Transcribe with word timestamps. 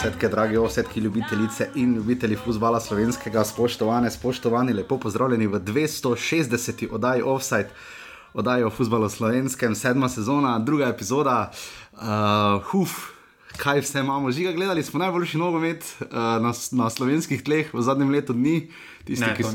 Ovsetke, 0.00 0.28
drage 0.28 0.58
ovsetke, 0.58 1.00
ljubitelice 1.00 1.66
in 1.74 1.94
ljubitelji 1.94 2.36
futbola 2.36 2.80
slovenskega, 2.80 3.42
spoštovane, 3.44 4.10
spoštovani, 4.10 4.72
lepo 4.72 4.96
pozdravljeni 4.98 5.46
v 5.46 5.60
260. 5.60 6.86
oddaji 6.90 7.22
Offside, 7.22 7.68
oddaji 8.34 8.64
o 8.64 8.70
futbalu 8.70 9.08
slovenskem, 9.08 9.74
sedma 9.74 10.08
sezona, 10.08 10.58
druga 10.58 10.88
epizoda. 10.88 11.50
Uh, 11.92 12.00
huf, 12.70 12.96
kaj 13.56 13.80
vse 13.84 14.00
imamo, 14.00 14.32
žiga, 14.32 14.52
gledali 14.52 14.82
smo 14.82 15.04
najboljši 15.04 15.38
nogomet 15.38 15.84
uh, 16.00 16.08
na, 16.16 16.52
na 16.72 16.90
slovenskih 16.90 17.44
tleh 17.44 17.74
v 17.74 17.82
zadnjem 17.82 18.10
letu 18.10 18.32
dni. 18.32 18.70
Tisti, 19.04 19.26
ne, 19.26 19.36
ki 19.36 19.44
so 19.44 19.52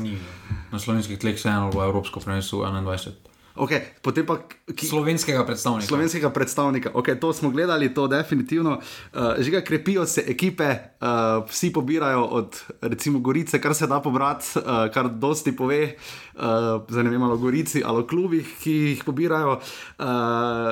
na 0.70 0.78
slovenskih 0.78 1.18
tleh, 1.18 1.40
se 1.40 1.48
eno 1.48 1.74
v 1.74 1.82
Evropsko 1.90 2.22
prvenstvo 2.22 2.62
21. 2.62 3.35
Okay, 3.56 3.80
potem 4.04 4.26
pa 4.28 4.36
ki, 4.44 4.84
slovenskega 4.84 5.40
predstavnika. 5.48 5.88
Slovenskega 5.88 6.28
predstavnika, 6.28 6.90
okay, 6.92 7.16
to 7.16 7.32
smo 7.32 7.48
gledali, 7.50 7.88
to 7.88 8.04
definitivno. 8.04 8.76
Uh, 9.16 9.40
že 9.40 9.50
ga 9.50 9.60
krepijo 9.64 10.04
se 10.06 10.24
ekipe, 10.28 10.68
uh, 11.00 11.40
vsi 11.48 11.72
pobirajo 11.72 12.24
od 12.24 12.60
recimo 12.80 13.18
Gorice, 13.18 13.60
kar 13.60 13.74
se 13.74 13.86
da 13.86 14.00
pobrati, 14.00 14.60
uh, 14.60 14.92
kar 14.92 15.08
dosti 15.08 15.56
pove. 15.56 15.96
Uh, 16.36 16.84
vem, 16.88 17.22
ali 17.22 17.32
o 17.32 17.36
Gorici 17.36 17.80
ali 17.84 18.04
o 18.04 18.06
klubih, 18.06 18.44
ki 18.60 18.72
jih 18.72 19.04
pobirajo. 19.04 19.56
Uh, 19.56 20.04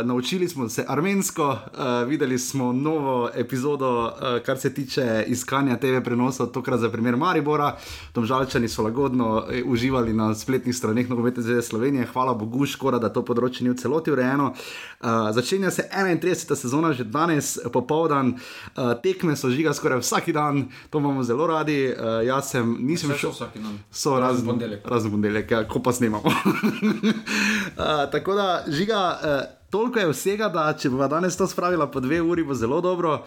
naučili 0.05 0.49
smo 0.49 0.69
se 0.69 0.85
armensko, 0.89 1.49
uh, 1.49 2.09
videli 2.09 2.39
smo 2.39 2.73
novo 2.73 3.31
epizodo, 3.35 4.05
uh, 4.05 4.45
kar 4.45 4.59
se 4.59 4.75
tiče 4.75 5.25
iskanja 5.27 5.77
TV 5.81 6.05
prenosov, 6.05 6.53
tokrat 6.53 6.81
za 6.81 6.93
primer 6.93 7.17
Maribora. 7.17 7.77
Domžalčani 8.15 8.69
so 8.69 8.83
lagodno 8.83 9.47
uživali 9.65 10.13
na 10.13 10.35
spletnih 10.35 10.77
straneh 10.77 11.09
Nogometne 11.09 11.43
zveze 11.43 11.63
Slovenije, 11.63 12.07
hvala 12.13 12.35
Bogu 12.35 12.67
škoda, 12.75 13.01
da 13.03 13.11
to 13.15 13.25
področje 13.27 13.65
ni 13.65 13.73
v 13.73 13.79
celoti 13.81 14.13
urejeno. 14.15 14.53
Uh, 14.53 15.31
začenja 15.37 15.73
se 15.75 15.87
31. 15.89 16.55
sezona, 16.59 16.93
že 16.93 17.07
danes 17.07 17.55
popoldan, 17.73 18.35
uh, 18.37 18.93
tekme 19.01 19.39
so 19.39 19.53
žiga 19.55 19.75
skoraj 19.77 20.03
vsak 20.05 20.33
dan, 20.35 20.67
to 20.91 21.03
imamo 21.03 21.25
zelo 21.27 21.49
radi. 21.51 21.89
Uh, 21.93 22.21
jaz 22.27 22.53
sem, 22.55 22.77
nisem 22.85 23.15
šel 23.17 23.35
vsak 23.35 23.59
dan, 23.61 23.81
so 23.95 24.19
razen 24.21 24.47
ponedeljek. 24.49 24.87
Razen 24.89 25.15
ponedeljek, 25.15 25.51
ja, 25.51 25.65
ko 25.69 25.83
pa 25.85 25.95
snimamo. 25.95 26.29
uh, 26.29 28.07
tako 28.15 28.41
da 28.41 28.49
žiga. 28.69 29.03
Uh, 29.23 29.64
toliko 29.75 29.99
je 29.99 30.11
vsega, 30.13 30.47
da 30.55 30.69
če 30.79 30.93
bo 30.95 31.07
danes 31.11 31.35
to 31.35 31.49
spravila 31.51 31.89
po 31.91 31.99
dve 31.99 32.21
uri, 32.23 32.45
bo 32.47 32.55
zelo 32.55 32.79
dobro. 32.79 33.25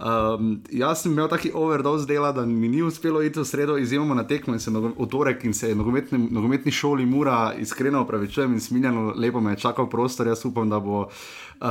Um, 0.00 0.54
jaz 0.72 1.02
sem 1.02 1.12
imel 1.12 1.26
taki 1.28 1.50
overdose 1.52 2.06
dela, 2.08 2.30
da 2.32 2.46
mi 2.48 2.70
ni 2.72 2.80
uspelo 2.80 3.20
iti 3.20 3.36
v 3.36 3.44
sredo, 3.44 3.76
izjemno 3.76 4.16
na 4.16 4.24
tekmo 4.24 4.54
in 4.56 4.62
se 4.64 4.72
v 4.72 5.08
torek 5.12 5.44
in 5.44 5.52
se 5.52 5.74
nogometni, 5.76 6.22
nogometni 6.32 6.72
šoli 6.72 7.04
mora 7.06 7.52
iskreno 7.52 8.00
opravičujem 8.06 8.54
in 8.56 8.64
smiljeno, 8.64 9.12
lepo 9.12 9.42
me 9.44 9.52
je 9.52 9.60
čakal 9.66 9.90
prostor. 9.92 10.30
Jaz 10.32 10.46
upam, 10.48 10.72
da 10.72 10.80
bo. 10.80 11.08
Uh, 11.60 11.66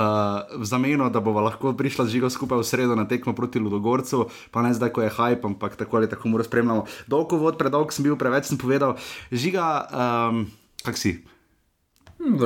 v 0.61 0.65
zameno, 0.69 1.07
da 1.09 1.17
bomo 1.25 1.41
lahko 1.41 1.71
prišli 1.73 2.05
z 2.05 2.13
žigo 2.13 2.29
skupaj 2.29 2.59
v 2.61 2.67
sredo 2.67 2.93
na 2.93 3.07
tekmo 3.09 3.33
proti 3.33 3.57
Ludogorcu, 3.57 4.27
pa 4.53 4.61
ne 4.61 4.69
zdaj, 4.77 4.91
ko 4.93 5.01
je 5.01 5.09
hype, 5.09 5.49
ampak 5.49 5.79
tako 5.81 5.97
ali 5.97 6.09
tako 6.09 6.29
moramo 6.29 6.45
spremljati. 6.45 7.09
Dolgo 7.09 7.41
vod, 7.41 7.57
predolg 7.57 7.89
sem 7.89 8.05
bil, 8.05 8.13
preveč 8.13 8.53
sem 8.53 8.61
povedal. 8.61 8.93
Žiga, 9.33 9.65
um, 9.89 10.45
kak 10.85 11.01
si? 11.01 11.17
Hm, 12.21 12.37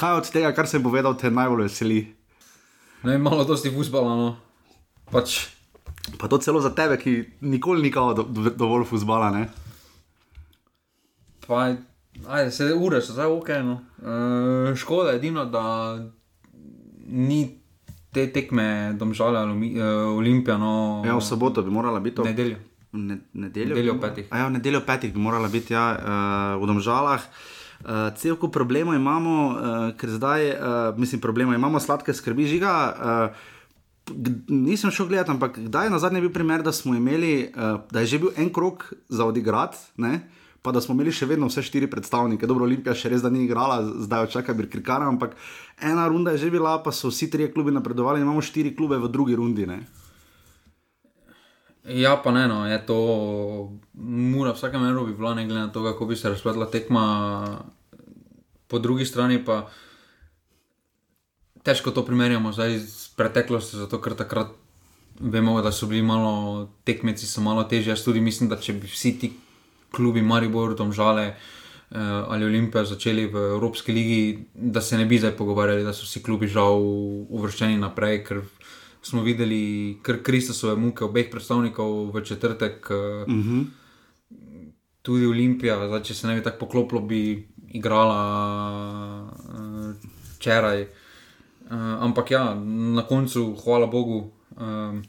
Kaj 0.00 0.16
od 0.16 0.28
tega, 0.32 0.48
kar 0.56 0.64
sem 0.64 0.80
povedal, 0.80 1.12
te 1.20 1.28
najbolj 1.28 1.66
veseli? 1.66 2.00
Ne, 3.04 3.18
malo 3.20 3.44
dosti 3.44 3.68
fusbala. 3.68 4.14
No. 4.16 4.28
Pač. 5.12 5.42
Pa 6.16 6.28
to 6.28 6.38
celo 6.40 6.62
za 6.64 6.72
tebe, 6.72 6.96
ki 6.96 7.12
nikoli 7.44 7.84
ni 7.84 7.90
kao 7.92 8.14
do, 8.16 8.24
do, 8.24 8.48
dovolj 8.48 8.86
fusbala. 8.88 9.28
Ne? 9.34 9.42
Pa, 11.44 11.76
ajde, 12.28 12.48
se 12.50 12.70
ure, 12.72 13.02
so 13.04 13.12
zdaj 13.12 13.28
ok. 13.28 13.52
No. 13.66 13.76
E, 14.00 14.72
škoda 14.80 15.12
je 15.12 15.20
edino, 15.20 15.44
da 15.44 15.64
ni 17.04 17.42
te 18.12 18.24
tekme, 18.32 18.96
domžale, 18.96 19.44
e, 19.44 19.84
olimpija. 20.16 20.56
No, 20.56 20.72
ja, 21.04 21.20
v 21.20 21.28
soboto 21.28 21.60
bi 21.62 21.76
morala 21.76 22.00
biti. 22.00 22.24
Nedeljo. 22.24 22.56
Ne, 22.92 23.20
nedeljo, 23.32 23.76
nedeljo 23.76 24.00
petih. 24.00 24.32
Ja, 24.32 24.48
nedeljo 24.48 24.80
petih 24.86 25.12
bi 25.12 25.20
morala 25.20 25.48
biti 25.48 25.76
ja, 25.76 25.92
uh, 25.92 26.62
v 26.62 26.72
domžalah. 26.72 27.28
Uh, 27.80 28.10
cel 28.16 28.36
kup 28.36 28.52
problemov 28.52 28.94
imamo, 28.94 29.36
uh, 29.48 29.54
ker 29.96 30.10
zdaj, 30.12 30.50
uh, 30.52 30.98
mislim, 31.00 31.20
problemov 31.20 31.56
imamo, 31.56 31.80
sladke 31.80 32.12
skrbi 32.14 32.44
žiga. 32.46 32.74
Uh, 32.92 33.56
nisem 34.48 34.90
šel 34.90 35.06
gledati, 35.06 35.30
ampak 35.30 35.58
kdaj 35.58 35.86
je 35.86 35.90
na 35.90 35.98
zadnje 35.98 36.20
bil 36.20 36.32
primer, 36.32 36.62
da 36.62 36.72
smo 36.72 36.94
imeli, 36.94 37.52
da 37.90 38.00
je 38.00 38.06
že 38.06 38.18
bil 38.18 38.30
en 38.36 38.48
krok 38.52 38.92
za 39.08 39.24
odigrati, 39.24 39.78
pa 40.62 40.72
da 40.72 40.80
smo 40.80 40.94
imeli 40.94 41.12
še 41.12 41.28
vedno 41.30 41.46
vse 41.48 41.62
štiri 41.62 41.86
predstavnike. 41.90 42.46
Dobro, 42.46 42.66
Olimpija 42.66 42.94
še 42.94 43.12
res 43.14 43.22
da 43.22 43.30
ni 43.30 43.44
igrala, 43.44 43.80
zdaj 44.04 44.28
očaka 44.28 44.54
bi 44.54 44.68
krikara, 44.68 45.08
ampak 45.08 45.36
ena 45.80 46.08
runda 46.08 46.34
je 46.34 46.44
že 46.44 46.50
bila, 46.50 46.76
pa 46.82 46.92
so 46.92 47.08
vsi 47.08 47.30
trije 47.30 47.52
klubi 47.54 47.72
napredovali 47.72 48.20
in 48.20 48.26
imamo 48.26 48.42
štiri 48.42 48.74
klube 48.76 48.98
v 48.98 49.08
drugi 49.08 49.38
rundi. 49.38 49.66
Ne? 49.66 49.80
Ja, 51.84 52.16
pa 52.24 52.30
ne, 52.30 52.48
no, 52.48 52.66
je 52.68 52.76
to 52.86 52.96
mora 53.94 54.52
vsake 54.52 54.78
mero 54.78 55.04
bi 55.04 55.14
bila, 55.16 55.34
ne 55.34 55.46
glede 55.46 55.60
na 55.60 55.72
to, 55.72 55.84
kako 55.84 56.06
bi 56.06 56.16
se 56.16 56.28
razpletla 56.28 56.66
tekma. 56.70 57.64
Po 58.68 58.78
drugi 58.78 59.04
strani 59.04 59.44
pa 59.44 59.70
težko 61.62 61.90
to 61.90 62.04
primerjamo 62.04 62.52
zdaj 62.52 62.78
z 62.78 63.08
preteklostjo, 63.16 63.80
zato 63.80 64.00
ker 64.00 64.14
takrat 64.14 64.52
vemo, 65.20 65.60
da 65.62 65.72
so 65.72 65.86
bili 65.86 66.02
malo 66.02 66.68
tekmeci, 66.84 67.26
so 67.26 67.40
malo 67.40 67.64
težji. 67.64 67.90
Jaz 67.90 68.04
tudi 68.04 68.20
mislim, 68.20 68.48
da 68.48 68.56
če 68.56 68.72
bi 68.72 68.88
vsi 68.88 69.18
ti 69.18 69.32
klubi, 69.90 70.22
Maribor, 70.22 70.76
Domžale 70.76 71.26
eh, 71.26 71.98
ali 72.00 72.44
Olimpija 72.44 72.84
začeli 72.84 73.26
v 73.26 73.46
Evropski 73.56 73.92
ligi, 73.92 74.46
da 74.54 74.80
se 74.80 74.98
ne 74.98 75.06
bi 75.06 75.18
zdaj 75.18 75.36
pogovarjali, 75.36 75.84
da 75.84 75.92
so 75.92 76.06
vsi 76.06 76.22
klubi 76.22 76.48
žal 76.48 76.80
uvrščeni 77.28 77.80
naprej. 77.80 78.24
Ker, 78.28 78.44
smo 79.02 79.22
videli 79.22 79.98
kar 80.02 80.22
Kristusove 80.22 80.76
muke 80.76 81.04
obeh 81.04 81.30
predstavnikov 81.30 82.10
v 82.14 82.24
četrtek, 82.24 82.90
uh 82.90 82.96
eh, 82.96 83.24
-huh. 83.26 83.28
Mhm. 83.28 83.62
tudi 85.02 85.26
Olimpija, 85.26 85.86
zdaj, 85.86 86.02
če 86.02 86.14
se 86.14 86.26
ne 86.26 86.34
bi 86.34 86.42
tako 86.42 86.58
poklopilo, 86.58 87.00
bi 87.00 87.48
igrala 87.68 88.20
uh, 89.32 89.94
včeraj. 90.36 90.82
Uh, 90.82 91.76
ampak 92.00 92.30
ja, 92.30 92.54
na 92.94 93.02
koncu, 93.02 93.56
hvala 93.64 93.86
Bogu, 93.86 94.30
uh, 94.56 95.00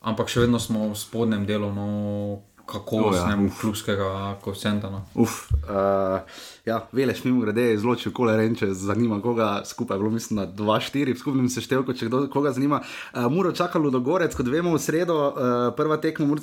ampak 0.00 0.28
še 0.28 0.40
vedno 0.40 0.58
smo 0.58 0.88
v 0.88 0.94
spodnjem 0.94 1.46
delu. 1.46 1.72
No, 1.74 2.42
kako 2.68 2.96
oh, 2.96 3.16
ja. 3.16 3.38
klubskega 3.60 4.36
koeficienta. 4.44 4.90
No. 4.90 5.02
Uf, 5.14 5.50
uh, 5.52 6.20
ja, 6.64 6.82
veleš 6.92 7.24
mimo 7.24 7.40
grede, 7.40 7.72
izločil 7.74 8.12
kole 8.12 8.36
renče, 8.36 8.72
zanima 8.74 9.20
koga 9.22 9.62
skupaj, 9.64 9.98
bilo 9.98 10.10
mislim 10.10 10.40
na 10.40 10.46
2-4, 10.46 11.14
v 11.14 11.18
skupnem 11.18 11.48
seštevku, 11.48 11.96
če 11.96 12.10
kdo, 12.10 12.22
koga 12.32 12.52
zanima. 12.52 12.82
Uh, 13.14 13.26
Muro 13.32 13.52
čakalo 13.52 13.90
do 13.90 14.00
Gorec, 14.00 14.36
kot 14.36 14.48
vemo 14.52 14.76
v 14.76 14.82
sredo, 14.82 15.18
uh, 15.28 15.56
prva 15.76 15.96
tekma 15.96 16.36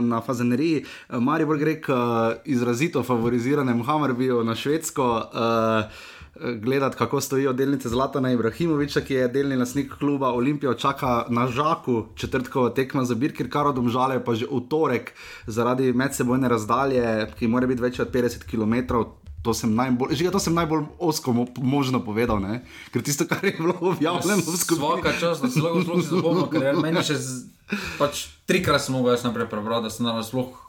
na 0.00 0.22
Fazeneriji, 0.22 0.84
uh, 0.84 1.18
Maribor 1.18 1.58
Grek 1.58 1.88
uh, 1.90 1.98
izrazito 2.44 3.02
favoriziranem 3.02 3.82
Hammerbiju 3.86 4.44
na 4.44 4.54
Švedsko. 4.54 5.12
Uh, 5.34 6.20
gledati, 6.40 6.96
kako 6.96 7.20
stojijo 7.20 7.52
delnice 7.52 7.88
Zlatana 7.88 8.32
Ibrahimoviča, 8.32 9.00
ki 9.00 9.14
je 9.14 9.28
delni 9.28 9.56
lasnik 9.56 9.92
kluba 9.98 10.32
Olimpijo, 10.32 10.74
čaka 10.74 11.26
na 11.28 11.46
žaku 11.46 12.04
četrtkovo 12.14 12.70
tekmo 12.70 13.04
za 13.04 13.14
Birkir, 13.14 13.50
kar 13.50 13.66
od 13.66 13.78
omžale 13.78 14.24
pa 14.24 14.34
že 14.34 14.46
v 14.50 14.60
torek 14.68 15.12
zaradi 15.46 15.92
medsebojne 15.92 16.48
razdalje, 16.48 17.26
ki 17.38 17.48
mora 17.48 17.66
biti 17.66 17.82
več 17.82 18.00
od 18.00 18.10
50 18.12 18.48
km. 18.50 19.04
To 19.42 19.54
sem 19.54 19.74
najbolj, 19.74 20.14
že 20.14 20.30
to 20.30 20.38
sem 20.38 20.54
najbolj 20.54 20.84
osko 20.98 21.34
možno 21.58 21.98
povedal, 22.04 22.38
ne? 22.40 22.62
ker 22.94 23.02
tisto, 23.02 23.26
kar 23.26 23.44
je 23.44 23.56
bilo 23.58 23.74
objavljeno 23.80 24.38
v 24.38 24.56
skupini. 24.56 25.02
Vsaka 25.02 25.12
čas, 25.20 25.40
da 25.42 25.50
se 25.50 25.60
lahko 25.60 25.82
zelo 25.82 26.00
zapomnim, 26.00 26.46
ker 26.46 26.78
meni 26.78 27.02
še 27.02 27.18
z, 27.18 27.50
pač 27.98 28.28
trikrat 28.46 28.86
sem 28.86 28.94
mogel 28.94 29.16
jaz 29.16 29.26
naprej 29.26 29.50
prebrati, 29.50 29.90
da 29.90 29.90
sem 29.90 30.06
na 30.06 30.14
vas 30.14 30.30
lahko. 30.30 30.62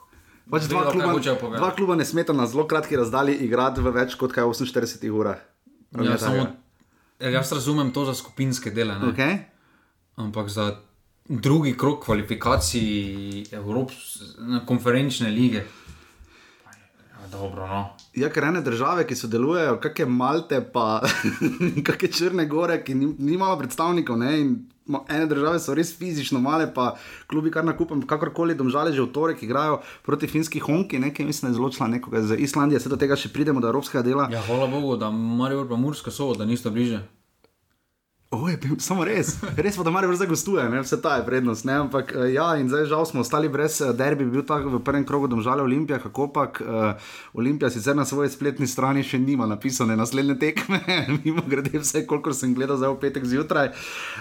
Pač 0.50 0.66
dva, 0.68 0.90
kluba, 0.90 1.14
dva 1.54 1.70
kluba 1.70 1.94
ne 1.94 2.04
smeta 2.04 2.34
na 2.34 2.50
zelo 2.50 2.66
kratki 2.66 2.98
razdalji 2.98 3.38
igrati 3.46 3.80
v 3.80 3.94
več 3.94 4.18
kot 4.18 4.34
48 4.34 5.06
urah. 5.14 5.38
Ja, 6.02 6.18
samo, 6.18 6.46
ja, 7.20 7.30
jaz 7.30 7.52
razumem 7.52 7.92
to 7.92 8.04
za 8.04 8.14
skupinske 8.14 8.70
dele. 8.70 8.94
Okay. 8.94 9.38
Ampak 10.16 10.48
za 10.48 10.76
drugi 11.28 11.76
krok 11.78 12.04
kvalifikacij 12.04 13.44
Evropske 13.52 14.24
konferenčne 14.66 15.30
lige. 15.30 15.64
Ja, 17.10 17.28
dobro, 17.32 17.66
no. 17.66 17.96
Ja, 18.14 18.28
ker 18.30 18.44
ene 18.44 18.60
države, 18.60 19.06
ki 19.06 19.16
sodelujejo, 19.16 19.78
kakšne 19.82 20.06
Malte, 20.06 20.60
pa 20.72 21.00
kakšne 21.86 22.10
Črne 22.12 22.46
gore, 22.46 22.82
ki 22.84 22.94
nimajo 22.94 23.58
predstavnikov, 23.62 24.18
ne, 24.18 24.32
in 24.40 24.54
ene 25.08 25.26
države 25.26 25.58
so 25.60 25.74
res 25.74 25.94
fizično 25.98 26.40
male, 26.40 26.68
pa 26.74 26.94
klubi 27.26 27.50
kar 27.50 27.64
nakupam, 27.64 28.02
kakorkoli 28.06 28.54
domžale 28.54 28.92
že 28.92 29.02
v 29.02 29.12
torek 29.12 29.42
igrajo 29.42 29.80
proti 30.02 30.28
finski 30.28 30.60
honki, 30.60 30.98
nekaj 30.98 31.26
mislim, 31.26 31.48
da 31.48 31.54
je 31.54 31.58
zelo 31.60 31.70
član 31.70 31.90
nekoga 31.90 32.18
iz 32.18 32.30
Islandije, 32.38 32.80
se 32.80 32.88
do 32.88 32.96
tega 32.96 33.16
še 33.16 33.32
pridemo, 33.32 33.60
do 33.60 33.68
evropskega 33.68 34.02
dela. 34.02 34.28
Ja, 34.32 34.42
hvala 34.46 34.66
Bogu, 34.66 34.96
da 34.96 35.10
Marijo 35.10 35.68
pa 35.68 35.76
Murska 35.76 36.10
so, 36.10 36.34
da 36.34 36.44
niste 36.44 36.70
bliže. 36.70 37.02
O, 38.34 38.48
je, 38.48 38.58
samo 38.82 39.04
res, 39.06 39.36
res 39.54 39.76
pa 39.78 39.84
da 39.86 39.92
Marijo 39.94 40.14
zdaj 40.18 40.26
gostuje, 40.26 40.62
ne? 40.70 40.80
vse 40.82 40.96
ta 41.02 41.18
je 41.20 41.24
prednost. 41.26 41.64
Ne? 41.68 41.76
Ampak 41.84 42.10
eh, 42.16 42.32
ja, 42.34 42.48
in 42.58 42.66
zdaj 42.68 42.88
žal 42.90 43.06
smo 43.06 43.22
ostali 43.22 43.48
brez 43.48 43.78
eh, 43.80 43.92
derbi, 43.94 44.26
bil 44.26 44.42
tak 44.42 44.66
v 44.66 44.80
prvem 44.82 45.04
krogu 45.06 45.28
domžale 45.30 45.62
Olimpija, 45.62 46.00
kako 46.02 46.26
pač 46.34 46.58
uh, 46.64 46.98
Olimpija 47.38 47.70
sicer 47.70 47.94
na 47.96 48.04
svoji 48.04 48.32
spletni 48.34 48.66
strani 48.66 49.04
še 49.06 49.20
nima 49.22 49.46
napisane 49.46 49.94
naslednje 49.96 50.34
tekme, 50.40 50.80
mimo 51.22 51.44
grede 51.46 51.78
vse, 51.78 52.02
kolikor 52.10 52.34
sem 52.34 52.56
gledal 52.56 52.80
zdaj 52.80 52.94
v 52.96 52.98
petek 53.04 53.28
zjutraj. 53.28 53.70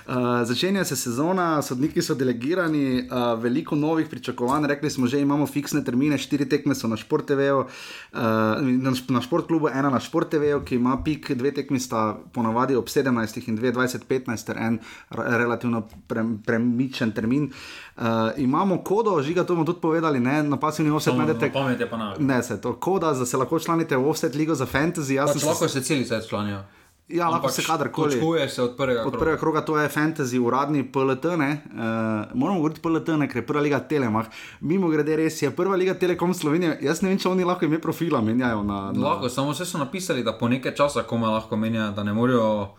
Uh, 0.06 0.44
začenja 0.46 0.86
se 0.86 0.98
sezona, 1.00 1.48
sodniki 1.66 2.04
so 2.06 2.14
delegirani, 2.20 3.08
uh, 3.08 3.34
veliko 3.42 3.80
novih 3.80 4.12
pričakovanj, 4.12 4.70
rekli 4.76 4.94
smo 4.94 5.10
že, 5.10 5.24
imamo 5.24 5.50
fiksne 5.50 5.82
termine, 5.82 6.22
štiri 6.22 6.46
tekme 6.50 6.78
so 6.78 6.92
na 6.92 7.00
Šport 7.00 7.32
TV-ju, 7.32 7.66
uh, 7.66 8.22
na, 8.62 8.94
na 8.94 9.24
Šport 9.26 9.50
klubu, 9.50 9.72
ena 9.74 9.90
na 9.90 10.04
Šport 10.04 10.30
TV-ju, 10.36 10.62
ki 10.68 10.78
ima 10.78 11.00
pik, 11.02 11.34
dve 11.40 11.56
tekmi 11.56 11.82
sta 11.82 12.14
ponavadi 12.36 12.78
ob 12.78 12.92
17 12.92 13.50
in 13.50 13.58
2, 13.58 13.74
20, 14.10 14.24
15, 14.26 14.46
ter 14.46 14.58
en 14.58 14.80
relativno 15.10 15.88
pre, 16.08 16.24
premičen 16.46 17.12
termin. 17.12 17.52
Uh, 17.98 18.04
imamo 18.38 18.78
kodo, 18.84 19.22
žiga, 19.22 19.44
to 19.44 19.54
bomo 19.54 19.66
tudi 19.66 19.82
povedali, 19.82 20.20
ne, 20.20 20.44
na 20.44 20.58
pasivni 20.58 20.92
offset 20.92 21.16
najdete. 21.16 21.46
na 21.46 21.54
pamet 21.54 21.80
je 21.80 21.90
pa 21.90 21.98
na. 21.98 22.16
Ne, 22.20 22.44
se 22.44 22.62
to 22.62 22.74
koda, 22.74 23.14
da 23.14 23.26
se 23.26 23.38
lahko 23.38 23.60
članite 23.60 23.98
v 23.98 24.10
offset 24.10 24.36
ligo 24.36 24.56
za 24.56 24.66
fantasy. 24.66 25.20
Pač 25.26 25.40
sem 25.40 25.50
lahko 25.50 25.68
se, 25.68 25.80
se 25.80 25.84
celi 25.84 26.06
svet 26.06 26.28
članijo. 26.30 26.64
ja, 27.08 27.30
lahko 27.30 27.50
se 27.50 27.64
kadarkoli. 27.64 28.12
Točkuje 28.12 28.50
se 28.50 28.62
od 28.62 28.76
prvega. 28.78 29.02
Od 29.02 29.04
kroga. 29.04 29.18
prvega 29.18 29.38
kroga 29.38 29.62
to 29.62 29.78
je 29.78 29.90
fantasy, 29.90 30.40
uradni 30.40 30.92
PLT. 30.92 31.26
Uh, 31.26 31.36
moramo 32.34 32.60
govoriti 32.60 32.82
PLT, 32.82 33.08
ne, 33.08 33.28
ker 33.28 33.38
je 33.38 33.46
prva 33.46 33.62
liga 33.62 33.80
Telemach. 33.80 34.30
Mimo 34.60 34.90
grede 34.90 35.16
res 35.16 35.42
je 35.42 35.52
prva 35.52 35.76
liga 35.76 35.94
Telekom 35.94 36.34
Slovenije. 36.34 36.78
Jaz 36.82 37.02
ne 37.02 37.10
vem, 37.10 37.18
če 37.18 37.30
oni 37.30 37.44
lahko 37.44 37.66
ime 37.66 37.82
profila 37.82 38.22
menjajo 38.22 38.64
na. 38.64 38.92
na... 38.92 39.10
Lahko, 39.10 39.30
samo 39.30 39.52
vse 39.52 39.66
so 39.66 39.78
napisali, 39.78 40.24
da 40.24 40.34
po 40.38 40.48
nekaj 40.48 40.76
časa 40.76 41.04
kome 41.04 41.28
lahko 41.28 41.56
menja, 41.56 41.92
da 41.92 42.04
ne 42.04 42.14
morejo 42.14 42.74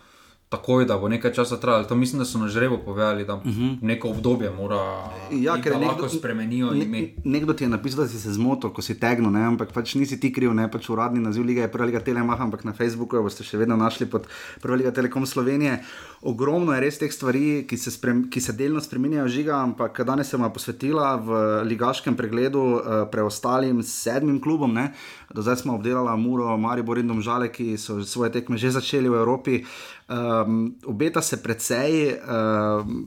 takoj, 0.55 0.85
da 0.85 0.97
bo 0.97 1.09
nekaj 1.09 1.33
časa 1.33 1.57
trajalo. 1.57 1.85
To 1.85 1.95
mislim, 1.97 2.19
da 2.19 2.25
so 2.25 2.39
na 2.39 2.49
žrebu 2.49 2.79
povedali, 2.81 3.25
da 3.25 3.35
uh 3.35 3.43
-huh. 3.45 3.79
neko 3.83 4.09
obdobje 4.09 4.51
mora 4.53 4.83
Mhm. 5.25 5.43
Ja, 5.43 5.55
ker 5.57 5.73
je 5.73 5.79
lahko 5.79 6.03
nekdo- 6.03 6.09
spremenijo 6.11 6.73
ime. 6.75 7.01
Ne, 7.01 7.09
nekdo 7.27 7.53
ti 7.53 7.65
je 7.65 7.69
napisal, 7.69 8.05
da 8.05 8.09
si 8.09 8.21
se 8.21 8.33
zmotil, 8.33 8.71
ko 8.71 8.83
si 8.83 8.95
tegnil, 8.95 9.31
ne? 9.31 9.41
ampak 9.43 9.73
pač 9.73 9.95
nisi 9.95 10.21
ti 10.21 10.33
kriv, 10.33 10.55
ne 10.55 10.71
pač 10.71 10.91
uradni 10.91 11.21
naziv 11.21 11.45
lige 11.45 11.61
je 11.61 11.69
Prva 11.69 11.87
liga 11.87 12.01
Telemach, 12.01 12.41
ampak 12.41 12.65
na 12.65 12.73
Facebooku 12.73 13.23
boste 13.23 13.45
še 13.45 13.57
vedno 13.57 13.77
našli 13.77 14.07
pod 14.07 14.27
Prva 14.61 14.77
liga 14.77 14.91
Telekom 14.91 15.27
Slovenije. 15.27 15.79
Ogromno 16.23 16.73
je 16.73 16.81
res 16.81 16.99
teh 16.99 17.13
stvari, 17.13 17.65
ki 17.65 17.77
se, 17.77 17.91
sprem, 17.91 18.31
ki 18.31 18.41
se 18.41 18.53
delno 18.53 18.81
spremenjajo 18.81 19.29
žiga, 19.29 19.55
ampak 19.59 20.01
danes 20.01 20.29
sem 20.29 20.41
jo 20.41 20.51
posvetila 20.51 21.17
v 21.17 21.29
ligaškem 21.65 22.17
pregledu 22.17 22.61
uh, 22.61 22.81
preostalim 23.11 23.83
sedmim 23.83 24.41
klubom. 24.41 24.73
Ne? 24.73 24.93
Do 25.35 25.43
zdaj 25.43 25.57
smo 25.57 25.75
obdelali 25.75 26.21
Muro, 26.21 26.57
Maribor 26.57 26.99
in 26.99 27.09
Domžale, 27.09 27.49
ki 27.49 27.77
so 27.77 28.05
svoje 28.05 28.31
tekme 28.33 28.57
že 28.57 28.71
začeli 28.71 29.09
v 29.09 29.15
Evropi. 29.15 29.65
Um, 30.09 30.75
obeta 30.85 31.23
se 31.23 31.43
precej, 31.43 32.19
um, 32.21 33.07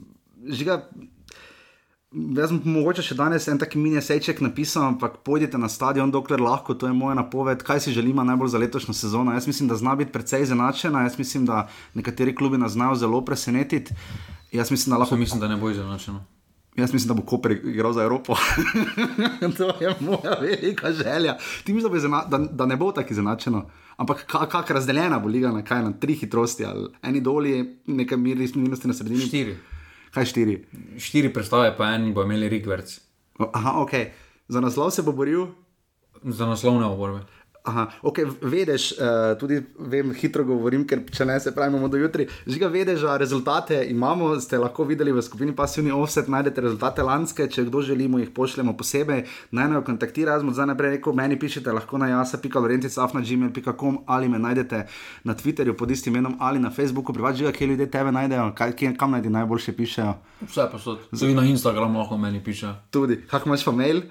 žiga. 0.50 0.82
Jaz 2.08 2.48
sem 2.48 2.62
mogoče 2.64 3.02
še 3.04 3.14
danes 3.18 3.44
en 3.52 3.58
taki 3.60 3.78
mini 3.78 4.00
sejček 4.00 4.40
napisal, 4.40 4.86
ampak 4.94 5.18
pojdite 5.26 5.60
na 5.60 5.68
stadion, 5.68 6.10
dokler 6.10 6.40
lahko, 6.40 6.72
to 6.74 6.88
je 6.88 6.96
moja 6.96 7.18
napoved, 7.18 7.60
kaj 7.62 7.84
si 7.84 7.92
želimo 7.92 8.24
najbolj 8.24 8.54
za 8.54 8.62
letošnjo 8.62 8.94
sezono. 8.96 9.34
Jaz 9.36 9.46
mislim, 9.46 9.68
da 9.68 9.76
zna 9.76 9.92
biti 10.00 10.12
precej 10.12 10.46
izenačena, 10.48 11.04
jaz 11.04 11.18
mislim, 11.20 11.44
da 11.46 11.66
nekateri 11.94 12.34
klubi 12.34 12.58
nas 12.58 12.72
znajo 12.72 12.96
zelo 12.96 13.20
presenetiti. 13.24 13.94
Jaz 14.52 14.72
mislim, 14.72 14.96
da 14.96 14.98
lahko 15.04 15.14
To 15.14 15.20
mislim, 15.20 15.40
da 15.40 15.52
ne 15.52 15.60
bo 15.60 15.70
izenačeno. 15.70 16.24
Jaz 16.78 16.92
mislim, 16.92 17.08
da 17.08 17.14
bo 17.14 17.26
Koper 17.26 17.52
igral 17.52 17.92
za 17.92 18.02
Evropo. 18.02 18.36
to 19.58 19.72
je 19.80 19.94
moja 20.00 20.38
velika 20.40 20.92
želja. 20.92 21.36
Ti 21.64 21.72
misliš, 21.72 21.90
da, 21.90 21.96
izena, 21.98 22.24
da, 22.24 22.38
da 22.38 22.66
ne 22.66 22.76
bo 22.76 22.92
tako 22.92 23.12
izenačeno. 23.12 23.66
Ampak 23.98 24.26
kako 24.30 24.46
kak 24.46 24.70
razdeljena 24.70 25.18
bo 25.18 25.28
liga 25.28 25.50
na 25.50 25.64
kaj, 25.66 25.82
na 25.82 25.92
tri 25.92 26.14
hitrosti, 26.14 26.64
ali 26.64 26.86
eni 27.02 27.20
doli, 27.20 27.54
nekaj 27.86 28.18
minusti 28.18 28.88
na 28.88 28.94
sredini. 28.94 29.26
Štiri. 29.26 29.56
Kaj 30.14 30.24
štiri? 30.30 30.54
Štiri 31.02 31.32
predstave, 31.34 31.72
pa 31.76 31.90
en 31.96 32.12
bo 32.14 32.22
imeli 32.22 32.48
Rigverc. 32.48 32.94
Aha, 33.52 33.72
ok. 33.82 33.90
Za 34.48 34.62
naslov 34.62 34.90
se 34.94 35.02
bo 35.02 35.12
boril. 35.12 35.48
Za 36.22 36.46
naslovne 36.46 36.86
oborbe. 36.86 37.26
Aha, 37.64 37.86
ok, 38.02 38.18
vedeš, 38.40 38.92
uh, 38.92 39.38
tudi 39.40 39.58
vem, 39.78 40.12
hitro 40.16 40.44
govorim, 40.44 40.86
ker 40.88 41.02
če 41.12 41.24
ne 41.28 41.34
se 41.40 41.52
pravimo 41.54 41.88
do 41.88 41.98
jutri. 42.00 42.24
Žiga, 42.46 42.68
vedeš, 42.72 43.02
da 43.04 43.16
rezultate 43.20 43.82
imamo, 43.90 44.30
ste 44.40 44.58
lahko 44.58 44.86
videli 44.88 45.12
v 45.12 45.22
skupini 45.22 45.52
Passivni 45.56 45.92
Offset, 45.92 46.30
najdete 46.32 46.64
rezultate 46.64 47.02
lanske, 47.04 47.48
če 47.50 47.66
kdo 47.68 47.82
želimo, 47.84 48.18
jih 48.22 48.30
pošljemo 48.34 48.72
posebej. 48.78 49.24
Naj 49.52 49.68
me 49.68 49.82
kontaktira, 49.84 50.38
jaz 50.38 50.46
bom 50.46 50.54
zdaj 50.56 50.70
naprej 50.72 50.96
rekel, 50.96 51.12
meni 51.18 51.36
pišete 51.38 51.74
lahko 51.76 52.00
na 52.00 52.08
jasa.lorenticafna.gmail.com 52.14 53.98
ali 54.06 54.28
me 54.28 54.38
najdete 54.38 54.86
na 55.28 55.34
Twitterju 55.34 55.76
pod 55.76 55.90
istim 55.90 56.16
imenom 56.16 56.38
ali 56.40 56.58
na 56.62 56.70
Facebooku, 56.70 57.12
privat 57.12 57.36
žiga, 57.36 57.52
kje 57.52 57.66
ljudje 57.74 57.90
tebe 57.90 58.12
najdejo, 58.12 58.52
kaj, 58.56 58.72
kje, 58.78 58.94
kam 58.96 59.10
najdi 59.18 59.30
najboljše 59.34 59.76
pišejo. 59.76 60.14
Vse 60.46 60.68
posod. 60.72 61.04
Tudi 61.10 61.34
na 61.34 61.44
Instagramu 61.44 61.98
lahko 61.98 62.16
meni 62.16 62.40
piše. 62.44 62.72
Tudi, 62.90 63.20
kako 63.28 63.48
imaš 63.48 63.64
pa 63.64 63.72
mail? 63.72 64.02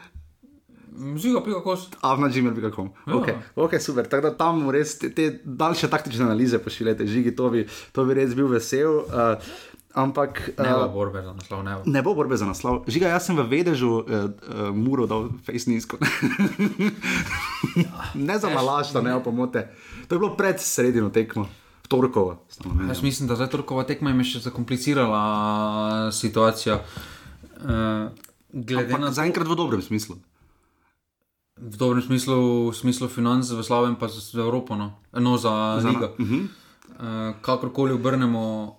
Ziga, 1.18 1.42
pika 1.46 1.62
kos. 1.62 1.88
avna.gmail.com. 2.02 2.90
Okay. 3.06 3.36
okay, 3.56 3.80
super. 3.80 4.08
Tako 4.10 4.30
da 4.30 4.34
tam 4.38 4.70
res 4.74 4.98
te, 4.98 5.12
te 5.14 5.30
daljše 5.44 5.90
taktične 5.94 6.26
analize 6.26 6.60
pošiljate, 6.60 7.08
žigi, 7.08 7.36
to 7.36 7.50
bi, 7.54 7.66
to 7.94 8.06
bi 8.06 8.18
res 8.18 8.34
bil 8.38 8.50
vesel. 8.50 9.04
Uh, 9.06 9.52
ampak. 9.98 10.42
Ne 10.58 10.74
bo 10.74 10.86
Uh, 10.86 10.94
borbe 10.94 11.22
za 11.22 11.34
naslov, 11.34 11.64
ne 11.64 11.76
bo. 11.76 11.82
Ne 11.86 12.04
bo 12.06 12.14
borbe 12.18 12.38
za 12.38 12.46
naslov. 12.50 12.82
Žiga, 12.90 13.12
jaz 13.14 13.30
sem 13.30 13.38
v 13.38 13.46
vedežu 13.50 13.92
uh, 14.02 14.06
uh, 14.06 14.70
muro 14.74 15.06
dal 15.10 15.30
face 15.46 15.70
nizko. 15.70 16.02
ne 18.28 18.40
za 18.40 18.50
nalaž, 18.50 18.94
da 18.94 19.02
ne 19.02 19.14
bo 19.18 19.22
pomote. 19.30 19.68
To 20.08 20.16
je 20.16 20.22
bilo 20.22 20.34
pred 20.38 20.62
sredino 20.62 21.10
tekmo, 21.14 21.46
torkovo. 21.88 22.40
Jaz 22.88 23.04
mislim, 23.06 23.30
da 23.30 23.38
zdaj 23.38 23.54
Turkova 23.54 23.86
tekma 23.86 24.14
je 24.18 24.32
še 24.34 24.48
zakomplicirala 24.50 25.22
situacijo. 26.14 26.82
Uh, 27.62 28.10
na 28.98 29.12
Zaenkrat 29.12 29.48
v 29.48 29.58
dobrem 29.58 29.82
smislu. 29.82 30.18
V 31.58 31.76
dobrem 31.78 32.02
smislu, 32.02 32.70
v 32.70 32.76
smislu 32.76 33.08
financ, 33.08 33.50
v 33.50 33.64
slabem 33.64 33.96
pa 33.96 34.08
za 34.08 34.22
Evropo, 34.34 34.76
no, 34.76 35.00
no 35.14 35.38
za, 35.38 35.82
ligo. 35.82 36.14
Uh 36.20 36.26
-huh. 36.26 36.44
Uh, 36.88 37.36
kakorkoli 37.42 37.94
obrnemo, 37.94 38.78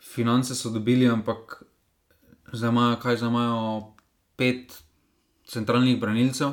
finance 0.00 0.54
so 0.54 0.70
dobili, 0.70 1.08
ampak 1.08 1.64
zdaj 2.52 2.70
imajo, 2.70 2.96
kaj 2.96 3.16
zdaj 3.16 3.28
imajo, 3.28 3.94
pet 4.36 4.84
centralnih 5.44 6.00
branilcev. 6.00 6.52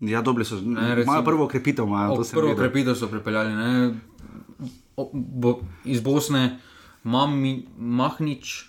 Ja, 0.00 0.22
dobri 0.22 0.44
so. 0.44 0.54
recimo- 0.56 1.02
Imajo 1.02 1.24
prvo 1.24 1.44
okrepitev, 1.44 1.86
imajo 1.86 2.16
to 2.16 2.24
prvo 2.32 2.54
krepitev 2.56 2.94
so 2.94 3.08
pripeljali, 3.08 3.54
ne, 3.54 3.94
o, 4.96 5.10
bo, 5.14 5.60
iz 5.84 6.00
Bosne, 6.00 6.58
Mami, 7.04 7.66
Mahnič, 7.78 8.64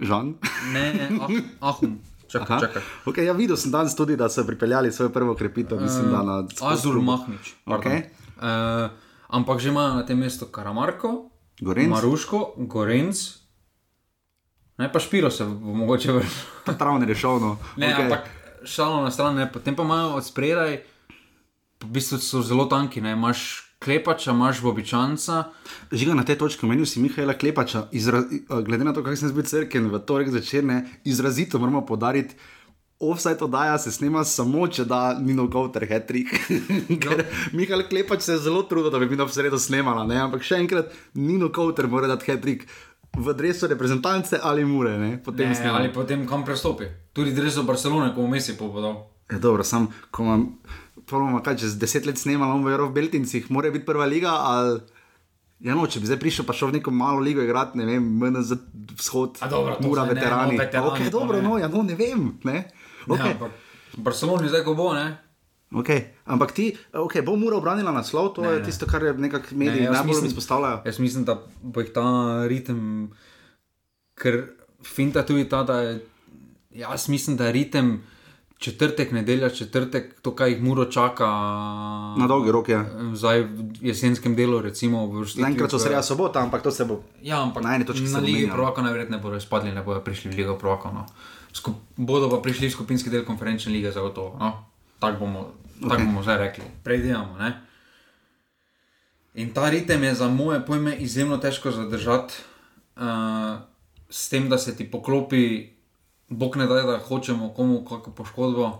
Žan. 0.00 0.34
ne, 0.72 1.08
ah, 1.20 1.28
Ahum. 1.60 2.00
Čakaj, 2.32 2.60
čakaj. 2.60 2.82
Okay, 3.04 3.28
ja, 3.28 3.32
videl 3.36 3.56
sem 3.56 3.70
danes 3.70 3.96
tudi, 3.96 4.16
da 4.16 4.28
so 4.32 4.44
pripeljali 4.46 4.92
svojo 4.92 5.10
prvo 5.12 5.34
krepitev, 5.34 5.80
mislim, 5.80 6.10
da 6.10 6.22
na 6.22 6.36
Azul 6.60 7.02
Mahnič. 7.02 7.54
Okej. 7.66 8.02
Uh, 8.36 8.90
ampak 9.28 9.60
že 9.60 9.68
imajo 9.68 9.94
na 10.00 10.06
tem 10.06 10.18
mestu 10.18 10.46
Karamarko, 10.46 11.30
Gorenc. 11.60 11.92
Maruško, 11.92 12.54
Gorenc, 12.56 13.16
ne 14.78 14.92
pa 14.92 15.00
Špiro 15.00 15.30
se 15.30 15.44
bo 15.44 15.74
mogoče 15.74 16.12
vrnil. 16.12 16.38
Travne 16.78 17.06
rešovno. 17.06 17.58
Ne, 17.76 17.92
okay. 17.92 18.02
ampak 18.02 18.30
šalo 18.64 19.02
na 19.02 19.10
stran, 19.10 19.36
ne. 19.36 19.52
potem 19.52 19.76
pa 19.76 19.82
imajo 19.82 20.16
od 20.16 20.26
spredaj, 20.26 20.80
v 21.82 21.86
bistvu 21.86 22.18
so 22.18 22.42
zelo 22.42 22.64
tanki, 22.64 23.00
ne. 23.00 23.12
imaš 23.12 23.71
klepača, 23.82 24.30
imaš 24.30 24.62
bobičanca. 24.62 25.42
Žiga 25.92 26.14
na 26.14 26.24
tej 26.24 26.38
točki, 26.38 26.66
menil 26.66 26.86
si 26.86 27.02
Mihajla 27.02 27.34
Klepača, 27.34 27.88
izra, 27.92 28.22
glede 28.62 28.84
na 28.86 28.94
to, 28.94 29.02
kako 29.02 29.16
sem 29.16 29.34
bil 29.34 29.44
crkven 29.44 29.90
v 29.90 30.00
torek 30.06 30.30
zvečer, 30.30 30.64
ne, 30.64 30.78
izrazito 31.04 31.58
moramo 31.58 31.82
podariti. 31.86 32.38
Offside 33.02 33.42
oddaja 33.42 33.78
se 33.82 33.90
snema 33.90 34.22
samo, 34.24 34.68
če 34.70 34.84
da 34.86 35.18
Nino 35.18 35.48
Gauter 35.50 35.82
hetrik. 35.90 36.30
Ker 37.02 37.24
Mihajl 37.52 37.82
Klepač 37.90 38.22
se 38.22 38.36
je 38.36 38.44
zelo 38.44 38.62
trudil, 38.62 38.92
da 38.94 39.00
bi 39.02 39.10
bilo 39.10 39.26
v 39.26 39.34
sredo 39.34 39.58
snemala, 39.58 40.06
ne? 40.06 40.20
ampak 40.22 40.46
še 40.46 40.60
enkrat 40.62 40.94
Nino 41.18 41.50
Gauter 41.50 41.90
mora 41.90 42.06
dati 42.06 42.30
hetrik 42.30 42.62
v 43.12 43.34
dresu 43.36 43.66
reprezentance 43.68 44.38
ali 44.40 44.62
mure, 44.64 44.94
ne? 44.98 45.10
potem 45.18 45.50
Ne, 45.50 45.54
snema. 45.58 45.80
ali 45.82 45.90
potem 45.92 46.22
kam 46.26 46.46
prestopi. 46.46 46.86
Tudi 47.12 47.34
dreso 47.34 47.66
Barcelone, 47.66 48.14
ko 48.14 48.22
v 48.22 48.30
Mesi 48.38 48.54
povedal. 48.56 49.02
Je 49.28 49.38
dobro, 49.38 49.64
sam, 49.64 49.90
ko 50.10 50.22
imam, 50.22 50.46
pojmo, 51.12 51.42
kaj 51.44 51.60
čez 51.62 51.76
deset 51.78 52.08
let 52.08 52.18
snemamo, 52.18 52.56
bomo 52.56 52.70
verjeli 52.70 52.88
v 52.88 52.96
Beltincih, 52.96 53.50
mora 53.52 53.70
biti 53.70 53.86
prva 53.88 54.08
liga, 54.08 54.34
ali... 54.48 54.80
Ja, 55.62 55.76
no, 55.78 55.84
če 55.86 56.00
bi 56.02 56.08
zdaj 56.10 56.18
prišel, 56.18 56.42
pa 56.42 56.56
šel 56.58 56.72
v 56.72 56.80
neko 56.80 56.90
malo 56.90 57.20
ligo 57.22 57.38
igrati, 57.38 57.78
ne 57.78 57.84
vem, 57.86 58.02
MNZ 58.18 58.56
vzhod, 58.98 59.36
A 59.44 59.46
dobro, 59.46 59.76
to 59.78 59.86
mura 59.86 60.08
zdaj 60.08 60.16
ne, 60.16 60.18
veterani. 60.18 60.56
no, 60.56 60.58
veterani 60.58 60.88
ok, 60.90 60.98
pa 60.98 61.12
dobro, 61.14 61.38
ne. 61.38 61.44
no, 61.46 61.58
ja, 61.60 61.68
no, 61.70 61.84
ne 61.86 61.94
vem, 61.94 62.24
ne. 62.42 62.56
Okay. 63.06 63.14
Okay. 63.14 63.28
Ja, 63.30 63.36
ampak 63.38 64.00
Barcelona 64.02 64.48
zdaj, 64.50 64.64
ko 64.66 64.74
bo, 64.74 64.88
ne. 64.96 65.04
Okay. 65.72 66.00
Ampak 66.26 66.50
ti, 66.52 66.74
okay, 66.92 67.22
bo 67.22 67.36
mura 67.38 67.56
obranila 67.56 67.94
naslov, 67.94 68.34
to 68.34 68.42
ne, 68.42 68.56
je 68.56 68.58
Ne. 68.58 68.64
tisto, 68.66 68.90
kar 68.90 69.06
je 69.06 69.14
nekako 69.14 69.54
mediji 69.54 69.86
jaz 69.86 70.02
najbolj 70.02 70.26
izpostavljajo. 70.28 70.82
Jaz 70.84 70.98
mislim, 70.98 71.24
da 71.30 71.38
bo 71.62 71.80
jih 71.80 71.94
ta 71.94 72.06
ritem, 72.50 72.80
ker 74.18 74.42
finta 74.82 75.22
tudi 75.22 75.46
ta, 75.48 75.62
da 75.62 75.78
je, 75.80 75.92
jaz 76.82 77.06
mislim, 77.08 77.38
da 77.38 77.46
je 77.48 77.52
ritem, 77.52 78.02
četrtek, 78.62 79.10
nedelja, 79.12 79.50
četrtek, 79.50 80.20
to, 80.22 80.34
kaj 80.38 80.54
jih 80.54 80.62
muro 80.62 80.84
čaka. 80.84 81.26
Na 82.18 82.26
dolgi 82.30 82.52
rok 82.54 82.68
je. 82.68 82.78
Zdaj 83.18 83.42
v 83.42 83.90
jesenskem 83.90 84.36
delu, 84.38 84.60
recimo. 84.62 85.02
Enkrat 85.46 85.74
so 85.74 85.80
sreda 85.82 86.02
sobota, 86.02 86.42
ampak 86.42 86.62
to 86.62 86.70
se 86.70 86.86
bo. 86.86 87.00
Ja, 87.22 87.42
ampak 87.42 87.66
Na 87.66 87.74
eni 87.74 87.86
točki 87.86 88.06
na 88.12 88.22
Ligi. 88.22 88.46
Prvaka 88.52 88.82
najverjetneje 88.86 89.22
bodo 89.22 89.36
izpadli, 89.36 89.74
ne 89.74 89.82
bodo 89.82 90.00
prišli 90.00 90.30
v 90.30 90.38
Ligo 90.42 90.54
Prvaka. 90.58 90.94
No. 90.94 91.06
Skup, 91.52 91.74
bodo 91.96 92.30
pa 92.30 92.38
prišli 92.38 92.70
v 92.70 92.76
skupinski 92.78 93.10
del 93.10 93.26
konferenčne 93.26 93.74
lige, 93.74 93.90
zagotovo. 93.90 94.38
No. 94.38 94.52
Tako 95.02 95.26
bomo, 95.26 95.40
okay. 95.82 95.88
tak 95.90 95.98
Okej. 95.98 96.06
bomo 96.06 96.22
zdaj 96.22 96.38
rekli. 96.38 96.64
Prejdemo. 96.86 97.34
In 99.34 99.50
ta 99.50 99.66
ritem 99.70 100.02
je 100.04 100.14
za 100.14 100.28
moje 100.28 100.62
pojme 100.66 100.96
izjemno 100.96 101.36
težko 101.42 101.70
zadržati, 101.72 102.34
uh, 102.96 103.58
s 104.12 104.28
tem, 104.28 104.48
da 104.48 104.58
se 104.58 104.76
ti 104.76 104.84
poklopi, 104.84 105.71
bog 106.32 106.56
ne 106.56 106.66
da, 106.66 106.82
da 106.82 106.98
hočemo 106.98 107.52
komu 107.56 107.84
kakšno 107.84 108.14
poškodbo. 108.16 108.70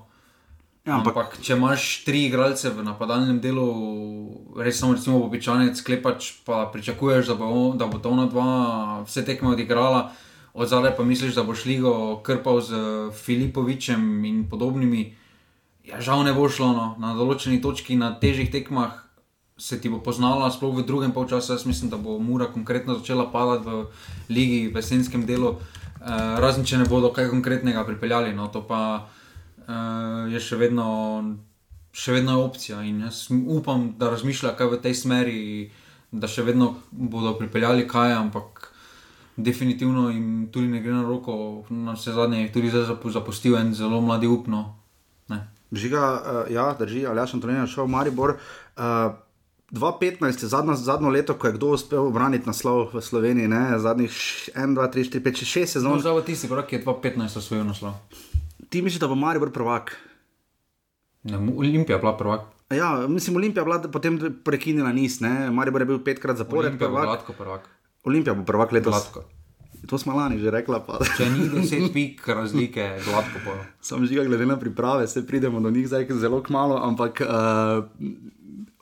Ja, 0.83 0.97
ampak, 0.99 1.15
Ampak, 1.15 1.35
če 1.39 1.55
imaš 1.55 1.83
tri 2.03 2.25
igralce 2.27 2.73
v 2.75 2.83
napadalnem 2.83 3.39
delu, 3.39 3.67
res 4.59 4.81
samo 4.81 4.97
recimo 4.97 5.21
običajnec, 5.23 5.79
sklepač, 5.79 6.33
pa 6.43 6.65
pričakuješ, 6.73 7.31
da 7.31 7.37
bo, 7.39 7.51
da 7.79 7.87
bo 7.87 8.01
to 8.03 8.11
ona 8.11 8.27
dva 8.27 8.49
vse 9.07 9.23
tekme 9.23 9.53
odigrala, 9.55 10.09
od 10.59 10.69
zadaj 10.69 10.97
pa 10.99 11.07
misliš, 11.07 11.37
da 11.39 11.47
boš 11.47 11.63
ligo 11.71 11.93
krpal 12.27 12.59
z 12.61 12.81
Filipovičem 13.15 14.03
in 14.27 14.43
podobnimi. 14.51 15.13
Ja, 15.87 16.03
žal 16.03 16.27
ne 16.27 16.35
bo 16.35 16.49
šlo, 16.51 16.73
no. 16.75 16.87
na 16.99 17.15
določeni 17.15 17.63
točki 17.63 17.95
na 17.95 18.11
težjih 18.19 18.51
tekmah 18.51 18.99
se 19.63 19.79
ti 19.79 19.87
bo 19.87 20.03
poznala, 20.03 20.51
sploh 20.51 20.75
v 20.75 20.87
drugem 20.87 21.15
polčasu. 21.15 21.55
Jaz 21.55 21.63
mislim, 21.63 21.95
da 21.95 21.99
bo 22.01 22.19
Mura 22.19 22.51
konkretno 22.51 22.99
začela 22.99 23.29
padati 23.31 23.71
v 23.71 23.87
ligi, 24.35 24.67
v 24.75 24.83
jesenskem 24.83 25.23
delu, 25.31 25.55
uh, 25.55 25.82
razen 26.43 26.65
če 26.67 26.83
ne 26.83 26.89
bodo 26.89 27.13
kaj 27.15 27.31
konkretnega 27.31 27.85
pripeljali. 27.87 28.35
No, 28.35 28.49
to 28.49 28.65
pa 28.67 28.81
uh, 29.07 30.33
je 30.33 30.41
še 30.43 30.59
vedno, 30.61 30.89
še 31.93 32.19
vedno 32.19 32.41
opcija. 32.45 32.83
In 32.87 33.05
jaz 33.07 33.29
upam, 33.31 33.93
da 33.99 34.11
razmišlja 34.13 34.57
kaj 34.59 34.75
v 34.75 34.83
tej 34.83 34.99
smeri, 34.99 35.41
da 36.11 36.29
še 36.29 36.45
vedno 36.47 36.75
bodo 36.91 37.35
pripeljali 37.39 37.87
kaj, 37.89 38.17
ampak 38.19 38.69
definitivno 39.37 40.11
jim 40.11 40.49
tudi 40.53 40.69
ne 40.69 40.83
gre 40.85 40.93
na 40.93 41.07
roko. 41.07 41.65
Na 41.71 41.97
vse 41.97 42.13
zadnje 42.13 42.45
je 42.45 42.53
tudi 42.53 42.73
zdaj 42.73 42.91
zapu- 42.93 43.13
zapustil 43.13 43.57
en 43.57 43.75
zelo 43.75 44.01
mladi 44.01 44.29
upno. 44.29 44.77
Ne. 45.33 45.47
žiga, 45.73 46.01
uh, 46.05 46.51
ja, 46.53 46.75
drži, 46.77 47.07
ali 47.07 47.23
jaz 47.23 47.31
sem 47.31 47.41
to 47.41 47.49
ne 47.49 47.67
šel 47.67 47.87
v 47.87 47.95
Maribor. 47.95 48.37
Uh, 48.77 49.15
2015 49.73 50.21
je 50.39 50.49
zadnjo, 50.49 50.75
zadnjo 50.75 51.09
leto, 51.09 51.35
ko 51.35 51.47
je 51.47 51.53
kdo 51.53 51.67
uspel 51.71 51.99
obraniti 52.03 52.45
naslov 52.45 52.91
v 52.91 53.01
Sloveniji, 53.01 53.49
ne? 53.49 53.79
zadnjih 53.79 54.13
1, 54.51 54.75
2, 54.75 54.91
3, 54.91 55.09
4, 55.11 55.21
5, 55.23 55.43
6 55.43 55.61
No, 55.61 55.67
sezon. 55.67 55.97
zdaj 55.99 56.13
bo 56.13 56.21
tisti 56.23 56.45
korak, 56.47 56.67
ki 56.67 56.77
je 56.77 56.83
2015 56.83 57.37
osvojil 57.39 57.65
naslov. 57.65 57.97
Ti 58.69 58.81
misliš, 58.81 59.01
da 59.01 59.09
bo 59.09 59.15
Maribor 59.15 59.49
prvak? 59.49 59.97
Ne, 61.25 61.37
Olimpija 61.39 61.97
je 61.97 62.01
bila 62.01 62.13
prvak. 62.15 62.41
Ja, 62.71 63.07
mislim, 63.07 63.37
Olimpija 63.37 63.61
je 63.61 63.65
bila 63.65 63.79
potem 63.83 64.15
prekinila 64.39 64.91
niz, 64.91 65.21
ne? 65.21 65.51
Maribor 65.51 65.81
je 65.81 65.87
bil 65.87 66.01
petkrat 66.01 66.37
zapored 66.37 66.69
Olimpija 66.69 66.89
bo 66.89 66.95
prvak. 66.95 67.07
gladko 67.07 67.33
prvak. 67.35 67.63
Olimpija 68.05 68.35
bo 68.35 68.45
prvak 68.45 68.73
letos. 68.73 68.93
Gladko. 68.93 69.25
To 69.83 69.99
smo 69.99 70.15
lani 70.15 70.39
že 70.39 70.47
rekla, 70.49 70.79
pa 70.79 71.01
Če 71.09 71.27
ni 71.29 71.49
10 71.51 71.91
pik 71.91 72.23
razlike, 72.25 73.03
gladko 73.03 73.39
bo. 73.41 73.57
sem 73.81 74.07
žiga 74.07 74.23
glede 74.23 74.47
na 74.47 74.55
priprave, 74.57 75.07
se 75.07 75.21
pridemo 75.21 75.61
do 75.61 75.71
njih 75.71 75.89
zdaj 75.89 76.07
zelo 76.13 76.39
kmalo, 76.41 76.77
ampak 76.79 77.19
uh, 77.21 77.83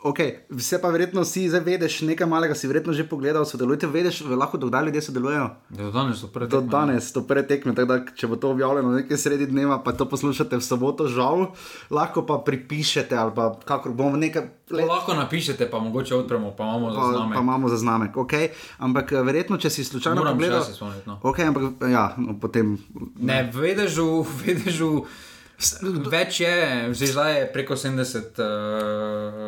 ok, 0.02 0.18
vse 0.50 0.80
pa 0.80 0.88
verjetno 0.88 1.24
si 1.24 1.48
zdaj 1.48 1.60
vedeš, 1.60 2.00
nekaj 2.08 2.26
malega 2.26 2.54
si 2.54 2.68
verjetno 2.68 2.92
že 2.92 3.04
pogledal, 3.08 3.44
sodelujete, 3.44 3.86
vedeš, 3.86 4.20
lahko 4.24 4.58
dokdaj 4.58 4.84
ljudje 4.84 5.02
sodelujejo. 5.02 5.50
Do 5.68 5.90
danes 5.90 6.20
so 6.20 6.28
pred 6.32 6.48
Do 6.48 6.60
danes, 6.60 7.12
to 7.12 7.22
prve 7.22 7.46
tekme, 7.46 7.74
tako 7.74 7.88
da 7.92 7.98
če 8.16 8.26
bo 8.26 8.36
to 8.36 8.50
objavljeno 8.50 8.90
nekaj 8.96 9.16
sredi 9.16 9.46
dneva, 9.46 9.82
pa 9.84 9.92
to 9.92 10.08
poslušate 10.08 10.56
v 10.56 10.64
soboto, 10.64 11.08
žal, 11.08 11.52
lahko 11.90 12.24
pa 12.26 12.38
pripišete 12.46 13.16
ali 13.16 13.32
pa 13.36 13.52
kakor 13.64 13.92
bomo 13.92 14.16
nekaj. 14.16 14.48
Le. 14.70 14.84
Lahko 14.86 15.14
napišete, 15.14 15.66
pa 15.70 15.78
mogoče 15.78 16.14
odpremo, 16.14 16.54
pa 16.56 16.64
imamo 16.64 16.90
za 16.90 17.00
Pa, 17.00 17.06
zname. 17.12 17.34
pa 17.34 17.40
imamo 17.40 17.68
za 17.68 17.76
znamek, 17.76 18.16
okay. 18.16 18.48
ampak 18.78 19.12
eh, 19.12 19.22
verjetno, 19.22 19.58
če 19.58 19.70
si 19.70 19.84
slučajno 19.84 20.20
Moram 20.20 20.38
pogledal, 20.38 20.58
jaz 20.58 20.66
se 20.66 20.74
spomniti, 20.74 21.08
no. 21.08 21.18
okay, 21.22 21.48
ampak 21.48 21.62
ja, 21.90 22.14
no, 22.16 22.38
potem 22.40 22.78
Ne, 23.18 23.50
vedežu, 23.54 24.22
vedežu. 24.46 25.04
Več 26.10 26.40
je, 26.40 26.54
zdaj 26.94 27.38
je 27.38 27.52
preko 27.52 27.76
70. 27.76 28.38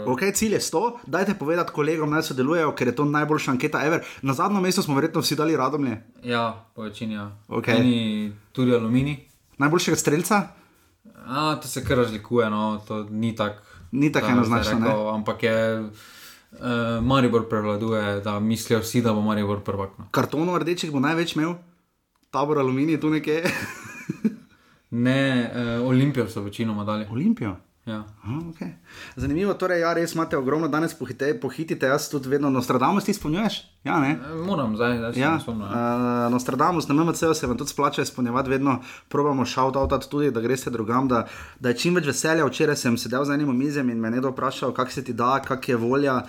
Uh, 0.07 0.13
Ok, 0.13 0.21
cilj 0.35 0.53
je 0.53 0.61
100, 0.61 0.83
dajte 1.07 1.35
povedati 1.35 1.73
kolegom, 1.73 2.11
naj 2.11 2.23
sodelujejo, 2.23 2.73
ker 2.77 2.91
je 2.93 2.97
to 2.97 3.05
najboljša 3.05 3.51
anketa 3.51 3.81
ever. 3.87 4.03
Na 4.23 4.35
zadnjo 4.35 4.61
mesto 4.61 4.83
smo 4.83 4.95
verjetno 4.95 5.21
vsi 5.21 5.37
dali 5.37 5.57
radomlje. 5.57 6.03
ja, 6.25 6.65
po 6.75 6.83
večini. 6.83 7.15
Ja. 7.15 7.31
Okej. 7.49 7.81
Eni 7.81 8.33
tudi 8.53 8.75
aluminij. 8.75 9.17
Najboljšega 9.59 9.97
strelca, 9.97 10.43
A, 11.27 11.55
to 11.63 11.69
se 11.69 11.85
kar 11.85 11.97
razlikuje, 11.97 12.51
no, 12.51 12.83
to 12.89 13.05
ni 13.11 13.37
tako. 13.37 13.63
Ni 13.93 14.13
tako 14.13 14.27
enoznačno, 14.27 15.09
Ampak 15.15 15.43
je. 15.43 15.81
Uh, 16.53 16.59
Maribor 17.05 17.49
prevladuje, 17.49 18.21
da 18.21 18.41
mislijo 18.41 18.81
vsi, 18.81 19.03
da 19.03 19.13
bo 19.13 19.21
Maribor 19.21 19.61
prvak. 19.65 19.91
No. 19.99 20.05
kartonov 20.11 20.59
rdečih 20.59 20.93
bo 20.93 21.01
največ 21.01 21.37
imel, 21.37 21.55
tabor 22.31 22.59
aluminij 22.59 23.01
tu 23.01 23.11
nekje. 23.11 23.45
Ne, 24.93 25.51
uh, 25.81 25.89
Olimpijo 25.89 26.29
so 26.29 26.43
večinoma 26.43 26.85
dali. 26.85 27.07
Olimpijo. 27.11 27.57
Ja. 27.87 28.05
Aha, 28.23 28.35
okay. 28.35 28.69
Zanimivo, 29.17 29.55
torej, 29.55 29.81
ja, 29.81 29.91
res 29.93 30.13
imate 30.15 30.37
ogromno, 30.39 30.69
danes 30.69 30.93
pohite, 30.95 31.33
pohitite, 31.35 31.87
jaz 31.87 32.05
tudi 32.09 32.29
vedno 32.29 32.51
Nostradamus 32.51 33.05
ti 33.05 33.11
izpolnjuješ. 33.11 33.57
Ja, 33.85 33.97
ne? 34.01 34.11
E, 34.11 34.35
Moram 34.37 34.77
zdaj, 34.77 34.99
da 34.99 35.13
se 35.13 35.21
Ja, 35.21 35.33
ne 35.35 35.41
spomnim. 35.41 35.67
uh, 35.67 35.73
Nostradamus 36.31 36.87
na 36.89 36.95
MMC 36.95 37.19
se 37.35 37.47
vam 37.47 37.59
tudi 37.59 37.71
splača 37.71 38.03
izpolnjevati, 38.03 38.51
vedno 38.51 38.77
probamo 39.09 39.43
shout-outati 39.45 40.09
tudi, 40.09 40.31
da 40.31 40.41
greste 40.41 40.71
drugam, 40.71 41.09
da, 41.09 41.27
da 41.61 41.69
je 41.69 41.77
čim 41.77 41.95
več 41.95 42.07
veselja. 42.07 42.47
Včeraj 42.47 42.77
sem 42.77 42.99
sedel 42.99 43.25
za 43.25 43.35
enim 43.35 43.49
omizjem 43.49 43.91
in 43.91 43.99
me 43.99 44.09
je 44.09 44.13
nekdo 44.13 44.31
vprašal, 44.31 44.73
kako 44.73 44.91
se 44.91 45.05
ti 45.05 45.13
da, 45.13 45.41
kak 45.41 45.69
je 45.69 45.77
volja, 45.77 46.21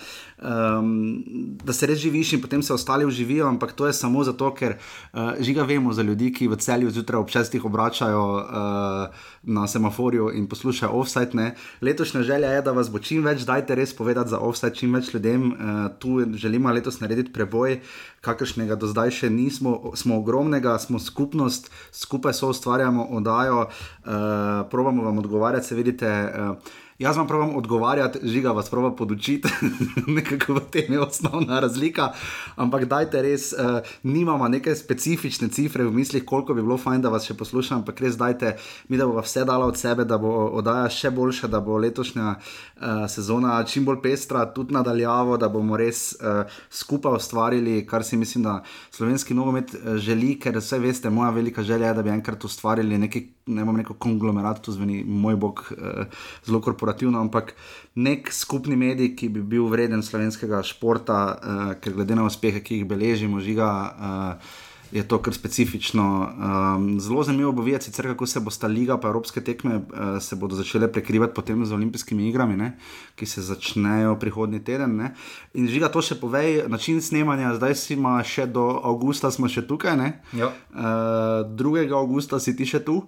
um, 0.44 1.24
da 1.64 1.74
se 1.74 1.88
res 1.88 2.00
živiš 2.00 2.34
in 2.34 2.42
potem 2.42 2.64
se 2.64 2.74
ostali 2.74 3.06
uživijo, 3.06 3.48
ampak 3.48 3.74
to 3.74 3.88
je 3.88 3.94
samo 3.94 4.24
zato, 4.24 4.52
ker 4.54 4.76
uh, 4.76 5.34
žiga 5.40 5.64
vemo 5.64 5.94
za 5.94 6.02
ljudi, 6.04 6.34
ki 6.34 6.48
v 6.48 6.58
celju 6.58 6.92
zjutraj 6.92 7.20
ob 7.20 7.30
šestih 7.30 7.66
obračajo 7.66 8.24
uh, 8.36 9.24
na 9.44 9.68
semaforju 9.68 10.32
in 10.36 10.48
poslušajo 10.48 10.92
offside. 10.92 11.34
Ne. 11.34 11.56
Letošnja 11.82 12.24
želja 12.24 12.52
je, 12.52 12.62
da 12.62 12.72
vas 12.72 12.92
bo 12.92 13.00
čim 13.00 13.24
več, 13.24 13.46
dajte 13.48 13.76
res 13.76 13.96
povedati 13.96 14.30
za 14.30 14.40
offside 14.40 14.76
čim 14.76 14.94
več 14.94 15.14
ljudem. 15.14 15.52
Uh, 15.52 15.88
tu 16.00 16.20
želimo 16.36 16.72
letos 16.72 17.00
narediti 17.00 17.34
preboj, 17.34 17.80
kakršnega 18.22 18.76
do 18.76 18.88
zdaj 18.88 19.12
še 19.12 19.30
nismo, 19.30 19.94
smo 19.96 20.20
ogromnega, 20.20 20.78
smo 20.80 21.00
skupnost, 21.00 21.72
skupaj 21.92 22.34
so 22.34 22.52
ustvarjamo 22.54 23.08
oddajo, 23.12 23.68
uh, 23.68 24.64
probamo 24.72 25.04
vam 25.04 25.18
odgovarjati, 25.18 25.68
se 25.68 25.76
vidite. 25.76 26.14
Uh, 26.34 26.82
Jaz 27.04 27.18
vam 27.18 27.28
pravim 27.28 27.56
odgovarjati, 27.56 28.20
žiga 28.24 28.52
vas 28.52 28.70
prava 28.70 28.96
podučiti, 28.96 29.50
nekako 30.16 30.54
v 30.54 30.60
tem 30.72 30.94
je 30.94 31.00
osnovna 31.02 31.60
razlika. 31.60 32.14
Ampak 32.56 32.86
dajte 32.86 33.22
res, 33.22 33.50
uh, 33.52 33.82
nimamo 34.04 34.48
neke 34.48 34.76
specifične 34.76 35.50
cifre 35.52 35.84
v 35.84 35.92
mislih, 35.92 36.24
koliko 36.26 36.54
bi 36.54 36.62
bilo 36.62 36.78
fajn, 36.78 37.02
da 37.04 37.12
vas 37.12 37.28
še 37.28 37.36
poslušam, 37.36 37.82
ampak 37.82 38.00
res 38.06 38.16
dajte, 38.16 38.54
mi 38.88 38.98
da 38.98 39.08
bo 39.08 39.20
vse 39.20 39.44
dala 39.44 39.68
od 39.68 39.78
sebe, 39.78 40.06
da 40.08 40.18
bo 40.18 40.32
oddaja 40.62 40.88
še 40.90 41.12
boljša, 41.12 41.52
da 41.52 41.60
bo 41.60 41.76
letošnja 41.76 42.38
uh, 42.84 43.06
sezona 43.10 43.56
čim 43.64 43.86
bolj 43.86 44.02
pestra, 44.04 44.44
tudi 44.54 44.74
nadaljavo, 44.76 45.38
da 45.38 45.50
bomo 45.50 45.78
res 45.80 46.02
uh, 46.20 46.44
skupaj 46.70 47.16
ustvarili, 47.16 47.86
kar 47.88 48.04
si 48.04 48.18
mislim, 48.18 48.44
da 48.44 48.58
slovenski 48.92 49.34
nogomet 49.34 49.74
uh, 49.76 49.96
želi, 49.96 50.36
ker 50.40 50.58
vse 50.60 50.80
veste, 50.84 51.10
moja 51.10 51.32
velika 51.32 51.64
želja 51.64 51.88
je, 51.88 51.94
da 51.94 52.04
bi 52.04 52.12
enkrat 52.14 52.44
ustvarili 52.44 52.98
neki, 52.98 53.24
ne 53.48 53.66
bom 53.66 53.80
rekel 53.80 53.96
konglomerat, 53.96 54.62
to 54.66 54.76
zveni 54.76 55.04
moj 55.08 55.40
bog 55.40 55.64
uh, 55.72 56.04
zelo 56.46 56.62
korporativno, 56.62 57.22
ampak 57.22 57.56
nek 57.96 58.34
skupni 58.34 58.76
medij, 58.76 59.16
ki 59.16 59.30
bi 59.30 59.42
bil 59.56 59.72
vreden 59.72 60.04
slovenskega 60.04 60.62
športa, 60.68 61.24
uh, 61.34 61.66
ker 61.82 61.96
glede 61.96 62.20
na 62.20 62.28
uspehe, 62.28 62.62
ki 62.64 62.82
jih 62.82 62.88
beležimo, 62.90 63.42
žiga. 63.42 63.72
Uh, 63.98 64.62
Je 64.94 65.02
to 65.08 65.18
kar 65.22 65.34
specifično. 65.34 66.04
Um, 66.06 67.00
zelo 67.02 67.24
zanimivo 67.26 67.52
bo 67.52 67.64
videti, 67.66 67.90
sicer, 67.90 68.06
kako 68.12 68.28
se 68.30 68.40
bo 68.40 68.52
sta 68.54 68.68
liga, 68.70 68.98
pa 69.02 69.10
evropske 69.10 69.42
tekme 69.42 69.76
uh, 69.76 70.22
se 70.22 70.36
bodo 70.38 70.56
začele 70.56 70.92
prekrivati 70.92 71.34
potem 71.34 71.66
z 71.66 71.74
olimpijskimi 71.74 72.30
igrami, 72.30 72.58
ne, 72.58 72.70
ki 73.18 73.26
se 73.26 73.42
začnejo 73.42 74.14
prihodnji 74.22 74.62
teden. 74.64 74.96
Ne. 74.96 75.16
In 75.58 75.66
žiga 75.68 75.90
to 75.90 76.02
še 76.06 76.20
povej, 76.22 76.68
način 76.70 77.02
snemanja, 77.02 77.56
zdaj 77.58 77.76
si 77.76 77.98
ima 77.98 78.20
še 78.22 78.46
do 78.46 78.68
avgusta, 78.86 79.34
smo 79.34 79.50
še 79.50 79.66
tukaj. 79.66 79.98
Ne. 79.98 80.14
Ja. 80.38 80.54
Uh, 80.70 81.42
2. 81.58 81.90
avgusta 81.90 82.38
si 82.40 82.54
ti 82.54 82.70
še 82.70 82.86
tu, 82.86 83.02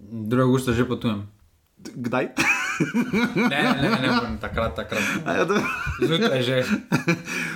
2. 0.00 0.40
augusta 0.40 0.72
že 0.72 0.88
potujem. 0.88 1.26
kdaj? 1.94 2.32
Ne, 3.34 3.48
ne, 3.48 3.88
ne, 3.88 3.98
ne, 4.02 4.38
takrat, 4.40 4.74
takrat. 4.76 5.02
Ja, 5.26 5.46
Zjutraj 6.00 6.42
že, 6.42 6.62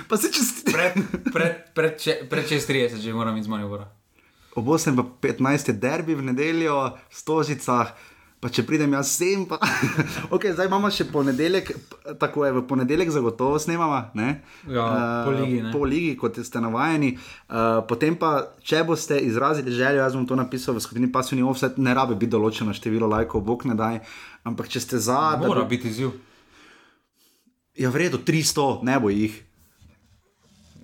pa 0.07 0.17
se 0.17 0.31
čez 0.31 0.63
pred, 0.63 0.95
pred, 1.33 1.53
pred, 1.75 1.97
če- 1.99 2.21
pred 2.29 2.45
6.30 2.47 3.01
že 3.03 3.13
moram 3.13 3.37
iz 3.37 3.47
Maribora. 3.47 3.89
Ob 4.55 4.65
8 4.65 4.95
pa 4.95 5.03
15 5.03 5.71
je 5.71 5.75
derbi 5.75 6.15
v 6.15 6.31
nedeljo, 6.31 6.95
v 6.95 7.13
Stožicah. 7.13 7.93
Pa 8.39 8.47
če 8.47 8.63
pridem 8.63 8.93
jaz 8.95 9.09
sem, 9.19 9.43
pa. 9.43 9.59
okay, 10.33 10.53
zdaj 10.55 10.69
imamo 10.71 10.87
še 10.87 11.09
ponedeljek, 11.11 11.73
tako 12.21 12.45
je 12.47 12.53
v 12.55 12.61
ponedeljek 12.71 13.11
zagotovo 13.11 13.59
snemamo, 13.59 14.15
ne? 14.15 14.29
Ja, 14.63 14.85
po 15.27 15.33
ligi, 15.35 15.57
ne. 15.59 15.73
po 15.75 15.81
ligi, 15.83 16.13
kot 16.15 16.39
ste 16.39 16.61
navajeni. 16.63 17.17
Uh, 17.51 17.83
potem 17.83 18.15
pa, 18.15 18.55
če 18.63 18.85
boste 18.87 19.19
izrazili 19.19 19.75
željo, 19.75 19.99
jaz 19.99 20.15
bom 20.15 20.23
to 20.23 20.39
napisal 20.39 20.71
v 20.79 20.85
skupini 20.87 21.11
Passivni 21.11 21.43
Offset, 21.43 21.75
ne 21.83 21.91
rabi 21.91 22.15
biti 22.15 22.31
določeno 22.31 22.71
število 22.71 23.11
lajkov, 23.11 23.43
bog 23.43 23.67
ne 23.67 23.75
daj. 23.75 23.99
Ampak 24.43 24.67
če 24.67 24.79
ste 24.79 24.97
za, 24.99 25.35
da 25.35 25.43
Mora 25.43 25.61
bo- 25.61 25.67
biti 25.67 25.87
izziv. 25.87 26.11
Ja, 27.75 27.89
v 27.89 27.95
redu, 27.97 28.17
300, 28.19 28.83
ne 28.83 28.95
bo 28.95 29.09
jih. 29.09 29.35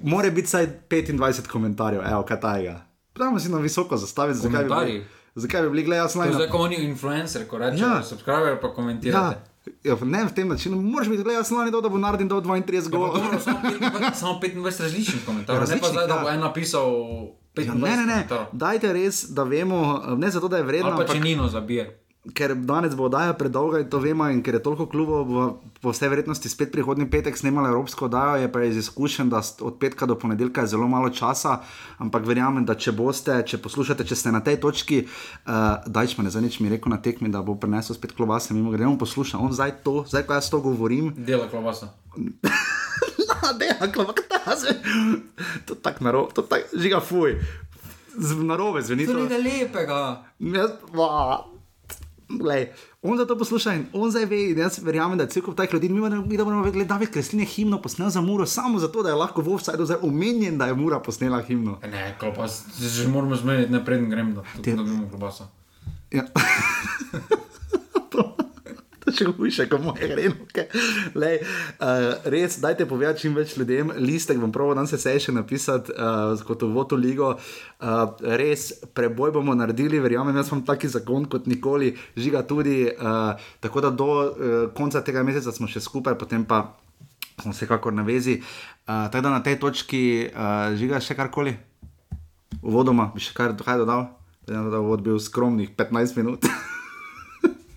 Mora 0.02 0.30
biti 0.30 0.48
vsaj 0.48 0.68
25 0.90 1.48
komentarjev, 1.48 2.02
evo, 2.04 2.24
kaj 2.24 2.40
tajega. 2.40 2.76
Pravno 3.14 3.40
si 3.40 3.50
na 3.50 3.58
visoko 3.60 3.98
zastaviti, 3.98 4.40
zakaj 4.40 4.64
bi 4.64 4.70
bili. 4.72 5.06
Zakaj 5.36 5.62
bi 5.62 5.70
bili, 5.70 5.84
gledaj, 5.84 6.04
jaz 6.04 6.16
naj 6.16 6.32
zdaj, 6.32 6.48
ko 6.48 6.58
oni 6.60 6.76
influencer, 6.78 7.44
ko 7.46 7.58
rečejo, 7.58 7.80
Ja. 7.82 7.96
ja. 7.96 8.04
subscriber 8.04 8.56
pa 8.56 8.68
Ja, 8.68 8.74
komentirate. 8.74 9.36
ja, 9.84 9.96
ne 9.98 10.24
v 10.24 10.32
tem 10.32 10.48
načinu, 10.48 10.78
moraš 10.78 11.08
biti, 11.10 11.24
gledaj, 11.24 11.40
jaz 11.40 11.52
lani 11.52 11.72
dal, 11.72 11.82
da 11.82 11.90
bo 11.90 11.98
naredil 11.98 12.28
do 12.30 12.40
32 12.40 12.52
Ja, 12.74 12.82
pa 12.84 12.90
golov. 12.90 13.14
dobro, 13.16 13.40
samo 13.42 13.60
25 13.62 14.14
samo 14.16 14.34
25 14.36 14.80
različnih 14.80 15.26
komentarjev, 15.26 15.56
Ja, 15.58 15.66
ne 15.66 15.72
pa 15.72 15.72
različnih, 15.72 15.92
zdaj, 15.92 16.08
da 16.08 16.14
ja. 16.14 16.22
bo 16.22 16.30
en 16.30 16.40
napisal 16.42 16.88
25 17.54 17.66
Ja, 17.66 17.74
ne, 17.74 17.80
ne, 17.82 18.06
ne, 18.06 18.14
komentarjev. 18.22 18.46
dajte 18.54 18.94
res, 18.94 19.26
da 19.26 19.44
vemo, 19.46 19.80
ne 20.14 20.30
zato, 20.30 20.48
da 20.48 20.58
je 20.58 20.64
vredno, 20.64 20.88
Ali 20.88 20.96
pa 20.96 21.02
ampak 21.04 21.16
če 21.16 21.22
Nino 21.22 21.48
zabije. 21.50 22.00
Ker 22.34 22.56
danes 22.56 22.96
bo 22.96 23.06
oddaja 23.06 23.34
predolga 23.34 23.80
in 23.80 23.90
to 23.90 24.00
vemo, 24.00 24.26
in 24.30 24.42
ker 24.42 24.56
je 24.56 24.64
toliko 24.64 24.86
klubov, 24.86 25.26
bo 25.26 25.42
po 25.78 25.92
vsej 25.92 26.10
verjetnosti 26.10 26.50
spet 26.50 26.72
prihodnji 26.72 27.06
petek 27.06 27.38
snemala 27.38 27.70
Evropsko 27.70 28.06
oddajo, 28.06 28.42
je 28.42 28.52
pa 28.52 28.64
iz 28.64 28.78
izkušenj, 28.78 29.30
da 29.30 29.44
od 29.62 29.78
petka 29.78 30.06
do 30.06 30.16
ponedeljka 30.16 30.62
je 30.62 30.68
zelo 30.68 30.88
malo 30.88 31.10
časa, 31.10 31.60
ampak 31.98 32.26
verjamem, 32.26 32.66
da 32.66 32.74
če 32.74 32.92
boste, 32.92 33.44
če 33.44 33.58
poslušate, 33.58 34.02
če 34.04 34.16
ste 34.16 34.32
na 34.32 34.42
tej 34.42 34.58
točki, 34.58 35.04
uh, 35.06 35.52
dajč 35.86 36.18
me 36.18 36.24
ne 36.24 36.34
zanič 36.34 36.60
mi 36.60 36.70
rekel 36.70 36.90
na 36.90 36.98
tekmi, 36.98 37.30
da 37.30 37.42
bo 37.42 37.54
prinesel 37.56 37.94
spet 37.94 38.12
klobase, 38.12 38.54
mimo 38.54 38.72
grede, 38.72 38.88
on 38.88 38.98
posluša, 38.98 39.38
on 39.38 39.54
zdaj 39.54 39.84
to, 39.84 40.02
zdaj 40.10 40.26
ko 40.26 40.34
jaz 40.34 40.50
to 40.50 40.60
govorim, 40.60 41.14
Dela 41.18 41.46
klobasa. 41.46 41.94
Dela, 43.60 43.86
klobase, 43.88 44.74
to 45.66 45.76
tako 45.76 46.04
narobe, 46.04 46.34
to 46.34 46.42
tako 46.42 46.66
žiga 46.74 47.00
fuj. 47.00 47.38
Z- 48.18 48.44
Narobe 48.44 48.82
zveni 48.82 49.06
To 49.06 49.12
je 49.12 49.24
nekaj 49.24 49.42
lepega. 49.44 50.24
Jaz, 50.40 50.72
va, 50.94 51.46
glej, 52.30 52.68
on 53.02 53.18
za 53.18 53.26
to 53.26 53.38
posluša 53.38 53.74
in 53.74 53.86
on 53.94 54.12
zdaj 54.12 54.26
ve, 54.26 54.40
in 54.52 54.58
jaz 54.58 54.80
verjamem, 54.84 55.18
da 55.18 55.24
je 55.24 55.30
cel 55.30 55.44
kup 55.44 55.56
takih 55.58 55.74
ljudi, 55.74 55.90
mi 55.90 56.00
moramo, 56.00 56.64
vedeti, 56.64 56.86
da 56.86 56.94
David 56.94 57.10
Kreslin 57.10 57.40
je 57.40 57.46
himno 57.46 57.82
posnel 57.82 58.10
za 58.10 58.22
Muro, 58.22 58.46
samo 58.46 58.80
zato, 58.80 59.04
da 59.04 59.10
je 59.10 59.16
lahko 59.16 59.42
v 59.42 59.54
offsajdu 59.54 59.86
zdaj 59.86 59.98
omenjen, 60.02 60.58
da 60.58 60.66
je 60.66 60.74
Mura 60.74 61.00
posnela 61.00 61.42
himno. 61.42 61.80
Ne, 61.92 62.16
klobas, 62.20 62.64
že 62.80 63.08
moramo 63.08 63.36
zmeniti, 63.36 63.72
ne 63.72 63.86
preden 63.86 64.10
grem, 64.10 64.34
da 64.34 64.44
Te- 64.64 64.76
dobimo 64.76 65.10
klobasa. 65.10 65.48
Ja. 66.12 66.24
to, 69.06 69.12
to 69.12 69.18
še 69.18 69.28
hujše, 69.38 69.66
kot 69.70 69.84
moje 69.86 70.08
grenovke. 70.10 70.66
Lej, 71.18 71.40
uh, 71.42 72.26
res, 72.32 72.58
dajte 72.62 72.88
povedati 72.90 73.26
čim 73.26 73.36
več 73.38 73.56
ljudem, 73.58 73.94
listek 74.02 74.40
bom 74.42 74.54
prav 74.54 74.74
dan 74.78 74.90
se 74.90 74.98
sej 75.02 75.28
še 75.28 75.36
napisati 75.36 75.94
uh, 75.94 76.34
kot 76.46 76.66
v 76.66 76.72
Voto 76.74 76.98
Ligo. 76.98 77.36
Uh, 77.36 78.16
res, 78.40 78.72
preboj 78.98 79.36
bomo 79.36 79.56
naredili, 79.58 80.02
verjamem, 80.02 80.36
jaz 80.42 80.50
imam 80.52 80.66
taki 80.66 80.90
zakon 80.90 81.30
kot 81.30 81.46
nikoli, 81.52 81.94
žiga 82.18 82.44
tudi. 82.48 82.90
Uh, 82.90 83.38
tako 83.64 83.86
da 83.86 83.94
do 83.94 84.10
uh, 84.10 84.58
konca 84.76 85.04
tega 85.06 85.24
meseca 85.24 85.54
smo 85.54 85.70
še 85.70 85.84
skupaj, 85.84 86.18
potem 86.18 86.46
pa 86.48 86.76
smo 87.42 87.54
vsekakor 87.54 87.94
na 87.94 88.06
vezi. 88.08 88.40
Uh, 88.86 89.08
tako 89.14 89.30
da 89.30 89.38
na 89.38 89.44
tej 89.46 89.60
točki 89.62 90.04
uh, 90.32 90.74
žiga 90.80 91.04
še 91.04 91.18
karkoli. 91.18 91.56
Uvodoma 92.66 93.12
bi 93.14 93.22
še 93.22 93.36
kaj, 93.38 93.54
kaj 93.62 93.84
dodal, 93.84 94.08
to, 94.48 94.56
da 94.56 94.80
bo 94.82 94.98
bil 94.98 95.20
skromnih 95.22 95.76
15 95.78 96.18
minut. 96.18 96.46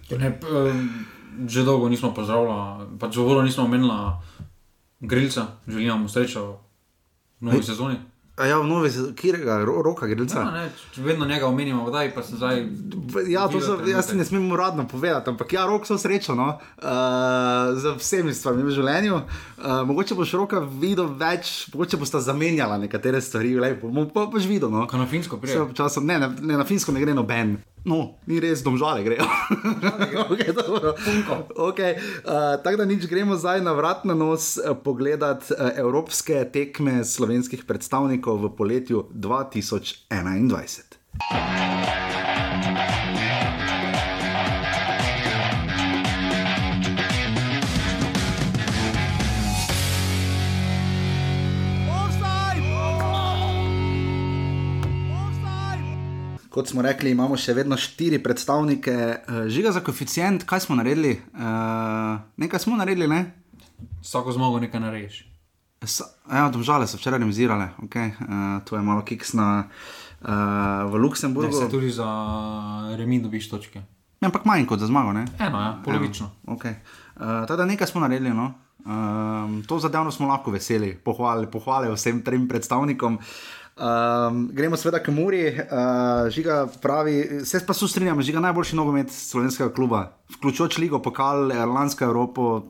Ne, 0.09 0.33
em, 0.41 0.79
že 1.47 1.65
dolgo 1.65 1.89
nismo 1.89 2.15
pozdravljali, 2.15 2.99
pač 2.99 3.17
vodu 3.17 3.43
nismo 3.43 3.65
omenili 3.65 3.95
grilca, 5.01 5.47
želim 5.67 6.03
mu 6.03 6.09
srečo 6.09 6.59
v 7.41 7.45
novi 7.45 7.63
sezoni. 7.63 7.97
A 8.39 8.47
ja, 8.47 8.59
v 8.63 8.71
novi, 8.71 8.91
kjerega, 9.19 9.65
ro, 9.67 9.83
roka, 9.83 10.07
grilca. 10.07 10.39
Ja, 10.39 10.51
ne, 10.51 10.71
vedno 10.97 11.27
njega 11.27 11.47
omenjamo, 11.47 11.85
kdaj 11.91 12.15
pa 12.15 12.23
se 12.23 12.37
zdaj. 12.37 12.67
Ja, 13.27 13.49
to 13.49 13.61
so, 13.61 13.81
jaz 13.87 14.13
ne 14.15 14.25
smem 14.25 14.53
uradno 14.53 14.87
povedati, 14.89 15.31
ampak 15.31 15.53
ja, 15.53 15.67
rok 15.67 15.87
so 15.87 15.99
srečo, 15.99 16.35
no, 16.39 16.47
uh, 16.79 16.85
z 17.75 17.95
vsemi 17.99 18.35
stvarmi 18.35 18.63
v 18.63 18.71
življenju. 18.71 19.15
Uh, 19.15 19.83
mogoče 19.91 20.15
boš 20.15 20.37
roka 20.39 20.63
videl 20.63 21.11
več, 21.19 21.67
mogoče 21.75 21.99
boš 21.99 22.15
zamenjala 22.23 22.79
nekatere 22.79 23.21
stvari, 23.21 23.57
lej, 23.59 23.75
bo, 23.83 24.07
bo, 24.07 24.29
boš 24.31 24.47
videl. 24.47 24.71
No. 24.71 24.87
Ko 24.87 25.03
na 25.03 25.07
finsko 25.11 25.41
prije. 25.43 25.59
občasno, 25.67 26.07
ne, 26.07 26.21
ne, 26.23 26.31
ne, 26.39 26.61
na 26.63 26.69
finsko 26.69 26.95
ne 26.95 27.03
gre 27.03 27.19
noben. 27.19 27.59
No, 27.85 28.19
ni 28.27 28.41
res, 28.43 28.63
domžale 28.65 29.03
grejo. 29.07 29.23
okay, 30.33 30.51
okay, 31.55 31.95
uh, 32.25 32.59
Tako 32.63 32.77
da 32.77 32.85
nič, 32.85 33.07
gremo 33.07 33.37
zdaj 33.39 33.61
na 33.63 33.73
vrat 33.73 34.05
na 34.05 34.15
nos 34.19 34.59
uh, 34.59 34.75
pogledat 34.75 35.51
uh, 35.51 35.57
evropske 35.77 36.45
tekme 36.53 37.05
slovenskih 37.05 37.65
predstavnikov 37.65 38.43
v 38.43 38.51
poletju 38.57 39.07
2021. 39.15 42.08
Kot 56.59 56.69
smo 56.69 56.83
rekli, 56.83 57.13
imamo 57.15 57.37
še 57.39 57.53
vedno 57.55 57.77
štiri 57.79 58.19
predstavnike, 58.19 58.93
uh, 59.15 59.37
žiga 59.47 59.71
za 59.71 59.79
koeficient, 59.79 60.43
kaj 60.43 60.65
smo 60.65 60.75
naredili? 60.75 61.13
Uh, 61.31 62.17
nekaj 62.35 62.65
smo 62.65 62.75
naredili, 62.75 63.07
ne? 63.07 63.21
Vsako 64.03 64.35
zmago 64.35 64.59
nekaj 64.59 64.83
narediš. 64.83 65.21
Ja, 66.27 66.49
domžale 66.51 66.89
so 66.91 66.99
včeraj 66.99 67.23
remisirale, 67.23 67.69
okay. 67.87 68.11
uh, 68.11 68.59
to 68.67 68.75
je 68.75 68.83
malo 68.83 69.05
kiks 69.07 69.37
na, 69.39 69.69
uh, 69.69 70.33
v 70.91 70.99
Ne, 70.99 71.03
Luksemburgu. 71.05 71.55
se 71.55 71.71
tudi 71.71 71.93
za 71.95 72.11
remi 72.99 73.21
dobiš 73.23 73.53
točke. 73.55 73.79
Ja, 74.19 74.27
ampak 74.27 74.43
manj 74.43 74.67
kot 74.67 74.83
za 74.83 74.91
zmago, 74.91 75.15
ne? 75.15 75.29
Eno, 75.39 75.63
ja, 75.63 75.77
polovično. 75.85 76.33
Okay. 76.59 76.83
Uh, 77.15 77.47
teda 77.47 77.71
nekaj 77.71 77.87
smo 77.87 78.03
naredili. 78.03 78.35
No? 78.35 78.51
Um, 78.83 79.63
to 79.63 79.79
zadevno 79.79 80.11
smo 80.11 80.27
lahko 80.27 80.51
veseli, 80.51 80.91
pohvale, 81.05 81.47
pohvale 81.51 81.95
vsem 81.95 82.19
trem 82.27 82.49
predstavnikom. 82.51 83.23
Um, 83.79 84.49
gremo 84.53 84.77
seveda 84.77 84.99
k 84.99 85.13
Muri, 85.15 85.43
uh, 85.55 86.27
žiga 86.31 86.67
pravi, 86.83 87.45
se 87.47 87.61
pa 87.67 87.75
strinjam, 87.75 88.19
žiga 88.23 88.41
najboljši 88.41 88.77
nogomet 88.77 89.11
slovenskega 89.11 89.71
kluba, 89.73 90.01
vključujoč 90.35 90.79
Ligo, 90.79 90.99
Pokal, 90.99 91.47
Lansko 91.49 92.05
Evropo, 92.05 92.63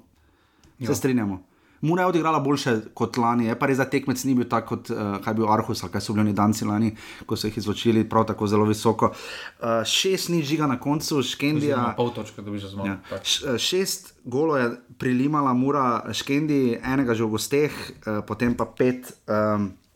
se 0.86 0.94
strinjamo. 0.94 1.48
Mura 1.80 2.02
je 2.02 2.06
odigrala 2.06 2.40
boljše 2.40 2.76
kot 2.94 3.16
lani, 3.16 3.46
je 3.46 3.54
pa 3.58 3.66
res, 3.70 3.78
da 3.78 3.86
tekmec 3.86 4.20
ni 4.26 4.34
bil 4.34 4.48
tak, 4.50 4.66
kot 4.66 4.90
uh, 4.90 5.16
kaj 5.24 5.34
bil 5.38 5.48
Arhus 5.48 5.82
ali 5.82 5.92
kaj 5.94 6.02
so 6.02 6.12
bili 6.12 6.26
oni 6.26 6.34
danci 6.36 6.66
lani, 6.66 6.90
ko 7.26 7.38
so 7.38 7.46
jih 7.46 7.56
izločili 7.56 8.02
prav 8.08 8.26
tako 8.26 8.46
zelo 8.50 8.66
visoko. 8.66 9.12
Uh, 9.14 9.80
šest 9.86 10.28
ni 10.34 10.42
žiga 10.42 10.66
na 10.66 10.76
koncu, 10.80 11.22
Škendija. 11.22 11.94
Pol 11.96 12.10
točke 12.12 12.42
dobiš 12.42 12.66
za 12.66 12.74
zmago. 12.74 12.88
Ja. 12.88 12.98
pač. 13.10 13.38
Š- 13.38 13.58
Šest 13.62 14.14
golo 14.24 14.56
je 14.58 14.72
prilimala 14.98 15.54
Mura 15.54 16.12
Škendi, 16.12 16.80
enega 16.82 17.14
že 17.14 17.24
v 17.24 17.30
gosteh, 17.38 17.72
eh, 17.72 18.20
potem 18.26 18.58
pa 18.58 18.66
pet 18.66 19.14
um, 19.24 19.70
uh, 19.70 19.87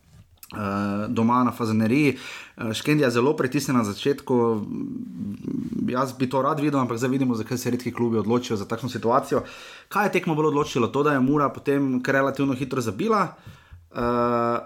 doma 1.09 1.43
na 1.43 1.51
Fazaneriji. 1.51 2.17
Eh, 2.57 2.73
Škendi 2.73 3.03
je 3.03 3.09
zelo 3.11 3.33
pritisnjen 3.35 3.77
na 3.77 3.83
začetku. 3.83 4.65
Jaz 5.87 6.13
bi 6.13 6.29
to 6.29 6.41
rad 6.41 6.59
videl, 6.59 6.79
ampak 6.79 6.97
zdaj 6.97 7.09
vidimo, 7.09 7.35
zakaj 7.35 7.57
se 7.57 7.71
redki 7.71 7.91
klubi 7.91 8.17
odločijo 8.17 8.57
za 8.57 8.65
takšno 8.65 8.89
situacijo. 8.89 9.41
Kaj 9.89 10.05
je 10.05 10.11
tekmo 10.11 10.35
bolj 10.35 10.47
odločilo? 10.47 10.87
To, 10.87 11.03
da 11.03 11.13
je 11.13 11.19
Mura 11.19 11.49
potem 11.49 12.01
relativno 12.07 12.53
hitro 12.53 12.81
zabila. 12.81 13.35
Uh, 13.93 13.99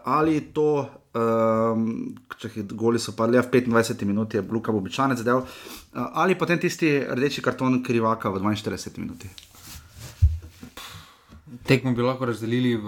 ali 0.03 0.39
to, 0.55 0.87
um, 1.13 2.15
če 2.39 2.49
goli 2.71 2.99
so 2.99 3.11
padli 3.11 3.35
ja, 3.35 3.41
v 3.43 3.59
25 3.59 4.05
minuti, 4.07 4.37
je 4.37 4.43
Luka 4.51 4.71
običajnec 4.71 5.19
del, 5.19 5.41
uh, 5.43 5.47
ali 6.13 6.37
potem 6.39 6.59
tisti 6.59 7.03
rdeči 7.03 7.43
karton 7.43 7.83
krivaka 7.83 8.29
v 8.29 8.39
42 8.39 8.99
minuti. 9.03 9.27
Tekmo 11.67 11.91
bi 11.91 12.07
lahko 12.07 12.25
razdelili 12.25 12.77
v 12.79 12.87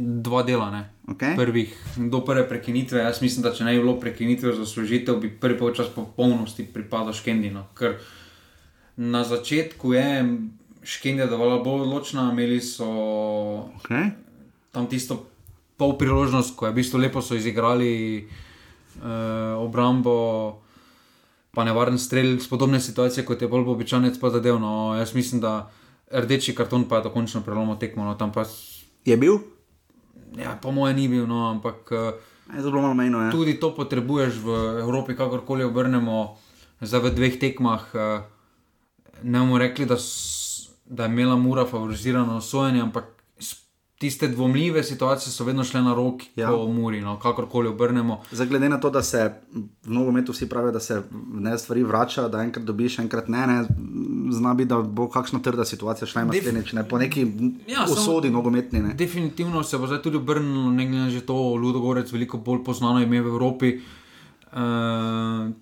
dva 0.00 0.42
dela. 0.42 0.70
Ne? 0.70 0.82
Okay. 1.14 1.36
Prvih, 1.36 1.74
do 1.96 2.20
prve 2.24 2.48
prekinitve, 2.48 3.00
jaz 3.00 3.22
mislim, 3.22 3.42
da 3.42 3.52
če 3.54 3.64
ne 3.64 3.74
bi 3.74 3.82
bilo 3.82 3.96
prekinitve 4.00 4.52
za 4.56 4.66
služitev, 4.66 5.20
bi 5.20 5.30
prvi 5.30 5.58
polčas 5.58 5.90
popolnosti 5.94 6.64
pripadal 6.64 7.12
Škendinu. 7.16 7.64
Ker 7.78 7.98
na 8.96 9.24
začetku 9.24 9.92
je 9.92 10.08
Škendija 10.82 11.26
dovolj 11.28 11.60
bolj 11.64 11.84
odločna, 11.88 12.30
imeli 12.32 12.60
so 12.60 12.88
Okay. 13.80 14.10
tam 14.72 14.86
tisto 14.86 15.26
pol 15.76 15.96
priložnost, 15.98 16.56
ko 16.56 16.66
je 16.66 16.72
v 16.72 16.80
bistvu 16.80 17.00
lepo 17.00 17.22
so 17.22 17.34
izigrali 17.34 18.24
uh, 18.24 19.60
obrambo, 19.60 20.60
pa 21.50 21.64
nevaren 21.64 21.98
strelj, 21.98 22.38
podobne 22.48 22.80
situacije, 22.80 23.24
kot 23.24 23.42
je 23.42 23.48
bolj 23.48 23.68
običajnec 23.68 24.18
pa 24.20 24.30
zadev. 24.30 24.60
No, 24.60 24.94
jaz 24.96 25.14
mislim, 25.14 25.40
da 25.40 25.70
rdeči 26.12 26.54
karton 26.54 26.84
pa 26.88 27.00
je 27.00 27.08
dokončno 27.08 27.40
prelomil 27.42 27.76
tekmo. 27.80 28.04
No, 28.04 28.14
tam 28.14 28.32
pa, 28.32 28.44
Je 29.04 29.16
bil? 29.16 29.40
Ja, 30.36 30.58
po 30.62 30.72
mojem, 30.72 30.96
ni 30.96 31.08
bil, 31.08 31.26
no, 31.26 31.50
ampak 31.50 31.90
uh, 31.90 31.98
Je 32.56 32.62
zelo 32.62 32.82
malo 32.82 32.94
mejno. 32.94 33.22
Ja. 33.22 33.30
tudi 33.30 33.54
to 33.60 33.70
potrebuješ 33.70 34.42
v 34.42 34.48
Evropi, 34.82 35.14
kakorkoli 35.14 35.64
obrnemo. 35.64 36.38
zdaj 36.80 37.10
v 37.10 37.14
dveh 37.14 37.34
tekmah 37.38 37.82
uh, 37.94 38.24
ne 39.22 39.38
bomo 39.38 39.58
rekli, 39.58 39.86
da, 39.86 39.96
da 40.86 41.04
je 41.04 41.10
imela 41.10 41.36
Mura 41.36 41.66
favorizirano 41.66 42.40
sojenje, 42.40 42.82
ampak 42.82 43.19
tiste 44.00 44.28
dvomljive 44.28 44.80
situacije 44.82 45.28
so 45.28 45.44
vedno 45.44 45.64
šle 45.64 45.82
na 45.82 45.94
roki, 45.94 46.30
Ja. 46.36 46.48
po 46.48 46.66
Muri, 46.66 47.00
no, 47.00 47.18
kakorkoli 47.18 47.68
obrnemo. 47.68 48.22
Zdaj, 48.32 48.46
glede 48.46 48.68
na 48.68 48.80
to, 48.80 48.90
da 48.90 49.02
se 49.02 49.26
v 49.84 49.90
nogometu 49.90 50.32
vsi 50.32 50.48
pravijo, 50.48 50.72
da 50.72 50.80
se 50.80 51.02
ne 51.34 51.58
stvari 51.58 51.82
vračajo, 51.82 52.28
da 52.28 52.40
enkrat 52.40 52.64
dobiš, 52.64 52.98
enkrat 52.98 53.28
ne, 53.28 53.46
ne 53.46 53.58
zna 54.30 54.54
biti, 54.54 54.68
da 54.68 54.78
bo 54.80 55.08
kakšna 55.08 55.38
trda 55.40 55.64
situacija 55.64 56.08
šla 56.08 56.22
in 56.22 56.28
Def- 56.28 56.36
naslednjič, 56.36 56.72
ne 56.72 56.88
po 56.88 56.98
neki 56.98 57.26
Ja, 57.66 57.84
usodi 57.86 58.30
nogometni. 58.30 58.80
Ne. 58.80 58.94
Definitivno 58.94 59.62
se 59.62 59.78
bo 59.78 59.86
zdaj 59.86 60.02
tudi 60.02 60.16
obrnilo, 60.16 60.70
ne 60.70 60.86
glede 60.86 60.98
na 61.00 61.10
že 61.10 61.20
to, 61.20 61.36
Ludogorec, 61.54 62.12
veliko 62.12 62.38
bolj 62.38 62.64
poznano 62.64 63.00
ime 63.00 63.20
v 63.20 63.26
Evropi. 63.26 63.74
Uh, 64.52 64.58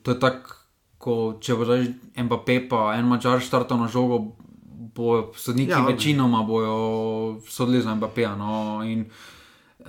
to 0.03 0.11
je 0.11 0.20
tako, 0.20 0.55
ko 0.98 1.14
če 1.40 1.55
bo 1.55 1.64
zdaj 1.64 1.83
Mbappé 2.18 2.68
pa 2.68 2.94
en 2.94 3.05
mačar 3.05 3.40
štartal 3.40 3.79
na 3.79 3.88
žogo, 3.88 4.33
bo 4.98 5.32
sodniki 5.37 5.70
Ja, 5.70 5.84
večinoma 5.87 6.42
bojo 6.42 7.40
sodili 7.48 7.82
za 7.82 7.94
Mbappéja. 7.94 8.37
No, 8.37 8.82
in, 8.84 9.04
uh, 9.80 9.87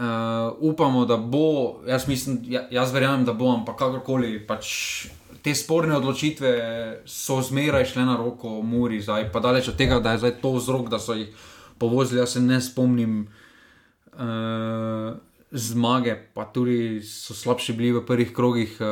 upamo, 0.60 1.06
da 1.06 1.18
bo, 1.18 1.80
jaz, 1.88 2.08
mislim, 2.08 2.40
ja, 2.46 2.68
jaz 2.72 2.94
verjamem, 2.94 3.26
da 3.26 3.34
bo, 3.34 3.54
ampak 3.54 3.78
kakorkoli. 3.78 4.48
Pač, 4.48 5.08
Te 5.40 5.54
sporne 5.56 5.96
odločitve 5.96 6.50
so 7.08 7.38
zmeraj 7.42 7.86
šle 7.94 8.04
na 8.04 8.18
roko 8.20 8.58
Muri, 8.62 8.98
zdaj 9.00 9.30
pa 9.32 9.40
daleč 9.40 9.70
od 9.72 9.78
tega, 9.80 10.02
da 10.04 10.12
je 10.12 10.26
zdaj 10.26 10.34
to 10.42 10.52
vzrok, 10.58 10.90
da 10.92 11.00
so 11.00 11.16
jih 11.16 11.30
povozili. 11.80 12.20
Jaz 12.20 12.34
se 12.36 12.42
ne 12.44 12.60
spomnim 12.62 13.22
uh, 14.14 15.16
zmage, 15.52 16.16
pa 16.34 16.46
tudi 16.46 16.76
so 17.02 17.34
slabši 17.34 17.74
bili 17.74 17.92
v 17.92 18.02
prvih 18.02 18.30
krogih, 18.30 18.76
uh, 18.76 18.88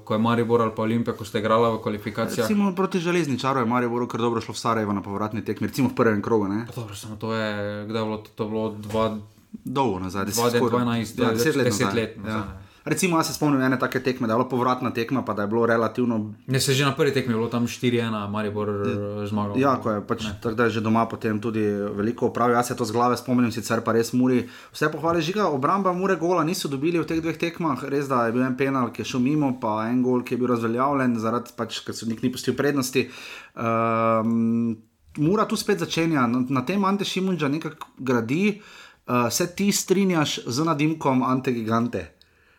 ko 0.00 0.14
je 0.14 0.18
Maribor 0.18 0.60
ali 0.60 0.72
pa 0.74 0.82
Olimpija, 0.82 1.14
ko 1.14 1.24
ste 1.24 1.38
igrali 1.38 1.70
v 1.70 1.78
kvalifikacijah. 1.78 2.44
Recimo 2.44 2.74
proti 2.74 2.98
železničaru 2.98 3.60
je 3.60 3.66
Marijo 3.66 3.90
Boru 3.90 4.08
kar 4.08 4.20
dobro 4.20 4.40
šlo 4.40 4.52
v 4.52 4.58
Sarajevo 4.58 4.92
na 4.92 5.02
povratni 5.02 5.40
tekmi, 5.40 5.66
recimo 5.66 5.88
v 5.88 5.94
prvem 5.94 6.22
krogu. 6.22 6.48
Ne. 6.48 6.66
Dobro, 6.68 6.94
samo 6.94 7.16
to 7.16 7.30
je, 7.32 7.50
kdaj 7.84 8.00
je 8.00 8.04
bilo 8.04 8.18
to, 8.18 8.30
to 8.32 8.44
bilo 8.46 8.70
dva, 8.72 9.18
Dolgo 9.64 9.98
nazaj, 9.98 10.24
deset, 10.24 10.40
Dva, 10.40 10.50
skoraj- 10.50 11.04
12, 11.04 11.22
ja, 11.22 11.30
deset 11.30 11.56
let. 11.56 11.64
deset 11.64 11.80
nazaj. 11.82 11.94
let 11.96 12.16
nazaj. 12.18 12.40
Ja. 12.40 12.67
Recimo, 12.84 13.16
jaz 13.16 13.26
se 13.26 13.34
spomnim 13.34 13.60
ene 13.60 13.78
take 13.78 14.00
tekme, 14.02 14.26
da 14.26 14.34
je 14.34 14.38
bila 14.38 14.48
povratna 14.48 14.90
tekma, 14.94 15.24
pa 15.24 15.34
da 15.34 15.42
je 15.42 15.48
bilo 15.48 15.66
relativno. 15.66 16.34
ne 16.46 16.60
se 16.60 16.72
že 16.72 16.84
na 16.84 16.94
prvi 16.94 17.12
tekmi 17.12 17.32
je 17.32 17.36
bilo 17.36 17.48
tam 17.48 17.66
4-1, 17.66 18.30
Maribor 18.30 18.68
eh, 18.68 19.26
zmagal. 19.26 19.58
Ja, 19.60 19.76
ko 19.76 19.90
je 19.90 20.06
pač 20.06 20.24
tako, 20.42 20.54
da 20.54 20.64
je 20.64 20.70
že 20.70 20.80
doma 20.80 21.06
potem 21.06 21.40
tudi 21.40 21.60
veliko 21.92 22.26
upravil. 22.26 22.56
Jaz 22.56 22.66
se 22.66 22.76
to 22.76 22.84
z 22.84 22.92
glave 22.92 23.16
spomnim, 23.16 23.52
sicer 23.52 23.80
pa 23.80 23.92
res 23.92 24.12
Muri. 24.12 24.48
Vse 24.72 24.88
pohvale 24.92 25.20
žiga, 25.20 25.48
obramba 25.48 25.92
Mure 25.92 26.16
gola 26.16 26.44
niso 26.44 26.68
dobili 26.68 26.98
v 26.98 27.06
teh 27.06 27.20
dveh 27.20 27.38
tekmah. 27.38 27.84
Res 27.84 28.08
da 28.08 28.26
je 28.26 28.32
bil 28.32 28.42
en 28.42 28.56
penal, 28.56 28.92
ki 28.92 29.02
je 29.02 29.12
šel 29.12 29.20
mimo, 29.20 29.52
pa 29.60 29.88
en 29.88 30.02
gol, 30.02 30.22
ki 30.22 30.34
je 30.34 30.38
bil 30.38 30.52
razveljavljen, 30.54 31.18
zaradi 31.18 31.56
pač, 31.56 31.82
ker 31.84 31.94
so 31.94 32.06
nik 32.06 32.22
ni 32.22 32.32
pustil 32.32 32.56
prednosti. 32.56 33.08
Um, 33.54 34.76
Mura 35.18 35.48
tu 35.50 35.56
spet 35.56 35.80
začenja, 35.82 36.26
na, 36.30 36.44
na 36.48 36.62
tem 36.62 36.84
Ante 36.84 37.04
Šimunča 37.04 37.48
nekako 37.48 37.90
gradi. 37.98 38.60
Uh, 39.08 39.26
se 39.32 39.46
ti 39.56 39.72
strinjaš 39.72 40.40
z 40.46 40.64
nadimkom 40.64 41.22
Ante 41.22 41.52
Gigante? 41.52 42.17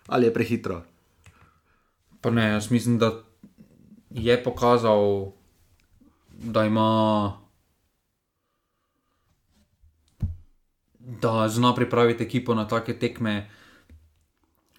Ali 0.09 0.25
je 0.25 0.33
prehitro? 0.33 0.81
Pa 2.21 2.29
ne, 2.29 2.49
jaz 2.49 2.71
mislim, 2.71 2.97
da 2.99 3.11
je 4.09 4.43
pokazal, 4.43 5.31
da 6.29 6.65
ima. 6.65 7.37
Da 10.99 11.47
zna 11.49 11.75
pripraviti 11.75 12.23
ekipo 12.23 12.55
na 12.55 12.67
take 12.67 12.99
tekme. 12.99 13.49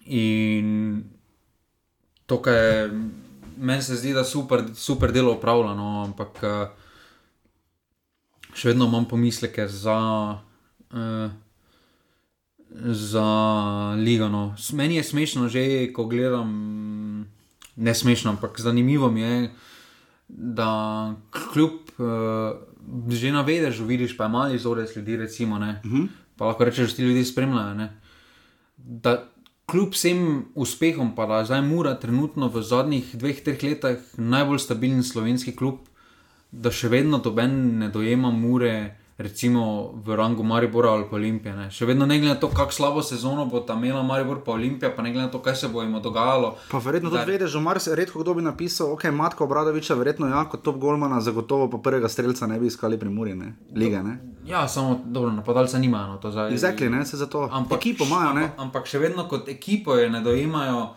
In 0.05 1.03
to, 2.25 2.41
kar 2.41 2.53
je 2.53 2.89
meni 3.57 3.81
se 3.81 3.95
zdi, 3.95 4.13
da 4.13 4.23
super, 4.23 4.63
super 4.75 5.11
delo 5.11 5.33
upravlja, 5.33 5.73
no, 5.75 6.03
ampak 6.03 6.43
eh, 6.43 6.67
še 8.53 8.71
vedno 8.71 8.87
imam 8.89 9.05
pomisleke 9.05 9.67
za. 9.67 9.97
Uh, 10.91 11.31
za 12.75 13.27
ligo. 13.97 14.29
No. 14.29 14.55
Meni 14.73 14.95
je 14.95 15.03
smešno 15.03 15.47
že, 15.47 15.93
ko 15.93 16.05
gledam, 16.05 17.27
ne 17.75 17.95
smešno, 17.95 18.31
ampak 18.31 18.59
zanimivo 18.59 19.11
mi 19.11 19.21
je, 19.21 19.51
da 20.27 20.71
kljub 21.31 21.71
uh, 21.97 22.55
že 23.09 23.31
na 23.31 23.41
vedežu 23.41 23.85
vidiš, 23.85 24.17
pa 24.17 24.23
je 24.23 24.29
mali 24.29 24.57
vzorec 24.57 24.95
ljudi, 24.95 25.17
recimo, 25.17 25.55
uh 25.55 25.61
-huh. 25.61 26.07
pa 26.35 26.45
lahko 26.45 26.63
rečeš, 26.63 26.89
da 26.89 26.95
ti 26.95 27.03
ljudje 27.03 27.25
spremljajo. 27.25 27.73
Ne? 27.73 27.99
Da 28.77 29.27
kljub 29.65 29.93
vsem 29.93 30.45
uspehom, 30.55 31.15
pa 31.15 31.25
da 31.25 31.37
je 31.37 31.45
zdaj 31.45 31.61
Mura 31.61 31.99
trenutno 31.99 32.47
v 32.47 32.61
zadnjih 32.61 33.15
dveh, 33.15 33.43
treh 33.43 33.63
letih 33.63 33.97
najbolj 34.17 34.59
stabilen 34.59 35.03
slovenski 35.03 35.55
klub, 35.55 35.79
da 36.51 36.71
še 36.71 36.89
vedno 36.89 37.17
doben 37.17 37.77
ne 37.79 37.89
dojema 37.89 38.31
Mure. 38.31 38.97
Recimo 39.21 39.61
v 39.95 40.15
rangu 40.15 40.43
Maribora 40.43 40.89
ali 40.89 41.05
pa 41.05 41.15
Olimpije. 41.15 41.53
Ne. 41.53 41.65
Še 41.69 41.85
vedno 41.85 42.05
ne 42.05 42.17
glede 42.17 42.33
na 42.33 42.39
to, 42.39 42.49
kako 42.49 42.71
slabo 42.71 43.01
sezono 43.01 43.45
bo 43.45 43.59
tam 43.59 43.77
imela 43.79 44.01
Maribor 44.03 44.41
pa 44.41 44.51
Olimpija, 44.51 44.89
pa 44.89 45.01
ne 45.01 45.11
glede 45.11 45.25
na 45.25 45.31
to, 45.31 45.39
kaj 45.39 45.55
se 45.55 45.67
bo 45.67 45.81
jim 45.81 45.93
dogajalo. 45.93 46.55
Pa 46.71 46.77
verjetno 46.77 47.09
tudi 47.09 47.31
vedeš, 47.31 47.53
Mars, 47.55 47.87
redko 47.87 48.19
kdo 48.19 48.33
bi 48.33 48.41
napisal, 48.41 48.91
ok, 48.91 49.03
Matka 49.05 49.43
Obradoviča, 49.43 49.93
verjetno 49.93 50.27
ja, 50.27 50.41
kot 50.45 50.61
top 50.61 50.77
golmana, 50.77 51.21
zagotovo 51.21 51.69
pa 51.69 51.77
prvega 51.79 52.09
streljca 52.09 52.47
ne 52.47 52.59
bi 52.59 52.67
iskali 52.67 52.99
pri 52.99 53.09
Muri, 53.09 53.35
ne? 53.35 53.53
Lige, 53.75 54.03
ne? 54.03 54.17
Ja, 54.45 54.67
samo 54.67 55.01
dobro, 55.05 55.31
napadalca 55.31 55.77
nimajo. 55.77 56.07
No, 56.07 56.17
to 56.17 56.31
zdaj- 56.31 56.53
Izrekli, 56.53 56.89
ne, 56.89 57.05
se 57.05 57.17
za 57.17 57.25
to. 57.27 57.49
Ampak, 57.51 57.77
Ekipo 57.77 58.03
imajo, 58.03 58.33
ne? 58.33 58.43
Ampak, 58.43 58.59
ampak 58.59 58.87
še 58.87 58.99
vedno 58.99 59.27
kot 59.27 59.49
ekipo 59.49 59.93
je 59.93 60.09
ne 60.09 60.21
dojemajo, 60.21 60.89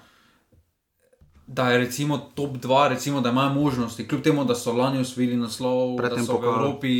da 1.46 1.68
je 1.70 1.78
recimo 1.78 2.18
top 2.34 2.56
2, 2.56 2.88
recimo, 2.88 3.20
da 3.20 3.28
imajo 3.30 3.52
možnosti, 3.52 4.08
kljub 4.08 4.22
temu, 4.22 4.44
da 4.44 4.54
so 4.54 4.72
lani 4.72 4.98
osvojili 4.98 5.36
naslov, 5.36 5.96
Pred 5.96 6.10
da 6.10 6.18
so 6.18 6.32
v 6.32 6.36
pokal. 6.36 6.52
Evropi, 6.54 6.94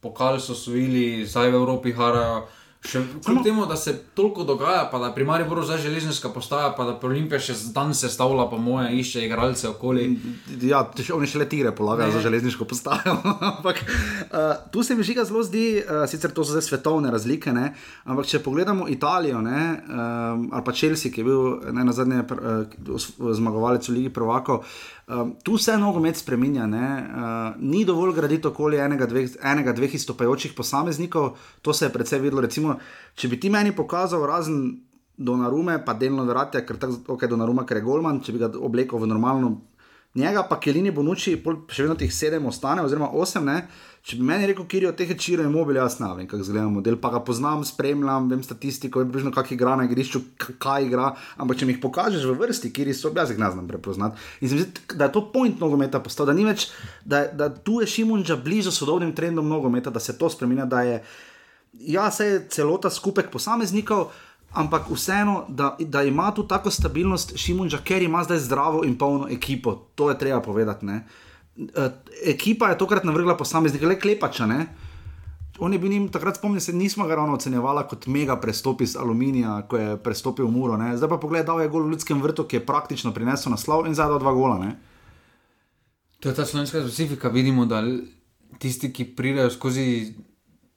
pokal 0.00 0.40
so 0.40 0.52
osvojili, 0.52 1.26
zdaj 1.26 1.50
v 1.50 1.60
Evropi 1.60 1.92
harajo. 1.92 2.46
Še, 2.80 3.02
kljub 3.20 3.42
temu, 3.44 3.66
da 3.68 3.76
se 3.76 3.92
toliko 4.16 4.44
dogaja, 4.48 4.86
pa 4.88 4.96
da 4.98 5.10
pri 5.12 5.26
Mariboru 5.28 5.60
zdaj 5.68 5.82
železniška 5.82 6.30
postaja, 6.32 6.70
pa 6.72 6.86
da 6.88 6.94
pri 6.96 7.10
Olimpiji 7.10 7.50
še 7.50 7.56
dan 7.74 7.92
se 7.94 8.08
stavlja, 8.08 8.46
pa 8.48 8.56
moje 8.56 8.94
išče 8.96 9.26
igralce 9.26 9.68
okoli. 9.68 10.06
Ja, 10.64 10.80
oni 11.12 11.28
še 11.28 11.42
le 11.42 11.48
tire 11.50 11.74
polagajo 11.76 12.08
Ne. 12.08 12.14
za 12.16 12.22
železniško 12.24 12.64
postajo. 12.64 13.18
ampak 13.50 13.82
uh, 13.84 14.38
tu 14.72 14.80
se 14.82 14.96
mi 14.96 15.04
žiga 15.04 15.26
zelo 15.28 15.44
zdi, 15.44 15.82
uh, 15.82 16.06
sicer 16.08 16.32
to 16.32 16.40
so 16.40 16.56
zdaj 16.56 16.64
svetovne 16.70 17.12
razlike, 17.12 17.52
ne? 17.52 17.74
ampak 18.08 18.32
če 18.32 18.40
pogledamo 18.40 18.88
Italijo 18.88 19.44
ne, 19.44 19.60
um, 19.76 20.48
ali 20.48 20.64
pa 20.64 20.72
Chelsea, 20.72 21.12
ki 21.12 21.20
je 21.20 21.28
bil 21.28 21.74
ne 21.76 21.84
na 21.84 21.92
zadnje 21.92 22.24
uh, 22.24 23.36
zmagovalec 23.36 23.92
v 23.92 23.98
Ligi 23.98 24.14
Prvako. 24.16 24.62
Um, 25.10 25.32
tu 25.42 25.58
se 25.58 25.74
nogomet 25.78 26.16
spremenja. 26.16 26.64
Uh, 26.64 27.56
ni 27.58 27.84
dovolj 27.84 28.14
graditi 28.14 28.46
okoli 28.46 28.78
enega, 28.78 29.08
dveh, 29.10 29.32
enega, 29.42 29.72
dveh 29.74 29.94
izstopajočih 29.94 30.52
posameznikov. 30.54 31.32
To 31.62 31.74
se 31.74 31.88
je 31.88 31.92
predvsej 31.92 32.20
videlo. 32.22 32.44
Recimo, 32.46 32.76
če 33.14 33.28
bi 33.28 33.40
ti 33.40 33.50
meni 33.50 33.74
pokazal, 33.76 34.22
razen 34.26 34.62
Donarume, 35.20 35.80
pa 35.84 35.92
delno 35.98 36.22
verjate, 36.24 36.62
ker 36.64 36.78
tako 36.80 37.16
okay, 37.16 37.28
Donaruma, 37.28 37.66
ker 37.66 37.80
je 37.80 37.84
Golman, 37.84 38.22
če 38.24 38.32
bi 38.32 38.38
ga 38.40 38.52
oblekel 38.56 39.02
v 39.02 39.10
normalno 39.10 39.50
njega, 40.14 40.46
pa 40.48 40.58
Kelini 40.60 40.90
Bonucci, 40.90 41.36
pol 41.42 41.64
še 41.70 41.84
vedno 41.84 41.96
teh 41.98 42.10
sedem 42.12 42.46
ostane, 42.46 42.82
oziroma 42.82 43.10
osem. 43.14 43.46
Ne? 43.46 43.66
Če 44.00 44.16
bi 44.16 44.24
meni 44.24 44.46
rekel, 44.48 44.64
kjer 44.64 44.82
je 44.82 44.88
od 44.88 44.96
teh 44.96 45.10
čiro 45.14 45.44
in 45.44 45.52
mobil, 45.52 45.76
jaz 45.76 45.98
ne 46.00 46.08
vem, 46.16 46.24
kako 46.24 46.40
izgleda 46.40 46.68
model, 46.68 46.94
pa 46.96 47.10
ga 47.10 47.18
poznam, 47.20 47.60
spremljam, 47.62 48.30
vem 48.30 48.40
statistiko, 48.40 48.98
vem 48.98 49.10
približno, 49.10 49.30
kak 49.30 49.50
igra 49.52 49.74
na 49.76 49.84
igrišču, 49.84 50.22
kaj 50.58 50.86
igra, 50.86 51.10
ampak 51.36 51.58
če 51.58 51.66
mi 51.66 51.74
jih 51.74 51.82
pokažeš 51.82 52.24
v 52.24 52.36
vrsti, 52.38 52.70
kjer 52.72 52.88
so, 52.96 53.12
jaz 53.12 53.28
jih 53.28 53.38
ne 53.38 53.50
znam 53.50 53.68
prepoznati. 53.68 54.16
In 54.40 54.48
se 54.48 54.54
mi 54.54 54.62
zdi, 54.62 54.70
da 54.94 55.04
je 55.04 55.12
to 55.12 55.26
point 55.28 55.60
nogometa 55.60 56.00
postal, 56.00 56.26
da 56.26 56.32
ni 56.32 56.44
več, 56.44 56.70
da, 57.04 57.18
je- 57.18 57.32
da 57.34 57.50
tu 57.50 57.80
je 57.80 57.86
Šimunča 57.88 58.36
blizu 58.38 58.72
sodobnim 58.72 59.12
trendom 59.12 59.46
nogometa, 59.46 59.90
da 59.90 60.00
se 60.00 60.16
to 60.18 60.30
spremenja, 60.30 60.64
da 60.64 60.80
je, 60.80 61.02
ja, 61.74 62.10
se 62.10 62.26
je 62.26 62.46
celota 62.48 62.90
skupek 62.90 63.28
posameznikov, 63.30 64.08
ampak 64.52 64.88
vseeno, 64.90 65.44
da, 65.48 65.76
da 65.78 66.02
ima 66.02 66.32
tu 66.34 66.42
tako 66.42 66.70
stabilnost 66.70 67.36
Šimunča, 67.36 67.78
ker 67.84 68.02
ima 68.02 68.24
zdaj 68.24 68.38
zdravo 68.40 68.80
in 68.82 68.96
polno 68.98 69.28
ekipo. 69.28 69.76
To 69.94 70.08
je 70.10 70.18
treba 70.18 70.40
povedati. 70.40 70.86
Ne? 70.86 71.04
E, 71.60 71.90
Ekipa 72.32 72.68
je 72.68 72.78
tokrat 72.78 73.04
navrgla 73.04 73.36
posameznike, 73.36 73.86
le 73.86 73.98
klepača. 74.00 74.46
Ne? 74.46 74.66
On 75.60 75.72
je 75.72 75.78
bil 75.78 75.90
njim 75.90 76.08
takrat, 76.08 76.36
spomnim 76.36 76.60
se, 76.60 76.72
nismo 76.72 77.06
ga 77.06 77.14
ravno 77.14 77.34
ocenjevali 77.34 77.84
kot 77.88 78.06
mega 78.06 78.36
prestop 78.40 78.80
iz 78.80 78.96
aluminija, 78.96 79.62
ko 79.68 79.76
je 79.76 79.96
prestopil 80.02 80.46
v 80.46 80.54
Muro. 80.54 80.76
Ne? 80.80 80.96
Zdaj 80.96 81.08
pa 81.08 81.18
pogled, 81.20 81.44
dal 81.46 81.60
je 81.60 81.68
gol 81.68 81.84
v 81.84 81.92
ljudskem 81.92 82.22
vrtu, 82.22 82.46
ki 82.48 82.56
je 82.56 82.66
praktično 82.66 83.12
prinesel 83.12 83.52
naslov 83.52 83.86
in 83.86 83.94
zadal 83.94 84.18
dva 84.18 84.32
gola. 84.32 84.56
Ne? 84.58 84.70
To 86.20 86.28
je 86.28 86.34
ta 86.34 86.46
slovenska 86.46 86.80
specifika. 86.80 87.28
Vidimo, 87.28 87.66
da 87.66 87.82
tisti, 88.58 88.92
ki 88.92 89.12
pridejo 89.16 89.50
skozi, 89.50 90.14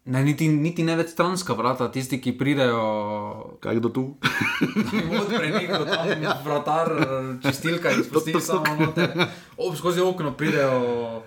ne, 0.05 0.23
niti, 0.23 0.47
niti 0.47 0.83
ne 0.83 0.95
več 0.99 1.13
stranska 1.13 1.55
vrata, 1.57 1.87
tisti, 1.91 2.19
ki 2.21 2.35
pridejo, 2.37 2.81
Kaj 3.63 3.79
kdo 3.79 3.89
tu? 3.89 4.03
odpre 5.21 5.51
nekdo 5.53 5.85
tam, 5.87 6.25
vratar, 6.45 6.91
čistilka 7.45 7.93
in 7.95 8.03
spusti 8.03 8.35
samo 8.41 8.75
noter. 8.79 9.15
Ob 9.57 9.77
skozi 9.79 10.03
okno 10.03 10.35
pridejo. 10.37 11.23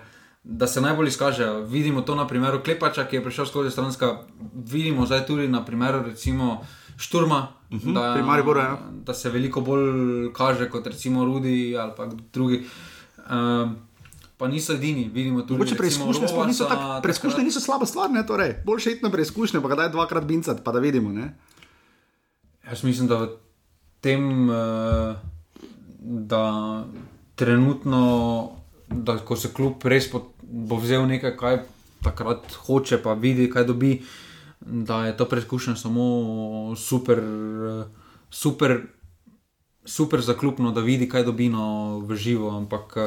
Da 0.47 0.63
se 0.67 0.79
najbolj 0.79 1.09
izkažejo. 1.11 1.65
Vidimo 1.67 2.01
to 2.07 2.15
na 2.15 2.23
primeru 2.27 2.61
Klepača, 2.63 3.03
ki 3.09 3.17
je 3.17 3.23
prišel 3.23 3.49
skozi 3.49 3.71
stranska, 3.71 4.13
vidimo 4.55 5.05
zdaj 5.05 5.25
tudi 5.27 5.47
na 5.51 5.59
primeru 5.65 6.05
recimo 6.05 6.61
Šturma, 6.97 7.47
uh 7.71 7.81
-huh, 7.81 7.93
da, 7.93 8.13
pri 8.13 8.23
Mariboru, 8.23 8.59
ja. 8.59 8.77
da 8.91 9.13
se 9.13 9.29
veliko 9.29 9.61
bolj 9.61 10.31
kaže 10.33 10.69
kot 10.69 10.87
recimo 10.87 11.25
Rudi 11.25 11.77
ali 11.77 11.91
pa 11.97 12.07
drugi. 12.33 12.63
Uh, 13.17 13.71
pa 14.37 14.47
niso 14.47 14.73
edini, 14.73 15.09
vidimo 15.13 15.41
tudi 15.41 15.57
Mogoče 15.57 15.75
preizkušnje 15.75 16.27
sploh 16.27 16.47
niso 16.47 16.65
tako, 16.69 17.01
preizkušnje 17.03 17.43
niso 17.43 17.59
slaba 17.59 17.85
stvar, 17.85 18.11
ne, 18.11 18.25
torej, 18.25 18.55
boljše 18.65 18.91
iti 18.91 19.03
na 19.03 19.11
preizkušnje, 19.11 19.61
pa 19.61 19.67
ga 19.67 19.75
daj 19.75 19.89
dvakrat 19.89 20.25
bincati, 20.25 20.61
pa 20.63 20.71
da 20.71 20.79
vidimo, 20.79 21.09
ne. 21.09 21.33
Jaz 22.69 22.83
mislim, 22.83 23.07
da 23.07 23.17
v 23.17 23.29
tem, 24.01 24.49
eh, 24.49 25.15
da 25.99 26.43
trenutno, 27.35 28.51
da 28.87 29.17
ko 29.17 29.35
se 29.35 29.49
kljub 29.53 29.85
res 29.89 30.11
pot, 30.11 30.29
bo 30.41 30.77
vzel 30.77 31.07
nekaj, 31.07 31.37
kaj 31.37 31.57
takrat 32.03 32.53
hoče, 32.67 33.01
pa 33.03 33.13
vidi, 33.13 33.49
kaj 33.49 33.65
dobi, 33.65 34.03
da 34.61 35.05
je 35.05 35.17
to 35.17 35.25
preizkušnja 35.25 35.75
samo 35.75 36.75
super, 36.77 37.19
eh, 37.19 37.85
super, 38.29 38.81
super 39.85 40.21
za 40.21 40.33
klubno, 40.33 40.71
da 40.71 40.81
vidi, 40.81 41.09
kaj 41.09 41.23
dobi 41.23 41.49
no, 41.49 41.99
v 42.05 42.15
živo. 42.15 42.53
Ampak 42.57 42.97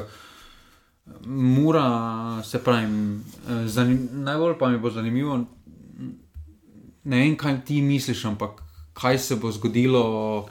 mora, 1.24 2.42
se 2.44 2.58
pravi, 2.58 2.84
eh, 2.84 3.66
zanim, 3.66 4.08
najbolj 4.12 4.58
pa 4.58 4.68
mi 4.68 4.78
bo 4.78 4.90
zanimivo, 4.90 5.44
ne 7.04 7.18
vem, 7.18 7.36
kaj 7.36 7.64
ti 7.64 7.82
misliš, 7.82 8.24
ampak 8.24 8.62
kaj 8.92 9.18
se 9.18 9.36
bo 9.36 9.52
zgodilo, 9.52 10.48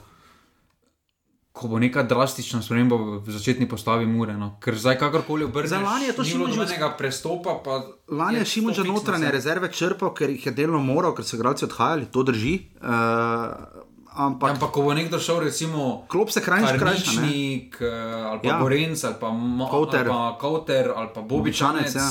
ko 1.52 1.68
bo 1.68 1.78
neka 1.78 2.02
drastična 2.02 2.62
sprememba 2.62 2.96
v 2.96 3.22
začetni 3.26 3.68
postavi 3.68 4.06
Mure. 4.06 4.36
No? 4.36 4.56
Ker 4.60 4.78
zdaj, 4.78 4.98
kakorkoli 4.98 5.44
obrneš, 5.44 5.68
Zdaj, 5.68 5.82
lani 5.82 6.04
je 6.04 6.12
to 6.12 6.22
ni 6.22 6.30
bilo 6.30 6.46
Šimunžev- 6.46 6.56
nobenega 6.56 6.94
prestopa. 6.98 7.60
Pa 7.64 7.82
Lani 8.08 8.38
je 8.38 8.44
Šimun 8.44 8.72
že 8.72 8.76
to 8.76 8.82
fiksna 8.82 8.94
notranje 8.94 9.30
rezerve 9.30 9.72
črpal, 9.72 10.14
ker 10.14 10.30
jih 10.30 10.46
je 10.46 10.52
delno 10.52 10.78
moral, 10.78 11.14
ker 11.14 11.24
so 11.24 11.36
igralci 11.36 11.64
odhajali, 11.64 12.06
to 12.06 12.22
drži. 12.22 12.54
Uh, 12.80 13.79
ampak, 14.22 14.44
Ja, 14.44 14.52
ampak 14.52 14.70
ko 14.70 14.82
bo 14.82 14.92
nekdo 14.92 15.18
šel, 15.18 15.40
recimo, 15.40 16.04
klop 16.06 16.30
se 16.30 16.40
ne. 16.40 16.78
Karničnik, 16.78 17.78
eh, 17.80 17.86
ali 18.24 18.40
pa 18.40 18.48
Ja. 18.48 18.58
Gorenc, 18.58 19.04
ali 19.04 19.14
pa 19.16 19.28
Kouter. 19.66 20.00
ali 20.00 20.08
pa 20.10 20.36
Kauter, 20.36 20.92
ali 20.92 21.08
pa 21.08 21.20
Bobičanec. 21.22 21.84
Bobičanec, 21.84 21.94
ja. 21.96 22.08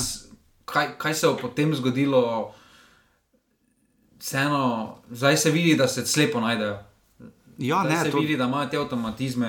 kaj, 0.64 0.86
kaj 0.96 1.14
se 1.14 1.26
bo 1.26 1.36
potem 1.38 1.74
zgodilo? 1.74 2.52
Vseeno, 4.18 4.62
zdaj 5.10 5.36
se 5.38 5.50
vidi, 5.50 5.74
da 5.74 5.88
se 5.88 6.06
slepo 6.06 6.40
najdejo. 6.40 6.78
Ja, 7.58 7.76
Zdaj 7.78 7.92
ne, 7.92 8.02
se 8.02 8.10
to, 8.10 8.18
vidi, 8.18 8.36
da 8.36 8.44
imajo 8.44 8.68
te 8.68 8.76
avtomatizme 8.78 9.48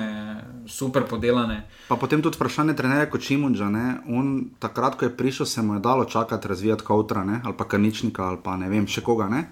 super 0.66 1.02
podelane. 1.04 1.68
pa 1.88 1.96
potem 1.96 2.22
tudi 2.22 2.36
vprašanje 2.36 2.74
trenerja 2.74 3.06
kot 3.06 3.20
Šimunža. 3.20 3.68
ne. 3.68 3.84
On, 4.08 4.26
takrat, 4.58 4.94
ko 4.94 5.04
je 5.04 5.16
prišel, 5.16 5.46
se 5.46 5.62
mu 5.62 5.74
je 5.74 5.80
dalo 5.80 6.04
čakati, 6.04 6.48
razvijati 6.48 6.82
kautra 6.84 7.24
ne? 7.24 7.40
ali 7.44 7.54
pa 7.56 7.64
karničnika 7.64 8.22
ali 8.24 8.38
pa 8.44 8.56
ne 8.56 8.68
vem, 8.68 8.86
še 8.86 9.00
koga. 9.00 9.28
Ne? 9.28 9.48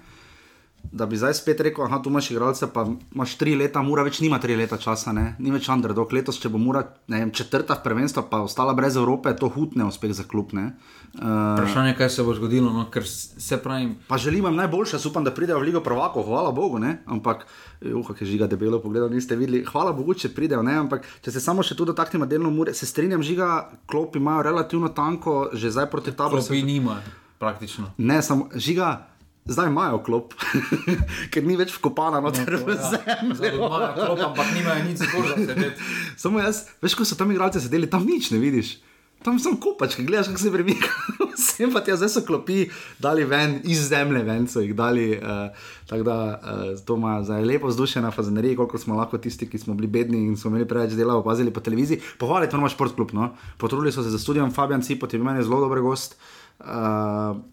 Da 0.91 1.05
bi 1.05 1.17
zdaj 1.17 1.33
spet 1.33 1.61
rekel, 1.61 1.87
da 1.87 2.01
tu 2.01 2.09
imaš 2.09 2.31
igralce, 2.31 2.67
pa 2.73 2.83
imaš 3.15 3.35
tri 3.39 3.53
leta, 3.55 3.81
mora 3.81 4.03
več 4.03 4.19
nima 4.19 4.39
tri 4.43 4.55
leta 4.59 4.75
časa, 4.81 5.13
ne? 5.15 5.35
ni 5.39 5.51
več 5.53 5.69
underdog. 5.71 6.11
Letos, 6.11 6.39
če 6.41 6.49
bo 6.51 6.59
mora 6.59 6.81
vem, 7.07 7.29
četrta 7.31 7.77
v 7.77 7.83
prvenstvu, 7.85 8.25
pa 8.31 8.41
ostala 8.43 8.73
brez 8.75 8.97
Evrope, 8.99 9.31
je 9.31 9.39
to 9.39 9.47
hud 9.53 9.77
neuspeh 9.79 10.11
za 10.17 10.25
klub. 10.27 10.51
Ne? 10.57 10.73
Uh, 11.13 11.53
Vprašanje 11.55 11.93
je, 11.93 11.97
kaj 12.01 12.09
se 12.09 12.25
bo 12.27 12.33
zgodilo, 12.35 12.73
no, 12.75 12.87
ker 12.91 13.05
se 13.07 13.59
pravi. 13.61 13.91
Pa 14.07 14.17
želim 14.19 14.49
jim 14.49 14.57
najboljše, 14.59 14.99
upam, 15.07 15.23
da 15.23 15.31
pridejo 15.35 15.59
v 15.61 15.69
Ligo 15.69 15.83
Prvakov, 15.85 16.25
hvala 16.27 16.51
Bogu, 16.55 16.79
ne? 16.79 16.97
ampak, 17.05 17.45
uh, 17.85 18.11
kaj 18.11 18.27
žiga 18.27 18.49
debelo 18.51 18.81
pogledal, 18.83 19.13
niste 19.13 19.37
videli, 19.39 19.63
hvala 19.67 19.93
Bogu, 19.95 20.17
če 20.17 20.33
pridejo, 20.35 20.63
ne? 20.65 20.75
ampak 20.81 21.07
če 21.23 21.35
se 21.37 21.43
samo 21.43 21.63
še 21.63 21.77
tu 21.77 21.87
dotaknemo 21.87 22.27
delno 22.27 22.51
mure, 22.51 22.73
se 22.75 22.89
strinjam, 22.89 23.23
žiga, 23.23 23.69
klopi 23.87 24.19
imajo 24.19 24.43
relativno 24.49 24.91
tanko, 24.95 25.53
že 25.53 25.71
zdaj 25.71 25.87
proti 25.93 26.15
tablu. 26.15 26.41
Klopi 26.41 26.63
nima, 26.67 26.99
praktično. 27.39 27.93
Ne, 27.97 28.19
samo 28.25 28.49
žiga. 28.55 29.10
Zdaj 29.45 29.67
imajo 29.67 30.03
klop, 30.05 30.33
ker 31.33 31.41
ni 31.43 31.55
več 31.57 31.73
vkopana 31.73 32.19
noter 32.21 32.45
No, 32.45 32.61
v 32.67 32.75
ja. 32.77 32.91
zemljo. 32.93 33.35
Zdaj 33.39 33.55
imajo 33.57 33.89
klop, 33.97 34.21
ampak 34.29 34.53
nimajo 34.53 34.85
nič 34.85 35.01
sedeti. 35.01 35.89
Samo 36.17 36.43
jaz, 36.43 36.67
veš, 36.83 36.93
ko 36.93 37.07
so 37.07 37.17
tam 37.17 37.33
igralci 37.33 37.63
sedeli, 37.63 37.89
tam 37.89 38.05
nič 38.05 38.29
ne 38.35 38.41
vidiš. 38.41 38.77
Tam 39.21 39.37
sem 39.37 39.53
kopač, 39.61 39.93
ki 39.97 40.05
gledaš, 40.05 40.31
kako 40.31 40.41
se 40.41 40.51
premika. 40.53 40.89
Vsem 41.37 41.73
pa 41.73 41.81
ti, 41.85 41.93
zdaj 41.93 42.09
so 42.09 42.23
klopi 42.25 42.63
dali 43.01 43.25
ven, 43.29 43.59
iz 43.69 43.83
zemlje 43.89 44.21
ven 44.25 44.47
so 44.49 44.61
jih 44.61 44.73
dali. 44.77 45.13
Uh, 45.17 45.53
tako 45.89 46.05
da 46.05 46.15
uh, 46.41 46.73
to 46.85 46.97
ima 46.97 47.19
zdaj 47.25 47.45
lepo 47.45 47.69
vzdušje 47.69 48.01
na 48.01 48.09
fazeneriji, 48.13 48.57
koliko 48.57 48.81
smo 48.81 48.97
lahko 48.97 49.21
tisti, 49.21 49.45
ki 49.49 49.61
smo 49.61 49.77
bili 49.77 49.89
bedni 49.89 50.23
in 50.25 50.37
smo 50.37 50.49
imeli 50.53 50.67
preveč 50.69 50.97
dela, 50.97 51.17
opazili 51.21 51.53
po 51.53 51.61
televiziji. 51.61 52.01
Pohvaliti 52.21 52.57
moramo 52.57 52.73
športklub. 52.73 53.13
No? 53.13 53.33
Potrudili 53.61 53.93
so 53.93 54.03
se 54.03 54.09
za 54.09 54.19
studijem, 54.19 54.53
Fabian 54.53 54.81
Cipot 54.81 55.13
je 55.13 55.21
bil 55.21 55.29
meni 55.29 55.45
zelo 55.45 55.61
dober 55.61 55.81
gost. 55.85 56.17
Uh, 56.17 56.40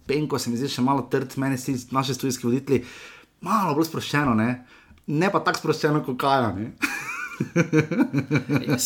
Penko 0.07 0.39
se 0.39 0.49
mi 0.49 0.57
zdi 0.59 0.69
še 0.69 0.85
malo 0.85 1.07
trd, 1.11 1.37
meni 1.41 1.57
si 1.57 1.75
naši 1.91 2.13
študijski 2.17 2.47
voditelji, 2.47 2.85
malo 3.45 3.75
bolj 3.77 3.89
sproščeno, 3.89 4.35
ne, 4.37 4.49
ne 5.07 5.31
pa 5.33 5.41
tako 5.45 5.63
sproščeno 5.63 6.03
kot 6.05 6.19
Kaja. 6.21 6.53
ne. 6.53 6.73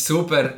Super, 0.06 0.50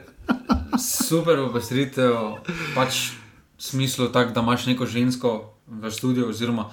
super 0.78 1.40
opestritev, 1.46 2.38
pač 2.76 3.10
v 3.56 3.62
smislu 3.70 4.10
tak, 4.14 4.34
da 4.36 4.44
imaš 4.44 4.68
neko 4.68 4.86
žensko 4.86 5.36
v 5.66 5.90
studiu, 5.90 6.28
oziroma, 6.30 6.68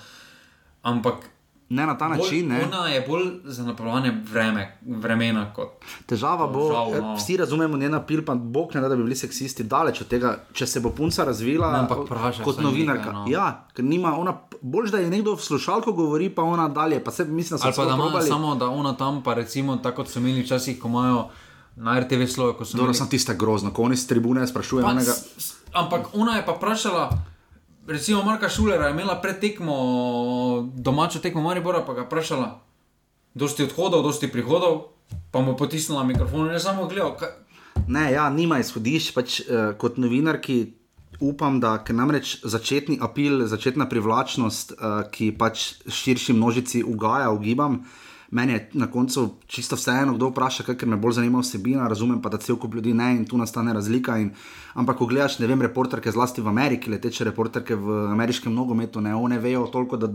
ampak 0.83 1.32
Ne 1.73 1.85
na 1.85 1.97
ta 1.97 2.07
način, 2.07 2.47
ne. 2.47 2.59
bolj, 2.59 2.65
ona 2.73 2.87
je 2.87 3.01
bolj 3.07 3.29
za 3.43 3.63
napolnjevanje 3.63 4.11
vreme, 4.31 4.77
vremena 4.81 5.45
kot. 5.53 5.69
Težava 6.05 6.47
bo, 6.47 6.67
Žal, 6.71 6.93
eh, 6.93 7.01
no. 7.01 7.13
vsi 7.15 7.37
razumemo 7.37 7.77
njena 7.77 8.01
pil, 8.05 8.21
pa 8.25 8.35
bog 8.35 8.75
ne 8.75 8.81
da, 8.81 8.89
da 8.89 8.95
bi 8.95 9.03
bili 9.03 9.15
seksisti 9.15 9.63
daleč 9.63 10.01
od 10.01 10.07
tega, 10.07 10.35
če 10.53 10.67
se 10.67 10.79
bo 10.79 10.89
punca 10.89 11.23
razvila 11.23 11.71
Ne, 11.71 11.87
vprašaj 12.03 12.45
kot 12.45 12.61
novinarka. 12.61 13.05
nekaj, 13.05 13.13
no. 13.13 13.25
Ja, 13.27 13.65
ker 13.73 13.85
nima 13.85 14.13
ona, 14.17 14.35
bolj 14.61 14.91
da 14.91 15.01
je 15.01 15.09
nekdo 15.09 15.33
v 15.33 15.41
slušalko 15.41 15.93
govori, 15.93 16.29
pa 16.29 16.43
ona 16.43 16.67
dalje, 16.69 17.03
pa 17.03 17.11
se 17.11 17.25
mislim, 17.25 17.59
da 17.59 17.65
Ali 17.65 17.73
pa 17.75 17.85
da 17.85 17.95
ima 17.95 18.21
samo, 18.21 18.55
da 18.55 18.69
ona 18.69 18.93
tam, 18.97 19.23
pa 19.23 19.33
recimo, 19.33 19.77
tako 19.77 20.03
kot 20.03 20.13
so 20.13 20.19
imeli 20.19 20.41
včasih, 20.41 20.79
ko 20.81 20.87
imajo 20.87 21.25
na 21.75 21.99
RTV 21.99 22.25
slovo, 22.27 22.51
Dobro, 22.53 22.67
imeli 22.73 22.95
sem 22.95 23.09
tiste 23.09 23.33
grozno, 23.35 23.73
ko 23.73 23.83
oni 23.83 23.95
z 23.95 24.07
tribune 24.07 24.47
sprašujejo 24.47 24.87
ampak 25.73 26.07
ona 26.13 26.37
je 26.37 26.45
pa 26.45 26.51
vprašala, 26.51 27.09
recimo 27.87 28.23
Marka 28.23 28.49
Šulera 28.49 28.87
je 28.87 28.93
imela 28.93 29.19
pred 29.21 29.39
tekmo, 29.39 30.69
domačo 30.75 31.19
tekmo 31.19 31.41
Maribora, 31.41 31.83
pa 31.85 31.93
ga 31.93 32.07
vprašala, 32.07 32.59
dosti 33.33 33.63
odhodov, 33.63 34.03
dosti 34.03 34.31
prihodov, 34.31 34.81
pa 35.31 35.41
mu 35.41 35.57
potisnila 35.57 36.03
mikrofon 36.03 36.47
in 36.47 36.53
je 36.53 36.59
samo 36.59 36.87
gledal. 36.87 37.17
Kaj, 37.17 37.43
Ne, 37.87 38.11
ja, 38.13 38.29
nima 38.29 38.59
izhodišč, 38.61 39.11
pač 39.15 39.41
uh, 39.41 39.73
kot 39.79 39.99
novinarki. 40.01 40.79
Upam, 41.23 41.59
da 41.61 41.77
ker 41.85 41.95
namreč 41.95 42.39
začetni 42.43 42.97
apel, 42.99 43.45
začetna 43.47 43.85
privlačnost, 43.87 44.73
uh, 44.73 45.03
ki 45.13 45.29
pač 45.39 45.69
širši 45.87 46.33
množici 46.35 46.81
ugaja, 46.83 47.29
ugibam. 47.31 47.83
Meni 48.33 48.55
je 48.55 48.61
na 48.81 48.87
koncu 48.89 49.27
čisto 49.45 49.77
vseeno, 49.77 50.15
kdo 50.17 50.31
vpraša, 50.31 50.65
ker 50.73 50.89
me 50.89 50.97
bolj 50.97 51.19
zanima 51.19 51.43
vsebina, 51.43 51.85
razumem 51.87 52.17
pa, 52.21 52.31
da 52.33 52.41
cel 52.41 52.57
kup 52.57 52.73
ljudi 52.73 52.93
ne 52.97 53.11
in 53.19 53.27
tu 53.29 53.37
nastane 53.37 53.73
razlika. 53.73 54.17
In, 54.17 54.31
ampak, 54.73 54.97
ko 54.97 55.05
gledaš, 55.11 55.37
ne 55.39 55.47
vem, 55.47 55.61
reporterke 55.61 56.11
zlasti 56.11 56.41
v 56.41 56.49
Ameriki, 56.49 56.89
leteče 56.89 57.29
reporterke 57.29 57.77
v 57.77 57.99
ameriškem 58.15 58.53
nogometu, 58.53 59.01
ne, 59.05 59.13
one 59.15 59.37
vejo 59.39 59.67
toliko, 59.69 60.01
da 60.01 60.09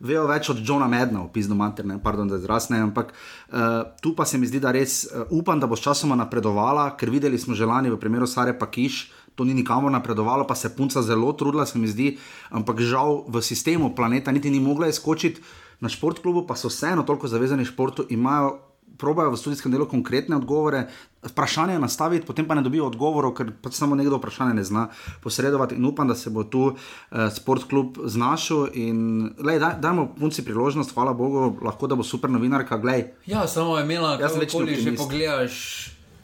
vejo 0.00 0.26
več 0.28 0.50
od 0.52 0.60
Johna 0.60 0.88
Medna, 0.92 1.22
opisno 1.24 1.56
materne, 1.56 1.96
pardon, 2.02 2.28
da 2.28 2.38
zrasne. 2.38 2.82
Ampak 2.84 3.12
uh, 3.12 3.80
tu 4.04 4.12
pa 4.16 4.26
se 4.28 4.38
mi 4.38 4.48
zdi, 4.48 4.60
da 4.60 4.74
res 4.76 5.04
uh, 5.06 5.24
upam, 5.32 5.60
da 5.60 5.66
bo 5.66 5.78
sčasoma 5.78 6.18
napredovala, 6.20 6.90
ker 7.00 7.10
videli 7.10 7.40
smo 7.40 7.56
že 7.56 7.68
lani 7.68 7.92
v 7.92 8.00
primeru 8.00 8.28
Sare 8.28 8.52
Pakiš. 8.52 9.06
To 9.36 9.44
ni 9.44 9.54
nikamor 9.54 9.92
napredovalo, 9.92 10.46
pa 10.48 10.54
se 10.56 10.72
punca 10.76 11.02
zelo 11.02 11.32
trudila, 11.32 11.66
se 11.66 11.78
mi 11.78 11.88
zdi, 11.88 12.16
ampak 12.50 12.80
žal 12.80 13.24
v 13.28 13.44
sistemu 13.44 13.92
planeta 13.94 14.32
niti 14.32 14.50
ni 14.50 14.60
mogla 14.60 14.88
izkočiti 14.88 15.44
na 15.80 15.88
športklubu, 15.88 16.46
pa 16.48 16.56
so 16.56 16.72
vseeno 16.72 17.04
toliko 17.04 17.28
zavezani 17.28 17.64
športu, 17.64 18.06
imajo, 18.08 18.56
probajo 18.96 19.30
v 19.30 19.36
študijskem 19.36 19.72
delu 19.72 19.84
konkretne 19.84 20.36
odgovore, 20.36 20.86
vprašanje 21.20 21.78
nastaviti, 21.78 22.26
potem 22.26 22.46
pa 22.48 22.54
ne 22.56 22.62
dobijo 22.64 22.86
odgovorov, 22.88 23.34
ker 23.36 23.52
pač 23.60 23.76
samo 23.76 23.92
nekdo 23.98 24.16
vprašanje 24.16 24.54
ne 24.56 24.64
zna 24.64 24.88
posredovati. 25.20 25.76
In 25.76 25.84
upam, 25.84 26.08
da 26.08 26.14
se 26.14 26.30
bo 26.30 26.44
tu 26.44 26.72
eh, 26.72 27.28
sportklub 27.30 28.00
znašel 28.08 28.72
in 28.72 29.34
lej, 29.36 29.60
daj, 29.60 29.76
dajmo 29.84 30.08
punci 30.16 30.44
priložnost, 30.44 30.94
hvala 30.96 31.12
Bogu, 31.12 31.58
lahko 31.60 31.86
da 31.86 31.98
bo 31.98 32.06
super 32.06 32.30
novinarka, 32.30 32.78
glej. 32.80 33.12
ja, 33.26 33.46
samo 33.46 33.76
je 33.76 33.84
imela, 33.84 34.16
Jaz 34.20 34.32
sem 34.32 34.40
večni 34.40 34.64
kakorkoli 34.64 34.82
že 34.82 34.96
pogledaš, 34.96 35.56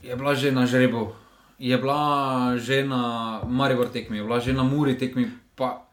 je 0.02 0.16
bila 0.16 0.34
že 0.34 0.52
na 0.52 0.66
žrebu, 0.66 1.12
je 1.62 1.78
bila 1.78 2.02
že 2.58 2.82
na 2.82 3.02
Maribor 3.46 3.86
tekmi, 3.86 4.18
je 4.18 4.26
bila 4.26 4.42
že 4.42 4.50
na 4.52 4.66
Muri 4.66 4.98
tekmi. 4.98 5.30
Pa, 5.54 5.86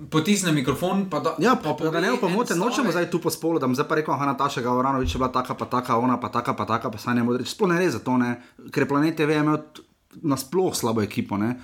Potisne 0.00 0.48
mikrofon, 0.52 1.12
pa 1.12 1.20
da. 1.20 1.36
Ja, 1.36 1.60
pa, 1.60 1.76
pa 1.76 1.92
da 1.92 2.00
ne 2.00 2.08
pove 2.08 2.16
bo 2.16 2.28
pomote, 2.28 2.56
en 2.56 2.58
nočemo 2.58 2.88
zdaj 2.88 3.10
tu 3.12 3.20
po 3.20 3.28
spolu, 3.28 3.60
da 3.60 3.68
bom 3.68 3.76
zdaj 3.76 3.84
pa 3.84 4.00
rekel, 4.00 4.16
da 4.16 4.32
Nataša 4.32 4.64
Gavoranovič 4.64 5.12
je 5.12 5.18
bila 5.20 5.28
taka, 5.28 5.52
pa 5.54 5.68
taka, 5.68 5.98
ona 6.00 6.16
pa 6.16 6.32
taka, 6.32 6.56
pa 6.56 6.64
taka, 6.64 6.88
pa 6.88 6.96
saj 6.96 7.14
ne 7.14 7.22
more 7.22 7.36
reči. 7.36 7.52
Sploh 7.52 7.68
ne 7.68 7.76
res 7.76 7.92
za 7.92 8.00
to, 8.00 8.16
ne? 8.16 8.40
ker 8.72 8.82
je 8.82 8.88
Planet 8.88 9.16
TV 9.16 9.36
imel 9.36 9.60
t- 9.60 9.84
nasploh 10.24 10.72
slabo 10.72 11.04
ekipo. 11.04 11.36
Ne? 11.36 11.60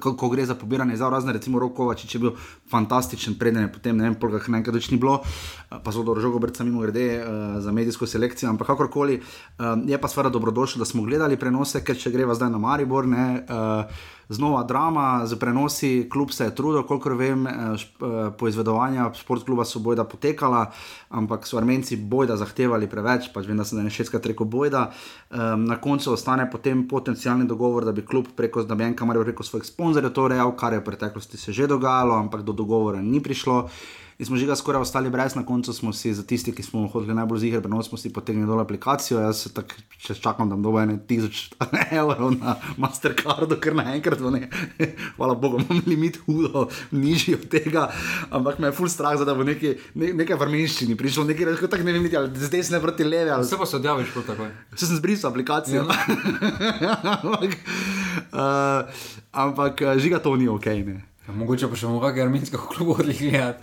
Ko, 0.00 0.14
ko 0.16 0.28
gre 0.28 0.46
za 0.46 0.54
pobiranje 0.54 0.96
za 0.96 1.08
razne, 1.10 1.32
recimo 1.32 1.58
Rokovač, 1.58 2.04
če 2.06 2.18
je 2.18 2.22
bil 2.22 2.32
fantastičen, 2.70 3.34
preden 3.38 3.66
je 3.66 3.72
potem 3.72 3.96
ne 3.98 4.06
vem, 4.06 4.16
polk 4.18 4.48
naenkrat 4.48 4.78
več 4.78 4.90
ni 4.92 4.98
bilo, 5.02 5.18
eh, 5.22 5.80
pa 5.82 5.92
so 5.92 6.04
do 6.06 6.14
žogo 6.22 6.38
brca 6.42 6.64
mimo 6.64 6.84
grede 6.84 7.06
uh, 7.18 7.58
za 7.62 7.72
medijsko 7.74 8.06
selekcijo, 8.06 8.50
ampak 8.50 8.70
kakorkoli, 8.72 9.18
um, 9.58 9.84
je 9.88 9.98
pa 9.98 10.08
stvar 10.08 10.30
dobrodošlo, 10.30 10.82
da 10.82 10.88
smo 10.88 11.02
gledali 11.06 11.38
prenose, 11.40 11.82
ker 11.84 11.98
če 11.98 12.14
greva 12.14 12.36
zdaj 12.38 12.52
na 12.54 12.62
Maribor, 12.62 13.08
ne, 13.10 13.26
uh, 13.42 14.10
znova 14.32 14.62
drama, 14.64 15.26
z 15.26 15.38
prenosi, 15.38 16.08
klub 16.12 16.30
se 16.30 16.44
je 16.44 16.54
trudil, 16.54 16.82
kolikor 16.82 17.14
vem, 17.14 17.46
eh, 17.46 17.52
eh, 17.52 18.30
poizvedovanja 18.38 19.10
šport 19.14 19.44
kluba 19.44 19.64
so 19.64 19.78
bojda 19.78 20.04
potekala, 20.04 20.66
ampak 21.10 21.46
so 21.46 21.58
armenci 21.58 21.96
bojda 21.96 22.36
zahtevali 22.36 22.88
preveč, 22.90 23.32
pač 23.32 23.46
vem, 23.46 23.56
da 23.56 23.64
se 23.64 23.76
ne 23.76 23.90
šestkrat 23.90 24.26
reko 24.26 24.44
bojda. 24.44 24.90
Na 25.56 25.76
koncu 25.76 26.12
ostane 26.12 26.50
potem 26.50 26.88
potencijalni 26.88 27.46
dogovor, 27.46 27.84
da 27.84 27.92
bi 27.92 28.04
klub 28.06 28.26
preko 28.36 28.62
Zdabjenka, 28.62 29.04
ali 29.08 29.24
preko 29.24 29.42
svojih 29.42 29.66
sponzorjev 29.66 30.12
to 30.12 30.28
rejal, 30.28 30.56
kar 30.56 30.72
je 30.72 30.78
v 30.78 30.84
preteklosti 30.84 31.36
se 31.36 31.52
že 31.52 31.66
dogajalo, 31.66 32.14
ampak 32.14 32.42
do 32.42 32.52
dogovora 32.52 33.00
ni 33.00 33.20
prišlo 33.20 33.68
in 34.22 34.26
smo 34.26 34.38
že 34.38 34.46
ga 34.46 34.54
skoraj 34.54 34.86
ostali 34.86 35.10
brez, 35.10 35.34
na 35.34 35.42
koncu 35.42 35.72
smo 35.74 35.90
si 35.92 36.14
za 36.14 36.22
tisti, 36.22 36.54
ki 36.54 36.62
smo 36.62 36.86
hodili 36.86 37.14
najbolj 37.14 37.38
zihar, 37.42 37.58
prenos 37.58 37.88
smo 37.90 37.98
si 37.98 38.12
potegnili 38.14 38.46
dol 38.46 38.62
aplikacijo. 38.62 39.18
Jaz 39.18 39.42
se 39.42 39.50
tako 39.50 39.74
če 39.98 40.14
čakam, 40.14 40.46
da 40.46 40.54
dobo 40.54 40.78
ene 40.78 40.94
tisoč 41.08 41.50
evrov 41.90 42.30
na 42.38 42.54
Mastercardu, 42.78 43.58
ker 43.58 43.74
naenkrat, 43.74 44.22
hvala 45.18 45.34
Bogu, 45.34 45.58
imam 45.66 45.82
limit 45.90 46.20
hudo, 46.22 46.68
nižji 46.94 47.34
od 47.34 47.48
tega, 47.50 47.88
ampak 48.30 48.62
me 48.62 48.70
je 48.70 48.78
full 48.78 48.92
strah, 48.92 49.18
da 49.26 49.34
bo 49.34 49.42
neki, 49.42 49.74
ne, 49.98 50.14
nekaj 50.22 50.38
v 50.38 50.46
armenščini 50.46 50.94
prišlo, 50.94 51.26
nekaj 51.26 51.50
reči, 51.50 51.66
tako 51.66 51.90
ne 51.90 51.98
vem, 51.98 52.06
ali 52.22 52.46
zdaj 52.46 52.62
se 52.62 52.76
ne 52.76 52.82
vrti 52.86 53.10
leve. 53.10 53.34
Ali... 53.34 53.50
Se 53.50 53.58
pa 53.58 53.66
se 53.66 53.80
odjaviš 53.82 54.14
kot 54.14 54.30
tako. 54.30 54.46
Se 54.76 54.86
sem 54.86 55.02
zbrisal 55.02 55.34
aplikacijo. 55.34 55.82
Ja, 55.82 56.94
ampak, 57.10 57.58
uh, 58.30 59.08
ampak 59.46 59.88
žiga 59.98 60.22
to 60.22 60.38
ni 60.38 60.46
ok. 60.46 60.70
Ne. 60.86 61.02
Ja, 61.26 61.34
mogoče 61.34 61.70
pa 61.70 61.78
še 61.78 61.90
bomo 61.90 62.02
kakšne 62.02 62.28
armenske 62.28 62.58
klubo 62.70 63.00
odlikali. 63.02 63.58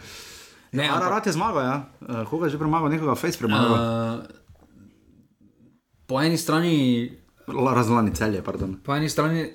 Ne, 0.72 0.86
ampak... 0.86 1.02
Ararat 1.02 1.26
je 1.26 1.34
zmagal, 1.34 1.64
ja. 1.66 1.78
uh, 2.02 2.24
koga 2.30 2.46
je 2.46 2.54
že 2.54 2.62
premagal, 2.62 2.90
nekoga 2.94 3.18
face 3.18 3.42
premagal. 3.42 3.74
Uh, 3.74 3.80
po 6.06 6.22
eni 6.22 6.38
strani. 6.38 7.10
Razlani 7.50 8.14
celje, 8.14 8.44
pardon. 8.46 8.78
Po 8.86 8.94
eni 8.94 9.10
strani, 9.10 9.50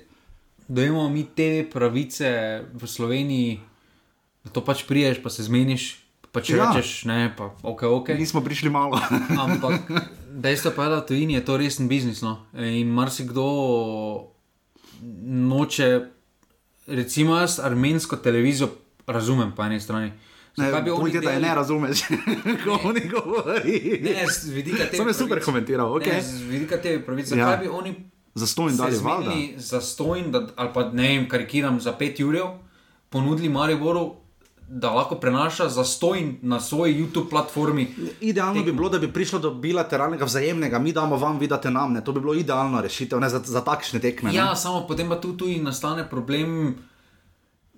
da 0.67 0.83
imamo 0.83 1.09
mi 1.09 1.23
te 1.23 1.63
pravice 1.71 2.27
v 2.73 2.87
Sloveniji, 2.87 3.59
da 4.43 4.51
to 4.51 4.63
pač 4.65 4.83
priješ, 4.83 5.23
pa 5.23 5.31
se 5.31 5.47
zmeniš. 5.47 6.03
Pa 6.35 6.43
če 6.43 6.57
ja. 6.59 6.67
rečeš, 6.67 7.07
ne, 7.07 7.31
pa 7.31 7.55
ok, 7.63 7.87
ok. 7.87 8.11
Nismo 8.19 8.43
prišli 8.43 8.67
malo. 8.67 8.99
ampak 9.43 9.87
dejstvo 10.35 10.75
pa 10.75 10.83
je, 10.83 10.89
da 10.89 10.99
to 10.99 11.13
je 11.15 11.45
to 11.45 11.57
resen 11.57 11.87
biznis. 11.87 12.19
No? 12.19 12.43
In 12.59 12.91
marsikdo 12.91 13.47
noče, 15.23 16.11
recimo 16.87 17.39
jaz, 17.39 17.59
armensko 17.63 18.19
televizijo 18.19 18.67
razumem 19.07 19.55
po 19.55 19.63
eni 19.63 19.79
strani. 19.79 20.11
Ne, 20.11 20.34
kaj 20.55 20.81
bi 20.81 20.91
oni 20.91 21.11
rekli, 21.11 21.25
da 21.25 21.31
je 21.31 21.39
ne 21.39 21.55
razumeš, 21.55 22.01
ko 22.63 22.79
oni 22.83 23.01
govori? 23.09 23.99
Ne, 24.03 24.25
z 24.31 24.49
vidika 24.49 24.77
tega. 24.77 24.97
Sem 24.97 25.07
jaz 25.07 25.17
super 25.17 25.43
komentiral, 25.43 25.95
ok. 25.95 26.05
Ne, 26.05 26.21
z 26.21 26.41
vidika 26.49 26.77
tega 26.81 27.05
pravice, 27.05 27.37
ja. 27.37 27.47
kaj 27.47 27.57
bi 27.57 27.67
oni. 27.67 27.95
Zastojn 28.35 28.77
dali 28.77 28.97
valjda. 28.97 29.31
Zastojn, 29.57 30.35
ali 30.55 30.69
pa 30.73 30.89
ne 30.91 31.07
vem, 31.07 31.29
karikiram 31.29 31.79
za 31.81 31.93
pet 31.93 32.19
jurjev, 32.19 32.45
ponudili 33.09 33.49
Mariboru. 33.49 34.13
Da 34.67 34.89
lahko 34.89 35.15
prenaša 35.21 35.67
zastojn 35.69 36.39
na 36.41 36.59
svoji 36.59 36.95
YouTube 36.95 37.29
platformi. 37.29 37.83
Idealno 38.21 38.53
tekmo. 38.53 38.65
bi 38.65 38.71
bilo, 38.71 38.89
da 38.89 38.99
bi 38.99 39.11
prišlo 39.13 39.39
do 39.39 39.51
bilateralnega 39.53 40.25
vzajemnega, 40.25 40.79
mi 40.79 40.91
damo 40.91 41.17
vam, 41.17 41.37
vidite 41.39 41.69
nam. 41.71 41.93
Ne? 41.93 42.01
To 42.03 42.11
bi 42.11 42.19
bilo 42.19 42.33
idealno 42.33 42.81
rešitev 42.81 43.19
ne, 43.19 43.29
za, 43.29 43.41
za 43.45 43.61
takšne 43.61 43.99
tekme. 43.99 44.33
Ja, 44.33 44.49
ne? 44.49 44.55
samo 44.55 44.87
potem 44.87 45.09
pa 45.09 45.21
tu 45.21 45.37
tudi 45.37 45.59
nastane 45.61 46.09
problem. 46.09 46.75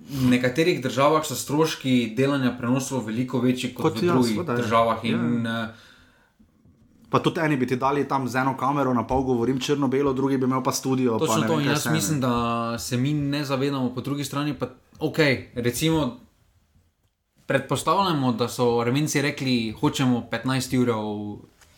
V 0.10 0.30
nekaterih 0.32 0.82
državah 0.82 1.26
so 1.28 1.36
stroški 1.36 2.14
delanja 2.16 2.54
prenosov 2.58 3.06
veliko 3.06 3.42
večji 3.44 3.74
kot, 3.76 3.94
kot 3.94 4.02
v 4.02 4.08
drugih 4.08 4.38
jaz, 4.38 4.46
državah. 4.62 5.04
In, 5.04 5.44
ja. 5.46 5.64
Eh, 5.64 7.10
pa 7.10 7.20
tudi 7.20 7.44
eni 7.44 7.58
bi 7.58 7.68
ti 7.68 7.76
dali 7.76 8.08
tam 8.08 8.28
z 8.28 8.40
eno 8.40 8.56
kamero, 8.58 8.94
na 8.94 9.04
pol 9.08 9.26
govorim 9.28 9.60
črno-belo, 9.60 10.14
drugi 10.14 10.38
bi 10.38 10.48
imel 10.48 10.64
pa 10.64 10.72
studio. 10.72 11.18
Točno 11.20 11.42
pa 11.42 11.48
to. 11.48 11.56
Vem, 11.56 11.68
jaz 11.68 11.88
mislim, 11.92 12.22
da 12.22 12.76
se 12.80 12.98
mi 12.98 13.14
ne 13.14 13.44
zavedamo, 13.46 13.92
po 13.96 14.02
drugi 14.02 14.24
strani 14.24 14.54
pa 14.54 14.70
ok. 15.00 15.18
Recimo, 15.56 16.20
predpostavljamo, 17.46 18.32
da 18.32 18.48
so 18.48 18.84
remenci 18.84 19.22
rekli, 19.22 19.76
hočemo 19.80 20.28
15 20.32 20.78
ur 20.80 20.96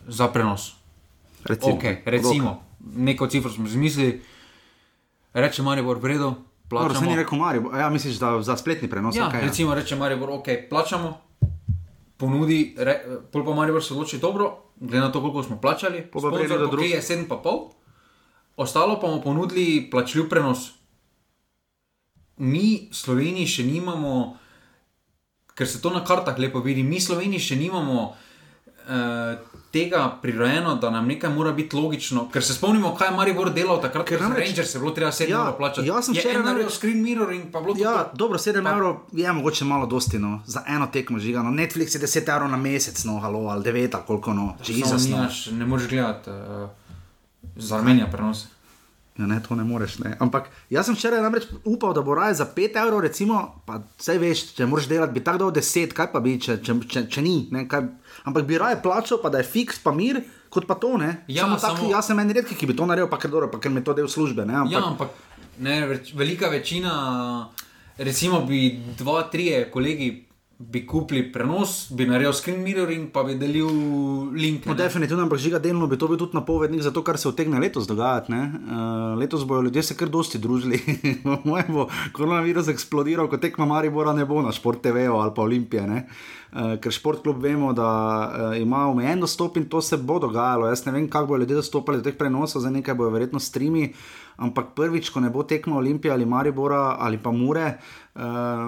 za 0.07 0.27
prenos. 0.27 0.73
Recimo, 1.45 1.77
okay, 1.77 2.01
recimo 2.05 2.69
neko 2.95 3.27
cifro 3.27 3.51
smo 3.51 3.67
zmislili, 3.67 4.21
reče 5.33 5.63
Marijo, 5.63 5.93
v 5.93 6.05
redu 6.05 6.33
plačamo. 6.69 6.93
Dobro, 6.93 6.99
se 6.99 7.05
ni 7.05 7.15
rekel 7.15 7.37
Marijo, 7.37 7.71
ja, 7.77 7.89
misliš, 7.89 8.15
da 8.15 8.41
za 8.41 8.57
spletni 8.57 8.89
prenos. 8.89 9.15
Ja, 9.15 9.29
okay, 9.29 9.41
recimo, 9.41 9.71
ja. 9.71 9.75
reče 9.75 9.95
Marijo, 9.95 10.35
ok, 10.35 10.47
plačamo, 10.69 11.17
ponudi, 12.17 12.75
re, 12.77 12.99
pol 13.31 13.45
pa 13.45 13.53
Marijo 13.53 13.81
se 13.81 13.93
odloči 13.93 14.17
dobro, 14.17 14.57
glede 14.79 15.05
na 15.05 15.11
to, 15.11 15.21
koliko 15.21 15.43
smo 15.43 15.61
plačali, 15.61 16.07
pa 16.13 16.19
rekel, 16.37 16.57
da 16.59 16.67
drugi 16.67 16.89
je 16.89 17.01
7,5, 17.01 17.69
ostalo 18.57 18.99
pa 18.99 19.07
bomo 19.07 19.21
ponudili 19.21 19.89
plačljiv 19.91 20.29
prenos. 20.29 20.71
Mi, 22.37 22.89
Sloveniji, 22.91 23.47
še 23.47 23.63
nimamo, 23.63 24.37
ker 25.55 25.67
se 25.67 25.81
to 25.81 25.91
na 25.91 26.05
kartah 26.05 26.39
lepo 26.39 26.61
vidi, 26.63 26.83
mi, 26.83 27.01
Sloveniji, 27.01 27.39
še 27.51 27.55
nimamo. 27.59 28.09
Uh, 28.89 29.48
tega 29.71 30.17
prirojeno, 30.21 30.75
da 30.75 30.89
nam 30.89 31.07
nekaj 31.07 31.29
mora 31.29 31.51
biti 31.51 31.75
logično. 31.75 32.29
Ker 32.33 32.43
se 32.43 32.53
spomnimo, 32.53 32.95
kaj 32.95 33.07
je 33.07 33.15
Maribor 33.15 33.53
delal 33.53 33.81
takrat, 33.81 34.07
ker 34.07 34.21
nam 34.21 34.33
reče, 34.33 34.63
se 34.63 34.77
je 34.77 34.81
bilo 34.81 34.91
treba 34.91 35.11
7 35.11 35.29
ja, 35.29 35.39
evrov 35.39 35.57
plačati. 35.57 35.87
Jaz 35.87 36.05
sem 36.05 36.17
še 36.17 36.33
naredil 36.33 36.69
screen 36.73 37.01
mirroring, 37.03 37.51
pa 37.53 37.61
bilo 37.61 37.75
ja, 37.77 37.93
to. 38.09 38.17
Dobro, 38.25 38.41
7 38.41 38.63
pa... 38.63 38.73
evrov 38.73 38.97
je 39.13 39.33
mogoče 39.33 39.65
malo 39.65 39.85
dostino 39.85 40.39
za 40.45 40.63
eno 40.67 40.87
tekmo 40.93 41.19
žigano. 41.19 41.51
Netflix 41.51 41.95
je 41.95 42.01
10 42.01 42.33
evrov 42.35 42.49
na 42.49 42.57
mesec, 42.57 43.03
no, 43.05 43.19
halo, 43.19 43.47
ali 43.47 43.63
9, 43.63 43.95
ali 43.95 44.07
koliko 44.07 44.33
no. 44.33 44.53
Jesus, 44.67 45.07
no. 45.07 45.27
Ne 45.51 45.65
moreš 45.65 45.87
gledati 45.87 46.29
uh, 46.29 46.69
za 47.55 47.77
Armenijo 47.77 48.07
prenose. 48.11 48.47
Ja, 49.19 49.25
ne, 49.27 49.41
to 49.43 49.55
ne 49.55 49.63
moreš. 49.63 49.97
Ne. 49.99 50.15
Ampak 50.19 50.47
jaz 50.71 50.87
sem 50.87 50.95
včeraj 50.95 51.19
namreč 51.21 51.49
upal, 51.67 51.91
da 51.93 52.01
bo 52.01 52.15
raje 52.15 52.37
za 52.39 52.45
5 52.55 52.77
evrov, 52.79 53.01
recimo, 53.03 53.41
pa 53.67 53.81
vse 53.99 54.15
veš, 54.17 54.43
če 54.55 54.65
moraš 54.65 54.87
delati, 54.87 55.13
bi 55.13 55.23
tako 55.23 55.41
dal 55.43 55.51
10, 55.57 55.93
kaj 55.93 56.07
pa 56.13 56.21
bi, 56.23 56.37
če, 56.39 56.61
če, 56.63 56.75
če, 56.87 57.03
če 57.11 57.23
ni. 57.25 57.33
Ne, 57.51 57.65
kaj, 57.67 57.83
ampak 58.23 58.45
bi 58.45 58.57
raje 58.57 58.81
plačal, 58.83 59.21
pa 59.23 59.29
da 59.29 59.41
je 59.43 59.47
fiks, 59.47 59.79
pa 59.83 59.91
mir, 59.95 60.21
kot 60.49 60.67
pa 60.67 60.75
to. 60.75 60.97
Ja, 61.27 61.43
samo 61.43 61.59
samo... 61.59 61.77
Tak, 61.77 61.89
jaz 61.91 62.07
sem 62.11 62.19
en 62.19 62.31
redki, 62.31 62.55
ki 62.55 62.69
bi 62.69 62.75
to 62.75 62.87
naredil, 62.89 63.09
pa 63.11 63.17
ker, 63.21 63.31
dobro, 63.31 63.51
pa 63.51 63.59
ker 63.59 63.71
mi 63.71 63.83
to 63.83 63.93
del 63.93 64.09
službe. 64.09 64.45
Ne, 64.45 64.63
ampak... 64.63 64.73
Ja, 64.73 64.85
ampak 64.87 65.09
ne, 65.59 65.99
velika 66.15 66.49
večina, 66.49 67.49
recimo 67.97 68.41
bi 68.47 68.79
dva, 68.97 69.23
tri 69.31 69.51
kolegi 69.71 70.28
bi 70.59 70.81
kupili 70.87 71.21
prenos, 71.31 71.87
bi 71.95 72.03
naredil 72.03 72.33
screen 72.35 72.59
mirroring, 72.59 73.05
pa 73.15 73.21
bi 73.23 73.37
delil 73.39 73.69
link. 74.35 74.65
No, 74.67 74.73
definitivno, 74.75 75.23
ampak 75.23 75.39
žiga 75.39 75.59
delno 75.63 75.87
bi 75.87 75.95
to 75.97 76.09
bil 76.11 76.19
tudi 76.19 76.35
napovednik 76.35 76.81
za 76.83 76.91
to, 76.91 76.99
kar 77.03 77.17
se 77.17 77.31
vtegne 77.31 77.61
letos 77.63 77.87
dogajati. 77.87 78.33
Uh, 78.33 79.15
letos 79.19 79.45
bojo 79.47 79.61
ljudje 79.69 79.83
se 79.83 79.95
kar 79.95 80.11
dosti 80.11 80.37
družili. 80.37 80.81
Moj 81.47 81.63
bo 81.69 81.87
koronavirus 82.11 82.67
eksplodiral, 82.75 83.31
kot 83.31 83.39
tekma 83.39 83.65
Maribora 83.65 84.11
ne 84.13 84.27
bo 84.27 84.41
na 84.43 84.51
Sport 84.51 84.83
TV 84.83 85.07
ali 85.07 85.31
pa 85.35 85.47
Olimpije. 85.47 86.03
Uh, 86.51 86.75
ker 86.83 86.91
šport 86.91 87.23
kljub 87.23 87.39
vemo, 87.39 87.71
da 87.73 87.87
uh, 88.27 88.57
ima 88.59 88.89
omejen 88.91 89.23
dostop 89.23 89.57
in 89.57 89.69
to 89.71 89.81
se 89.81 89.97
bo 89.97 90.19
dogajalo. 90.19 90.67
Jaz 90.67 90.83
ne 90.85 90.91
vem, 90.91 91.07
kako 91.07 91.27
bodo 91.27 91.45
ljudje 91.45 91.61
dostopali 91.63 92.01
do 92.01 92.03
teh 92.03 92.19
prenosov, 92.19 92.61
za 92.61 92.69
nekaj 92.69 92.99
bojo 92.99 93.15
verjetno 93.15 93.39
streami 93.39 93.93
ampak 94.39 94.73
prvič, 94.75 95.11
ko 95.11 95.19
ne 95.19 95.29
bo 95.29 95.43
tekmo 95.43 95.77
Olimpije 95.77 96.13
ali 96.13 96.25
Maribora 96.25 96.95
ali 96.99 97.17
pa 97.17 97.31
Mure, 97.31 97.77
uh, 98.15 98.21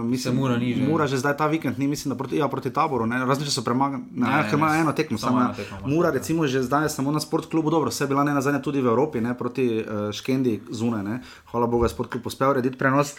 mislim, 0.03 0.35
Mura 0.35 0.57
ni 0.57 0.73
že. 0.75 0.83
Mura 0.83 1.07
že 1.07 1.17
zdaj 1.17 1.37
ta 1.37 1.47
vikend, 1.47 1.79
ni 1.79 1.87
mislim, 1.87 2.11
da 2.11 2.17
proti, 2.17 2.37
ja, 2.37 2.47
proti 2.47 2.69
taboru, 2.73 3.07
razen 3.07 3.47
če 3.47 3.51
so 3.51 3.63
premagali, 3.63 4.03
ker 4.49 4.59
ima 4.59 4.75
eno 4.77 4.91
tekmo, 4.91 5.17
samo 5.17 5.41
eno 5.41 5.55
tekmo. 5.55 5.79
Mura, 5.87 6.11
recimo, 6.11 6.47
že 6.47 6.63
zdaj 6.67 6.89
samo 6.91 7.11
na 7.11 7.23
sport 7.23 7.47
klubu, 7.47 7.71
dobro, 7.71 7.89
vse 7.89 8.03
je 8.03 8.11
bila 8.11 8.23
ne 8.27 8.35
nazadnje 8.35 8.61
tudi 8.61 8.83
v 8.83 8.91
Evropi, 8.91 9.23
ne, 9.23 9.33
proti 9.37 9.79
uh, 9.79 10.11
Škendi 10.11 10.59
zunaj, 10.69 11.03
ne. 11.07 11.21
hvala 11.51 11.67
Bogu, 11.67 11.87
sport 11.87 12.11
klub 12.11 12.27
uspel 12.27 12.51
urediti 12.51 12.77
prenos. 12.77 13.15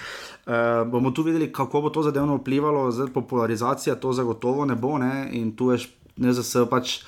Uh, 0.46 0.84
bomo 0.86 1.10
tu 1.10 1.24
videli, 1.24 1.52
kako 1.52 1.88
bo 1.88 1.90
to 1.90 2.04
zadevno 2.04 2.36
vplivalo, 2.36 2.90
zdaj 2.92 3.12
popularizacija 3.16 3.96
to 3.96 4.12
zagotovo 4.12 4.68
ne 4.68 4.76
bo, 4.76 4.98
ne, 4.98 5.28
in 5.32 5.56
tu 5.56 5.72
je, 5.72 5.80
ne 6.16 6.32
za 6.32 6.42
se 6.44 6.66
pač. 6.68 7.00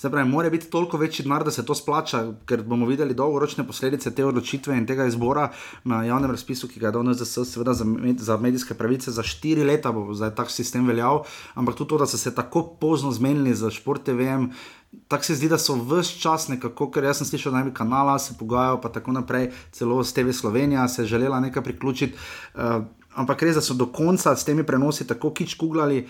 Se 0.00 0.10
pravi, 0.10 0.28
mora 0.28 0.50
biti 0.50 0.70
toliko 0.70 0.96
večji 0.96 1.22
denar, 1.22 1.42
da 1.44 1.50
se 1.50 1.64
to 1.66 1.74
splača, 1.74 2.22
ker 2.48 2.62
bomo 2.64 2.86
videli 2.86 3.14
dolgoročne 3.14 3.66
posledice 3.66 4.14
te 4.16 4.24
odločitve 4.24 4.72
in 4.72 4.86
tega 4.88 5.04
izbora 5.04 5.50
na 5.84 5.98
javnem 6.04 6.30
razpisu, 6.30 6.70
ki 6.72 6.80
ga 6.80 6.86
je 6.88 6.92
dal 6.94 7.04
NZS, 7.04 7.44
seveda 7.50 7.74
za, 7.76 7.84
med, 7.84 8.16
za 8.18 8.38
medijske 8.40 8.74
pravice, 8.74 9.12
za 9.12 9.22
štiri 9.22 9.66
leta 9.68 9.92
bo 9.92 10.06
zdaj 10.16 10.32
tak 10.38 10.48
sistem 10.50 10.88
veljal, 10.88 11.20
ampak 11.52 11.76
tudi 11.76 11.92
to, 11.92 11.98
da 12.00 12.06
so 12.08 12.16
se 12.16 12.32
tako 12.34 12.62
pozno 12.80 13.12
zmenili 13.12 13.52
za 13.54 13.68
šport 13.70 14.08
TV. 14.08 14.30
Tako 15.08 15.24
se 15.24 15.36
zdi, 15.36 15.52
da 15.52 15.60
so 15.60 15.76
vse 15.76 16.16
čas 16.22 16.48
nekako, 16.48 16.88
ker 16.96 17.04
jaz 17.04 17.20
sem 17.20 17.28
slišal, 17.34 17.58
da 17.58 17.64
bi 17.68 17.76
kanala 17.76 18.16
se 18.18 18.38
pogajal, 18.40 18.80
pa 18.80 18.88
tako 18.88 19.12
naprej, 19.20 19.50
celo 19.76 20.00
s 20.00 20.16
TV 20.16 20.32
Slovenija 20.32 20.88
se 20.88 21.02
je 21.02 21.12
želela 21.12 21.44
nekaj 21.44 21.62
priključiti. 21.68 22.16
Uh, 22.54 22.88
ampak 23.20 23.42
res, 23.42 23.60
da 23.60 23.60
so 23.60 23.76
do 23.76 23.92
konca 23.92 24.32
s 24.36 24.48
temi 24.48 24.64
prenosi 24.64 25.06
tako 25.06 25.34
kič 25.36 25.60
kuglali. 25.60 26.06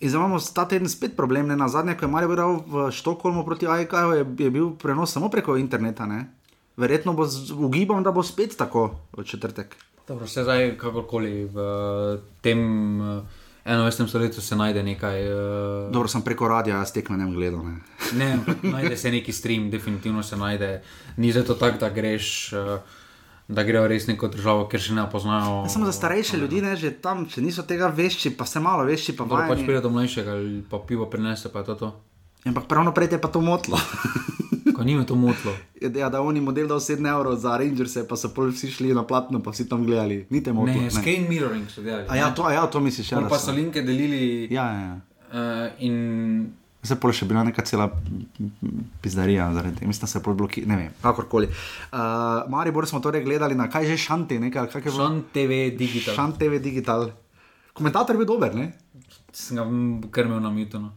In 0.00 0.08
zdaj 0.08 0.18
imamo 0.18 0.38
ta 0.54 0.64
teden 0.64 0.88
spet 0.88 1.16
problem. 1.16 1.46
Ne? 1.48 1.56
Na 1.56 1.68
zadnje, 1.68 1.94
ko 1.94 2.04
je 2.04 2.12
Marijo 2.12 2.32
bral 2.32 2.62
v 2.64 2.88
Štokholmu 2.92 3.44
proti 3.44 3.68
AIK, 3.68 3.92
je, 3.92 4.24
je 4.44 4.50
bil 4.50 4.72
prenos 4.72 5.12
samo 5.12 5.28
preko 5.28 5.56
interneta. 5.60 6.06
Ne? 6.06 6.24
Verjetno 6.76 7.12
bo 7.12 7.28
ugibam, 7.58 8.02
da 8.02 8.12
bo 8.12 8.22
spet 8.22 8.56
tako 8.56 8.90
v 9.12 9.24
četrtek. 9.24 9.76
Dobro, 10.08 10.24
vse 10.24 10.42
zdaj, 10.42 10.74
kakorkoli 10.80 11.44
v 11.44 11.58
tem 12.40 12.60
uh, 13.00 13.22
enovestnem 13.64 14.08
stoletju 14.08 14.42
se 14.42 14.56
najde 14.56 14.82
nekaj. 14.82 15.18
Uh... 15.28 15.92
Dobro, 15.92 16.08
sem 16.08 16.24
preko 16.24 16.48
radia, 16.48 16.80
jaz 16.80 16.92
tekme 16.96 17.20
ne 17.20 17.28
gledam. 17.30 17.68
Ne? 17.68 17.76
ne, 18.16 18.56
najde 18.62 18.96
se 18.96 19.10
neki 19.10 19.32
stream, 19.32 19.70
definitivno 19.70 20.22
se 20.22 20.36
najde. 20.36 20.80
Ni 21.16 21.32
zato 21.32 21.54
tako, 21.54 21.78
da 21.78 21.92
greš. 21.92 22.52
Uh, 22.52 22.80
da 23.50 23.64
grejo 23.66 23.86
res 23.90 24.06
neko 24.06 24.30
državo, 24.30 24.66
ker 24.70 24.82
še 24.82 24.94
ne 24.94 25.04
poznajo. 25.10 25.64
Ja, 25.64 25.72
samo 25.72 25.88
za 25.88 25.94
starejše 25.96 26.38
ljudi, 26.38 26.62
ne, 26.62 26.76
že 26.78 26.92
tam, 27.02 27.26
če 27.26 27.42
niso 27.42 27.66
tega 27.66 27.90
vešči, 27.90 28.32
pa 28.38 28.46
se 28.46 28.62
malo 28.62 28.86
vešči, 28.86 29.16
pa 29.18 29.26
Dobro, 29.26 29.48
pač 29.50 29.64
pride 29.66 29.82
do 29.82 29.90
mlajšega 29.90 30.36
ali 30.38 30.60
pa 30.70 30.78
pivo 30.86 31.10
prinese, 31.10 31.50
pa 31.50 31.64
je 31.64 31.72
to 31.72 31.78
to. 31.82 31.90
Ampak 32.46 32.70
pravno 32.70 32.94
prej 32.96 33.10
te 33.12 33.18
pa 33.20 33.28
to 33.28 33.42
motlo. 33.44 33.80
Ko 34.76 34.86
ni 34.86 34.94
me 34.96 35.04
to 35.04 35.12
motilo. 35.18 35.52
ja, 35.76 36.08
da 36.08 36.22
oni 36.22 36.40
model 36.40 36.70
dal 36.70 36.80
7 36.80 37.04
evrov 37.04 37.36
za 37.36 37.58
Rangers, 37.60 37.98
pa 38.08 38.16
so 38.16 38.30
pol 38.32 38.48
vsi 38.48 38.70
šli 38.70 38.94
na 38.96 39.02
platno, 39.04 39.42
pa 39.44 39.52
vsi 39.52 39.68
tam 39.68 39.84
gledali. 39.84 40.24
Ni 40.30 40.40
te 40.40 40.54
motlo. 40.56 40.72
Ne, 40.72 40.88
screen 40.88 41.26
mirroring 41.28 41.68
so 41.68 41.84
delali. 41.84 42.08
A 42.08 42.16
ja, 42.16 42.30
to, 42.32 42.46
a 42.48 42.54
ja, 42.54 42.64
to 42.64 42.80
misliš, 42.80 43.12
ja. 43.12 43.20
Pa 43.28 43.36
so 43.36 43.52
linke 43.52 43.82
delili. 43.84 44.48
Ja, 44.48 44.64
ja, 44.72 44.80
ja. 44.80 44.96
Uh, 45.30 45.84
in 45.84 45.94
Se 46.82 46.96
pol 46.96 47.12
še 47.12 47.26
bila 47.28 47.42
neka 47.44 47.60
cela 47.68 47.90
pizdarija, 49.04 49.50
zaradi 49.52 49.76
tega, 49.76 49.88
mislim, 49.90 50.06
da 50.06 50.08
se 50.08 50.16
je 50.16 50.22
pol 50.24 50.36
blokirala, 50.38 50.72
ne 50.72 50.78
vem, 50.80 50.94
kakorkoli. 51.02 51.50
Uh, 51.92 52.48
Maribor 52.48 52.88
smo 52.88 53.02
torej 53.04 53.24
gledali 53.26 53.58
na 53.58 53.68
kaj 53.68 53.90
že 53.90 53.98
šanti, 54.00 54.40
nekaj, 54.40 54.70
kak 54.72 54.88
je 54.88 54.94
bilo? 54.94 55.08
Šan 55.10 55.20
TV 55.34 55.60
digital. 55.76 56.16
Šant 56.16 56.40
TV 56.40 56.62
digital. 56.64 57.10
Komentator 57.76 58.16
je 58.16 58.22
bil 58.24 58.30
dober, 58.32 58.56
ne? 58.56 58.70
Sem 59.36 59.60
ga 59.60 59.68
krmil 60.10 60.40
na 60.40 60.50
mito. 60.50 60.80
No. 60.80 60.96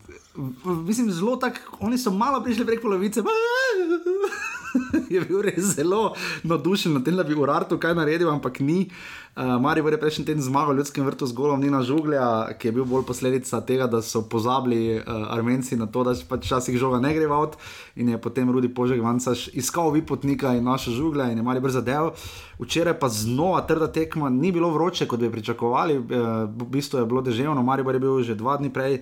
Mislim, 0.88 1.12
zelo 1.12 1.36
tak, 1.38 1.60
oni 1.84 2.00
so 2.00 2.16
malo 2.16 2.40
prišli 2.44 2.66
prek 2.66 2.82
polovice. 2.82 3.22
je 5.14 5.22
bil 5.22 5.42
res 5.42 5.76
zelo 5.76 6.14
navdušen 6.44 6.94
nad 6.94 7.06
tem, 7.06 7.16
da 7.18 7.24
bi 7.24 7.36
urartu 7.36 7.78
kaj 7.80 7.96
naredil, 7.98 8.32
ampak 8.32 8.60
ni. 8.60 8.90
Uh, 9.34 9.58
Marijo 9.62 9.90
je 9.90 9.98
prejšnji 9.98 10.26
teden 10.26 10.44
zmagal 10.46 10.76
v 10.76 10.78
ljudskem 10.78 11.06
vrtu 11.06 11.26
z 11.26 11.34
golom 11.34 11.62
Nina 11.62 11.82
Žuglja, 11.82 12.54
ki 12.54 12.68
je 12.68 12.72
bil 12.72 12.86
bolj 12.86 13.02
posledica 13.08 13.64
tega, 13.66 13.88
da 13.90 14.02
so 14.06 14.22
pozabili 14.30 15.00
uh, 15.00 15.34
Armenci 15.34 15.74
na 15.74 15.88
to, 15.90 16.04
da 16.06 16.14
pač 16.30 16.46
včasih 16.46 16.78
žoga 16.78 17.00
ne 17.02 17.16
gre 17.16 17.26
v 17.26 17.34
avt 17.34 17.58
in 17.98 18.14
je 18.14 18.20
potem 18.22 18.46
Rudi 18.46 18.70
Požek 18.70 19.02
Vancaš 19.02 19.48
iskal 19.58 19.90
vipotnika 19.90 20.54
in 20.54 20.70
našo 20.70 20.94
žuglja 20.94 21.32
in 21.32 21.42
je 21.42 21.44
Marijo 21.44 21.74
zadev. 21.74 22.14
Včeraj 22.62 23.00
pa 23.02 23.10
znova 23.10 23.66
trda 23.66 23.88
tekma, 23.90 24.30
ni 24.30 24.52
bilo 24.52 24.70
vroče, 24.70 25.10
kot 25.10 25.20
bi 25.20 25.32
pričakovali, 25.34 25.98
uh, 25.98 26.06
v 26.46 26.70
bistvu 26.70 27.02
je 27.02 27.06
bilo 27.10 27.26
deževno, 27.26 27.64
Marijo 27.66 27.90
je 27.90 28.00
bil 28.00 28.22
že 28.22 28.38
dva 28.38 28.58
dni 28.62 28.70
prej 28.70 29.02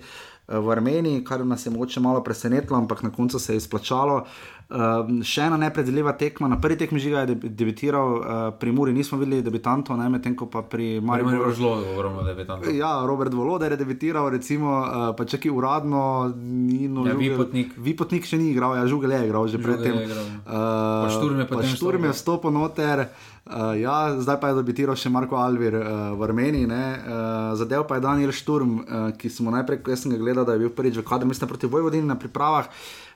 v 0.54 0.70
Armeniji, 0.70 1.24
kar 1.24 1.44
nas 1.44 1.66
je 1.66 1.70
mogoče 1.70 2.00
malo 2.00 2.20
presenetilo, 2.20 2.76
ampak 2.76 3.02
na 3.02 3.10
koncu 3.10 3.38
se 3.38 3.52
je 3.52 3.56
izplačalo. 3.58 4.24
Uh, 4.70 4.78
še 5.22 5.42
ena 5.42 5.56
nepredvidljiva 5.58 6.12
tekma, 6.12 6.48
na 6.48 6.56
prvi 6.56 6.78
tekmi 6.78 6.96
žiga 6.96 7.20
je 7.20 7.26
deb- 7.26 7.44
debitiral, 7.50 8.08
uh, 8.10 8.22
pri 8.52 8.72
Muri 8.72 8.92
nismo 8.92 9.18
videli 9.18 9.42
debitantov, 9.42 10.00
medtem 10.00 10.32
ko 10.32 10.46
pa 10.46 10.62
pri 10.62 10.96
Marijo 10.98 11.28
je 11.28 11.32
Mariboru. 11.34 11.52
zelo 11.52 11.72
govorimo, 11.82 12.22
da 12.22 12.30
je 12.32 12.46
tam. 12.46 12.60
Ja, 12.72 13.04
Robert 13.04 13.34
Voloder 13.34 13.68
je 13.70 13.76
debitiral, 13.76 14.30
recimo, 14.30 14.80
uh, 14.80 14.86
pa 15.12 15.24
če 15.24 15.36
ki 15.38 15.50
uradno 15.50 16.32
ni 16.34 16.88
no. 16.88 17.04
Ja, 17.04 17.12
Vipotnik. 17.14 17.76
Vipotnik 17.76 18.24
še 18.24 18.38
ni 18.38 18.48
igral, 18.48 18.72
ja, 18.74 18.86
Žugel 18.86 19.10
je 19.10 19.26
igral 19.26 19.44
že 19.46 19.58
predtem. 19.58 19.92
je. 19.94 20.08
Uh, 20.08 21.04
Pa 21.04 21.08
Šturm 21.10 21.36
je 21.36 21.46
potem 21.46 21.68
Šturm 21.68 22.02
je 22.02 22.10
vstopil. 22.10 22.48
vstopil 22.48 22.50
noter, 22.52 22.98
uh, 23.46 23.72
ja, 23.80 24.14
zdaj 24.20 24.40
pa 24.40 24.50
je 24.50 24.58
debitiral 24.60 24.98
še 24.98 25.10
Marko 25.12 25.38
Alvir 25.40 25.76
uh, 25.78 25.84
v 26.18 26.26
Armeniji. 26.28 26.66
Uh, 26.66 27.52
zadev 27.58 27.86
pa 27.88 27.98
je 27.98 28.04
Daniel 28.04 28.32
Šturm, 28.32 28.80
uh, 28.80 29.08
ki 29.18 29.30
smo 29.30 29.54
najprej, 29.54 29.82
jaz 29.94 30.04
sem 30.04 30.14
ga 30.14 30.20
gledal, 30.20 30.46
da 30.48 30.56
je 30.56 30.64
bil 30.64 30.74
prvič 30.74 31.00
v 31.00 31.06
kadru, 31.06 31.30
mislim, 31.30 31.50
proti 31.50 31.70
Vojvodini 31.70 32.08
na 32.08 32.18
pripravah. 32.18 32.70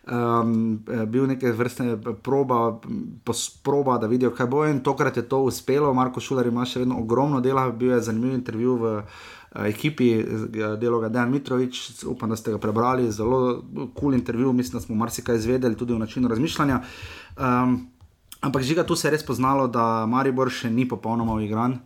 Um, 0.07 0.85
bil 1.11 1.25
neke 1.27 1.51
vrste 1.51 1.97
proba, 2.23 2.79
pos- 3.27 3.49
proba, 3.59 3.97
da 3.99 4.07
vidijo, 4.07 4.31
kaj 4.31 4.47
bo 4.47 4.61
in 4.63 4.79
tokrat 4.87 5.17
je 5.19 5.25
to 5.27 5.43
uspelo. 5.49 5.91
Marko 5.95 6.23
Šuler 6.23 6.47
ima 6.47 6.63
še 6.63 6.85
vedno 6.85 7.01
ogromno 7.03 7.41
dela, 7.43 7.67
bil 7.75 7.97
je 7.97 8.05
zanimiv 8.07 8.37
intervju 8.39 8.77
v 8.79 8.93
ekipi, 9.65 10.25
delo 10.79 11.01
ga 11.01 11.09
Dejan 11.09 11.31
Mitrovič, 11.31 12.05
upam, 12.05 12.31
da 12.31 12.37
ste 12.37 12.53
ga 12.53 12.59
prebrali, 12.59 13.11
zelo 13.13 13.63
kul 13.73 13.91
cool 13.99 14.15
intervju, 14.15 14.53
mislim, 14.53 14.79
da 14.79 14.85
smo 14.85 14.95
marsikaj 14.95 15.37
izvedeli 15.37 15.77
tudi 15.77 15.93
o 15.93 15.99
načinu 15.99 16.29
razmišljanja. 16.29 16.81
Um, 17.37 17.87
ampak 18.47 18.63
žiga 18.63 18.87
tu 18.87 18.97
se 18.97 19.09
je 19.09 19.13
res 19.15 19.25
poznalo, 19.27 19.67
da 19.69 20.07
Maribor 20.07 20.51
še 20.51 20.71
ni 20.71 20.87
popolnoma 20.89 21.37
uigran. 21.37 21.81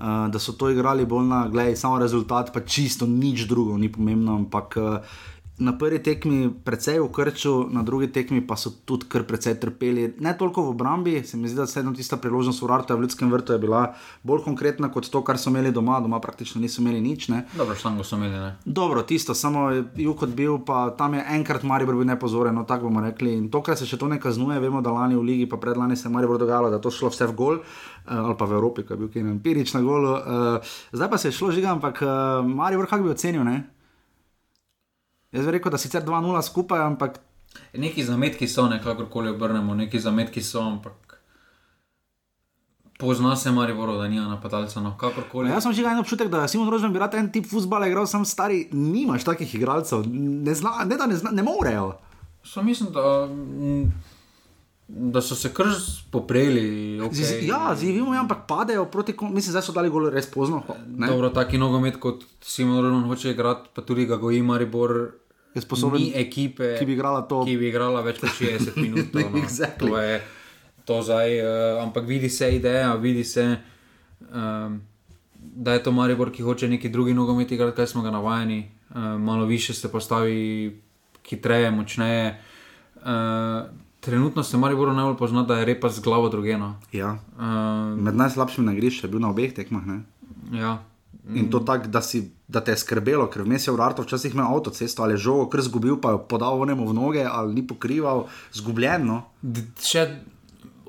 Uh, 0.00 0.28
da 0.32 0.40
so 0.40 0.54
to 0.56 0.70
igrali 0.72 1.04
bolj 1.04 1.26
na, 1.28 1.40
gledaj, 1.52 1.76
samo 1.76 1.98
rezultat, 2.00 2.54
pa 2.54 2.62
čisto 2.64 3.04
nič 3.06 3.44
drugo, 3.50 3.76
ni 3.76 3.90
pomembno. 3.92 4.38
Ampak 4.42 4.76
uh, 4.80 5.18
na 5.60 5.76
prvi 5.76 6.00
tekmi 6.00 6.48
precej 6.64 7.00
v 7.00 7.08
krču, 7.12 7.68
na 7.68 7.82
drugi 7.84 8.08
tekmi 8.08 8.40
pa 8.40 8.56
so 8.56 8.72
tudi 8.84 9.04
kar 9.08 9.26
precej 9.28 9.60
trpeli. 9.60 10.16
Ne 10.18 10.32
toliko 10.32 10.64
v 10.64 10.72
obrambi, 10.72 11.20
se 11.24 11.36
mi 11.36 11.48
zdi, 11.48 11.56
da 11.60 11.66
se 11.68 11.80
ena 11.80 11.92
tista 11.92 12.16
priložnost 12.16 12.62
v 12.62 12.66
Rartu 12.66 12.96
v 12.96 13.04
Ljudskem 13.04 13.30
vrtu 13.30 13.52
je 13.52 13.58
bila 13.60 13.94
bolj 14.22 14.40
konkretna 14.44 14.88
kot 14.88 15.10
to, 15.12 15.20
kar 15.22 15.38
so 15.38 15.50
imeli 15.52 15.72
doma. 15.72 16.00
Doma 16.00 16.20
praktično 16.20 16.60
niso 16.60 16.80
imeli 16.80 17.00
nič. 17.00 17.28
Ne. 17.28 17.44
Dobro, 17.56 17.76
štango 17.76 18.04
so 18.04 18.16
imeli. 18.16 18.32
Ne? 18.32 18.56
Dobro, 18.64 19.02
tisto, 19.02 19.34
samo 19.34 19.68
jug 19.96 20.16
kot 20.16 20.32
bil, 20.32 20.58
pa 20.64 20.90
tam 20.96 21.14
je 21.14 21.24
enkrat 21.36 21.62
Maribor 21.62 22.00
bil 22.00 22.08
nepozoren, 22.08 22.56
no 22.56 22.64
tako 22.64 22.88
bomo 22.88 23.04
rekli. 23.04 23.36
In 23.36 23.50
tokrat 23.52 23.78
se 23.78 23.88
še 23.88 24.00
to 24.00 24.08
ne 24.08 24.20
kaznuje, 24.20 24.60
vemo, 24.60 24.80
da 24.80 24.94
lani 24.96 25.18
v 25.18 25.26
Ligi, 25.28 25.48
pa 25.50 25.60
predlani 25.60 25.96
se 25.96 26.08
je 26.08 26.12
Maribor 26.12 26.40
dogajalo, 26.40 26.70
da 26.72 26.80
to 26.80 26.90
šlo 26.90 27.12
vse 27.12 27.28
v 27.28 27.36
gol, 27.36 27.60
uh, 27.60 28.14
ali 28.16 28.38
pa 28.38 28.48
v 28.48 28.56
Evropi, 28.56 28.86
ki 28.86 28.96
je 28.96 29.00
bil 29.02 29.12
Kenan 29.12 29.42
Pirič 29.44 29.74
na 29.76 29.84
golu. 29.84 30.16
Uh, 30.16 30.72
zdaj 30.96 31.10
pa 31.12 31.20
se 31.20 31.28
je 31.28 31.36
šlo 31.36 31.52
žiga, 31.52 31.76
ampak 31.76 32.00
uh, 32.00 32.40
Maribor, 32.48 32.88
kako 32.88 33.04
bi 33.04 33.12
ocenil, 33.12 33.44
ne? 33.44 33.79
Jaz 35.32 35.46
bi 35.46 35.52
rekel, 35.52 35.70
da 35.72 35.78
sicer 35.78 36.02
2-0 36.04 36.42
skupaj, 36.42 36.80
ampak 36.86 37.20
Neki 37.74 38.04
zametki 38.04 38.48
so, 38.48 38.68
ne 38.68 38.80
kakorkoli 38.82 39.30
obrnemo, 39.30 39.74
neki 39.74 40.00
zametki 40.00 40.42
so, 40.42 40.60
ampak 40.62 41.20
pozna 42.98 43.36
se 43.36 43.50
Mariboro, 43.50 43.96
da 43.96 44.08
nima 44.08 44.28
napadalca, 44.28 44.80
no 44.80 44.96
kakorkoli. 44.98 45.50
jaz 45.50 45.62
sem 45.62 45.72
že 45.72 45.82
en 45.82 45.98
občutek, 45.98 46.28
da 46.28 46.48
Simon 46.48 46.70
Rožman 46.70 46.92
bi 46.92 46.98
rad 46.98 47.14
en 47.14 47.32
tip 47.32 47.46
futbola 47.46 47.88
igral, 47.88 48.06
sam 48.06 48.24
stari, 48.24 48.68
nimaš 48.72 49.24
takih 49.24 49.54
igralcev, 49.54 50.04
ne, 50.06 50.54
zna, 50.54 50.84
ne 50.84 50.96
da 50.96 51.06
ne, 51.06 51.16
zna, 51.16 51.30
ne 51.30 51.42
morejo. 51.42 51.94
So 52.44 52.62
mislim, 52.62 52.92
da, 52.92 53.26
mm, 53.26 53.92
da 54.92 55.20
so 55.20 55.34
se 55.34 55.48
kar 55.48 55.66
z, 55.68 56.10
Okay. 57.00 57.46
ja, 57.46 57.74
zivimo, 57.74 58.10
ampak 58.12 58.38
padejo 58.48 58.84
proti, 58.84 59.12
mislim, 59.20 59.50
zdaj 59.50 59.62
so 59.62 59.72
dali 59.72 59.88
gol 59.88 60.10
res 60.10 60.26
pozno. 60.26 60.62
Ne? 60.88 61.06
Dobro, 61.06 61.30
taki 61.30 61.58
nogomet 61.58 61.96
kot 61.96 62.24
Simon 62.40 62.82
Roman 62.82 63.04
hoče 63.04 63.30
igrati, 63.30 63.70
pa 63.74 63.82
tudi 63.82 64.06
ga 64.06 64.16
goji 64.16 64.42
Maribor. 64.42 65.10
Je 65.54 65.60
sposoben, 65.60 66.00
Ni 66.00 66.12
ekipe, 66.14 66.76
ki 66.78 66.86
bi 66.86 66.92
igrala 66.92 67.22
to. 67.22 67.44
ki 67.44 67.56
bi 67.56 67.68
igrala 67.68 68.00
več 68.00 68.20
kot 68.20 68.30
60 68.30 68.76
minut. 68.82 69.14
No. 69.14 69.20
Exactly. 69.36 69.88
To 69.88 69.98
je 69.98 70.20
to 70.84 71.02
zdaj, 71.02 71.28
uh, 71.38 71.46
ampak 71.82 72.06
vidi 72.06 72.28
se 72.28 72.50
ideja, 72.50 72.94
vidi 72.94 73.24
se, 73.24 73.56
um, 74.22 74.80
da 75.36 75.72
je 75.72 75.82
to 75.82 75.92
Maribor, 75.92 76.30
ki 76.30 76.42
hoče 76.42 76.68
neki 76.68 76.88
drugi 76.88 77.14
nogomet 77.14 77.50
igrati, 77.52 77.76
kaj 77.76 77.86
smo 77.86 78.02
ga 78.02 78.10
navajeni, 78.10 78.60
uh, 78.90 78.96
malo 79.18 79.44
više 79.44 79.74
se 79.74 79.90
postavi, 79.90 80.80
hitreje, 81.24 81.70
močneje. 81.70 82.42
Uh, 82.96 83.70
trenutno 84.00 84.42
se 84.42 84.56
Mariboru 84.56 84.92
najbolj 84.92 85.16
pozna, 85.16 85.42
da 85.42 85.56
je 85.56 85.64
repa 85.66 85.88
z 85.88 86.00
glavo 86.00 86.28
drugeno. 86.28 86.74
Ja. 86.92 87.18
Uh, 87.34 87.98
Med 87.98 88.16
najslabšimi 88.16 88.66
na 88.66 88.72
igrišču 88.72 89.04
je 89.04 89.10
bil 89.10 89.20
na 89.20 89.28
obeh 89.28 89.52
tekmah. 89.52 89.82
Ne? 89.84 90.00
ja. 90.52 90.78
In 91.30 91.46
to 91.46 91.60
tako, 91.60 91.86
da, 91.86 92.00
si- 92.00 92.24
da 92.48 92.60
te 92.60 92.72
je 92.72 92.78
skrbelo, 92.78 93.26
ker 93.26 93.42
vmes 93.42 93.62
je 93.62 93.70
v 93.70 93.76
Rartu 93.76 94.02
včasih 94.02 94.32
imel 94.32 94.48
avtocesto 94.48 95.02
ali 95.02 95.12
je 95.12 95.20
žogo, 95.20 95.46
ker 95.46 95.60
zgubil, 95.60 95.96
pa 95.96 96.10
jo 96.10 96.18
podal 96.20 96.58
onemu 96.58 96.82
v 96.84 96.94
noge 96.94 97.22
ali 97.22 97.54
ni 97.54 97.62
pokrival, 97.62 98.24
zgubljeno. 98.52 99.20
D- 99.40 99.62
Še 99.78 100.06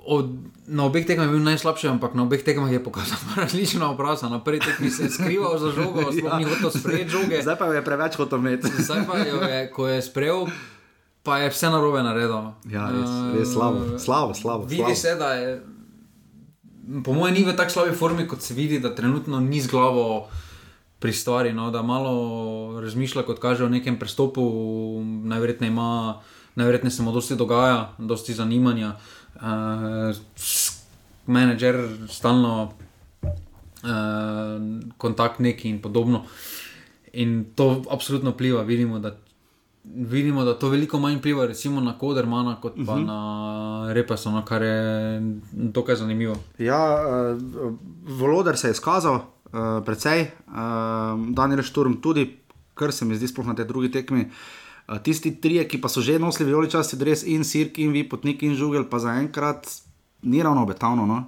od, 0.03 0.31
na 0.67 0.83
obeh 0.83 1.05
tekmah 1.05 1.27
je 1.27 1.31
bil 1.31 1.43
najslabši, 1.43 1.87
ampak 1.89 2.15
na 2.15 2.23
obeh 2.23 2.41
tekmah 2.41 2.71
je 2.71 2.81
pokazal 2.81 3.19
različna 3.37 3.91
obraza. 3.91 4.29
Na 4.29 4.39
prvi 4.39 4.59
tekmi 4.61 4.89
se 4.89 5.03
je 5.03 5.09
skrival 5.11 5.59
za 5.59 5.69
žogo, 5.71 6.07
sploh 6.09 6.33
ni 6.33 6.45
hotel 6.45 6.71
sprejeti 6.71 7.09
žoge. 7.11 7.37
Zdaj 7.39 7.57
pa 7.57 7.65
je 7.67 7.83
preveč 7.83 8.15
hotel 8.15 8.39
imeti. 8.39 8.71
Zdaj 8.79 9.05
pa 9.05 9.17
je, 9.19 9.69
ko 9.69 9.85
je 9.85 10.01
sprejel, 10.01 10.47
pa 11.23 11.37
je 11.37 11.49
vse 11.49 11.69
narobe 11.69 12.03
naredil. 12.03 12.53
Ja, 12.69 12.89
res, 12.89 13.09
Eh, 13.09 13.39
res 13.39 13.53
slabo, 13.53 13.99
slabo, 13.99 14.33
slabo. 14.33 14.65
Vidi 14.65 14.81
slabo. 14.81 14.95
se, 14.95 15.15
da 15.15 15.33
je, 15.33 15.61
po 17.03 17.13
mojem, 17.13 17.35
ni 17.35 17.43
v 17.45 17.55
tako 17.55 17.71
slabi 17.71 17.95
formi, 17.95 18.27
kot 18.27 18.41
se 18.41 18.53
vidi, 18.53 18.79
da 18.79 18.95
trenutno 18.95 19.39
ni 19.39 19.61
z 19.61 19.69
glavo 19.69 20.27
pri 20.99 21.13
stvari, 21.13 21.53
no, 21.53 21.71
da 21.71 21.81
malo 21.81 22.81
razmišlja, 22.81 23.23
kot 23.23 23.39
kaže 23.39 23.65
o 23.65 23.69
nekem 23.69 23.97
prestopu, 23.99 24.41
najverjetneje 25.23 25.71
ima, 25.71 26.21
najverjetneje 26.55 26.91
se 26.91 27.03
mu 27.03 27.11
dosti 27.11 27.35
dogaja, 27.35 27.93
dosti 27.97 28.33
zanimanja. 28.33 28.95
Uh, 29.35 30.13
menedžer 31.25 31.77
stalno 32.09 32.73
uh, 33.23 33.29
kontakt 34.97 35.39
neki 35.39 35.69
in 35.69 35.81
podobno. 35.81 36.25
In 37.13 37.45
to 37.55 37.83
absolutno 37.89 38.31
pliva, 38.31 38.61
vidimo, 38.63 38.99
da. 38.99 39.15
Vidimo, 39.83 40.43
da 40.43 40.53
to 40.59 40.69
veliko 40.69 40.99
manj 40.99 41.17
vpliva 41.17 41.45
recimo, 41.45 41.81
na 41.81 41.97
Kodermana, 41.97 42.55
kot 42.61 42.75
pa 42.85 42.93
uh 42.93 42.99
-huh. 42.99 43.05
na 43.05 43.93
Repasona, 43.93 44.45
kar 44.45 44.61
je 44.61 45.21
dokaj 45.51 45.95
zanimivo. 45.95 46.35
Ja, 46.57 46.97
uh, 47.35 47.73
Volodar 48.03 48.57
se 48.57 48.67
je 48.67 48.71
izkazal, 48.71 49.15
uh, 49.15 49.85
precej, 49.85 50.21
uh, 50.47 50.53
Daniel 51.29 51.63
Šturm 51.63 51.93
tudi, 52.01 52.37
kar 52.73 52.91
se 52.91 53.05
mi 53.05 53.15
zdi 53.15 53.27
sploh 53.27 53.47
na 53.47 53.55
tej 53.55 53.65
drugi 53.65 53.91
tekmi. 53.91 54.29
Uh, 54.87 54.97
tisti 54.97 55.41
trije, 55.41 55.67
ki 55.67 55.81
pa 55.81 55.89
so 55.89 56.01
že 56.01 56.19
nosili 56.19 56.47
vijoličasti 56.47 56.95
dres 56.95 57.23
in 57.23 57.43
Sirk 57.43 57.77
in 57.77 57.91
vi, 57.91 58.09
potnik 58.09 58.43
in 58.43 58.55
žugel, 58.55 58.89
pa 58.89 58.99
zaenkrat 58.99 59.67
ni 60.21 60.43
ravno 60.43 60.63
obetavno. 60.63 61.05
No? 61.05 61.23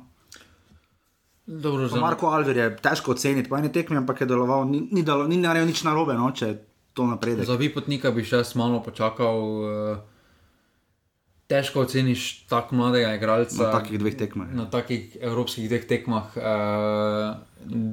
Dobro, 1.46 1.90
Pa 1.90 2.00
Marko 2.00 2.28
Alver 2.28 2.58
je 2.58 2.78
težko 2.78 3.12
oceniti 3.12 3.50
po 3.50 3.58
eni 3.58 3.72
tekmi, 3.72 3.98
ampak 3.98 4.22
je 4.22 4.28
deloval, 4.28 4.70
ni, 4.70 4.88
ni, 4.92 5.04
delo, 5.04 5.28
ni 5.28 5.38
naredil 5.38 5.68
nič 5.68 5.84
narobe, 5.84 6.14
no, 6.14 6.32
če 6.32 6.48
je 6.48 6.60
to 6.94 7.08
napredek. 7.08 7.46
Za 7.46 7.56
vipotnika 7.56 8.12
bi 8.12 8.24
še 8.24 8.42
jaz 8.42 8.56
malo 8.56 8.84
počakal. 8.84 9.38
eh, 9.64 9.98
težko 11.48 11.84
oceniš 11.84 12.46
tako 12.50 12.76
mladega 12.76 13.14
igralca 13.16 13.64
Na 13.64 13.72
takih 13.72 14.00
dveh 14.00 14.16
tekmah. 14.18 14.48
na 14.54 14.66
takih 14.66 15.18
evropskih 15.22 15.70
dveh 15.70 15.86
tekmah. 15.86 16.28
Uh, 16.34 17.36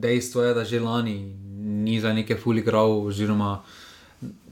dejstvo 0.00 0.42
je, 0.42 0.54
da 0.54 0.64
že 0.64 0.80
lani 0.80 1.34
ni 1.60 2.00
za 2.00 2.12
neke 2.12 2.36
fuli 2.36 2.60
igral, 2.60 3.04
oziroma 3.04 3.62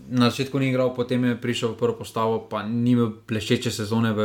na 0.09 0.31
začetku 0.31 0.59
ni 0.59 0.69
igral, 0.69 0.93
potem 0.97 1.25
je 1.25 1.41
prišel 1.41 1.73
v 1.73 1.79
prvo 1.79 1.95
postavo, 2.01 2.49
pa 2.51 2.63
ni 2.65 2.93
imel 2.93 3.13
plešeče 3.27 3.71
sezone 3.71 4.13
v 4.13 4.21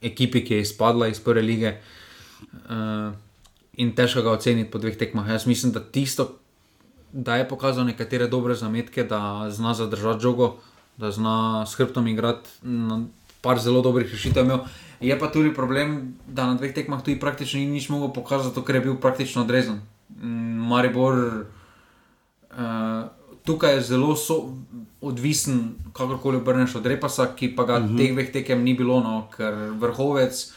ekipi, 0.00 0.44
ki 0.44 0.54
je 0.54 0.60
izpadla 0.60 1.08
iz 1.08 1.20
prve 1.20 1.42
lige. 1.42 1.74
Uh, 2.68 3.12
in 3.76 3.92
težko 3.92 4.22
ga 4.22 4.30
oceniti 4.30 4.70
po 4.70 4.78
dveh 4.78 4.96
tekmah. 4.96 5.28
Jaz 5.28 5.46
mislim, 5.46 5.72
da 5.72 5.80
tisto, 5.80 6.38
da 7.14 7.36
je 7.36 7.48
pokazal 7.48 7.86
nekatere 7.86 8.26
dobre 8.26 8.54
zametke, 8.54 9.04
da 9.04 9.46
zna 9.50 9.74
zadržati 9.74 10.22
žogo, 10.22 10.56
da 10.96 11.10
zna 11.10 11.66
s 11.66 11.74
hrbtom 11.74 12.08
igrati, 12.08 12.50
na 12.62 13.04
par 13.40 13.58
zelo 13.58 13.82
dobrih 13.82 14.10
rešitev 14.10 14.44
imel. 14.44 14.58
Je 15.00 15.18
pa 15.18 15.30
tudi 15.30 15.54
problem, 15.54 16.14
da 16.26 16.46
na 16.46 16.54
dveh 16.58 16.74
tekmah 16.74 17.02
tudi 17.04 17.20
praktično 17.20 17.60
ni 17.60 17.66
nič 17.66 17.88
mogel 17.88 18.10
pokazati, 18.12 18.62
ker 18.66 18.74
je 18.74 18.80
bil 18.80 18.96
praktično 18.96 19.42
odrezan. 19.42 19.80
Mm, 20.16 20.66
Maribor 20.66 21.14
uh, 21.14 23.06
tukaj 23.44 23.74
je 23.74 23.80
zelo 23.80 24.16
so, 24.16 24.56
odvisen, 25.00 25.74
kakorkoli 25.92 26.40
obrneš 26.42 26.74
od 26.80 26.86
repasa, 26.86 27.28
ki 27.36 27.54
pa 27.56 27.64
ga 27.64 27.78
uh 27.78 27.84
-huh. 27.84 27.98
teh 27.98 28.12
dveh 28.12 28.32
tekem 28.32 28.62
ni 28.62 28.74
bilo, 28.74 29.00
no, 29.00 29.28
ker 29.36 29.54
vrhovec 29.78 30.52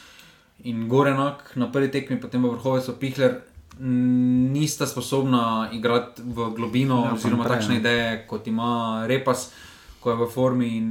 in 0.63 0.87
gorenak 0.87 1.51
na 1.55 1.71
prvi 1.71 1.91
tekmi, 1.91 2.21
potem 2.21 2.41
pa 2.41 2.49
vrhovec 2.49 2.89
opihler. 2.89 3.41
Nista 3.79 4.87
sposobna 4.87 5.69
igrati 5.73 6.21
v 6.25 6.49
globino, 6.55 7.03
ja, 7.05 7.13
oziroma 7.13 7.43
naprej, 7.43 7.57
takšne 7.57 7.75
ja. 7.75 7.79
ideje, 7.79 8.27
kot 8.27 8.47
ima 8.47 9.03
Repas, 9.07 9.51
ko 9.99 10.11
je 10.11 10.17
v 10.17 10.29
formi. 10.33 10.69
In 10.77 10.87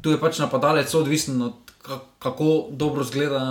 tu 0.00 0.10
je 0.10 0.20
pač 0.20 0.38
napadalec 0.38 0.94
odvisen 0.94 1.42
od 1.42 1.74
ka- 1.82 2.04
kako 2.18 2.70
dobro 2.70 3.04
zgleda 3.04 3.42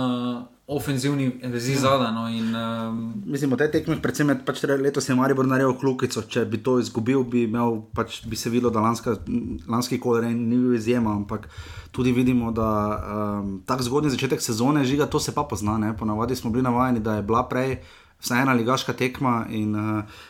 ofenzivni 0.70 1.40
vezi 1.42 1.72
ja. 1.72 1.78
zadaj. 1.78 2.12
No, 2.14 2.28
in, 2.28 2.54
um, 2.54 3.22
Mislim, 3.26 3.50
v 3.50 3.58
tej 3.58 3.70
tekmi, 3.74 3.98
predvsem 3.98 4.28
je 4.30 4.36
pač 4.46 4.62
letos 4.62 5.08
je 5.08 5.14
Maribor 5.18 5.46
naredil 5.46 5.74
klukico. 5.74 6.22
Če 6.22 6.44
bi 6.46 6.62
to 6.62 6.78
izgubil, 6.78 7.26
bi, 7.26 7.44
imel, 7.50 7.82
pač, 7.90 8.22
bi 8.22 8.38
se 8.38 8.50
videlo, 8.54 8.70
da 8.70 8.80
lanska, 8.80 9.18
lanski 9.66 9.98
koler 9.98 10.30
ni 10.30 10.54
bil 10.54 10.78
izjema. 10.78 11.10
Ampak 11.18 11.50
tudi 11.90 12.14
vidimo, 12.14 12.54
da 12.54 12.70
um, 12.70 13.58
tako 13.66 13.82
zgodni 13.82 14.14
začetek 14.14 14.38
sezone 14.38 14.86
žiga, 14.86 15.10
to 15.10 15.18
se 15.18 15.34
pa 15.34 15.42
pozna. 15.42 15.74
Ne? 15.78 15.90
Ponavadi 15.98 16.38
smo 16.38 16.54
bili 16.54 16.62
navajeni, 16.62 17.02
da 17.02 17.18
je 17.18 17.26
bila 17.26 17.42
prej 17.50 17.82
vsaj 18.20 18.42
ena 18.42 18.54
ligaška 18.56 18.92
tekma 18.92 19.46
in 19.50 19.74
uh, 19.76 20.20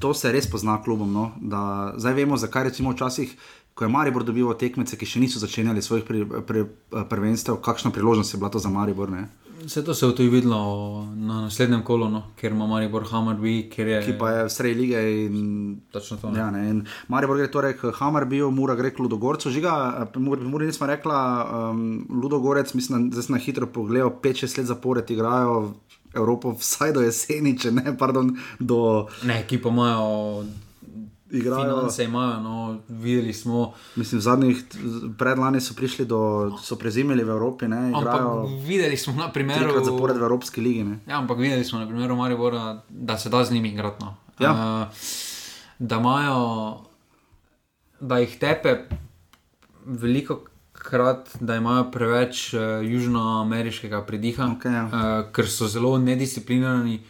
to 0.00 0.14
se 0.14 0.32
res 0.32 0.50
pozna 0.50 0.82
klubom. 0.82 1.12
No? 1.12 1.32
Da, 1.40 1.94
zdaj 1.96 2.14
vemo, 2.14 2.36
zakaj 2.36 2.70
recimo 2.70 2.92
včasih. 2.92 3.34
Ko 3.74 3.84
je 3.84 3.88
Maribor 3.94 4.24
dobival 4.26 4.56
tekmice, 4.58 4.96
ki 4.98 5.06
še 5.06 5.20
niso 5.22 5.38
začenjali 5.38 5.82
svojih 5.82 6.04
pri, 6.04 6.24
pri, 6.46 6.64
prvenstev, 7.10 7.60
kakšna 7.62 7.92
priložnost 7.94 8.34
je 8.34 8.40
bila 8.40 8.50
to 8.50 8.58
za 8.58 8.72
Maribor? 8.74 9.10
Ne? 9.10 9.28
Vse 9.58 9.84
to 9.86 9.94
se 9.94 10.06
je 10.06 10.14
tudi 10.16 10.28
videlo 10.28 11.06
na 11.14 11.40
naslednjem 11.46 11.82
kolu, 11.86 12.08
no, 12.10 12.22
ker 12.38 12.52
ima 12.52 12.66
Maribor 12.66 13.06
Hammerby, 13.10 13.68
ker 13.70 13.88
je 13.90 14.02
ki 14.06 14.12
pa 14.18 14.30
je 14.30 14.44
v 14.44 14.50
sredi 14.54 14.80
lige. 14.80 15.00
In, 15.26 15.80
točno 15.94 16.16
to. 16.16 16.30
ne. 16.30 16.38
ja, 16.38 16.50
ne, 16.50 16.62
in 16.70 16.84
Maribor 17.08 17.38
gre 17.38 17.50
torej 17.50 17.74
k 17.78 17.90
Hammerbiu, 17.98 18.50
Mura 18.54 18.74
gre 18.78 18.90
k 18.94 19.02
Ludogorcu. 19.02 19.50
Žiga, 19.50 19.74
eh, 20.06 20.18
Muri, 20.18 20.46
Muri 20.46 20.66
nismo 20.66 20.86
rekla, 20.86 21.18
um, 21.70 22.06
Ludogorec, 22.22 22.74
mislim, 22.74 23.10
da 23.10 23.22
sem 23.22 23.34
na 23.34 23.42
hitro 23.42 23.66
pogledal, 23.66 24.14
5-6 24.22 24.58
let 24.58 24.70
zapored 24.70 25.10
igrajo 25.10 25.74
Evropo, 26.18 26.52
vsaj 26.58 26.92
do 26.92 27.04
jeseni, 27.04 27.56
če 27.58 27.70
ne, 27.70 27.96
pardon, 27.98 28.34
do 28.58 29.06
Ne, 29.22 29.42
ki 29.46 29.60
pa 29.62 29.68
imajo 29.68 30.44
igrajo. 31.30 31.62
finance, 31.64 32.04
imajo, 32.04 32.40
no, 32.40 32.78
videli 32.88 33.32
smo. 33.32 33.72
Mislim, 33.96 34.20
zadnjih 34.20 34.64
predlani 35.18 35.60
so 35.60 35.74
prišli 35.74 36.06
do, 36.06 36.52
so 36.62 36.76
prezimili 36.76 37.24
v 37.24 37.30
Evropi, 37.30 37.68
ne, 37.68 37.90
igrajo 37.90 38.46
videli 38.66 38.96
smo 38.96 39.14
na 39.14 39.32
primeru. 39.32 39.84
zapored 39.84 40.16
v 40.16 40.22
Evropski 40.22 40.60
ligi. 40.60 40.84
Ne. 40.84 40.98
Ja, 41.06 41.18
ampak 41.18 41.38
videli 41.38 41.64
smo 41.64 41.78
na 41.78 41.86
primeru 41.86 42.16
Maribora, 42.16 42.82
da 42.88 43.18
se 43.18 43.28
da 43.28 43.44
z 43.44 43.52
njimi 43.52 43.68
igrati. 43.68 44.04
No. 44.04 44.14
Ja. 44.38 44.52
Uh, 44.52 44.94
da 45.78 45.96
imajo, 45.96 46.78
da 48.00 48.18
jih 48.18 48.38
tepe 48.38 48.76
veliko 49.86 50.40
krat, 50.88 51.28
da 51.40 51.58
imajo 51.60 51.90
preveč 51.92 52.54
uh, 52.54 52.60
južnoameriškega 52.82 54.00
pridiha, 54.08 54.48
Okej, 54.56 54.72
ja. 54.72 54.84
uh, 54.86 55.02
ker 55.36 55.48
so 55.52 55.68
zelo 55.68 55.92
nedisciplinirani, 56.00 57.02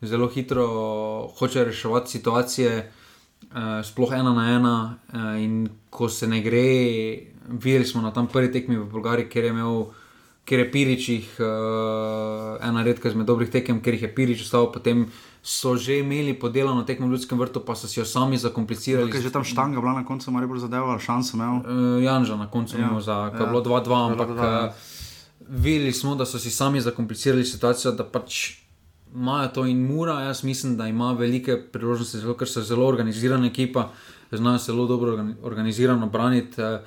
zelo 0.00 0.28
hitro 0.32 0.66
hočejo 1.36 1.66
reševati 1.68 2.16
situacije, 2.16 2.72
uh, 3.52 3.58
sploh 3.84 4.14
ena 4.16 4.32
na 4.32 4.46
ena. 4.56 4.76
Uh, 5.12 5.36
in 5.42 5.68
ko 5.90 6.08
se 6.08 6.28
ne 6.28 6.40
gre, 6.40 6.66
videli 7.50 7.84
smo 7.84 8.02
na 8.02 8.12
tam 8.16 8.26
prvi 8.26 8.52
tekmi 8.52 8.78
v 8.78 8.88
Bolgariji, 8.88 9.28
kjer 9.28 9.50
je 9.50 9.56
imel. 9.56 9.82
Ker 10.48 10.64
je 10.64 10.70
Pirič 10.72 11.08
jih 11.08 11.26
uh, 11.38 12.56
ena 12.64 12.82
redka 12.82 13.10
izmed 13.12 13.28
dobrih 13.28 13.50
tekem, 13.52 13.82
ker 13.84 13.94
jih 13.94 14.08
je 14.08 14.14
Pirič 14.14 14.40
ostal, 14.48 14.72
potem 14.72 15.04
so 15.42 15.76
že 15.76 15.98
imeli 15.98 16.34
podelano 16.36 16.82
tekmo 16.84 17.08
v 17.08 17.16
Ljudskem 17.16 17.38
vrtu, 17.38 17.64
pa 17.64 17.74
so 17.74 17.88
si 17.88 18.00
jo 18.00 18.04
sami 18.04 18.36
zakomplicirali. 18.36 19.08
Ker 19.10 19.20
je 19.20 19.28
že 19.28 19.32
tam 19.32 19.44
štanga 19.44 19.80
bila 19.80 19.96
na 19.96 20.04
koncu, 20.04 20.30
Maribor 20.30 20.60
zadeval, 20.60 21.00
šanso 21.00 21.36
imel. 21.36 21.64
Uh, 21.64 22.02
Janža 22.04 22.36
na 22.36 22.46
koncu 22.50 22.76
Ja, 22.76 22.92
ja, 22.92 23.00
za, 23.00 23.16
ja. 23.32 23.40
ja, 23.40 23.46
bilo 23.48 23.64
2-2, 23.64 24.12
ampak 24.12 24.28
2:2, 24.28 24.44
ja. 24.44 24.64
uh, 24.68 24.74
videli 25.48 25.92
smo, 25.92 26.14
da 26.14 26.28
so 26.28 26.38
si 26.38 26.50
sami 26.50 26.80
zakomplicirali 26.80 27.44
situacijo, 27.44 27.92
da 27.92 28.04
pač 28.04 28.60
imajo 29.14 29.48
to 29.48 29.66
in 29.66 29.80
mura. 29.80 30.20
Jaz 30.28 30.44
mislim, 30.44 30.76
da 30.76 30.86
ima 30.86 31.12
velike 31.12 31.56
priložnosti, 31.72 32.20
zato 32.20 32.36
ker 32.36 32.48
so 32.48 32.60
zelo 32.60 32.86
organizirana 32.86 33.46
ekipa, 33.48 33.88
znajo 34.32 34.58
zelo 34.58 34.86
dobro 34.86 35.16
organi- 35.16 35.36
organizirano 35.42 36.06
braniti. 36.06 36.60
Uh, 36.60 36.84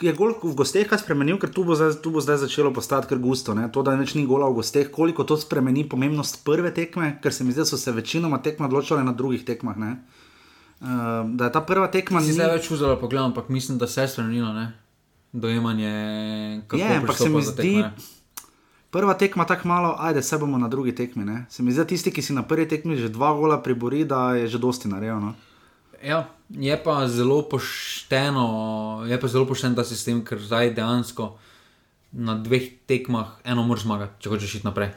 Je 0.00 0.12
gol 0.12 0.32
v 0.32 0.54
gosteh 0.54 0.88
kaj 0.88 0.98
spremenil, 0.98 1.36
ker 1.36 1.50
tu 1.50 1.60
bo 1.62 1.74
zdaj, 1.74 2.00
tu 2.00 2.08
bo 2.10 2.20
zdaj 2.20 2.40
začelo 2.40 2.72
postati 2.72 3.06
kar 3.06 3.18
gusto. 3.18 3.52
Ne? 3.52 3.68
To, 3.68 3.82
da 3.82 3.92
več 3.92 4.14
ni 4.14 4.24
gola 4.24 4.48
v 4.48 4.54
gosteh, 4.54 4.88
koliko 4.88 5.24
to 5.24 5.36
spremeni 5.36 5.84
pomembnost 5.84 6.40
prve 6.44 6.70
tekme, 6.70 7.18
ker 7.20 7.32
se 7.32 7.44
mi 7.44 7.52
zdi, 7.52 7.60
da 7.60 7.64
so 7.64 7.76
se 7.76 7.92
večinoma 7.92 8.38
tekme 8.38 8.64
odločile 8.66 9.04
na 9.04 9.12
drugih 9.12 9.44
tekmah. 9.44 9.76
ne. 9.76 9.90
Uh, 10.80 10.86
da 11.30 11.44
je 11.44 11.52
ta 11.52 11.60
prva 11.60 11.86
tekma 11.88 12.20
ni- 12.20 12.32
zdaj 12.32 12.54
več 12.54 12.70
vzela 12.70 12.96
pogled, 12.96 13.20
ampak 13.22 13.48
mislim, 13.48 13.76
da 13.78 13.86
se 13.86 14.00
je 14.00 14.08
spremenilo, 14.08 14.52
ne? 14.52 14.72
Dojemanje, 15.32 15.90
Je, 16.72 16.96
ampak 16.96 17.16
se 17.16 17.28
mi 17.28 17.42
zdi, 17.42 17.54
tekme, 17.54 17.92
prva 18.90 19.14
tekma 19.14 19.44
tako 19.44 19.68
malo, 19.68 19.94
ajde, 19.98 20.22
se 20.22 20.38
bomo 20.38 20.58
na 20.58 20.68
drugi 20.68 20.94
tekmi. 20.94 21.24
Ne? 21.24 21.46
Se 21.48 21.62
mi 21.62 21.70
zdi, 21.70 21.78
da 21.78 21.84
tisti, 21.84 22.10
ki 22.10 22.22
si 22.22 22.32
na 22.32 22.42
prvi 22.42 22.64
tekmi 22.68 22.96
že 22.96 23.08
dva 23.08 23.32
gola 23.32 23.60
pribori, 23.60 24.04
da 24.04 24.34
je 24.34 24.48
že 24.48 24.58
dosti 24.58 24.88
naredil. 24.88 25.20
No? 25.20 25.34
Ja, 26.00 26.24
je 26.50 26.76
pa 26.76 27.04
zelo 27.06 27.42
pošteno, 27.42 28.46
je 29.04 29.14
pa 29.14 29.26
zelo 29.26 29.44
pošten 29.44 29.74
ta 29.74 29.84
sistem, 29.84 30.20
ker 30.20 30.38
zdaj 30.38 30.72
dejansko 30.72 31.36
na 32.12 32.34
dveh 32.34 32.62
tekmah 32.84 33.26
eno 33.44 33.62
moraš 33.62 33.82
zmagati, 33.82 34.16
če 34.18 34.28
hočeš 34.30 34.54
iti 34.54 34.66
naprej. 34.66 34.90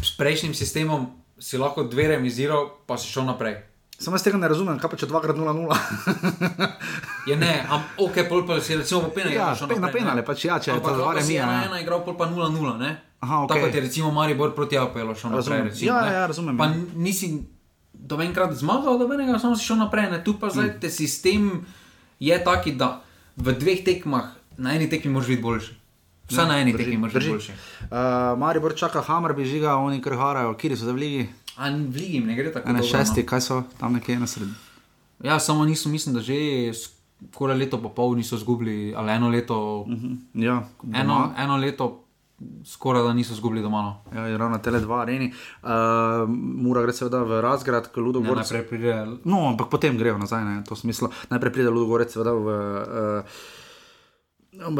S 0.00 0.10
prejšnjim 0.12 0.52
sistemom 0.52 1.06
si 1.36 1.56
lahko 1.56 1.84
dve 1.84 2.08
remiziral, 2.08 2.72
pa 2.82 2.96
si 2.96 3.06
šel 3.06 3.24
naprej. 3.24 3.60
Samo 3.94 4.16
jaz 4.16 4.24
tega 4.24 4.36
ne 4.36 4.48
razumem, 4.48 4.74
kaj 4.76 4.90
pa 4.90 4.96
če 4.96 5.06
2x0-0. 5.06 5.76
Je 7.28 7.36
ne, 7.36 7.62
ampak 7.62 8.00
ok, 8.00 8.16
pol 8.26 8.42
pa 8.42 8.58
si 8.58 8.74
recimo 8.74 9.02
po 9.02 9.10
penali. 9.10 9.34
ja, 9.34 9.54
pe- 9.54 9.76
na 9.76 9.86
ne. 9.86 9.92
penale, 9.92 10.20
pač 10.22 10.44
ja, 10.44 10.58
če 10.58 10.72
je 10.72 10.74
to 10.74 10.82
lahko 10.82 10.98
zvare 10.98 11.22
si 11.22 11.32
mi. 11.32 11.38
ena 11.38 11.78
igral, 11.78 12.02
pol 12.02 12.12
pa 12.14 12.26
0-0, 12.26 12.50
ne? 12.76 12.90
Aha, 13.20 13.44
ok. 13.44 13.48
Tako 13.48 13.60
kot 13.62 13.72
je 13.72 13.80
recimo 13.82 14.10
Maribor 14.10 14.50
proti 14.52 14.76
Apelu 14.76 15.14
šel 15.14 15.30
naprej. 15.30 15.38
Razumem. 15.38 15.64
Recimo, 15.66 15.86
Ja, 15.86 16.00
ne. 16.00 16.12
ja, 16.12 16.26
razumem, 16.26 16.58
Pa 16.58 16.66
ja. 16.66 16.74
nisi 16.96 17.28
dovenkrat 18.04 18.52
zmagal, 18.52 18.98
dovenega, 18.98 19.38
samo 19.38 19.56
si 19.56 19.64
šel 19.64 19.76
naprej. 19.78 20.10
Ne. 20.10 20.20
Tu 20.20 20.34
pa 20.34 20.48
zdaj 20.48 20.66
Mm. 20.66 20.80
te 20.80 20.90
sistem 20.90 21.64
je 22.20 22.36
taki, 22.38 22.72
da 22.72 23.00
v 23.36 23.52
dveh 23.52 23.80
tekmah, 23.80 24.28
na 24.56 24.72
eni 24.72 24.86
tekmi 24.86 25.10
moraš 25.10 25.28
biti 25.28 25.42
boljši. 25.42 25.72
Vsaj 26.24 26.46
na 26.46 26.58
eni 26.58 26.70
Ja, 26.70 26.76
drži, 26.76 26.84
tekmi 26.84 26.96
moraš 26.98 27.14
biti 27.14 27.28
boljši. 27.28 27.52
Uh, 27.82 27.96
Maribor 28.38 28.74
čaka 28.74 29.00
Hammer, 29.00 29.32
bi 29.32 29.44
žiga, 29.44 29.74
oni 29.76 30.00
krharajo, 30.00 30.54
kje 30.54 30.76
so 30.76 30.84
zdaj 30.84 30.92
v 30.92 30.98
ligi. 30.98 31.24
A 31.56 31.70
v 31.70 31.94
ligi 31.94 32.20
ne 32.20 32.34
gre 32.34 32.52
tako. 32.52 32.68
Ne, 32.68 32.74
dobro, 32.74 32.88
šesti, 32.88 33.20
no. 33.20 33.26
kaj 33.26 33.40
so 33.40 33.62
tam 33.78 33.92
nekje 33.92 34.18
na 34.18 34.26
sredini. 34.26 34.54
Ja, 35.20 35.38
samo 35.38 35.64
niso, 35.64 35.88
mislim, 35.88 36.14
da 36.14 36.20
že 36.20 36.36
skoraj 37.30 37.56
leto 37.56 37.78
pa 37.78 37.88
pol 37.88 38.14
niso 38.14 38.36
izgubili, 38.36 38.92
ali 38.92 39.12
eno 39.12 39.28
leto, 39.28 39.86
Ja, 40.34 40.62
eno, 40.84 41.14
doma. 41.14 41.34
eno 41.38 41.56
leto 41.56 42.03
skoraj 42.64 43.02
da 43.02 43.12
niso 43.12 43.32
izgubili 43.32 43.62
doma. 43.62 43.82
No. 43.82 43.92
Ja, 44.14 44.36
ravno 44.36 44.58
tele 44.58 44.80
dva 44.80 45.00
areni. 45.02 45.32
Uh, 45.62 45.70
Mura 46.28 46.82
gre 46.82 46.92
seveda 46.92 47.22
v 47.22 47.40
razgrad, 47.40 47.90
k 47.92 47.96
Ne, 47.96 48.02
Ludogorcu. 48.02 48.34
najprej 48.36 48.68
pride 48.68 48.94
No, 49.24 49.48
ampak 49.48 49.68
potem 49.70 49.98
grejo 49.98 50.18
nazaj, 50.18 50.44
ne, 50.44 50.62
to 50.64 50.76
smislo. 50.76 51.10
Najprej 51.30 51.52
pride 51.52 51.70
Ludogorec, 51.70 52.12
seveda 52.12 52.32
v. 52.32 52.46
Uh, 53.18 53.24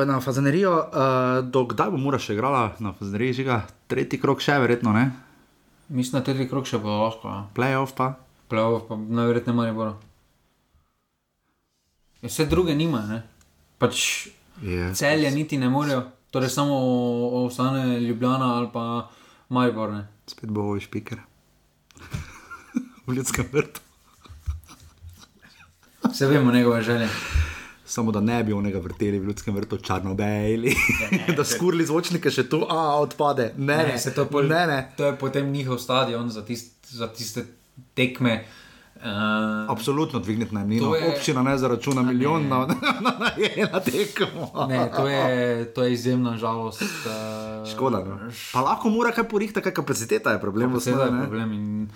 Na 0.06 0.20
Fazenerijo, 0.20 0.70
uh, 0.70 1.42
do 1.42 1.64
kdaj 1.66 1.90
bo 1.90 1.98
Mura 1.98 2.18
še 2.18 2.34
igrala 2.34 2.76
na 2.78 2.92
Fazeneriji, 2.94 3.42
žiga, 3.42 3.66
tretji 3.90 4.20
krok 4.22 4.38
še, 4.38 4.54
verjetno 4.62 4.92
ne, 4.94 5.10
Mislim, 5.88 6.20
da 6.20 6.24
tretji 6.24 6.46
krok 6.48 6.64
še 6.66 6.78
bo 6.78 6.88
lahko. 7.02 7.28
Ja. 7.28 7.40
playoff 7.54 7.92
pa. 7.98 8.14
Playoff 8.48 8.86
pa 8.88 8.96
najverjetneje 8.96 9.56
manj 9.56 9.72
bo. 9.76 9.84
Ja, 12.22 12.28
Vse 12.28 12.46
druge 12.46 12.74
nima, 12.74 13.02
ne? 13.08 13.22
Pač 13.78 14.28
Je. 14.62 14.94
celje 14.94 15.30
niti 15.30 15.58
ne 15.58 15.68
morejo, 15.68 16.06
torej 16.34 16.50
samo 16.50 16.74
ostane 17.46 18.00
Ljubljana 18.00 18.54
ali 18.56 18.68
pa 18.72 19.10
Maribor. 19.48 19.92
Ne? 19.92 20.08
Spet 20.26 20.50
bo 20.50 20.60
ovi 20.60 20.80
špiker. 20.80 21.18
v 23.06 23.14
ljudskem 23.14 23.46
vrtu. 23.52 23.80
Vse 26.10 26.26
vemo 26.26 26.52
njegove 26.52 26.82
želje. 26.82 27.08
Samo 27.86 28.12
da 28.12 28.20
ne 28.20 28.44
bi 28.44 28.52
onega 28.52 28.78
vrteli 28.78 29.18
v 29.18 29.24
ljudskem 29.24 29.54
vrtu 29.54 29.78
črno-beli, 29.78 30.74
da 31.36 31.44
skurili 31.44 31.86
zvočnike 31.86 32.30
še 32.30 32.48
tu, 32.48 32.64
a 32.68 32.98
odpade. 32.98 33.52
Ne, 33.56 33.76
ne, 33.76 33.98
se 33.98 34.14
to, 34.14 34.26
pol, 34.26 34.48
ne, 34.50 34.66
ne. 34.66 34.78
to 34.96 35.06
je 35.06 35.16
potem 35.20 35.52
njihov 35.52 35.78
stadion 35.78 36.30
za, 36.30 36.42
tist, 36.44 36.90
za 36.90 37.06
tiste 37.14 37.46
tekme. 37.94 38.40
Uh, 38.96 39.70
Absolutno 39.70 40.18
dvigniti 40.18 40.54
najmnino. 40.54 40.94
Je- 40.94 41.08
Občina 41.08 41.42
ne 41.42 41.58
zaračuna 41.58 42.02
milijon 42.02 42.48
na, 42.48 42.58
na, 42.58 42.74
na, 43.00 43.30
na, 43.72 43.80
tekmo. 43.80 44.66
ne, 44.68 44.90
to, 44.96 45.08
je, 45.08 45.64
to 45.74 45.82
je 45.84 45.92
izjemna 45.92 46.36
žalost. 46.36 46.82
Uh, 46.82 47.72
Škoda. 47.72 47.98
No. 47.98 48.18
Pa 48.52 48.60
lahko 48.60 48.88
mora 48.88 49.12
kaj 49.12 49.24
porihta, 49.24 49.60
kaj 49.60 49.74
kapaciteta 49.74 50.32
je 50.32 50.40
problem. 50.40 50.74
osnovi, 50.74 51.04
je 51.04 51.10
ne. 51.10 51.20
problem. 51.20 51.52
In... 51.52 51.88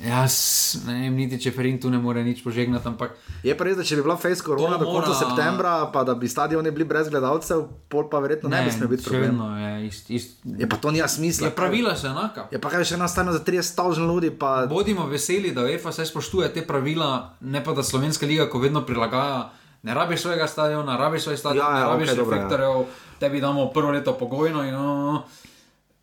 Jaz 0.00 0.34
ne 0.82 0.94
vem, 0.94 1.14
niti 1.14 1.36
če 1.36 1.50
Ferin 1.50 1.76
tu 1.76 1.86
ne 1.86 1.98
more 1.98 2.20
nič 2.20 2.40
požegnati, 2.40 2.84
ampak 2.84 3.12
Je 3.42 3.52
pa 3.52 3.64
res, 3.64 3.74
da 3.74 3.82
če 3.82 3.96
bi 3.96 4.02
bila 4.02 4.16
face 4.16 4.40
korona 4.40 4.76
do 4.76 4.86
konca 4.86 5.08
mora- 5.08 5.18
septembra, 5.18 5.72
pa 5.88 6.02
da 6.02 6.14
bi 6.14 6.26
stadioni 6.26 6.70
bili 6.70 6.84
brez 6.84 7.08
gledalcev, 7.08 7.62
pol 7.86 8.06
pa 8.06 8.18
verjetno 8.18 8.48
ne, 8.48 8.56
ne 8.56 8.62
bi 8.62 8.70
smel 8.70 8.88
biti 8.88 9.02
še 9.02 9.10
problem. 9.10 9.40
je 9.56 9.86
ist, 9.86 10.10
ist, 10.10 10.30
Je 10.44 10.66
pa 10.66 10.76
to 10.76 10.90
nija 10.90 11.06
smisla. 11.06 11.46
je 11.46 11.54
pravila 11.54 11.94
so 11.94 12.06
enaka. 12.06 12.48
Je 12.48 12.58
pa 12.58 12.68
kaj 12.68 12.84
še 12.84 12.94
ena 12.94 13.06
stana 13.06 13.30
za 13.30 13.40
30 13.40 13.62
stavžen 13.64 14.04
ljudi, 14.04 14.30
pa 14.32 14.66
Bodimo 14.66 15.06
veseli, 15.06 15.50
da 15.50 15.62
UEFA 15.62 15.90
vse 15.90 16.06
spoštuje 16.06 16.48
te 16.50 16.62
pravila, 16.62 17.10
ne 17.42 17.60
pa 17.60 17.72
da 17.72 17.82
Slovenska 17.82 18.24
liga, 18.24 18.46
ko 18.46 18.58
vedno 18.58 18.80
prilagaja. 18.82 19.50
Ne 19.82 19.94
rabiš 19.94 20.20
svojega 20.20 20.44
stadiona, 20.46 20.92
rabiš 20.94 21.22
svoj 21.22 21.36
stadion, 21.38 21.64
Ja, 21.64 21.70
ja, 21.70 21.78
ne 21.78 21.90
rabiš 21.90 22.08
dobro, 22.10 22.20
ja. 22.26 22.42
reflektorjev, 22.42 22.84
tebi 23.18 23.40
damo 23.40 23.66
prvo 23.68 23.90
leto 23.90 24.12
pogojno. 24.14 24.60
In, 24.62 24.74
no, 24.74 25.24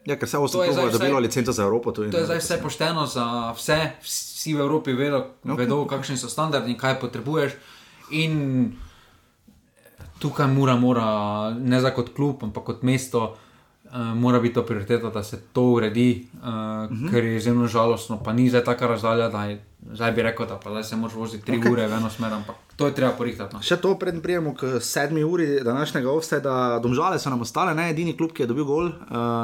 ja, 0.08 0.16
ker 0.16 0.24
se 0.26 0.38
To 0.51 0.64
je 0.64 0.70
klubov 0.70 0.86
je 0.86 0.89
zdaj 0.89 0.91
dobilo 0.93 1.20
vsaj- 1.20 1.22
licenco 1.22 1.51
za 1.51 1.64
Evropo. 1.64 1.91
Tudi, 1.91 2.12
To 2.12 2.18
je 2.18 2.26
zdaj 2.26 2.39
vse 2.39 2.55
pošteno 2.58 3.03
za 3.05 3.26
vse, 3.51 3.80
vsi 4.01 4.53
v 4.53 4.60
Evropi 4.60 4.93
vedo, 4.93 5.36
okay. 5.43 5.58
vedo 5.58 5.84
kakšni 5.86 6.16
so 6.18 6.32
standardi 6.32 6.78
kaj 6.78 6.99
potrebuješ. 6.99 7.51
In 8.16 8.72
tukaj 10.20 10.47
mora, 10.47 10.76
mora 10.76 11.08
ne 11.51 11.82
za 11.82 11.91
kot 11.91 12.16
klub, 12.16 12.39
ampak 12.41 12.64
kot 12.64 12.80
mesto, 12.82 13.36
uh, 13.92 13.98
mora 14.16 14.40
biti 14.40 14.54
to 14.54 14.64
prioriteta, 14.66 15.10
da 15.10 15.24
se 15.24 15.42
to 15.54 15.62
uredi, 15.62 16.28
uh, 16.34 16.40
uh 16.40 16.48
-huh. 16.48 17.12
ker 17.12 17.24
je 17.24 17.38
izjemno 17.38 17.68
žalostno. 17.68 18.24
Pa 18.24 18.34
ni 18.34 18.50
zdaj 18.50 18.64
taka 18.64 18.88
razdalja, 18.88 19.30
da 19.30 19.46
je, 19.46 19.64
zdaj 19.94 20.12
bi 20.12 20.22
rekel, 20.22 20.46
da 20.48 20.60
pa 20.60 20.84
se 20.84 20.96
moraš 20.96 21.16
voziti 21.16 21.46
tri 21.46 21.58
okay. 21.58 21.72
ure 21.72 21.88
v 21.88 21.94
eno 21.94 22.10
smer, 22.10 22.34
ampak 22.34 22.56
to 22.76 22.86
je 22.86 22.96
treba 22.96 23.12
porihtati. 23.12 23.56
No. 23.56 23.62
Še 23.62 23.78
to, 23.78 23.96
preden 24.00 24.22
prijemo 24.22 24.54
k 24.54 24.78
sedmi 24.80 25.24
uri 25.24 25.64
današnjega 25.64 26.12
offsajda, 26.12 26.80
domžale 26.84 27.20
so 27.20 27.30
nam 27.30 27.42
ostale, 27.42 27.76
ne 27.76 27.90
edini 27.90 28.18
klub, 28.18 28.32
ki 28.32 28.44
je 28.44 28.48
dobil 28.48 28.66
gol 28.66 28.86
uh, 28.86 28.94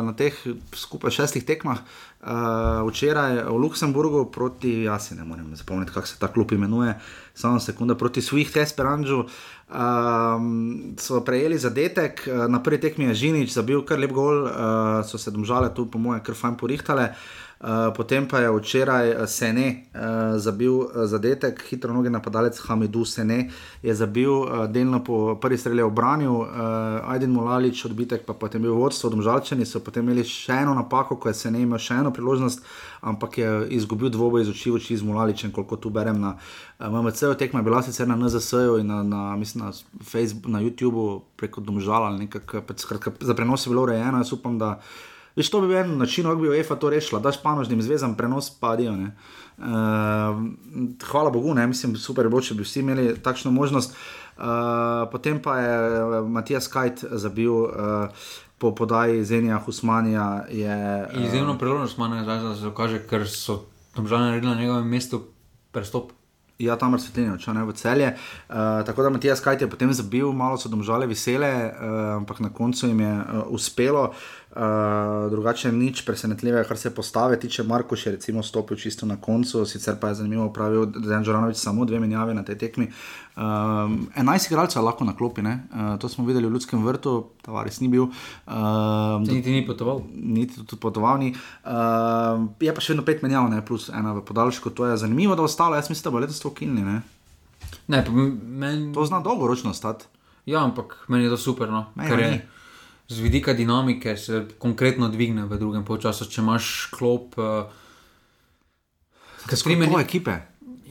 na 0.06 0.14
teh 0.18 0.34
skupaj 0.74 1.12
šestih 1.12 1.46
tekmah. 1.46 1.80
Uh, 2.24 2.88
včeraj 2.88 3.52
v 3.52 3.58
Luksemburgu 3.60 4.32
proti, 4.32 4.84
jaz 4.88 5.08
se 5.08 5.16
ne 5.16 5.26
morem 5.28 5.56
zapomniti, 5.56 5.92
kako 5.92 6.08
se 6.08 6.20
ta 6.20 6.28
klub 6.28 6.52
imenuje, 6.52 6.96
samo 7.36 7.60
sekunda 7.60 7.96
proti 7.96 8.22
Swift 8.22 8.56
Esperanžu. 8.62 9.26
Um, 9.74 10.96
so 11.00 11.20
prejeli 11.26 11.58
zadetek, 11.58 12.28
eh, 12.28 12.48
na 12.48 12.64
prvi 12.64 12.78
tekmi 12.78 13.06
je 13.06 13.14
Žinič 13.14 13.54
zabil 13.54 13.82
kar 13.82 14.00
lep 14.00 14.12
gol, 14.12 14.44
uh, 14.44 14.52
so 15.04 15.18
se 15.18 15.32
domžale 15.32 15.74
tu, 15.76 15.86
po 15.86 16.00
mojem, 16.00 16.24
kar 16.24 16.36
fajn 16.36 16.56
porihtale. 16.56 17.10
Uh, 17.10 17.43
potem 17.96 18.28
pa 18.28 18.40
je 18.40 18.52
včeraj 18.52 19.10
eh, 19.10 19.28
Sene 19.28 19.86
uh, 19.96 20.36
zabil 20.36 20.74
zadetek, 21.08 21.64
hitro 21.70 21.94
nogi 21.94 22.10
napadalec 22.10 22.60
Hamidu 22.68 23.06
Sene 23.06 23.50
je 23.82 23.96
zabil 23.96 24.32
uh, 24.32 24.68
delno 24.68 25.04
po 25.04 25.36
prvi 25.42 25.58
strelji 25.58 25.82
obranil, 25.82 26.32
uh, 26.32 26.48
Aiden 27.08 27.32
Mulalič 27.32 27.86
odbitek, 27.86 28.26
pa 28.26 28.34
potem 28.34 28.62
bil 28.62 28.76
vodstvo, 28.76 29.10
domžalčani 29.10 29.66
so 29.66 29.80
potem 29.80 30.04
imeli 30.04 30.28
še 30.28 30.60
eno 30.66 30.74
napako, 30.76 31.16
ko 31.16 31.32
je 31.32 31.40
Sene 31.40 31.62
imel 31.64 31.80
še 31.80 32.02
eno 32.04 32.12
priložnost, 32.12 32.66
ampak 33.02 33.38
je 33.38 33.54
izgubil 33.80 34.12
dvoboj 34.12 34.44
iz 34.44 34.52
oči 34.52 34.72
v 34.72 34.82
oči 34.82 35.00
z 35.00 35.08
Mulaličem, 35.08 35.56
koliko 35.56 35.80
tu 35.80 35.90
berem 35.90 36.20
na 36.20 36.36
uh, 36.36 36.92
MMC, 36.92 37.32
tekma 37.40 37.60
je 37.60 37.64
bila 37.64 37.80
sicer 37.84 38.08
na 38.08 38.20
NZS-ju 38.20 38.78
in 38.84 38.92
na, 38.92 39.04
na, 39.04 39.24
mislim, 39.40 39.64
na, 39.64 39.72
Facebook, 40.04 40.52
na 40.52 40.60
YouTubu 40.60 41.22
preko 41.40 41.62
domžala 41.62 42.12
nekako, 42.12 42.64
skratka, 42.76 43.16
za 43.20 43.34
prenos 43.34 43.66
je 43.66 43.72
bilo 43.72 43.88
urejeno, 43.88 44.20
jaz 44.20 44.34
upam, 44.34 44.60
da 44.60 44.82
Veš, 45.36 45.50
to 45.50 45.62
bi 45.62 45.68
bil 45.68 45.78
en 45.78 45.98
način, 45.98 46.26
kako 46.30 46.42
bi 46.42 46.50
UEFA 46.50 46.76
to 46.76 46.90
rešila, 46.90 47.22
daš 47.22 47.42
panožnim 47.42 47.82
zvezam 47.82 48.16
prenos, 48.16 48.50
pa 48.60 48.76
dijo. 48.76 48.94
Uh, 48.94 49.66
hvala 51.12 51.30
Bogu, 51.30 51.54
ne? 51.54 51.68
mislim, 51.68 51.96
super 51.98 52.26
je 52.26 52.30
bilo, 52.30 52.42
če 52.42 52.54
bi 52.54 52.66
vsi 52.66 52.80
imeli 52.80 53.14
takšno 53.22 53.52
možnost. 53.52 53.96
Uh, 54.38 55.10
potem 55.12 55.38
pa 55.42 55.58
je 55.62 55.74
eh, 55.74 56.22
Matijas 56.26 56.68
Kajt 56.68 57.04
zabil 57.22 57.54
uh, 57.54 57.70
po 58.58 58.74
podaji 58.76 59.26
Zenija 59.26 59.60
Husmanija. 59.62 60.46
Je, 60.50 61.08
uh, 61.16 61.26
Izjemno 61.26 61.58
priložnost 61.58 61.98
ima 61.98 62.24
da 62.26 62.56
se 62.56 62.64
dokaže, 62.64 63.04
ker 63.10 63.30
so 63.30 63.60
tam 63.96 64.08
žal 64.08 64.20
naredili 64.20 64.56
na 64.56 64.62
njegovem 64.62 64.90
mestu 64.90 65.22
prestop. 65.72 66.12
Ja, 66.60 66.76
tam 66.78 66.94
je 66.94 67.00
svetlina, 67.00 67.38
če 67.38 67.54
ne 67.54 67.64
v 67.66 67.74
celje. 67.74 68.10
Uh, 68.50 68.82
tako 68.86 69.04
da 69.04 69.10
Matijas 69.10 69.42
Kajt 69.42 69.62
je 69.62 69.70
potem 69.70 69.94
zabil, 69.94 70.32
malo 70.34 70.58
so 70.58 70.70
domžale 70.70 71.06
vesele, 71.10 71.50
uh, 71.70 72.18
ampak 72.18 72.40
na 72.40 72.50
koncu 72.50 72.88
jim 72.88 73.00
je 73.00 73.14
uh, 73.14 73.46
uspelo. 73.54 74.10
Uh, 74.10 74.16
drugače 75.30 75.72
nič 75.72 76.02
presenetljivega, 76.06 76.68
kar 76.68 76.78
se 76.78 76.92
postave 76.96 77.40
tiče. 77.40 77.64
Marko 77.64 77.96
še 77.98 78.12
recimo 78.12 78.44
stopil 78.44 78.78
čisto 78.78 79.06
na 79.06 79.18
koncu, 79.18 79.66
sicer 79.66 79.98
pa 80.02 80.12
je 80.12 80.22
zanimivo 80.22 80.50
pravil, 80.54 80.86
je 80.94 81.24
Žoranovič 81.26 81.58
samo 81.58 81.86
dve 81.86 82.00
menjave 82.00 82.34
na 82.34 82.44
tej 82.44 82.58
tekmi. 82.62 82.88
Um, 83.34 84.08
11 84.14 84.52
igralcev 84.52 84.82
je 84.82 84.86
lahko 84.86 85.06
na 85.06 85.16
klopi, 85.18 85.42
uh, 85.42 85.98
to 85.98 86.10
smo 86.10 86.26
videli 86.26 86.46
v 86.48 86.54
Ljudskem 86.54 86.86
vrtu, 86.86 87.34
Tavares 87.42 87.80
ni 87.82 87.88
bil. 87.90 88.06
Um, 88.46 89.26
Niti 89.26 89.52
ni 89.52 89.66
potoval. 89.66 90.04
niti 90.14 90.62
tudi 90.66 90.82
potoval 90.82 91.18
ni. 91.18 91.34
Uh, 91.66 92.46
je 92.62 92.74
pa 92.74 92.82
še 92.82 92.94
vedno 92.94 93.06
pet 93.06 93.26
menjav, 93.26 93.50
ne, 93.50 93.66
plus 93.66 93.90
ena 93.90 94.14
v 94.14 94.22
podaljšku. 94.22 94.70
To 94.78 94.86
je 94.86 94.98
zanimivo, 94.98 95.36
da 95.36 95.44
ostalo. 95.44 95.76
Jaz 95.76 95.90
mislim, 95.90 96.04
da 96.04 96.14
bo 96.14 96.22
letos 96.22 96.40
to 96.40 96.54
kilni. 96.54 96.86
Ne. 96.86 97.02
Ne, 97.88 98.06
pa 98.06 98.12
meni. 98.14 98.94
To 98.94 99.06
zna 99.06 99.20
dolgoročno 99.26 99.74
stati. 99.74 100.06
Ja, 100.46 100.64
ampak 100.64 101.06
meni 101.08 101.24
je 101.24 101.34
to 101.34 101.38
super. 101.38 101.72
No, 101.72 101.88
Meni 101.96 102.10
ker 102.10 102.20
je 102.20 102.32
ni. 102.32 102.42
Z 103.14 103.20
vidika 103.20 103.54
dinamike 103.54 104.18
se 104.18 104.46
konkretno 104.58 105.10
dvigne 105.10 105.46
v 105.46 105.58
drugem 105.58 105.86
polčasu, 105.86 106.26
če 106.26 106.42
imaš 106.42 106.90
klop. 106.96 107.38
Uh, 107.38 107.70
Tri 109.48 109.76
menjave 109.76 110.04
ekipe. 110.04 110.38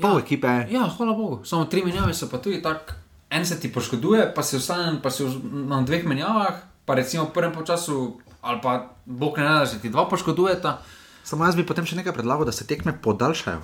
Pol 0.00 0.20
ekipe. 0.20 0.50
Ja, 0.70 0.86
hvala 0.96 1.16
Bogu. 1.16 1.40
Samo 1.44 1.64
tri 1.64 1.82
menjave 1.84 2.14
so 2.14 2.28
pa 2.30 2.38
tudi 2.38 2.62
tako. 2.62 2.98
En 3.32 3.46
se 3.48 3.56
ti 3.60 3.72
poškoduje, 3.72 4.26
pa 4.36 4.42
si 4.44 4.56
ostane 4.56 4.98
pa 5.02 5.10
si 5.10 5.24
na 5.52 5.80
dveh 5.82 6.04
menjavah, 6.04 6.58
pa 6.84 6.94
recimo 6.94 7.24
v 7.24 7.32
prvem 7.32 7.54
času, 7.64 8.20
ali 8.44 8.60
pa 8.60 8.92
bog 9.06 9.38
ne 9.38 9.44
da, 9.44 9.54
da 9.64 9.66
se 9.66 9.80
ti 9.80 9.88
dva 9.88 10.04
poškodujeta. 10.08 10.82
Samo 11.24 11.48
jaz 11.48 11.56
bi 11.56 11.64
potem 11.66 11.86
še 11.88 11.96
nekaj 11.96 12.12
predlagal, 12.12 12.44
da 12.44 12.52
se 12.52 12.68
tekme 12.68 12.92
podaljšajo 12.92 13.62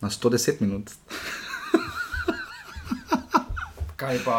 na 0.00 0.10
110 0.14 0.62
minut. 0.62 0.94
Kaj 3.98 4.22
pa 4.22 4.38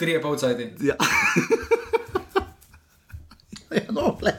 tri 0.00 0.16
je 0.16 0.20
pol 0.24 0.40
cajti. 0.40 0.70
Ja. 0.80 0.96
ja, 3.74 3.92
no, 3.92 4.16
le. 4.22 4.34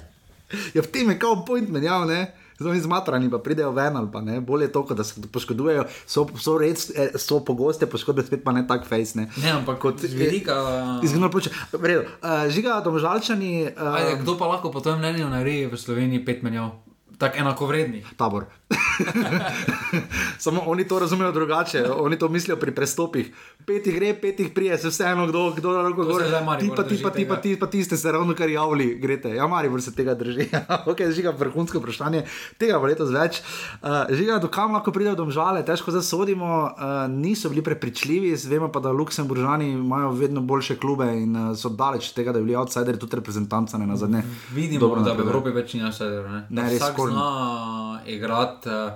Ja, 0.73 0.81
v 0.81 0.89
tem 0.93 1.09
je 1.09 1.19
kao 1.19 1.45
point 1.45 1.69
menjav, 1.69 2.07
ne. 2.07 2.25
Zelo 2.59 2.73
izmatrani, 2.73 3.27
pa 3.27 3.37
pridejo 3.43 3.73
ven 3.75 3.97
ali 3.97 4.07
pa 4.11 4.21
ne. 4.21 4.39
Bolje 4.39 4.69
je 4.69 4.71
to, 4.71 4.85
da 4.95 5.03
se 5.03 5.21
poškodujejo. 5.31 5.83
So, 6.07 6.27
so, 6.39 6.57
red, 6.57 6.79
eh, 6.95 7.17
so 7.19 7.41
pogoste 7.43 7.85
poškodbe, 7.85 8.23
spet 8.23 8.45
pa 8.45 8.53
ne 8.55 8.63
tak 8.67 8.87
face. 8.87 9.17
Ne. 9.19 9.27
Ne, 9.43 9.51
ampak 9.51 9.79
kot 9.79 9.99
z 9.99 10.15
vidika. 10.15 10.55
Izginul 11.03 11.31
ploče. 11.31 11.51
Uh, 11.73 12.47
žiga, 12.47 12.79
domžalčani. 12.85 13.75
Uh, 13.75 13.95
Ajde, 13.99 14.21
kdo 14.23 14.37
pa 14.39 14.47
lahko 14.47 14.71
po 14.71 14.79
tvojem 14.79 15.03
mnenju 15.03 15.27
naredi 15.29 15.67
v 15.67 15.75
Sloveniji 15.75 16.23
pet 16.25 16.47
menjav? 16.47 16.71
Tako 17.17 17.37
enakovredni. 17.37 18.03
tabor. 18.17 18.45
Samo 20.37 20.61
oni 20.65 20.87
to 20.87 20.99
razumejo 20.99 21.31
drugače, 21.31 21.85
oni 21.91 22.19
to 22.19 22.29
mislijo 22.29 22.57
pri 22.57 22.75
prestopih. 22.75 23.31
Peti 23.65 23.91
gre, 23.91 24.13
peti 24.21 24.49
prije, 24.53 24.77
se 24.77 24.89
vseeno, 24.89 25.27
kdo, 25.27 25.51
kdo 25.51 25.71
na 25.71 25.81
roko 25.81 26.03
gre. 26.03 26.25
Ti 26.59 26.71
pa 26.75 26.83
ti, 26.83 26.99
pa 27.03 27.09
ti, 27.09 27.27
pa 27.27 27.35
ti, 27.35 27.59
pa 27.59 27.67
ti 27.67 27.83
ste 27.83 27.97
se 27.97 28.11
ravno 28.11 28.35
kar 28.35 28.49
javili, 28.49 28.95
greste. 28.95 29.29
Ja, 29.29 29.47
Maribor 29.47 29.81
se 29.81 29.95
tega 29.95 30.13
drži. 30.13 30.47
ok, 30.91 31.01
žiga 31.11 31.33
vrhunsko 31.39 31.79
vprašanje, 31.79 32.23
tega 32.57 32.79
bo 32.79 32.85
letos 32.85 33.11
več. 33.13 33.41
Uh, 33.81 34.05
žiga, 34.09 34.37
do 34.39 34.47
kam 34.47 34.73
lahko 34.73 34.91
pridejo 34.91 35.15
domžale, 35.15 35.65
težko 35.65 35.91
zasodimo, 35.91 36.51
uh, 36.63 36.93
niso 37.09 37.49
bili 37.49 37.63
prepričljivi, 37.63 38.35
vemo 38.49 38.71
pa, 38.71 38.79
da 38.79 38.91
Luksemburžani 38.91 39.71
imajo 39.71 40.11
vedno 40.11 40.41
boljše 40.41 40.75
klube 40.75 41.07
in 41.17 41.35
uh, 41.35 41.57
so 41.57 41.69
daleč 41.69 42.11
tega, 42.13 42.31
da 42.31 42.39
bi 42.39 42.45
bili 42.45 42.55
outsideri, 42.55 42.99
tudi 42.99 43.15
reprezentanca 43.15 43.77
ne 43.77 43.87
na 43.87 43.95
zadnje. 43.95 44.23
Vidimo, 44.53 44.79
Dobro 44.79 45.01
da 45.01 45.13
v. 45.13 45.25
Evropi 45.25 45.53
več 45.55 45.73
ni 45.73 45.83
outsiderjev. 45.83 46.29
Ne? 46.31 46.45
Ne, 46.49 46.69
res 46.69 46.81
Vsak 46.81 46.95
skoraj. 47.05 47.13
zna 47.13 48.01
igrati, 48.05 48.69
uh, 48.69 48.91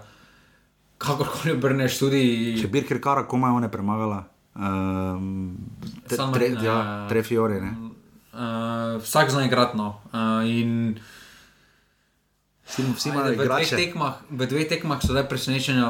kakorkoli 0.98 1.54
obrneš 1.58 2.00
tudi. 2.00 2.24
Če 2.62 2.68
Birker 2.68 3.02
Kara 3.02 3.28
komaj 3.28 3.52
one 3.52 3.72
premagala. 3.72 4.24
Um, 4.56 5.56
tre, 6.08 6.18
San 6.18 6.34
tre, 6.34 6.52
ja, 6.64 7.06
tre 7.10 7.24
fiore. 7.24 7.62
Ne? 7.62 7.72
Uh, 8.34 9.00
vsak 9.04 9.32
zna 9.32 9.46
igrati. 9.46 9.78
No. 9.78 10.02
Uh, 10.12 10.44
in 10.50 11.00
Vsi, 12.70 12.84
vsi 12.96 13.10
imajo 13.10 13.32
v, 13.32 13.36
dveh 13.36 13.46
igrače. 13.46 13.76
tekmah, 13.76 14.20
v 14.30 14.46
dveh 14.46 14.68
tekmah 14.70 15.02
so 15.02 15.14
zdaj 15.14 15.26
presenečenja. 15.30 15.90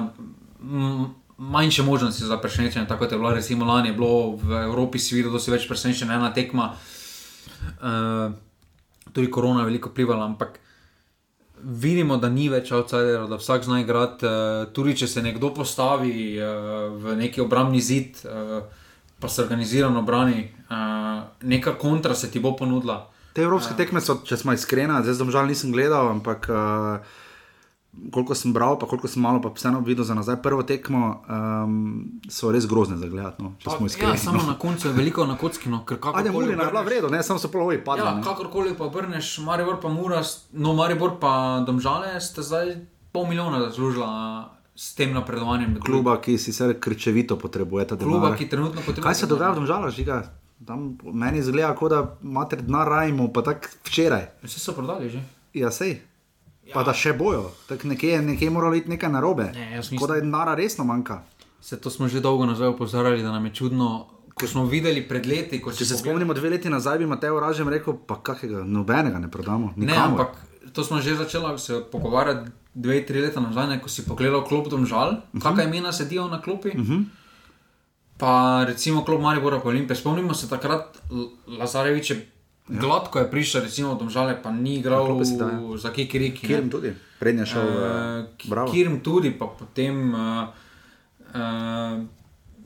mm, 0.64 1.06
Manjše 1.40 1.84
možnosti 1.84 2.26
za 2.28 2.36
presenečenje, 2.38 2.88
tako 2.88 3.06
kot 3.06 3.12
je 3.12 3.18
bilo 3.18 3.32
recimo 3.32 3.66
lani, 3.66 3.90
je 3.90 3.94
bilo 3.96 4.36
v 4.36 4.64
Evropi, 4.64 5.00
si 5.00 5.16
videl, 5.16 5.32
da 5.32 5.40
si 5.40 5.52
več 5.52 5.68
presenečen, 5.68 6.12
ena 6.12 6.34
tekma. 6.36 6.74
Uh, 7.80 8.36
tudi 9.16 9.32
korona 9.32 9.64
je 9.64 9.70
veliko 9.72 9.90
vplivala, 9.90 10.26
ampak 10.26 10.60
vidimo, 11.64 12.18
da 12.18 12.30
ni 12.30 12.50
več 12.50 12.72
outsiderov, 12.72 13.30
da 13.30 13.40
vsak 13.40 13.64
zna 13.68 13.82
igrati. 13.82 14.26
Uh, 14.26 14.72
tudi 14.74 14.96
če 14.98 15.08
se 15.08 15.24
nekdo 15.26 15.54
postavi 15.56 16.38
uh, 16.40 16.90
v 17.02 17.16
neki 17.20 17.42
obrambni 17.42 17.82
zid, 17.82 18.22
uh, 18.26 18.60
pa 19.20 19.30
se 19.30 19.42
organizirano 19.44 20.02
brani, 20.08 20.48
uh, 20.70 21.24
neka 21.44 21.76
kontra 21.80 22.16
se 22.16 22.32
ti 22.32 22.40
bo 22.40 22.56
ponudila. 22.56 23.04
Te 23.34 23.44
evropske 23.46 23.76
tekme 23.78 24.02
so, 24.02 24.20
če 24.26 24.38
smo 24.40 24.56
iskreni, 24.56 25.02
zdaj 25.04 25.20
zelo 25.20 25.34
žal 25.36 25.48
nisem 25.48 25.72
gledal, 25.76 26.10
ampak 26.16 26.50
uh, 26.50 27.18
koliko 28.12 28.36
sem 28.36 28.54
bral, 28.54 28.80
pa 28.80 28.88
koliko 28.88 29.08
sem 29.08 29.22
malo, 29.22 29.42
pa 29.42 29.50
vseeno 29.56 29.80
videl 29.80 30.06
za 30.06 30.14
nazaj 30.14 30.42
prvo 30.42 30.64
tekmo, 30.64 31.22
um, 31.30 32.22
so 32.30 32.52
res 32.52 32.68
grozne 32.68 32.98
za 32.98 33.08
gledati. 33.08 33.44
No, 33.44 33.54
iskreni. 33.86 34.14
Ja, 34.14 34.18
samo 34.18 34.38
no. 34.38 34.48
na 34.48 34.60
koncu 34.60 34.88
je 34.88 34.94
veliko 34.94 35.26
na 35.26 35.38
kocki. 35.38 35.70
No, 35.70 35.86
ker 35.86 35.98
Ajde, 35.98 36.30
kakorkoli 36.30 36.46
Murina 36.46 36.64
je 36.64 36.70
bila 36.70 36.82
vredna, 36.82 37.10
ne, 37.10 37.24
samo 37.24 37.40
so 37.40 37.52
polovi 37.52 37.84
padli. 37.84 38.06
Ja, 38.06 38.16
ne. 38.16 38.24
kakorkoli 38.24 38.78
pa 38.78 38.86
obrneš, 38.86 39.38
Maribor 39.38 39.82
pa 39.82 39.90
Mura, 39.90 40.22
no 40.54 40.74
Maribor 40.74 41.18
pa 41.20 41.64
Domžale, 41.68 42.22
ste 42.22 42.42
zdaj 42.42 42.76
pol 43.12 43.28
milijona 43.28 43.60
zaslužila 43.70 44.10
s 44.76 44.96
tem 44.96 45.14
napredovanjem. 45.14 45.74
do 45.74 45.82
Kluba, 45.82 46.22
ki 46.22 46.38
si 46.38 46.54
se 46.54 46.74
krčevito 46.80 47.38
potrebuje 47.38 47.88
ta 47.88 47.98
kluba 47.98 48.26
denar. 48.26 48.38
ki 48.38 48.50
trenutno 48.50 48.82
potrebuje. 48.82 49.04
Kaj 49.04 49.16
se 49.16 49.28
dogaja 49.28 49.52
v 49.52 49.56
Domžalah, 49.56 49.92
žiga? 49.92 50.24
Tam 50.68 50.98
meni 51.14 51.40
izgleda, 51.40 51.76
kot 51.76 51.92
da 51.92 52.16
imate 52.24 52.56
denar 52.56 52.88
rajmo, 52.88 53.28
pa 53.34 53.42
tako 53.42 53.68
včeraj. 53.84 54.28
Vse 54.44 54.60
so 54.60 54.74
prodali 54.74 55.10
že. 55.10 55.20
Ja, 55.54 55.72
sej. 55.72 56.09
Pa 56.74 56.84
da 56.84 56.94
še 56.94 57.14
bojo, 57.14 57.52
tako 57.68 57.88
nekje, 57.88 58.22
nekje 58.22 58.46
je 58.46 58.50
moralo 58.50 58.76
iti 58.76 58.90
nekaj 58.90 59.10
narobe. 59.10 59.52
Ne, 59.54 59.78
mislim- 59.78 60.00
Kot 60.00 60.10
da 60.10 60.16
je 60.16 60.22
denara 60.22 60.56
resno 60.56 60.84
manjka. 60.84 61.24
Se 61.62 61.78
to 61.78 61.90
smo 61.90 62.08
že 62.08 62.20
dolgo 62.20 62.46
nazaj 62.46 62.68
opozarjali, 62.68 63.24
da 63.24 63.32
nam 63.32 63.46
je 63.46 63.54
čudno, 63.54 64.06
ko 64.34 64.48
smo 64.48 64.66
videli 64.66 65.02
pred 65.04 65.26
leti. 65.26 65.62
ko 65.62 65.72
Če 65.72 65.78
se 65.78 65.84
pogledal- 65.86 66.00
spomnimo 66.00 66.34
dve 66.34 66.50
leti 66.50 66.70
nazaj, 66.70 66.98
bi 66.98 67.06
Mateo 67.06 67.40
Ražem 67.40 67.70
rekel, 67.70 67.94
pa 68.08 68.16
kakega, 68.18 68.64
nobenega 68.66 69.20
ne 69.20 69.28
prodamo. 69.28 69.74
Ne, 69.76 69.94
ampak 69.96 70.28
to 70.74 70.84
smo 70.84 71.02
že 71.02 71.16
začeli 71.16 71.60
se 71.60 71.84
pogovarjati 71.92 72.50
dve, 72.74 73.06
tri 73.06 73.22
leta 73.22 73.40
nazaj, 73.40 73.68
ne, 73.68 73.82
ko 73.82 73.90
si 73.90 74.06
pogledal 74.06 74.44
klop 74.44 74.68
domžal, 74.68 75.10
uh 75.10 75.18
-huh. 75.34 75.42
kakšna 75.42 75.64
imena 75.64 75.92
sedijo 75.92 76.28
na 76.28 76.42
klopi. 76.42 76.70
Uh 76.70 76.76
-huh. 76.76 77.04
Pa 78.18 78.64
recimo 78.68 79.06
klop 79.06 79.22
Maribora 79.22 79.62
Olimpije. 79.64 79.96
Spomnimo 79.96 80.34
se 80.34 80.50
takrat, 80.50 80.98
Lazarevič 81.50 82.10
je 82.10 82.32
ja. 82.70 82.80
gladko 82.80 83.20
je 83.20 83.32
prišel, 83.32 83.62
recimo 83.62 83.96
domžale, 83.96 84.38
pa 84.44 84.52
ni 84.52 84.76
igral 84.76 85.08
da, 85.38 85.46
ja. 85.46 85.78
za 85.78 85.94
Kikiriki. 85.94 86.48
ne. 86.48 86.54
Kirm 86.56 86.70
tudi, 86.70 86.94
prednje 87.20 87.46
šel 87.46 87.68
Uh, 87.68 88.26
Bravo. 88.50 88.72
Kirm 88.72 89.00
tudi, 89.00 89.32
pa 89.32 89.48
potem 89.60 90.14
uh, 90.14 90.48
uh, 91.36 92.04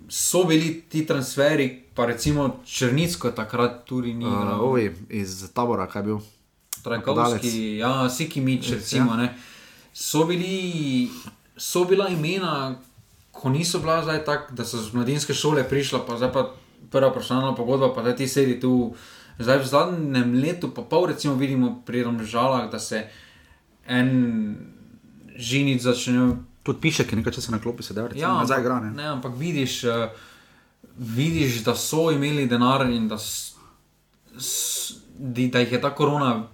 so 0.09 0.43
bili 0.43 0.81
ti 0.89 1.05
transferi, 1.05 1.83
pa 1.93 2.05
recimo 2.05 2.59
Črnitsko 2.65 3.31
takrat 3.31 3.85
tudi 3.85 4.13
ni 4.13 4.25
igral. 4.25 4.59
Uh, 4.59 4.69
ovi 4.69 4.91
iz 5.09 5.51
tabora, 5.53 5.87
kaj 5.87 5.99
je 5.99 6.05
bil. 6.05 6.19
Trajkovski, 6.83 7.77
ja, 7.77 8.09
Sikimič, 8.09 8.71
recimo, 8.71 9.15
ja. 9.15 9.29
so, 9.93 10.25
bili, 10.25 11.09
so 11.57 11.85
bila 11.85 12.09
imena, 12.09 12.75
ko 13.31 13.49
niso 13.49 13.79
bila 13.79 14.01
zdaj 14.03 14.25
tako, 14.25 14.53
da 14.53 14.65
so 14.65 14.81
z 14.81 14.91
mladinske 14.93 15.33
šole 15.33 15.63
prišla, 15.69 16.03
pa 16.07 16.17
zdaj 16.17 16.31
pa 16.33 16.49
prva 16.91 17.11
profesionalna 17.11 17.55
pogodba, 17.55 17.93
pa 17.95 18.01
da 18.01 18.15
ti 18.15 18.27
sedi 18.27 18.59
tu. 18.59 18.95
Zdaj 19.39 19.59
v 19.59 19.65
zadnjem 19.65 20.33
letu, 20.37 20.69
pa 20.69 20.81
pol, 20.81 21.07
recimo, 21.09 21.35
vidimo 21.35 21.81
pri 21.85 22.03
Romžalah, 22.03 22.69
da 22.71 22.79
se 22.79 23.07
en 23.87 24.09
žinic 25.35 25.81
začne. 25.81 26.37
Tudi 26.63 26.79
piše, 26.79 27.03
ki 27.03 27.19
nekaj 27.19 27.33
časa 27.35 27.51
na 27.51 27.59
klopi 27.59 27.83
sedel, 27.83 28.07
recimo, 28.07 28.23
Ja, 28.23 28.37
nazaj 28.39 28.61
ampak, 28.61 28.65
igra. 28.65 28.79
Ne? 28.79 28.91
ne, 28.95 29.07
ampak 29.17 29.33
vidiš, 29.35 29.83
uh, 29.83 30.07
vidiš, 30.97 31.63
da 31.65 31.75
so 31.75 32.07
imeli 32.11 32.47
denar 32.47 32.85
in 32.87 33.09
da, 33.11 33.17
s, 33.19 33.57
s, 34.37 34.95
da 35.17 35.59
jih 35.59 35.75
je 35.75 35.81
ta 35.81 35.91
korona 35.95 36.47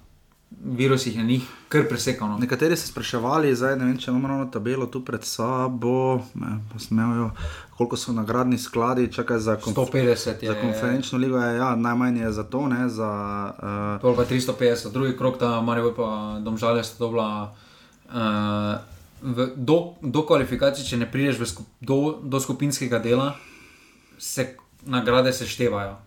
virus 0.49 1.05
jih 1.05 1.17
je 1.17 1.23
njih 1.23 1.58
kar 1.69 1.85
presekal. 1.89 2.29
No. 2.29 2.37
Nekateri 2.41 2.77
so 2.77 2.87
spraševali, 2.89 3.53
zdaj 3.55 3.75
ne 3.77 3.85
vem, 3.85 3.97
če 4.01 4.09
imamo 4.11 4.27
ravno 4.27 4.45
tabelo 4.51 4.87
tu 4.89 5.03
pred 5.05 5.23
sabo, 5.25 6.19
ne, 6.33 6.57
pa 6.71 6.81
smejo, 6.81 7.29
koliko 7.77 7.97
so 7.97 8.13
nagradni 8.13 8.57
skladi, 8.57 9.07
čakaj 9.13 9.39
za, 9.39 9.55
konf 9.61 9.77
150 9.77 10.43
je. 10.43 10.49
za 10.49 10.55
konferenčno 10.61 11.19
ligo, 11.21 11.37
je, 11.37 11.57
ja, 11.57 11.75
najmanj 11.75 12.21
je 12.25 12.31
za 12.31 12.43
to, 12.43 12.65
ne, 12.67 12.89
za, 12.89 13.11
uh, 13.53 14.01
Pol 14.01 14.17
pa 14.17 14.25
350, 14.25 14.91
drugi 14.91 15.17
krok, 15.17 15.37
ta 15.39 15.61
Marijo 15.61 15.93
pa 15.95 16.39
domžalje 16.43 16.83
sta 16.83 17.03
dobila. 17.05 17.53
Uh, 18.09 18.81
v, 19.21 19.51
do, 19.55 19.93
do 20.01 20.23
kvalifikacije, 20.25 20.87
če 20.87 20.97
ne 21.03 21.11
prideš 21.11 21.43
skup, 21.53 21.67
do, 21.81 22.17
do 22.23 22.39
skupinskega 22.39 22.99
dela, 23.03 23.35
se 24.17 24.55
nagrade 24.89 25.33
seštevajo. 25.33 25.97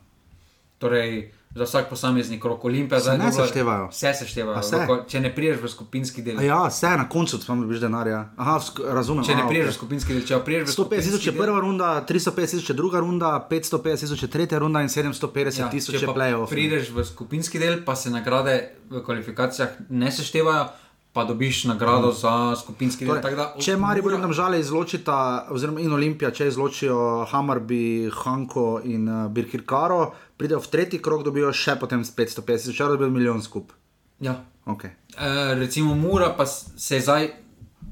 Torej, 0.82 1.30
za 1.54 1.64
vsak 1.64 1.88
posamezni 1.90 2.40
krok 2.40 2.64
Olimpija 2.64 3.00
Se 3.00 3.18
ne 3.18 3.32
seštevajo? 3.32 3.88
Vse 3.88 4.14
seštevajo. 4.14 4.62
Se? 4.62 4.86
Če 5.08 5.20
ne 5.20 5.34
prideš 5.34 5.60
v 5.60 5.68
skupinski 5.68 6.22
del. 6.22 6.38
a 6.38 6.42
ja, 6.42 6.60
vse 6.68 6.96
na 6.96 7.08
koncu, 7.08 7.36
ne 7.48 7.60
dobiš 7.60 7.80
denarja. 7.80 8.22
Aha, 8.36 8.60
razumem. 8.88 9.24
Če 9.24 9.34
ne 9.36 9.42
aha, 9.42 9.48
prideš 9.48 9.66
okej. 9.66 9.72
v 9.72 9.78
skupinski 9.80 10.16
del, 10.16 10.24
če 10.26 10.38
pa 10.38 10.44
prideš 10.44 10.68
v 10.68 10.72
150 10.72 10.88
tisoč 10.88 11.04
skupinski 11.04 11.28
je 11.28 11.32
del- 11.32 11.42
prva 11.44 11.60
runda, 11.60 11.88
350 12.08 12.50
tisoč 12.56 12.70
je 12.70 12.76
druga 12.78 13.00
runda, 13.04 13.32
550 13.50 14.00
tisoč 14.06 14.22
je 14.22 14.28
tretja 14.32 14.58
runda 14.58 14.80
in 14.80 14.88
750 14.88 15.70
tisoč 15.70 15.94
Ja, 15.94 16.00
če 16.00 16.04
je 16.06 16.08
pa 16.08 16.16
playoff. 16.16 16.48
ne. 16.48 16.56
Prideš 16.56 16.90
v 16.90 17.04
skupinski 17.04 17.58
del, 17.58 17.82
pa 17.84 17.96
se 17.96 18.10
nagrade 18.10 18.70
v 18.90 19.04
kvalifikacijah 19.04 19.68
ne 19.90 20.08
seštevajo, 20.12 20.70
pa 21.12 21.24
dobiš 21.28 21.64
nagrado 21.68 22.08
mm. 22.08 22.16
za 22.16 22.56
skupinski 22.56 23.04
del. 23.04 23.20
Torej, 23.20 23.36
da- 23.36 23.52
če 23.60 23.76
Maribor 23.76 24.14
in 24.16 24.22
Domžale 24.24 24.60
izločita, 24.60 25.46
oziroma 25.52 25.80
in 25.84 25.92
Olimpija, 25.92 26.30
če 26.32 26.48
izločijo 26.48 27.26
Hamarbi, 27.28 28.08
Hanko 28.08 28.80
in 28.84 29.04
uh, 29.08 29.28
Birkirkaro, 29.28 30.14
pridejo 30.42 30.58
v 30.58 30.70
tretji 30.74 30.98
krog, 30.98 31.22
dobijo 31.22 31.54
še 31.54 31.78
potem 31.78 32.02
s 32.02 32.10
550 32.10 32.42
tisoč, 32.42 32.82
dobijo 32.96 33.14
milijon 33.14 33.38
skup. 33.38 33.70
Ja. 34.18 34.42
Okay. 34.66 34.90
E, 35.14 35.54
recimo 35.54 35.94
Mura 35.94 36.34
pa 36.34 36.46
se 36.46 36.98
zdaj 36.98 37.30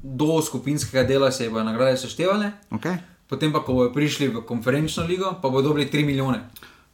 do 0.03 0.41
skupinskega 0.41 1.03
dela 1.03 1.31
se 1.31 1.49
bojo 1.49 1.63
nagrade 1.63 1.97
seštevale, 1.97 2.51
Okay. 2.71 2.99
potem 3.27 3.51
pa 3.51 3.63
ko 3.63 3.73
bojo 3.73 3.93
prišli 3.93 4.27
v 4.27 4.43
konferenčno 4.43 5.07
ligo, 5.07 5.31
pa 5.41 5.47
bodo 5.47 5.71
dobili 5.71 5.87
3 5.87 6.05
milijone. 6.05 6.43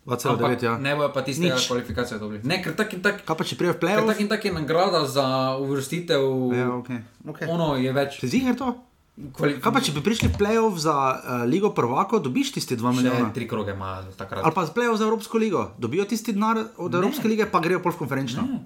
2,9, 0.05 0.63
ja. 0.63 0.77
Ne 0.77 0.95
bojo 0.95 1.09
pa 1.13 1.21
tiste 1.21 1.43
Nič. 1.43 1.67
kvalifikacije 1.67 2.19
dobili. 2.19 2.41
Ne, 2.43 2.61
ker 2.63 2.75
tak 2.75 2.93
in 2.93 3.01
tak. 3.01 3.25
Kaj 3.25 3.35
pa 3.37 3.43
če 3.43 3.57
pride 3.59 3.73
v 3.73 3.79
playoff? 3.81 4.07
tak 4.07 4.21
in 4.21 4.29
tak 4.29 4.45
je 4.45 4.53
nagrada 4.53 5.03
za 5.03 5.57
uvrstitev. 5.59 6.21
Ja, 6.55 6.69
okay. 6.79 7.01
Okay. 7.27 7.49
Ono 7.49 7.75
je 7.75 7.91
več. 7.91 8.21
Če 8.21 8.27
ziger 8.27 8.55
to? 8.55 8.77
Kvali... 9.17 9.55
Kaj 9.57 9.73
pa 9.73 9.81
če 9.81 9.95
bi 9.95 10.01
prišli 10.05 10.29
playoff 10.37 10.77
za 10.77 10.93
uh, 10.93 11.41
Ligo 11.49 11.71
prvako, 11.73 12.19
dobiš 12.21 12.51
tisti 12.53 12.77
2 12.77 12.91
Še 12.91 12.97
milijona? 12.99 13.29
tri 13.33 13.47
kroge 13.49 13.73
ima 13.73 14.03
takrat. 14.17 14.45
Ali 14.45 14.53
pa 14.53 14.65
z 14.69 14.75
playoff 14.75 15.01
za 15.01 15.07
Evropsko 15.07 15.41
ligo, 15.41 15.63
dobijo 15.81 16.05
tisti 16.05 16.35
denar 16.37 16.61
od 16.77 16.93
Evropske 16.93 17.25
lige, 17.25 17.47
pa 17.49 17.61
grejo 17.63 17.81
pol 17.81 17.95
v 17.95 18.01
konferenčno. 18.03 18.45
Ne. 18.45 18.59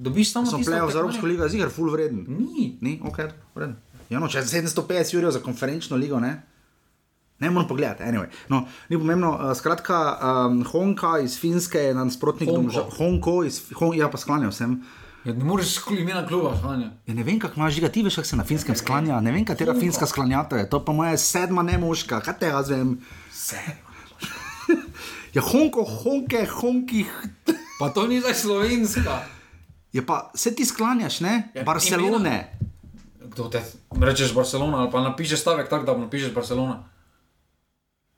Dobiš 0.00 0.32
samo 0.32 0.48
Sem 0.48 0.62
tisto, 0.62 0.72
playoff 0.72 0.96
za 0.96 1.04
Evropsko 1.04 1.28
ligo, 1.28 1.44
je 1.44 1.52
ziger 1.52 1.68
full 1.68 1.92
vreden. 1.92 2.24
Ni. 2.32 2.70
Ni, 2.80 2.96
ok, 3.04 3.18
vreden. 3.52 3.76
Ja, 4.08 4.22
no, 4.22 4.30
če 4.32 4.40
je 4.40 4.64
750 4.64 5.12
jurjev 5.18 5.36
za 5.36 5.44
konferenčno 5.44 6.00
ligo, 6.00 6.16
ne? 6.16 6.32
Ne 7.40 7.50
moramo 7.50 7.68
pogledati, 7.68 8.04
anyway. 8.04 8.32
no, 8.48 8.64
ni 8.88 8.96
pomembno. 8.96 9.34
Uh, 9.36 9.52
skratka, 9.56 10.00
um, 10.48 10.64
Honka 10.72 11.18
iz 11.24 11.36
Finske 11.40 11.78
je 11.78 11.94
nasprotnik 11.94 12.48
Honko. 12.48 12.62
Domžal. 12.62 12.88
Honko 12.96 13.36
iz 13.44 13.60
Hon, 13.76 13.92
ja, 13.96 14.08
pa 14.08 14.20
sklanjal 14.20 14.52
sem. 14.52 14.80
Ja, 15.24 15.34
ne 15.34 15.44
moreš 15.44 15.74
skoli 15.74 16.00
imena 16.00 16.26
kluba, 16.26 16.54
Sanja. 16.62 16.90
Ja, 17.06 17.14
ne 17.14 17.22
vem, 17.22 17.38
kako 17.38 17.60
imaš 17.60 17.74
žiga, 17.74 17.88
ti 17.88 18.02
veš, 18.02 18.14
kako 18.14 18.28
se 18.28 18.36
na 18.36 18.44
finskem 18.44 18.76
sklanja. 18.76 19.20
Ne 19.20 19.32
vem, 19.32 19.44
katera 19.44 19.74
finska 19.74 20.06
sklanjata 20.06 20.56
je. 20.56 20.70
To 20.70 20.80
pa 20.84 20.92
moja 20.92 21.18
sedma 21.18 21.62
nemoška, 21.62 22.20
kaj 22.24 22.38
te 22.40 22.52
jaz 22.52 22.70
vem. 22.70 22.96
Ja, 25.34 25.42
Honko, 25.42 25.84
Honke, 25.84 26.46
Honki. 26.46 27.04
Pa 27.78 27.88
to 27.94 28.06
ni 28.06 28.20
zdaj 28.20 28.34
slovenska. 28.34 29.20
Je 29.92 30.02
pa, 30.06 30.30
se 30.34 30.54
ti 30.54 30.64
sklanjaš, 30.64 31.20
ne? 31.20 31.50
Ja, 31.54 31.62
Barcelone. 31.62 32.58
Kdo 33.30 33.46
te 33.46 33.62
rečeš 34.00 34.34
Barcelona 34.34 34.82
ali 34.82 34.90
pa 34.90 35.00
napišeš 35.00 35.40
stavek 35.40 35.70
tako, 35.70 35.86
da 35.86 35.98
napišeš 35.98 36.34
Barcelona. 36.34 36.82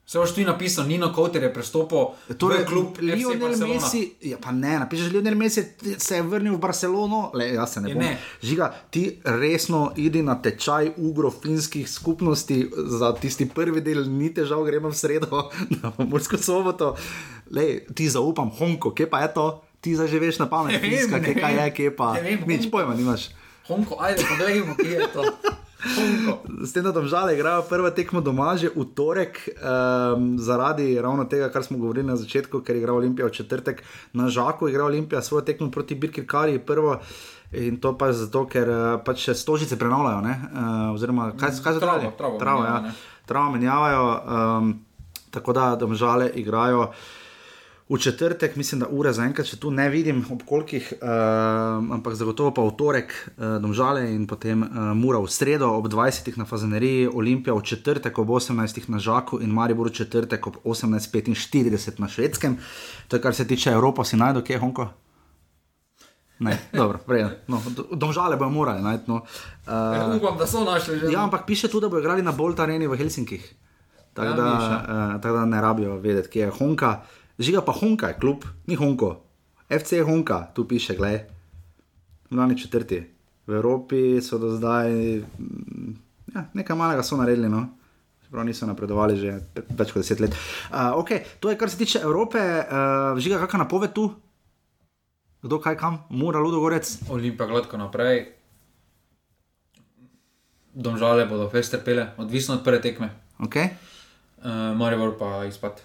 Vse 0.03 0.19
boš 0.19 0.35
ti 0.35 0.45
napisal, 0.45 0.87
Nino 0.87 1.13
Kouter 1.13 1.43
je 1.43 1.53
prestopil 1.55 2.11
Torej, 2.35 2.65
FC 2.65 3.01
Lionel. 3.01 3.55
Messi, 3.69 4.01
ja, 4.21 4.37
pa 4.37 4.51
ne, 4.51 4.79
napišeš 4.79 5.13
Lionel 5.13 5.35
Messi, 5.35 5.63
se 5.97 6.17
je 6.17 6.23
vrnil 6.23 6.55
v 6.55 6.59
Barcelono, 6.59 7.31
le 7.35 7.47
jaz 7.49 7.73
se 7.73 7.81
ne 7.81 7.89
Je 7.89 7.95
bom. 7.95 8.03
ne. 8.03 8.19
Žiga, 8.43 8.75
ti 8.91 9.05
resno 9.25 9.93
idi 9.97 10.23
na 10.23 10.35
tečaj 10.35 10.91
ugro-finskih 10.99 11.87
skupnosti, 11.87 12.59
za 12.91 13.15
tisti 13.15 13.47
prvi 13.49 13.81
del 13.81 14.05
ni 14.05 14.29
težav, 14.29 14.65
gremo 14.65 14.91
v 14.91 14.95
sredo 14.95 15.49
na 15.79 15.93
Mursko 15.99 16.37
soboto. 16.37 16.97
Lej, 17.49 17.87
ti 17.95 18.09
zaupam, 18.09 18.51
Honko, 18.51 18.91
kje 18.91 19.07
pa 19.07 19.21
je 19.21 19.35
to? 19.35 19.47
Ti 19.81 19.97
zdaj 19.97 20.09
že 20.09 20.19
veš 20.19 20.39
na 20.39 20.47
pamet, 20.47 20.73
Ne 20.73 20.79
vem, 20.79 20.91
finska, 20.91 21.19
ne 21.19 21.25
kje 21.25 21.35
kaj 21.37 21.55
je, 21.55 21.71
kje 21.71 21.91
pa. 21.97 22.13
Ne 22.15 22.23
vem, 22.23 22.43
Nič 22.49 22.71
pojma 22.71 22.95
nimaš. 22.95 23.31
Honko, 23.67 23.97
ajde, 24.01 24.27
poglejmo, 24.27 24.75
kje 24.75 24.91
je 24.91 25.09
to. 25.09 25.23
S 26.65 26.73
tem, 26.73 26.83
da 26.85 26.93
domžale 26.93 27.35
igrajo 27.35 27.63
prvo 27.69 27.91
tekmo 27.91 28.21
doma 28.21 28.55
že 28.57 28.71
v 28.71 28.85
torek, 28.95 29.39
um, 29.59 30.39
zaradi 30.39 30.95
ravno 31.01 31.25
tega, 31.25 31.51
kar 31.51 31.65
smo 31.65 31.79
govorili 31.79 32.07
na 32.07 32.17
začetku, 32.17 32.63
ker 32.63 32.77
igra 32.77 32.95
Olimpija 32.95 33.27
v 33.27 33.35
četrtek 33.35 33.83
na 34.13 34.29
Žaku, 34.29 34.69
igra 34.69 34.85
Olimpija 34.85 35.23
svojo 35.23 35.43
tekmo 35.43 35.71
proti 35.71 35.95
Birki 35.95 36.27
Kari 36.27 36.59
prvo. 36.59 37.01
In 37.53 37.77
to 37.81 37.93
pa 37.99 38.13
zato, 38.13 38.47
ker 38.49 38.69
eh, 38.69 38.99
pač 39.05 39.27
še 39.29 39.35
stožice 39.37 39.77
prenavljajo, 39.77 40.21
ne? 40.25 40.35
uh, 40.41 40.95
oziroma 40.95 41.33
kaj, 41.37 41.59
kaj 41.61 41.75
so 41.77 41.81
Travo, 41.83 41.99
delali? 41.99 42.17
travo 42.17 42.39
travo, 42.41 42.63
ja. 42.65 42.71
menjavajo, 42.71 42.87
ne. 42.87 43.27
travo 43.27 43.51
menjavajo, 43.53 44.07
um, 44.63 44.71
tako 45.31 45.53
da 45.53 45.67
domžale 45.77 46.31
igrajo 46.41 46.93
v 47.89 47.99
četrtek, 47.99 48.57
mislim, 48.57 48.81
da 48.81 48.87
ura 48.89 49.13
zaenkrat, 49.13 49.47
če 49.47 49.59
tu 49.61 49.71
ne 49.71 49.89
vidim, 49.91 50.23
ob 50.31 50.45
kolikih, 50.49 50.93
uh, 50.97 51.09
ampak 51.97 52.15
zagotovo 52.17 52.53
pa 52.55 52.65
v 52.65 52.73
torek, 52.79 53.13
uh, 53.13 53.59
domžale 53.63 54.07
in 54.15 54.27
potem 54.27 54.63
uh, 54.63 54.93
mura 54.97 55.21
v 55.21 55.29
sredo 55.29 55.69
ob 55.75 55.91
20. 55.93 56.33
na 56.39 56.47
Fazaneriji, 56.49 57.11
Olimpija 57.13 57.55
v 57.55 57.63
četrtek 57.67 58.19
ob 58.19 58.31
18. 58.31 58.89
na 58.89 59.03
Žaku 59.03 59.43
in 59.43 59.53
Maribor 59.53 59.91
v 59.91 59.99
četrtek 59.99 60.47
ob 60.47 60.57
18.45 60.65 62.01
na 62.01 62.09
švedskem. 62.09 62.59
To 63.09 63.17
je 63.17 63.23
kar 63.23 63.35
se 63.35 63.47
tiče 63.47 63.71
Evrope, 63.71 64.05
si 64.05 64.17
najdo, 64.17 64.43
kje 64.43 64.57
je 64.57 64.61
Honko. 64.61 64.89
Ne, 66.43 66.59
dobro, 66.73 66.99
no, 67.47 67.63
domžale 67.93 68.37
bojo 68.37 68.51
morali 68.51 68.83
najti. 68.83 69.05
No. 69.07 69.23
Uh, 69.67 70.17
upam, 70.17 70.39
da 70.39 70.47
so 70.47 70.65
našli 70.65 70.99
že. 70.99 71.13
Ja, 71.13 71.23
ampak 71.23 71.47
piše 71.47 71.69
tudi, 71.69 71.87
da 71.87 71.89
bojo 71.89 72.01
igrali 72.01 72.23
na 72.23 72.33
Bolt 72.33 72.61
Areni 72.61 72.87
v 72.87 72.97
Helsinkih. 72.99 73.55
Tako 74.13 74.29
ja, 74.29 74.37
da, 74.37 74.49
uh, 74.49 75.21
tak 75.23 75.33
da 75.33 75.45
ne 75.45 75.61
rabijo 75.61 75.97
vedeti, 75.97 76.29
kje 76.29 76.41
je 76.41 76.51
Honka. 76.59 77.01
Žiga 77.43 77.61
pa 77.67 77.75
Honka 77.75 78.15
je 78.15 78.19
klub, 78.23 78.47
ni 78.71 78.79
Honko. 78.79 79.19
FC 79.67 79.99
Honka, 80.07 80.55
tu 80.55 80.63
piše, 80.69 80.95
gledaj. 80.95 81.27
Mlani 82.31 82.59
četrti. 82.59 83.03
V 83.47 83.55
Evropi 83.55 84.23
so 84.23 84.39
do 84.39 84.55
zdaj 84.55 85.19
mm, 85.19 85.97
ja, 86.35 86.45
nekaj 86.55 86.77
malega 86.77 87.03
so 87.03 87.19
naredili. 87.19 87.49
No? 87.49 87.67
Prav 88.31 88.47
niso 88.49 88.65
napredovali 88.65 89.19
že 89.21 89.35
več 89.77 89.91
kot 89.93 90.01
deset 90.01 90.23
let. 90.23 90.33
Uh, 90.71 90.97
okay, 90.97 91.21
to 91.41 91.51
je 91.51 91.59
kar 91.61 91.69
se 91.69 91.77
tiče 91.77 92.01
Evrope, 92.01 92.39
uh, 92.41 93.19
žiga 93.21 93.43
kakšna 93.43 93.67
napoved 93.67 93.93
tu? 93.93 94.09
Kdo 95.43 95.59
kaj 95.61 95.77
kam, 95.77 95.99
mora 96.09 96.41
Ludogorec? 96.41 96.87
Olimpija 97.13 97.51
gladko 97.51 97.77
naprej. 97.77 98.31
Domžale 100.73 101.27
bodo 101.29 101.51
fester 101.53 101.83
pele, 101.85 102.15
odvisno 102.17 102.57
od 102.57 102.65
prve 102.65 102.81
tekme. 102.81 103.11
Okay. 103.43 103.75
Uh, 104.41 104.73
Maribor 104.79 105.19
pa 105.19 105.43
izpad. 105.45 105.83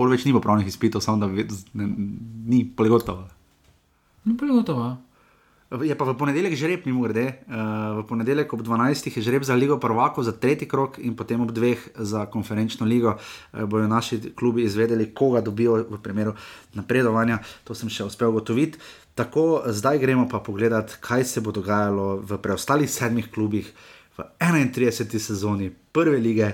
Pol 0.00 0.08
več 0.08 0.24
ni 0.24 0.32
pravnih 0.32 0.64
izpitov, 0.64 1.04
samo 1.04 1.20
da 1.20 1.28
ved, 1.28 1.52
ne, 1.76 1.84
ni 2.48 2.64
poligotovo. 2.64 3.28
Ni 4.24 4.32
poligotovo. 4.40 4.96
Je 5.70 5.94
pa 5.94 6.02
v 6.02 6.16
ponedeljek 6.18 6.56
žreb, 6.58 6.86
mimo 6.88 7.04
grede. 7.04 7.44
Uh, 7.46 8.00
v 8.00 8.06
ponedeljek 8.08 8.50
ob 8.56 8.64
12. 8.66 9.06
je 9.06 9.22
žreb 9.22 9.44
za 9.46 9.54
Ligo 9.54 9.76
Prvako, 9.78 10.24
za 10.26 10.32
tretji 10.34 10.66
krok 10.66 10.98
in 10.98 11.14
potem 11.14 11.38
ob 11.44 11.52
dveh 11.54 11.78
za 11.94 12.24
konferenčno 12.26 12.88
ligo. 12.88 13.14
Uh, 13.52 13.68
bojo 13.70 13.86
naši 13.86 14.32
klubi 14.34 14.64
izvedeli, 14.66 15.12
koga 15.14 15.44
dobijo 15.46 15.78
v 15.86 16.00
primeru 16.02 16.34
napredovanja. 16.74 17.38
To 17.68 17.76
sem 17.78 17.92
še 17.92 18.08
uspel 18.08 18.34
ugotoviti. 18.34 18.82
Tako, 19.14 19.62
zdaj 19.70 20.02
gremo 20.02 20.26
pa 20.26 20.42
pogledat, 20.42 20.96
kaj 21.04 21.28
se 21.28 21.44
bo 21.44 21.54
dogajalo 21.54 22.18
v 22.18 22.40
preostalih 22.42 22.90
sedmih 22.90 23.30
klubih 23.30 23.70
v 24.18 24.26
31. 24.42 25.06
sezoni 25.22 25.70
prve 25.92 26.18
lige 26.18 26.50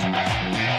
Thank 0.00 0.58
you. 0.58 0.69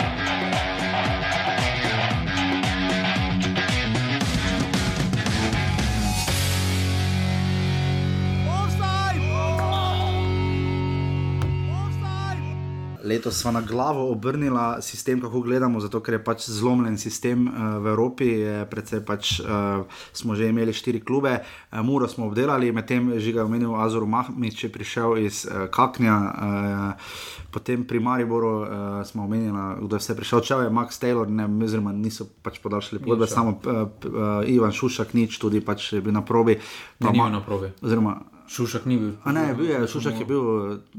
Letos 13.12 13.42
smo 13.42 13.52
na 13.52 13.62
glavo 13.62 14.08
obrnili 14.12 14.82
sistem, 14.82 15.22
kako 15.22 15.44
gledamo, 15.44 15.84
zato 15.84 16.00
ker 16.00 16.18
je 16.18 16.24
pač 16.24 16.48
zlomljen 16.48 16.98
sistem 16.98 17.48
uh, 17.48 17.78
v 17.84 17.92
Evropi. 17.92 18.30
Predvsej 18.72 19.04
pač, 19.06 19.38
uh, 19.44 19.84
smo 20.16 20.36
že 20.40 20.50
imeli 20.50 20.74
štiri 20.74 21.04
klube, 21.04 21.38
uh, 21.44 21.84
Muro 21.84 22.08
smo 22.08 22.32
obdelali, 22.32 22.72
medtem 22.72 23.12
že 23.20 23.36
ga 23.36 23.44
je 23.44 23.50
omenil 23.52 23.76
Azor 23.76 24.08
Mahmič, 24.08 24.64
je 24.64 24.72
prišel 24.72 25.20
iz 25.28 25.44
uh, 25.46 25.68
Kaknja. 25.68 26.18
Uh, 26.32 27.40
Potem 27.52 27.84
pri 27.84 28.00
Mariboru 28.00 28.64
uh, 28.64 28.68
smo 29.04 29.28
omenili, 29.28 29.52
da 29.84 29.96
je 29.96 30.00
vse 30.00 30.16
prišel, 30.16 30.40
če 30.40 30.54
je 30.64 30.70
Max 30.72 30.96
Taylor, 31.04 31.28
ne, 31.28 31.50
oziroma 31.66 31.92
niso 31.92 32.24
pač 32.40 32.62
podaljšali 32.64 33.02
pogodbe, 33.04 33.28
samo 33.28 33.58
uh, 33.60 33.82
uh, 34.08 34.48
Ivan 34.48 34.72
Šušak, 34.72 35.12
nič, 35.12 35.36
tudi 35.36 35.60
pač 35.60 35.90
je 35.98 36.00
bil 36.00 36.16
na 36.16 36.24
probi. 36.24 36.56
Ne, 37.04 37.12
na 37.12 37.44
probi. 37.44 37.74
Oziroma, 37.84 38.22
Šušak 38.48 38.88
ni 38.88 38.96
bil. 39.04 39.12
A 39.28 39.36
ne, 39.36 39.52
bil 39.58 39.68
je, 39.68 39.84
Šušak 39.92 40.24
je 40.24 40.30
bil, 40.32 40.48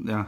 ja, 0.05 0.27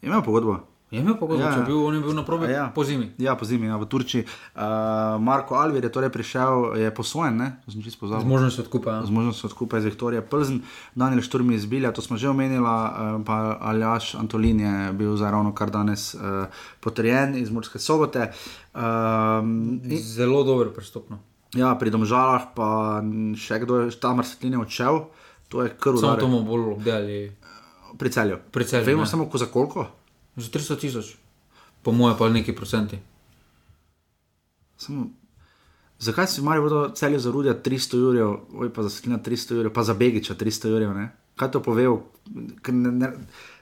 imel 0.00 0.24
pogodbo. 0.24 0.69
Je 0.90 0.98
imel 0.98 1.14
pogodbo, 1.14 1.44
ja, 1.44 1.52
če 1.54 1.68
bil, 1.68 1.76
on 1.86 1.94
je 1.94 2.00
bil 2.02 2.14
na 2.18 2.24
probi 2.26 2.48
ja, 2.50 2.64
po 2.74 2.82
zimi. 2.82 3.12
Ja, 3.22 3.36
po 3.38 3.46
zimi, 3.46 3.68
ja, 3.70 3.76
v 3.78 3.86
Turčiji. 3.86 4.24
Uh, 4.26 5.20
Marko 5.22 5.54
Alvir 5.54 5.86
je 5.86 5.90
torej 5.94 6.10
prišel, 6.10 6.74
je 6.82 6.90
posvojen, 6.90 7.36
ne? 7.38 7.48
Z 7.70 7.78
možnostjo 8.26 8.66
odkupa. 8.66 8.96
Ja. 8.98 9.04
Z 9.06 9.14
možnostjo 9.14 9.52
odkupa 9.52 9.78
iz 9.78 9.86
Viktorija 9.86 10.24
Plzen, 10.26 10.64
Daniel 10.98 11.22
Šturm 11.22 11.54
iz 11.54 11.68
Bilja, 11.70 11.92
to 11.94 12.02
smo 12.02 12.18
že 12.18 12.26
omenili, 12.32 12.66
uh, 12.66 13.22
pa 13.22 13.54
Aljaš 13.70 14.16
Antolin 14.18 14.60
je 14.60 14.90
bil 14.98 15.14
za 15.14 15.30
ravno 15.30 15.54
kar 15.54 15.70
danes 15.70 16.10
uh, 16.18 16.50
potrjen 16.82 17.38
iz 17.38 17.54
Murske 17.54 17.78
sobote. 17.78 18.32
Uh, 18.74 18.82
in, 19.86 20.02
Zelo 20.02 20.42
dobro 20.42 20.74
pristopno. 20.74 21.22
Ja, 21.54 21.70
pri 21.78 21.94
domžalah 21.94 22.50
pa 22.50 22.98
še 23.38 23.62
kdo 23.62 23.86
je 23.86 23.94
tam 23.94 24.18
razsvetljene 24.18 24.58
odšel, 24.58 25.06
to 25.46 25.62
je 25.62 25.70
vse. 25.70 26.02
Samo 26.02 26.18
to 26.18 26.26
bomo 26.26 26.42
bolj 26.50 26.74
obdelali. 26.74 27.22
Pri 27.94 28.10
celju. 28.10 28.42
Pri 28.50 28.66
celju 28.66 28.90
Vemo 28.90 29.06
ne. 29.06 29.10
samo, 29.10 29.30
za 29.34 29.46
koliko. 29.46 29.99
Za 30.36 30.48
300 30.48 30.80
tisoč, 30.80 31.14
po 31.82 31.92
mojem, 31.92 32.18
pa 32.18 32.28
neki 32.28 32.54
procenti. 32.56 32.98
Samo, 34.76 35.06
zakaj 35.98 36.26
si 36.26 36.40
imajo 36.40 36.62
vodo 36.62 36.88
celje 36.94 37.18
za 37.18 37.30
rudja 37.30 37.54
300 37.62 37.98
jurjev, 37.98 38.36
oj 38.54 38.72
pa 38.72 38.82
za 38.82 38.90
slina 38.90 39.18
300 39.18 39.54
jurjev, 39.54 39.72
pa 39.72 39.82
za 39.82 39.94
begiča 39.94 40.34
300 40.34 40.68
jurjev? 40.68 40.94
Ne? 40.94 41.10
Kaj 41.36 41.50
to 41.50 41.62
pove? 41.62 41.86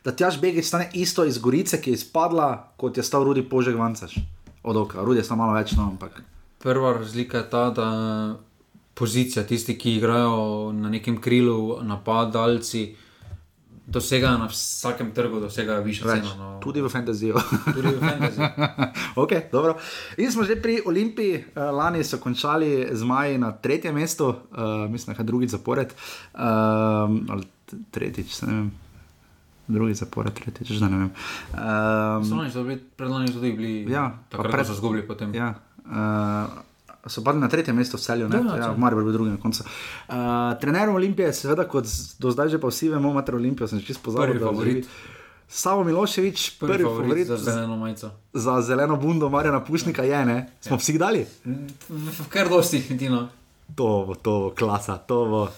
Da 0.04 0.12
ti 0.12 0.24
aš 0.24 0.40
begič 0.40 0.66
stane 0.66 0.90
isto 0.94 1.24
iz 1.24 1.38
Gorice, 1.38 1.80
ki 1.80 1.90
je 1.90 1.94
izpadla, 1.94 2.74
kot 2.76 2.96
je 2.96 3.02
stal 3.02 3.24
rudi 3.24 3.42
požeg 3.48 3.76
vancaš. 3.76 4.14
Od 4.62 4.76
oka, 4.76 5.02
rudi 5.02 5.20
je 5.20 5.24
samo 5.24 5.46
malo 5.46 5.58
več, 5.58 5.72
no, 5.78 5.88
ampak. 5.88 6.22
Prva 6.58 6.92
razlika 6.92 7.38
je 7.38 7.50
ta, 7.50 7.70
da 7.70 7.88
pozicija, 8.94 9.46
tisti, 9.46 9.78
ki 9.78 9.96
igrajo 9.96 10.72
na 10.72 10.90
nekem 10.90 11.20
krilu, 11.20 11.78
napadalci 11.82 12.96
dosegajo 13.88 14.38
na 14.38 14.46
vsakem 14.46 15.10
trgu, 15.14 15.40
dosegajo 15.40 15.82
više 15.82 16.02
ceno. 16.02 16.34
No. 16.38 16.60
Tudi 16.60 16.80
v 16.80 16.88
fantaziju. 16.88 17.34
Tudi 17.74 17.88
v 17.88 18.00
fantaziju. 18.00 18.46
okay, 19.22 19.42
In 20.16 20.32
smo 20.32 20.44
že 20.44 20.56
pri 20.62 20.80
Olimpiji, 20.86 21.44
uh, 21.56 21.62
lani 21.62 22.04
so 22.04 22.18
končali 22.18 22.88
z 22.92 23.04
Maji 23.04 23.38
na 23.38 23.52
tretjem 23.52 23.94
mestu, 23.94 24.28
uh, 24.28 24.90
mislim, 24.90 25.16
da 25.16 25.22
je 25.22 25.26
drugi 25.26 25.48
zapored. 25.48 25.94
Um, 26.34 27.26
ali 27.30 27.42
tretjič, 27.90 28.42
ne 28.42 28.52
vem. 28.52 28.70
Drugi 29.68 29.94
zapor, 29.94 30.30
tretjič, 30.30 30.68
že 30.68 30.84
ne 30.84 30.98
vem. 30.98 31.10
Um, 31.52 32.80
Predlani 32.96 33.28
so 33.28 33.40
tudi 33.40 33.52
bili, 33.52 33.92
ja, 33.92 34.18
takrat 34.28 34.52
pred, 34.52 34.66
so 34.66 34.74
zgubili 34.74 35.06
potem. 35.06 35.34
Ja, 35.34 35.54
uh, 35.84 36.67
so 37.08 37.24
padli 37.24 37.40
na 37.40 37.48
tretjem 37.48 37.76
mestu 37.76 37.96
v 37.96 38.00
celju, 38.00 38.28
ne 38.28 38.40
ja, 38.58 38.72
Marijo, 38.76 39.04
v 39.04 39.12
drugem 39.12 39.36
koncu. 39.42 39.64
Uh, 39.64 40.14
trener 40.60 40.88
Olimpije, 40.88 41.32
seveda, 41.32 41.68
kot 41.68 41.88
do 42.20 42.32
zdaj 42.34 42.54
že 42.54 42.60
pa 42.60 42.70
vsi 42.72 42.92
vemo, 42.94 43.12
mater 43.12 43.34
Olimpijo, 43.34 43.68
sem 43.68 43.80
čisto 43.80 44.04
pozabil. 44.04 44.40
Samo 45.48 45.84
Miloševič, 45.84 46.60
prvi, 46.60 46.72
prvi 46.72 46.84
favorit 46.84 47.26
za 47.26 47.36
zeleno 47.36 47.76
majico. 47.76 48.10
Za 48.32 48.60
zeleno 48.60 48.96
bundo, 49.00 49.28
Marja 49.32 49.60
Pušnika 49.64 50.04
je, 50.04 50.24
ne? 50.26 50.38
Smo 50.60 50.76
ja. 50.76 50.78
vsi 50.78 50.98
dali? 50.98 51.26
Kar 52.28 52.48
dosti, 52.48 52.84
Tino. 52.98 53.28
To 53.74 54.04
bo, 54.06 54.14
to 54.14 54.30
bo, 54.40 54.50
klasa, 54.52 54.98
to 54.98 55.24
bo. 55.24 55.48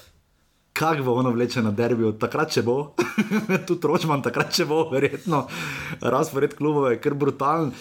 Kaj 0.81 1.03
bo 1.05 1.12
ono 1.12 1.31
vleče 1.31 1.61
na 1.62 1.70
derbi, 1.76 2.09
takrat 2.16 2.55
če 2.55 2.62
bo, 2.64 2.76
tu 3.68 3.74
tročman, 3.76 4.22
takrat 4.24 4.55
če 4.57 4.64
bo, 4.64 4.87
verjetno, 4.89 5.43
razpored 6.01 6.55
klubov 6.57 6.87
je 6.89 7.01
kar 7.05 7.12
brutalen. 7.20 7.74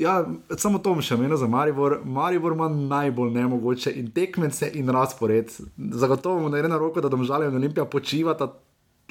Ja, 0.00 0.22
samo 0.56 0.80
to 0.80 0.94
še 1.04 1.18
omenil 1.18 1.36
za 1.36 1.48
Maribor. 1.52 1.98
Maribor 2.04 2.56
ima 2.56 2.70
najbolj 2.72 3.34
nemogoče 3.34 3.92
in 4.00 4.08
tekmece 4.16 4.70
in 4.72 4.88
razpored. 4.92 5.52
Zagotovo 5.76 6.40
bomo 6.40 6.54
naredili 6.54 6.72
na 6.72 6.80
roko, 6.80 7.04
da 7.04 7.12
domžalje 7.12 7.50
in 7.50 7.58
Olimpija 7.60 7.84
počivata, 7.92 8.48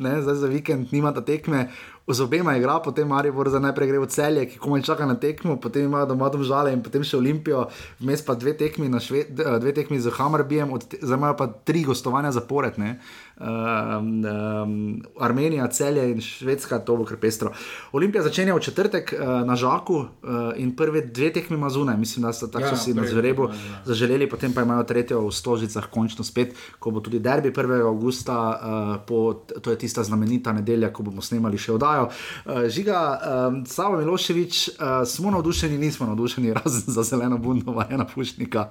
ne, 0.01 0.15
zdaj 0.25 0.35
za 0.41 0.49
vikend 0.49 0.89
nimata 0.93 1.21
tekme, 1.25 1.67
z 2.07 2.21
obema 2.25 2.57
igra, 2.57 2.79
potem 2.83 3.07
Maribor 3.07 3.49
za 3.49 3.61
najprej 3.61 3.91
gre 3.91 4.01
v 4.01 4.09
celje, 4.13 4.47
ki 4.49 4.59
komaj 4.61 4.83
čaka 4.89 5.05
na 5.05 5.15
tekmo, 5.21 5.59
potem 5.61 5.85
ima 5.85 6.03
doma 6.09 6.29
domžalje 6.33 6.73
in 6.73 6.81
potem 6.85 7.05
še 7.05 7.17
Olimpijo, 7.17 7.67
vmes 8.01 8.25
pa 8.25 8.35
dve 8.37 8.53
tekmi, 8.57 8.89
šve, 9.01 9.23
dve 9.37 9.73
tekmi 9.73 10.01
z 10.01 10.13
Hammerbijem, 10.17 10.73
zdaj 10.97 11.17
imajo 11.17 11.37
pa 11.37 11.47
tri 11.47 11.85
gostovanja 11.85 12.33
zapored. 12.35 12.81
Ne 12.81 12.97
um, 13.39 14.25
um, 14.25 15.03
Armenija, 15.19 15.67
celje 15.67 16.11
in 16.11 16.21
Švedska, 16.21 16.79
to 16.79 16.95
bo 16.97 17.05
kar 17.05 17.17
pestro. 17.17 17.51
Olimpija 17.91 18.23
začenja 18.23 18.55
v 18.55 18.59
četrtek 18.59 19.13
uh, 19.13 19.47
na 19.47 19.55
Žaku 19.55 19.95
uh, 19.95 20.07
in 20.55 20.75
prve 20.75 21.01
dve 21.01 21.33
tekmi 21.33 21.57
ima 21.57 21.69
zunaj, 21.69 21.97
mislim, 21.97 22.23
da 22.23 22.33
so 22.33 22.47
tako 22.47 22.65
ja, 22.65 22.77
si 22.77 22.93
na 22.93 23.07
zverebu 23.07 23.43
ja, 23.43 23.53
ja. 23.53 23.81
zaželeli, 23.86 24.29
potem 24.29 24.53
pa 24.53 24.61
imajo 24.61 24.83
tretjo 24.83 25.21
v 25.27 25.31
Stožicah, 25.31 25.89
končno 25.91 26.23
spet, 26.23 26.55
ko 26.79 26.91
bo 26.91 26.99
tudi 26.99 27.19
derbi 27.19 27.51
1. 27.51 27.86
augusta, 27.86 28.39
uh, 28.39 29.05
po, 29.07 29.33
to 29.61 29.71
je 29.71 29.77
tista 29.77 30.03
znamenita 30.03 30.53
nedelja, 30.53 30.93
ko 30.93 31.03
bomo 31.03 31.21
snemali 31.21 31.57
še 31.57 31.75
oddajo. 31.75 32.09
Uh, 32.45 32.65
žiga, 32.71 33.19
um, 33.49 33.65
Savo 33.65 33.97
Miloševič, 33.97 34.69
uh, 34.69 35.03
smo 35.07 35.31
navdušeni, 35.31 35.77
nismo 35.77 36.07
navdušeni, 36.07 36.53
razen 36.59 36.93
za 36.93 37.03
zeleno 37.03 37.38
bundo, 37.38 37.75
ena 37.89 38.05
pušnika. 38.05 38.69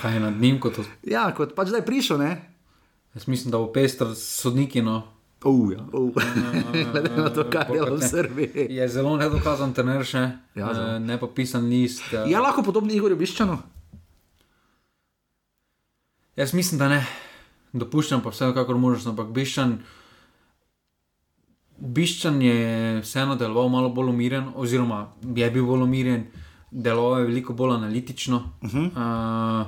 Kaj 0.00 0.14
je 0.14 0.20
nad 0.20 0.40
njim 0.40 0.60
kot? 0.60 0.78
Ja, 1.02 1.28
kot 1.36 1.54
pač 1.54 1.68
da 1.68 1.80
je 1.80 1.86
prišel, 1.86 2.18
ne? 2.18 2.49
Jaz 3.14 3.26
mislim, 3.26 3.50
da 3.50 3.58
bo 3.58 3.72
pester 3.72 4.06
sodniki. 4.16 4.82
No. 4.82 5.02
Uh, 5.44 5.72
ja, 5.72 5.78
uh. 5.92 6.12
Glede 6.92 7.16
na 7.16 7.30
to, 7.30 7.44
kaj 7.50 7.64
dela 7.72 7.90
v 7.90 8.02
Srbiji. 8.02 8.66
Je 8.70 8.88
zelo 8.88 9.16
nedokazan 9.16 9.72
trener 9.74 10.04
še, 10.04 10.18
Ja, 10.18 10.34
ja, 10.54 10.74
zelo. 10.74 10.98
ne 10.98 11.16
popisan 11.18 11.64
list. 11.64 12.02
eh. 12.12 12.26
Je 12.28 12.38
lahko 12.38 12.62
podoben 12.62 12.90
Igorju 12.90 13.16
Biščanu? 13.16 13.56
Jaz 16.36 16.52
mislim, 16.54 16.78
da 16.78 16.88
ne. 16.88 17.00
Dopuščam 17.72 18.22
pa 18.22 18.30
vsekakor 18.30 18.76
možnost, 18.78 19.06
ampak 19.06 19.28
Biščan, 19.32 19.78
Biščan 21.78 22.40
je 22.42 22.56
vseeno 23.00 23.36
deloval 23.36 23.68
malo 23.72 23.88
bolj 23.88 24.10
umirjen, 24.10 24.50
oziroma 24.54 25.04
je 25.24 25.50
bil 25.50 25.64
bolj 25.66 25.82
umirjen, 25.86 26.26
deloval 26.70 27.20
je 27.20 27.26
veliko 27.26 27.52
bolj 27.54 27.74
analitično. 27.74 28.42
Uh 28.62 28.70
-huh. 28.70 28.86
uh, 28.92 29.66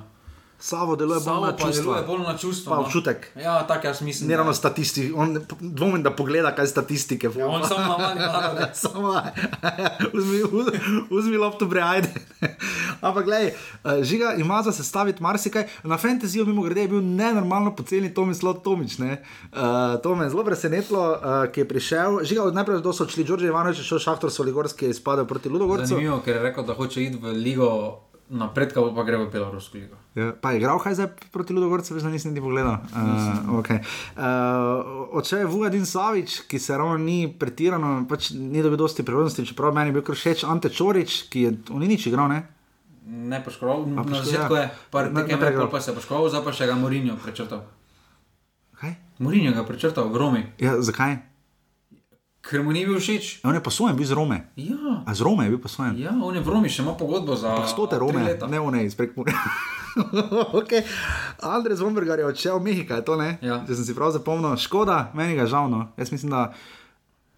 Savo 0.63 0.97
deluje 0.97 1.21
bolj 1.21 1.41
na 1.41 1.57
pa 1.57 1.57
deluje 1.57 1.75
čustva. 1.75 2.03
bolj 2.07 2.21
na 2.23 2.37
čustva. 2.39 2.71
Pa 2.71 2.77
no. 2.77 2.87
občutek. 2.87 3.27
Ja, 3.37 3.67
tako 3.67 3.87
jaz 3.87 4.01
mislim. 4.01 4.29
Ne 4.29 4.37
ravno 4.37 4.55
statistiki, 4.55 5.13
on 5.17 5.41
dvomim, 5.61 6.03
da 6.03 6.11
pogleda, 6.11 6.55
kaj 6.55 6.67
statistike. 6.67 7.31
Ja, 7.37 7.47
on 7.47 7.65
samo 7.69 7.97
navadi 7.99 8.21
narod. 8.21 8.69
Samo, 8.83 9.23
vzmi, 10.13 10.43
vzmi 11.11 11.37
lopto, 11.37 11.67
brejde. 11.67 12.09
Ampak, 13.01 13.25
gledaj, 13.25 13.47
eh, 13.47 13.55
žiga 14.03 14.35
ima 14.39 14.63
za 14.63 14.73
sestaviti 14.73 15.23
marsikaj. 15.23 15.67
Na 15.83 15.99
fantaziju, 15.99 16.47
mimo 16.47 16.63
grede, 16.63 16.81
je 16.81 16.89
bil 16.89 17.03
nenormalno 17.03 17.75
poceni 17.77 18.15
Tomislav 18.15 18.55
Tomič. 18.55 18.99
Uh, 18.99 19.09
to 20.03 20.15
me 20.15 20.25
je 20.25 20.31
zelo 20.31 20.45
presenetilo, 20.45 21.11
uh, 21.11 21.53
ki 21.53 21.61
je 21.61 21.69
prišel. 21.69 22.23
Žiga, 22.25 22.43
od 22.43 22.55
najprej 22.55 22.83
so 22.93 23.03
odšli, 23.03 23.25
Đorđe 23.25 23.51
Ivanovič 23.51 23.79
je 23.79 23.85
šel 23.85 23.99
šahtor 23.99 24.31
Soligorski, 24.31 24.85
je 24.85 24.91
izpadel 24.91 25.27
proti 25.27 25.49
Ludogorcu. 25.49 25.87
Zanimivo, 25.87 26.23
ker 26.23 26.37
je 26.37 26.43
rekel, 26.43 26.65
da 26.65 26.75
hoče 26.75 27.03
iti 27.03 27.19
v 27.19 27.35
ligo 27.35 27.99
napredka, 28.33 28.81
pa 28.97 29.05
gre 29.05 29.21
v 29.21 29.29
Belorusko 29.29 29.77
ligo. 29.77 29.97
Ja, 30.17 30.33
pa 30.33 30.53
je 30.53 30.61
igral 30.61 30.81
kaj 30.81 30.97
zdaj 30.97 31.09
proti 31.33 31.53
Ludogorcu, 31.53 31.95
veš, 31.95 32.07
nisem 32.09 32.33
niti 32.33 32.41
pogledal. 32.45 32.81
Uh, 32.93 33.61
okay. 33.61 33.85
uh, 34.17 35.13
Oče 35.21 35.45
je 35.45 35.49
Vugadin 35.49 35.85
Savič, 35.87 36.41
ki 36.49 36.59
se 36.59 36.77
ravno 36.77 36.97
ni 36.97 37.29
pretirano, 37.29 38.07
pač 38.09 38.33
ni 38.33 38.65
dobil 38.65 38.81
dosti 38.81 39.05
priložnosti, 39.05 39.47
čeprav 39.53 39.77
meni 39.77 39.93
je 39.93 40.01
bil 40.01 40.05
všeč 40.09 40.45
Ante 40.49 40.73
Čorič, 40.73 41.29
ki 41.29 41.45
je 41.45 41.51
v 41.69 41.85
nič 41.85 42.09
igral, 42.09 42.33
ne? 42.33 42.41
Ne 43.03 43.43
poškodoval, 43.45 43.87
na 43.93 44.23
začetku 44.23 44.55
je, 44.55 44.67
par 44.89 45.11
igral. 45.11 45.67
pol 45.67 45.73
pa 45.73 45.81
se 45.81 45.91
je 45.91 45.97
poškodoval, 46.01 46.33
zdaj 46.33 46.45
pa 46.47 46.53
še 46.57 46.71
ga 46.71 46.77
Morinjo 46.79 47.19
prečrtal. 47.21 47.67
Kaj? 48.81 48.97
Morinjo 49.21 49.53
ga 49.53 49.67
prečrtal 49.67 50.09
v 50.09 50.17
Romi, 50.17 50.43
Ja, 50.63 50.79
zakaj? 50.81 51.32
Ker 52.43 52.63
mu 52.63 52.75
ni 52.75 52.83
bil 52.87 52.99
všeč. 52.99 53.41
Ja, 53.43 53.51
On 53.51 53.55
je 53.55 53.63
posojen, 53.63 53.97
bil 53.97 54.07
z 54.07 54.19
Rome. 54.19 54.51
Ja, 54.59 55.03
A 55.07 55.15
z 55.15 55.21
Rome 55.23 55.47
je 55.47 55.51
bil 55.55 55.63
posojen. 55.63 55.95
ja, 55.99 56.11
on 56.11 56.35
je 56.35 56.43
v 56.43 56.49
Romi 56.49 56.69
še 56.69 56.83
ima 56.83 56.95
pogodbo 56.99 57.39
za 57.39 57.55
Stote 57.71 57.99
Rome, 57.99 58.39
ne 58.49 58.61
one 58.61 58.85
iz 58.85 58.95
Prekmure. 58.99 59.33
okay. 60.61 60.83
Andrej 61.39 61.77
Zvombergar 61.79 62.19
je 62.19 62.27
odšel 62.27 62.59
v 62.59 62.65
Mehika, 62.65 62.99
je 62.99 63.05
to 63.05 63.17
ne? 63.17 63.39
Ja. 63.45 63.63
Če 63.69 63.79
sem 63.79 63.85
si 63.87 63.95
prav 63.95 64.13
zapomnil, 64.13 64.57
škoda, 64.57 65.13
meni 65.15 65.37
ga 65.39 65.45
je 65.47 65.53
žal. 65.53 65.69
No. 65.71 65.93
Jaz 66.01 66.11
mislim, 66.11 66.33
da 66.33 66.53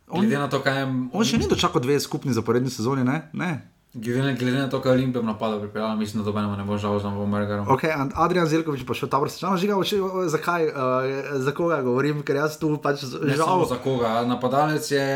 on, 0.09 0.25
Glede 0.25 0.39
na 0.39 0.49
to, 0.49 0.61
kaj 0.63 0.81
je, 0.81 0.87
on 1.13 1.25
še 1.25 1.41
ni 1.41 1.49
dočakal 1.49 1.83
dve 1.83 1.97
skupni 2.01 2.33
zaporedni 2.33 2.71
sezoni, 2.71 3.05
ne? 3.05 3.29
ne. 3.33 3.74
Glede, 3.95 4.35
glede 4.35 4.59
na 4.59 4.69
to, 4.71 4.81
kaj 4.81 4.91
je 4.91 4.95
Olimpija 4.95 5.23
napadal, 5.23 5.61
pripeljal, 5.61 5.97
mislim, 5.97 6.23
da 6.23 6.25
dobenemu 6.25 6.57
ne 6.57 6.65
bo 6.65 6.79
žal 6.79 6.99
za 6.99 7.09
Vombergarom. 7.09 7.67
Okay, 7.69 8.01
and 8.01 8.13
Adrian 8.15 8.47
Zelkovič 8.47 8.83
pa 8.87 8.95
še 8.95 9.07
v 9.07 9.11
tabor 9.15 9.31
sečano 9.31 9.57
žiga, 9.61 9.79
oči, 9.79 10.01
o, 10.03 10.27
zakaj, 10.31 10.67
uh, 10.67 11.39
za 11.39 11.55
koga 11.55 11.79
govorim, 11.87 12.25
ker 12.27 12.43
jaz 12.43 12.59
tu 12.59 12.75
pač 12.83 13.07
Ne 13.23 13.39
žal. 13.39 13.65
za 13.71 13.79
koga, 13.79 14.27
napadalec 14.27 14.91
je, 14.91 15.07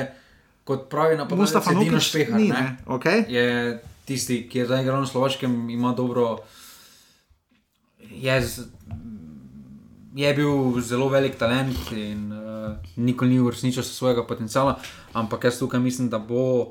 kot 0.65 0.87
pravi 0.87 1.19
napadalec, 1.19 1.43
Mustafa 1.51 1.75
Nukič 1.75 2.07
Špehar. 2.07 2.39
ni, 2.39 2.49
ne? 2.55 2.63
ne? 2.63 2.77
Okay. 2.87 3.27
je 3.27 3.79
tisti, 4.07 4.47
ki 4.49 4.63
je 4.63 4.67
zdaj 4.71 4.87
igral 4.87 5.03
na 5.03 5.11
Slovaškem, 5.11 5.71
ima 5.71 5.93
dobro. 5.93 6.39
Je, 8.09 8.43
z, 8.43 8.65
je 10.15 10.35
bil 10.35 10.81
zelo 10.81 11.11
velik 11.11 11.37
talent 11.37 11.93
in 11.93 12.31
uh, 12.33 12.79
nikoli 12.97 13.37
ni 13.37 13.41
uresničil 13.43 13.83
svojega 13.83 14.23
potenciala, 14.27 14.79
ampak 15.13 15.45
jaz 15.45 15.59
tukaj 15.59 15.81
mislim, 15.81 16.09
da 16.09 16.19
bo 16.19 16.71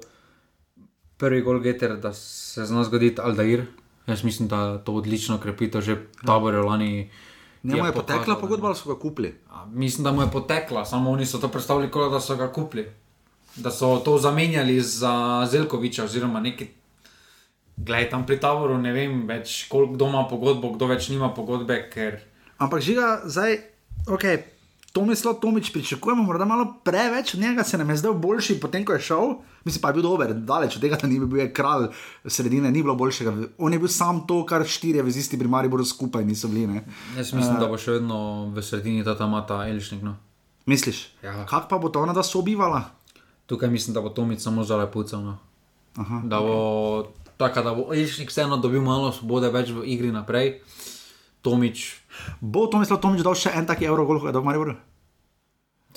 prvi 1.18 1.42
gol 1.42 1.60
getter, 1.60 1.98
da 1.98 2.14
se 2.14 2.66
zna 2.66 2.84
zgoditi 2.84 3.22
Aldair. 3.22 3.66
Jaz 4.08 4.24
mislim, 4.24 4.48
da 4.48 4.78
to 4.78 4.94
odlično 4.94 5.38
krepito 5.38 5.82
že 5.82 5.98
tabore 6.26 6.58
lani. 6.58 7.10
Njemu 7.64 7.86
je 7.86 7.92
pokazal, 7.92 8.18
potekla 8.18 8.36
da- 8.36 8.42
pogodba 8.42 8.68
ali 8.68 8.76
so 8.76 8.94
ga 8.94 9.00
kupili? 9.00 9.36
A, 9.50 9.66
Mislim, 9.66 10.04
da 10.04 10.12
mu 10.12 10.22
je 10.22 10.32
potekla, 10.32 10.86
samo 10.86 11.12
oni 11.12 11.26
so 11.26 11.38
to 11.38 11.48
predstavili, 11.48 11.92
kot 11.92 12.12
da 12.12 12.20
so 12.20 12.36
ga 12.36 12.48
kupili. 12.48 12.88
Da 13.56 13.72
so 13.72 13.98
to 13.98 14.18
zamenjali 14.18 14.82
za 14.82 15.14
Zelkoviča, 15.50 16.04
oziroma 16.04 16.40
neki. 16.40 16.68
Glej, 17.78 18.10
tam 18.10 18.26
pri 18.26 18.40
taboru 18.40 18.78
ne 18.78 18.92
vem 18.92 19.28
več, 19.28 19.66
koliko 19.70 19.94
kdo 19.94 20.08
ima 20.08 20.28
pogodbo, 20.28 20.72
kdo 20.72 20.86
več 20.86 21.10
nima 21.10 21.30
pogodbe, 21.30 21.90
ker 21.90 22.20
Ampak 22.58 22.82
žiga, 22.82 23.22
zdaj, 23.26 23.58
ok, 24.08 24.24
Tomislav 24.94 25.34
Tomič 25.42 25.74
pričakujemo, 25.74 26.24
morda 26.24 26.46
malo 26.46 26.74
preveč, 26.84 27.34
od 27.34 27.40
njega 27.40 27.64
se 27.64 27.78
nam 27.78 27.90
je 27.90 27.98
zdel 27.98 28.14
boljši, 28.14 28.60
potem 28.60 28.86
ko 28.86 28.94
je 28.94 29.00
šel. 29.00 29.34
Mislim 29.66 29.82
pa 29.82 29.90
je 29.90 29.94
bil 29.94 30.04
dober, 30.04 30.34
daleč 30.34 30.76
od 30.76 30.82
tega, 30.82 30.98
da 31.02 31.08
ni 31.08 31.20
bil, 31.20 31.52
kralj 31.54 31.88
sredine, 32.26 32.72
ni 32.72 32.84
bilo 32.84 32.96
boljšega. 32.96 33.34
On 33.58 33.74
je 33.74 33.80
bil 33.80 33.88
sam 33.88 34.24
to, 34.28 34.46
kar 34.46 34.66
štirje 34.66 35.04
vezisti 35.04 35.40
pri 35.40 35.48
Mariboru 35.48 35.86
skupaj 35.86 36.26
niso 36.26 36.48
bili. 36.48 36.68
Ne? 36.68 36.86
jaz 37.18 37.34
mislim, 37.34 37.56
uh, 37.56 37.60
da 37.60 37.68
bo 37.68 37.78
še 37.78 38.00
vedno 38.00 38.20
v 38.56 38.64
sredini 38.64 39.04
ta 39.04 39.18
tamata 39.18 39.68
Elišnik. 39.68 40.02
No. 40.02 40.16
Misliš? 40.66 41.08
Ja. 41.24 41.46
Kak 41.46 41.70
pa 41.70 41.78
bo 41.78 41.90
to 41.90 42.02
ona 42.02 42.14
da 42.14 42.24
sobivala? 42.24 42.84
Tukaj 43.46 43.70
mislim, 43.70 43.94
da 43.94 44.02
bo 44.02 44.10
Tomic 44.10 44.44
samo 44.44 44.64
za 44.64 44.78
lepucev. 44.78 45.20
No. 45.20 45.38
Aha. 45.98 46.22
Da 46.26 46.40
bo 46.40 46.58
tako, 47.38 47.62
da 47.62 47.74
bo 47.74 47.90
Elišnik 47.94 48.30
vseeno 48.30 48.58
dobil 48.58 48.82
malo 48.82 49.12
svobode 49.12 49.52
več 49.52 49.70
v 49.70 49.86
igri 49.86 50.12
naprej. 50.12 50.62
Tomič 51.42 52.07
Bo 52.42 52.68
Tomislav 52.68 53.02
Tomič 53.02 53.24
dal 53.24 53.36
še 53.36 53.52
en 53.56 53.66
tak 53.66 53.82
evro, 53.82 54.06
koliko 54.06 54.28
je 54.28 54.36
dal 54.36 54.42
v 54.42 54.50
Mariboru? 54.52 54.76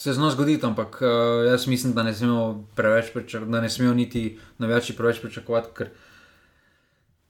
Se 0.00 0.12
zna 0.12 0.30
zgoditi, 0.30 0.64
ampak 0.66 1.02
uh, 1.02 1.08
jaz 1.50 1.66
mislim, 1.66 1.92
da 1.92 2.02
ne 2.02 2.14
smemo 2.14 2.64
preveč 2.74 3.12
pričakovati, 3.12 3.52
da 3.52 3.60
ne 3.60 3.70
smejo 3.70 3.94
niti 3.94 4.38
navijači 4.58 4.96
preveč 4.96 5.20
pričakovati, 5.20 5.68
ker 5.76 5.90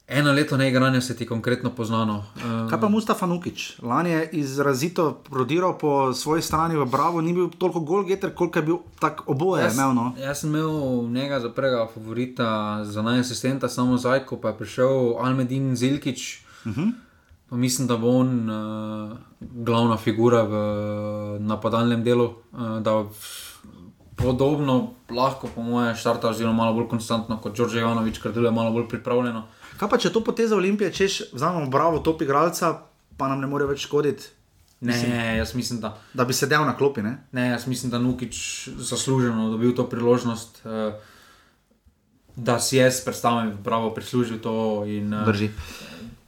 eno 0.07 0.32
leto 0.32 0.57
neigranja 0.57 1.01
se 1.01 1.16
ti 1.16 1.26
konkretno 1.26 1.70
poznano. 1.74 2.24
Uh, 2.36 2.70
Kaj 2.70 2.80
pa 2.80 2.88
Mustafa 2.88 3.26
Nukič? 3.26 3.80
Lani 3.82 4.11
je 4.11 4.28
izrazito 4.32 5.22
prodiral 5.30 5.78
po 5.78 6.12
svoji 6.14 6.43
strani 6.43 6.76
v 6.76 6.86
Bravo, 6.86 7.20
ni 7.20 7.32
bil 7.32 7.51
toliko 7.51 7.80
gol 7.80 8.05
getter, 8.05 8.34
koliko 8.34 8.59
je 8.59 8.62
bil 8.62 8.78
tak 9.01 9.26
oboje 9.26 9.64
jaz, 9.64 9.74
imel. 9.74 9.95
No? 9.95 10.14
jaz 10.18 10.41
sem 10.41 10.55
imel 10.55 11.11
njega 11.11 11.41
za 11.41 11.51
prvega 11.51 11.88
favorita, 11.95 12.80
za 12.84 13.03
naj 13.03 13.20
asistenta, 13.20 13.68
samo 13.68 13.97
Zajko, 13.97 14.36
pa 14.36 14.55
je 14.55 14.59
prišel 14.59 15.16
Almedin 15.18 15.76
Zilkič. 15.76 16.43
Uh 16.64 16.72
-huh. 16.76 16.93
Pa 17.51 17.57
mislim, 17.57 17.88
da 17.88 17.96
bo 17.98 18.11
on 18.20 18.51
uh, 18.51 19.16
glavna 19.40 19.96
figura 19.98 20.42
v 20.46 20.55
napadalnem 21.42 22.05
delu, 22.05 22.28
uh, 22.53 22.78
da 22.78 23.05
podobno 24.16 24.94
lahko, 25.11 25.48
po 25.55 25.62
mojem, 25.62 25.96
štarta, 25.96 26.30
oziroma 26.30 26.57
malo 26.57 26.76
bolj 26.78 26.88
konstantno 26.88 27.40
kot 27.42 27.57
Đorđe 27.57 27.80
Ivanovič, 27.80 28.20
ker 28.22 28.32
deluje 28.32 28.53
malo 28.55 28.70
bolj 28.72 28.86
pripravljeno. 28.88 29.46
Kaj 29.80 29.88
pa 29.88 29.98
če 29.98 30.12
to 30.12 30.22
poteza 30.24 30.57
Olimpije, 30.57 30.92
češ 30.92 31.22
vzamemo 31.32 31.70
bravo 31.72 31.98
top 31.98 32.22
igralca, 32.22 32.74
pa 33.16 33.28
nam 33.28 33.40
ne 33.40 33.48
more 33.51 33.66
več 33.66 33.88
škoditi, 33.88 34.36
Ne, 34.80 34.92
mislim, 34.92 35.12
jaz 35.36 35.55
mislim, 35.55 35.80
da. 35.80 35.98
da 36.14 36.24
bi 36.24 36.32
sedel 36.32 36.62
na 36.64 36.76
klopi. 36.76 37.03
Ne? 37.03 37.18
Ne, 37.32 37.51
jaz 37.51 37.66
mislim, 37.66 37.90
da 37.90 37.98
Nukič 37.98 38.68
zasluženo 38.78 39.51
dobil 39.51 39.74
to 39.76 39.84
priložnost, 39.88 40.62
uh, 40.64 40.94
da 42.36 42.61
si 42.61 42.76
jaz 42.76 43.03
predstavljam, 43.05 43.59
da 43.64 43.76
je 43.76 43.94
prislužil 43.94 44.38
to. 44.40 44.84
In, 44.86 45.14
uh, 45.14 45.26
Drži. 45.26 45.51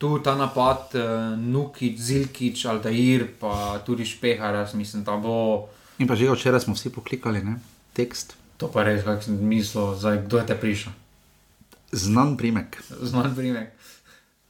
Tu 0.03 0.19
ta 0.19 0.35
napad, 0.35 0.91
uh, 0.99 1.39
Nukič, 1.39 1.95
Zilkič, 1.95 2.67
Aldair, 2.67 3.39
pa 3.39 3.79
tudi 3.87 4.03
Špehar, 4.03 4.59
jaz 4.59 4.75
mislim, 4.75 5.07
da 5.07 5.15
bo 5.15 5.71
In 6.03 6.11
pa 6.11 6.19
že 6.19 6.27
včeraj 6.27 6.67
smo 6.67 6.75
vsi 6.75 6.91
poklikali, 6.91 7.39
ne? 7.39 7.63
tekst, 7.95 8.35
to 8.59 8.67
pa 8.67 8.83
res, 8.83 9.05
kak 9.07 9.23
sem 9.23 9.39
mislil, 9.39 9.95
zdaj, 9.95 10.27
kdo 10.27 10.43
je 10.43 10.47
te 10.51 10.57
prišel. 10.59 10.91
znan 11.95 12.35
primek, 12.35 12.83
Znan 12.99 13.31
primer. 13.37 13.71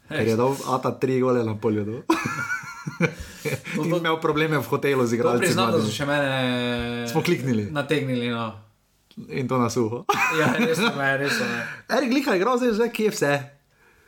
ker 0.09 0.25
je 0.25 0.37
dal 0.41 0.57
Ata 0.73 0.97
tri 0.97 1.21
gole 1.21 1.45
na 1.45 1.53
polju. 1.53 1.85
Do. 1.85 1.97
In 3.85 3.93
imel 3.93 4.17
probleme 4.23 4.57
v 4.57 4.65
hotelu 4.65 5.05
z 5.05 5.21
igralci. 5.21 5.45
priznam, 5.53 5.69
da 5.69 5.85
so 5.85 5.93
še 5.93 6.07
mene 6.09 6.31
Smo 7.13 7.21
kliknili. 7.21 7.69
Nategnili. 7.69 8.33
No. 8.33 8.57
In 9.29 9.45
to 9.45 9.59
na 9.61 9.69
suho. 9.69 10.07
Ja, 10.39 10.57
res 10.57 10.81
me, 10.81 11.09
res 11.21 11.37
me. 11.45 11.61
Erik 11.99 12.13
Liha 12.15 12.33
je 12.33 12.39
igral 12.41 12.57
zdaj 12.57 12.73
že 12.79 12.89
kje 12.89 13.11
vse. 13.13 13.33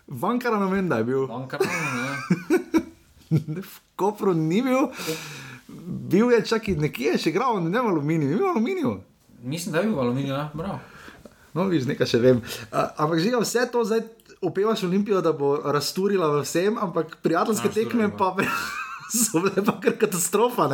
Vankara 0.08 0.58
na 0.58 0.68
meni, 0.68 0.88
da 0.88 1.00
je 1.00 1.04
bil. 1.04 1.26
Bankar, 1.26 1.60
ne. 1.64 2.82
v 3.62 3.76
Kopru 3.96 4.34
ni 4.34 4.62
bil. 4.62 4.90
Bil 6.10 6.32
je 6.32 6.42
čak 6.44 6.68
in 6.68 6.84
nekje 6.84 7.16
še 7.18 7.32
igral, 7.32 7.62
ne 7.64 7.80
v 7.80 7.92
aluminiju, 7.94 8.28
ni 8.30 8.36
bil 8.36 8.46
v 8.46 8.52
aluminiju. 8.52 8.92
Mislim, 9.44 9.72
da 9.72 9.80
je 9.80 9.88
bil 9.88 9.96
v 9.96 10.04
aluminiju, 10.04 10.34
ja, 10.34 10.48
prav. 10.52 10.82
No, 11.54 11.68
viš, 11.70 11.86
nekaj 11.86 12.08
še 12.10 12.18
vem. 12.18 12.42
Uh, 12.68 12.90
ampak 12.98 13.22
že 13.22 13.30
vse 13.38 13.64
to 13.70 13.84
zdaj 13.86 14.02
opevaš 14.44 14.82
Olimpijo, 14.84 15.20
da 15.20 15.32
bo 15.32 15.56
razturila 15.56 16.28
v 16.28 16.42
vsem, 16.42 16.78
ampak 16.78 17.16
prijateljske 17.22 17.68
Razturila 17.68 18.10
tekme 18.10 18.18
pa. 18.18 18.34
so 19.24 19.40
bile 19.40 19.64
pa 19.64 19.76
kar 19.80 19.96
katastrofa. 20.00 20.68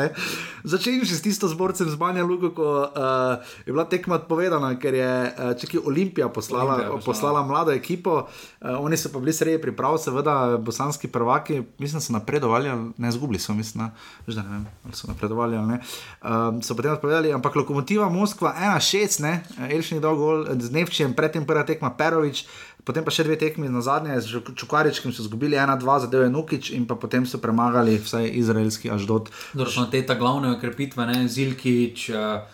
Začenjši 0.64 1.14
s 1.14 1.22
tisto 1.22 1.48
zborcem 1.48 1.90
z 1.90 1.96
Banja 1.96 2.24
Lugo, 2.24 2.50
ko 2.54 2.86
uh, 2.86 3.42
je 3.66 3.72
bila 3.72 3.84
tekma 3.84 4.20
odpovedana, 4.22 4.74
ker 4.78 4.94
je 4.94 5.12
uh, 5.26 5.52
čeki 5.58 5.82
Olimpija 5.84 6.28
poslala, 6.28 6.74
Olimpija 6.74 6.90
poslala. 6.96 7.04
poslala 7.04 7.40
mlado 7.46 7.72
ekipo. 7.72 8.26
Uh, 8.60 8.78
oni 8.80 8.96
so 8.96 9.12
pa 9.12 9.18
bili 9.18 9.32
sredi 9.32 9.62
priprav, 9.62 9.98
seveda, 9.98 10.56
bosanski 10.58 11.08
prvaki, 11.08 11.62
mislim, 11.78 12.00
so 12.00 12.12
napredovali, 12.12 12.68
ali 12.68 12.92
ne 12.96 13.10
zgubili 13.12 13.38
so, 13.38 13.54
mislim, 13.54 13.84
na, 13.84 13.90
že 14.28 14.42
ne 14.42 14.48
vem, 14.48 14.66
ali 14.84 14.94
so 14.94 15.08
napredovali 15.08 15.56
ali 15.56 15.68
ne. 15.68 15.80
Um, 16.22 16.62
so 16.62 16.74
potem 16.74 16.92
odpovedali, 16.92 17.32
ampak 17.32 17.56
lokomotiva 17.56 18.08
Moskva 18.08 18.54
1-6, 18.78 19.22
ne, 19.22 19.44
Elšni 19.70 20.00
dolgol 20.00 20.46
z 20.58 20.70
Nevčijem, 20.70 21.14
predtem 21.14 21.46
prva 21.46 21.64
tekma 21.64 21.90
Perovič. 21.90 22.46
Potem 22.84 23.04
pa 23.04 23.12
še 23.12 23.24
dve 23.26 23.36
tekmi 23.40 23.68
na 23.68 23.82
zadnje, 23.84 24.16
z 24.24 24.40
Čukaričkim 24.56 25.12
so 25.12 25.24
izgubili 25.24 25.58
1-2, 25.58 25.96
zadev 26.06 26.24
je 26.24 26.30
Nukič 26.32 26.70
in 26.76 26.86
pa 26.88 26.96
potem 26.96 27.26
so 27.28 27.40
premagali 27.42 27.98
vsaj 28.00 28.30
izraelski 28.40 28.90
Aždot. 28.90 29.28
Dobro, 29.52 29.86
te 29.92 30.00
ta 30.06 30.16
glavne 30.16 30.54
okrepitve, 30.56 31.04
ne, 31.06 31.28
Zilkič, 31.28 32.08
eh, 32.10 32.46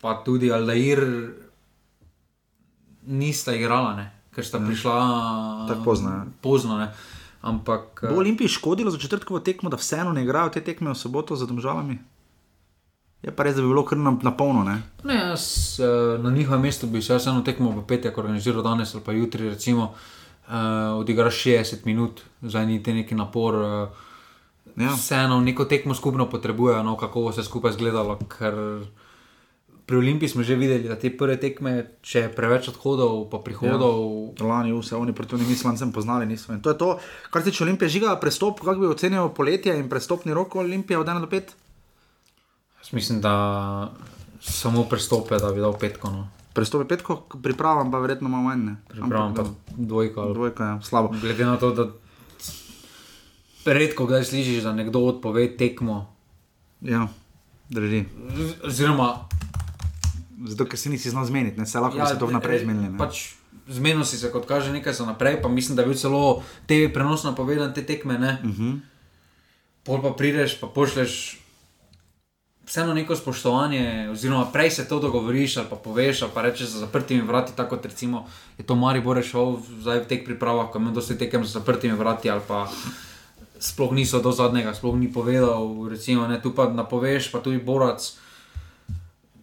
pa 0.00 0.10
tudi 0.24 0.52
Aldair, 0.52 1.00
nista 3.08 3.56
igrala, 3.56 3.96
ne, 3.96 4.06
ker 4.34 4.44
sta 4.44 4.60
prišla 4.60 4.96
Tako 5.68 5.84
pozno, 5.84 6.10
ja. 6.10 6.22
pozno 6.44 6.78
ne. 6.78 6.92
Ampak 7.40 8.04
eh, 8.04 8.12
Bo 8.12 8.20
Olimpiji 8.20 8.52
škodilo 8.52 8.92
za 8.92 9.00
četrtkovo 9.00 9.40
tekmo, 9.40 9.70
da 9.72 9.80
vseeno 9.80 10.12
ne 10.12 10.22
igrajo 10.22 10.52
te 10.52 10.60
tekme 10.60 10.92
v 10.92 10.98
soboto 10.98 11.36
za 11.36 11.48
domžalami? 11.48 11.98
Je 13.22 13.32
pa 13.36 13.44
res, 13.44 13.56
da 13.56 13.62
bi 13.62 13.68
bilo 13.68 13.84
kar 13.84 13.98
na, 13.98 14.14
na 14.22 14.32
polno, 14.36 14.64
ne? 14.64 14.78
Ne, 15.04 15.16
jaz 15.16 15.76
eh, 15.80 16.18
na 16.22 16.30
njihovem 16.30 16.62
mestu 16.62 16.86
bi 16.86 17.02
se 17.02 17.16
vseeno 17.16 17.42
tekmo 17.44 17.70
v 17.76 17.86
petek 17.86 18.18
organiziral 18.18 18.62
danes 18.62 18.94
ali 18.94 19.04
pa 19.04 19.12
jutri, 19.12 19.48
recimo, 19.48 19.92
uh, 20.48 20.54
odigraš 21.00 21.42
60 21.44 21.84
minut, 21.84 22.22
zdaj 22.42 22.66
ni 22.66 22.82
ti 22.82 22.94
neki 22.94 23.14
napor. 23.14 23.54
Uh, 23.54 24.06
Ja. 24.76 24.94
Vseeno 24.94 25.40
neko 25.40 25.64
tekmo 25.64 25.94
skupno 25.94 26.28
potrebujejo, 26.30 26.82
no, 26.82 26.96
kako 26.96 27.20
bo 27.20 27.30
vse 27.30 27.44
skupaj 27.44 27.70
izgledalo. 27.70 28.18
Ker 28.38 28.54
pri 29.86 29.96
Olimpiji 29.96 30.28
smo 30.28 30.42
že 30.42 30.54
videli, 30.54 30.88
da 30.88 30.96
te 30.96 31.10
prve 31.16 31.36
tekme, 31.40 31.72
če 32.02 32.20
je 32.20 32.32
preveč 32.34 32.68
odhodov, 32.70 33.24
pa 33.30 33.40
prihodov. 33.44 34.04
Ja. 34.38 34.46
Lani 34.46 34.72
vse 34.72 34.96
oni 34.96 35.12
proti 35.12 35.40
njim 35.40 35.56
slancem 35.56 35.92
poznali 35.92 36.26
niso. 36.26 36.52
In 36.52 36.62
to 36.62 36.70
je 36.70 36.78
to, 36.78 36.98
kar 37.30 37.42
se 37.42 37.50
tiče 37.50 37.64
Olimpije, 37.64 37.88
žiga 37.88 38.16
prestop, 38.20 38.60
kako 38.60 38.80
bi 38.80 38.86
ocenil 38.86 39.28
poletje 39.34 39.76
in 39.78 39.88
prestopni 39.88 40.34
rok 40.34 40.56
Olimpije 40.56 40.98
od 40.98 41.06
1 41.06 41.20
do 41.20 41.26
5? 41.26 41.42
Mislim, 42.92 43.20
da 43.20 43.92
samo 44.40 44.84
prestope, 44.84 45.36
da 45.36 45.48
bi 45.48 45.60
dal 45.60 45.72
petko. 45.74 46.10
No. 46.10 46.28
Prestop 46.52 46.80
je 46.80 46.88
petko, 46.88 47.16
pripravam 47.38 47.90
pa 47.90 47.98
verjetno 47.98 48.28
malo 48.28 48.42
manj. 48.44 48.60
ne. 48.60 48.76
Pripravam 48.88 49.34
pa 49.34 49.44
dvojko. 49.68 50.20
ali- 50.20 50.34
Dvojka 50.34 50.64
je 50.66 50.82
slabo. 50.82 51.08
Glede 51.10 51.44
na 51.44 51.56
to, 51.56 51.70
da 51.72 51.86
redko 53.66 54.06
kdaj 54.06 54.24
slišiš, 54.24 54.62
da 54.62 54.72
nekdo 54.72 55.00
odpove 55.00 55.56
tekmo. 55.56 56.14
Ja, 56.80 57.08
drži. 57.68 58.04
Oziroma, 58.64 59.26
Zato, 60.42 60.64
ker 60.64 60.78
se 60.78 60.88
nisi 60.88 61.10
znal 61.10 61.24
zmeniti, 61.26 61.60
ne 61.60 61.66
se 61.66 61.78
lahko 61.78 61.98
ja, 61.98 62.06
se 62.06 62.18
to 62.18 62.26
vnaprej 62.26 62.58
re- 62.58 62.64
zmenili. 62.64 62.88
ne. 62.88 62.98
Pač 62.98 63.34
Zmenil 63.68 64.04
si 64.04 64.16
se, 64.16 64.30
kot 64.32 64.46
kaže, 64.46 64.72
nekaj 64.72 64.92
za 64.94 65.04
naprej, 65.04 65.36
pa 65.38 65.48
mislim, 65.48 65.76
da 65.76 65.82
je 65.82 65.88
bil 65.88 65.96
celo 65.96 66.22
TV 66.66 66.88
prenos 66.88 67.22
napovedan 67.22 67.74
te 67.74 67.82
tekme. 67.82 68.14
Uh 68.14 68.44
Mhm. 68.44 68.62
-huh. 68.62 68.80
Pol 69.84 70.02
pa 70.02 70.10
prideš, 70.10 70.56
pa 70.56 70.66
pošleš 70.66 71.39
vseeno 72.70 72.94
neko 72.94 73.16
spoštovanje, 73.16 74.08
oziroma 74.12 74.46
prej 74.52 74.70
se 74.70 74.88
to 74.88 75.00
dogovoriš 75.02 75.56
ali 75.56 75.66
pa 75.70 75.76
poveš, 75.76 76.22
ali 76.22 76.30
pa 76.34 76.42
rečeš 76.42 76.68
za 76.68 76.78
zaprtimi 76.78 77.22
vrati, 77.22 77.52
tako 77.56 77.76
kot 77.76 77.84
recimo 77.84 78.26
je 78.58 78.66
to 78.66 78.76
Maribor 78.78 79.16
rešil 79.16 79.58
zdaj 79.82 80.04
v 80.04 80.06
teh 80.06 80.22
pripravah, 80.24 80.70
ko 80.70 80.78
ima 80.78 80.94
dosti 80.94 81.18
tekem 81.18 81.44
za 81.44 81.58
zaprtimi 81.58 81.98
vrati 81.98 82.30
ali 82.30 82.40
pa. 82.48 82.68
Sploh 83.60 83.92
niso 83.92 84.22
do 84.24 84.32
zadnjega, 84.32 84.72
sploh 84.74 84.96
ni 84.96 85.12
povedal, 85.12 85.60
recimo, 85.90 86.24
ne, 86.24 86.38
tu 86.40 86.54
pa 86.56 86.70
napoveš, 86.72 87.28
pa 87.28 87.44
tudi 87.44 87.58
Borac 87.58 88.00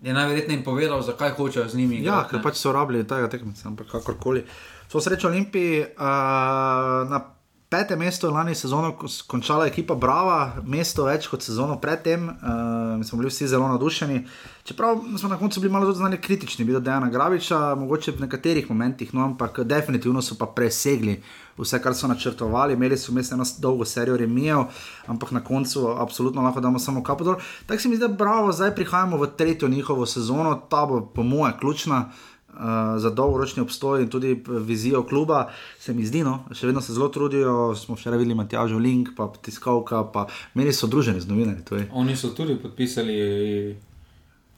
je 0.02 0.14
najverjetneje 0.14 0.64
povedal, 0.64 1.02
zakaj 1.02 1.36
hočejo 1.38 1.68
z 1.70 1.78
njimi. 1.78 2.02
Ja, 2.04 2.24
ker 2.26 2.42
pač 2.42 2.58
so 2.58 2.74
rabili 2.74 3.06
tega 3.06 3.30
tekmeca, 3.30 3.68
ampak 3.70 3.92
kakorkoli. 3.92 4.42
So 4.90 4.98
srečo 4.98 5.30
Olimpiji, 5.30 5.86
uh, 5.86 7.06
na 7.12 7.22
petem 7.70 8.00
mestu 8.00 8.28
je 8.28 8.32
lani 8.32 8.56
sezono 8.56 8.92
ko- 8.92 9.28
končala 9.28 9.66
ekipa 9.68 9.96
Brava, 9.96 10.62
mesto 10.64 11.04
več 11.04 11.28
kot 11.28 11.44
sezono 11.44 11.76
predtem, 11.80 12.30
uh, 12.30 13.06
smo 13.06 13.18
bili 13.20 13.30
vsi 13.30 13.48
zelo 13.48 13.68
navdušeni. 13.68 14.22
Čeprav 14.64 15.02
smo 15.18 15.30
na 15.30 15.38
koncu 15.38 15.60
bili 15.60 15.72
malo 15.74 15.94
znani 15.94 16.18
kritični, 16.22 16.66
bilo 16.66 16.80
Dejana 16.80 17.10
Graviča, 17.10 17.76
mogoče 17.76 18.12
v 18.12 18.22
nekaterih 18.22 18.70
momentih, 18.70 19.14
no, 19.14 19.26
ampak 19.26 19.60
definitivno 19.64 20.22
so 20.22 20.36
pa 20.40 20.46
presegli 20.46 21.22
vse, 21.58 21.82
kar 21.82 21.96
so 21.96 22.08
načrtovali. 22.08 22.74
Imeli 22.74 22.98
so 22.98 23.12
vmes 23.12 23.32
eno 23.32 23.44
dolgo 23.60 23.86
serijo 23.86 24.18
remijev, 24.18 24.64
ampak 25.08 25.32
na 25.32 25.44
koncu 25.44 25.88
absolutno 26.00 26.42
lahko 26.42 26.62
damo 26.62 26.80
samo 26.80 27.04
kapo 27.04 27.24
dol. 27.24 27.36
Tako 27.66 27.82
se 27.82 27.90
mi 27.90 27.96
zdi, 27.96 28.08
da 28.08 28.14
bravo, 28.14 28.52
zdaj 28.52 28.76
prihajamo 28.76 29.18
v 29.18 29.28
tretjo 29.38 29.68
njihovo 29.68 30.06
sezono, 30.06 30.56
ta 30.70 30.86
bo 30.86 31.02
po 31.02 31.24
moje 31.24 31.54
ključna. 31.60 32.12
Uh, 32.58 32.98
za 32.98 33.12
dolgoročni 33.14 33.62
obstoj 33.62 34.02
in 34.02 34.10
tudi 34.10 34.32
vizijo 34.48 35.04
kluba, 35.06 35.52
se 35.80 35.94
mi 35.94 36.06
zdi, 36.06 36.24
no, 36.26 36.40
še 36.52 36.66
vedno 36.66 36.82
se 36.82 36.94
zelo 36.94 37.08
trudijo. 37.14 37.76
Smo 37.78 37.94
včeraj 37.96 38.18
videli 38.18 38.34
Matjažo 38.36 38.80
Link, 38.82 39.12
pa 39.14 39.30
tiskalka, 39.42 40.02
pa 40.10 40.26
meni 40.58 40.74
so 40.74 40.90
druženi 40.90 41.22
z 41.22 41.30
novinarji. 41.30 41.86
Oni 41.94 42.18
so 42.18 42.34
tudi 42.34 42.58
podpisali 42.58 43.78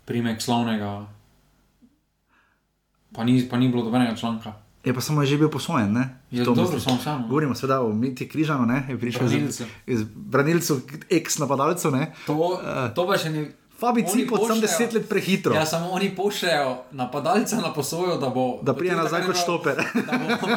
primek 0.07 0.39
slavnega, 0.41 0.93
pa 3.11 3.27
ni, 3.27 3.43
pa 3.51 3.59
ni 3.59 3.67
bilo 3.67 3.83
dobenega 3.83 4.15
članka. 4.15 4.55
Je 4.85 4.93
pa 4.95 5.01
samo 5.01 5.25
že 5.25 5.37
bil 5.37 5.49
posvojen, 5.51 5.91
ne? 5.91 6.23
Je 6.31 6.45
To 6.45 6.55
dobro, 6.55 6.79
samo 6.79 6.97
samo. 7.03 7.27
Govorimo 7.27 7.55
seveda 7.55 7.81
o 7.83 7.91
Miti 7.93 8.29
Križanu, 8.29 8.65
ne? 8.65 8.85
Je 8.89 8.97
prišel 8.97 9.25
iz, 9.25 9.31
Branilcu. 9.31 9.63
iz 9.87 10.03
branilcev, 10.15 10.77
ex-napadalcev, 11.09 11.91
ne? 11.91 12.13
To, 12.25 12.63
to 12.95 13.07
pa 13.07 13.17
še 13.19 13.29
ni. 13.29 13.43
Fabi 13.79 14.03
Cipo, 14.03 14.35
pošljejo- 14.37 14.61
deset 14.61 14.93
let 14.93 15.05
prehitro. 15.05 15.53
Ja, 15.53 15.65
samo 15.65 15.89
oni 15.89 16.09
pošljajo 16.11 16.77
napadalca 16.91 17.55
na 17.57 17.71
posojo, 17.71 18.17
da 18.17 18.29
bo. 18.29 18.59
Da 18.61 18.73
bo 18.73 18.79
nazaj 18.83 19.23
kot 19.23 19.35
štoper. 19.37 19.75
Da 20.03 20.13
bo, 20.13 20.47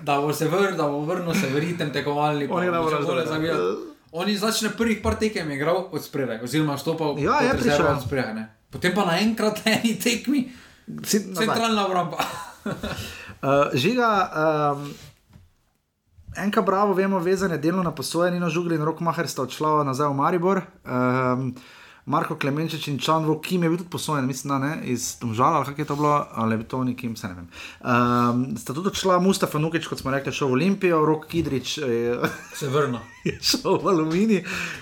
da 0.00 0.14
bo 0.18 0.32
se 0.32 0.46
vrnil, 0.46 0.76
da 0.76 0.84
bo 0.84 1.00
vrnil 1.02 1.34
se 1.34 1.46
v 1.48 1.58
ritem 1.58 1.90
tekovalni. 1.90 2.48
pa 2.48 2.54
Oni 2.54 2.66
ne 2.66 2.72
bodo 2.74 2.84
bolje 2.98 2.98
razumeli. 3.20 3.26
zavijal. 3.28 3.58
Oni 4.12 4.36
začne 4.36 4.70
prvih 4.70 5.00
par 5.00 5.14
tekem 5.16 5.50
igral 5.50 5.88
od 5.90 5.98
spredaj, 6.00 6.38
oziroma 6.40 6.78
stopal 6.78 7.18
Ja, 7.18 7.40
je 7.40 7.50
prišel. 7.52 7.86
od 7.88 8.02
spredaj. 8.02 8.34
ne. 8.34 8.44
Potem 8.70 8.94
pa 8.94 9.04
naenkrat 9.04 9.66
na 9.66 9.72
eni 9.74 9.94
tekmi, 9.96 10.52
centralna 11.34 11.86
obramba. 11.86 12.18
Uh, 12.64 12.70
žiga, 13.74 14.30
um, 14.72 14.94
enka 16.36 16.62
bravo, 16.62 16.92
vemo, 16.92 17.18
vezane 17.18 17.58
delno 17.58 17.82
na 17.82 17.90
posojanje, 17.92 18.34
Nino 18.34 18.48
Žugli 18.48 18.74
in 18.74 18.82
Rok 18.82 19.00
Maher 19.00 19.26
sta 19.26 19.42
odšla 19.42 19.84
nazaj 19.84 20.08
v 20.08 20.14
Maribor. 20.14 20.60
Um, 20.84 21.54
Marko 22.06 22.36
Klemenčič 22.36 22.88
in 22.88 22.98
Čan 22.98 23.24
Vokim 23.24 23.62
je 23.62 23.68
bil 23.68 23.78
tudi 23.78 23.90
posojen, 23.90 24.26
mislim, 24.26 24.52
da 24.52 24.58
ne, 24.58 24.72
iz 24.92 25.16
Tomžala, 25.18 25.56
ali 25.56 25.66
kako 25.66 25.80
je 25.80 25.86
to 25.86 25.96
bilo, 25.96 26.26
ali 26.34 26.56
je 26.56 26.68
to 26.68 26.84
nekim, 26.84 27.16
se 27.16 27.28
ne 27.28 27.34
vem. 27.34 27.48
Um, 27.80 28.44
sta 28.56 28.74
tudi 28.74 28.92
odšla 28.92 29.18
Mustafa 29.18 29.58
Nukič, 29.58 29.88
kot 29.88 30.04
smo 30.04 30.12
rekli, 30.12 30.32
šel 30.32 30.52
v 30.52 30.58
Olimpijo, 30.60 31.04
Rok 31.04 31.26
Kidrič 31.26 31.78
Se 32.54 32.68
vrnil. 32.68 33.13
je 33.28 33.38
šel 33.40 33.78
v 33.80 33.88
Alumini, 33.88 34.38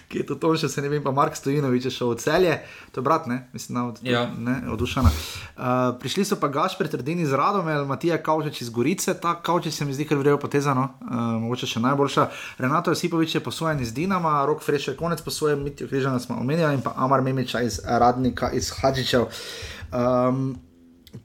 ki 0.08 0.18
je 0.18 0.26
to 0.26 0.34
to 0.34 0.52
še, 0.58 0.68
se 0.68 0.82
ne 0.82 0.88
vem, 0.90 1.02
pa 1.02 1.12
Mark 1.14 1.36
Stojinovič 1.38 1.84
je 1.86 1.92
šel 1.94 2.14
v 2.14 2.18
celje, 2.18 2.54
to 2.90 3.00
je 3.00 3.04
brat, 3.06 3.26
ne, 3.30 3.48
mislim, 3.52 3.78
od, 3.86 4.00
Ja. 4.02 4.26
ne, 4.38 4.62
od 4.72 4.82
Ušana. 4.82 5.08
Uh, 5.08 5.94
prišli 6.00 6.24
so 6.24 6.36
pa 6.36 6.48
Gašpr 6.48 6.90
Trdini 6.90 7.22
iz 7.22 7.32
Radomel, 7.32 7.86
Matija 7.86 8.18
Kavčič 8.18 8.62
iz 8.66 8.70
Gorice, 8.70 9.14
ta 9.14 9.34
Kavčič 9.42 9.74
se 9.74 9.84
mi 9.84 9.94
zdi 9.94 10.04
kar 10.04 10.18
vrejo 10.18 10.40
potezano, 10.42 10.88
uh, 11.00 11.38
mogoče 11.44 11.66
še 11.66 11.80
najboljša. 11.80 12.26
Renato 12.58 12.90
Josipovič 12.90 13.38
je 13.38 13.44
posojen 13.44 13.80
iz 13.80 13.94
Dinama, 13.94 14.42
Rok 14.46 14.62
Frešer 14.62 14.96
konec 14.98 15.22
posojen, 15.22 15.62
Mitijo 15.62 15.88
Križana 15.88 16.18
smo 16.20 16.36
omenjali 16.40 16.74
in 16.74 16.82
pa 16.82 16.92
Amar 16.96 17.22
Memiča 17.22 17.62
iz 17.62 17.80
Radnika 17.86 18.50
iz 18.50 18.72
Hadžičev. 18.74 19.30
Um, 19.92 20.71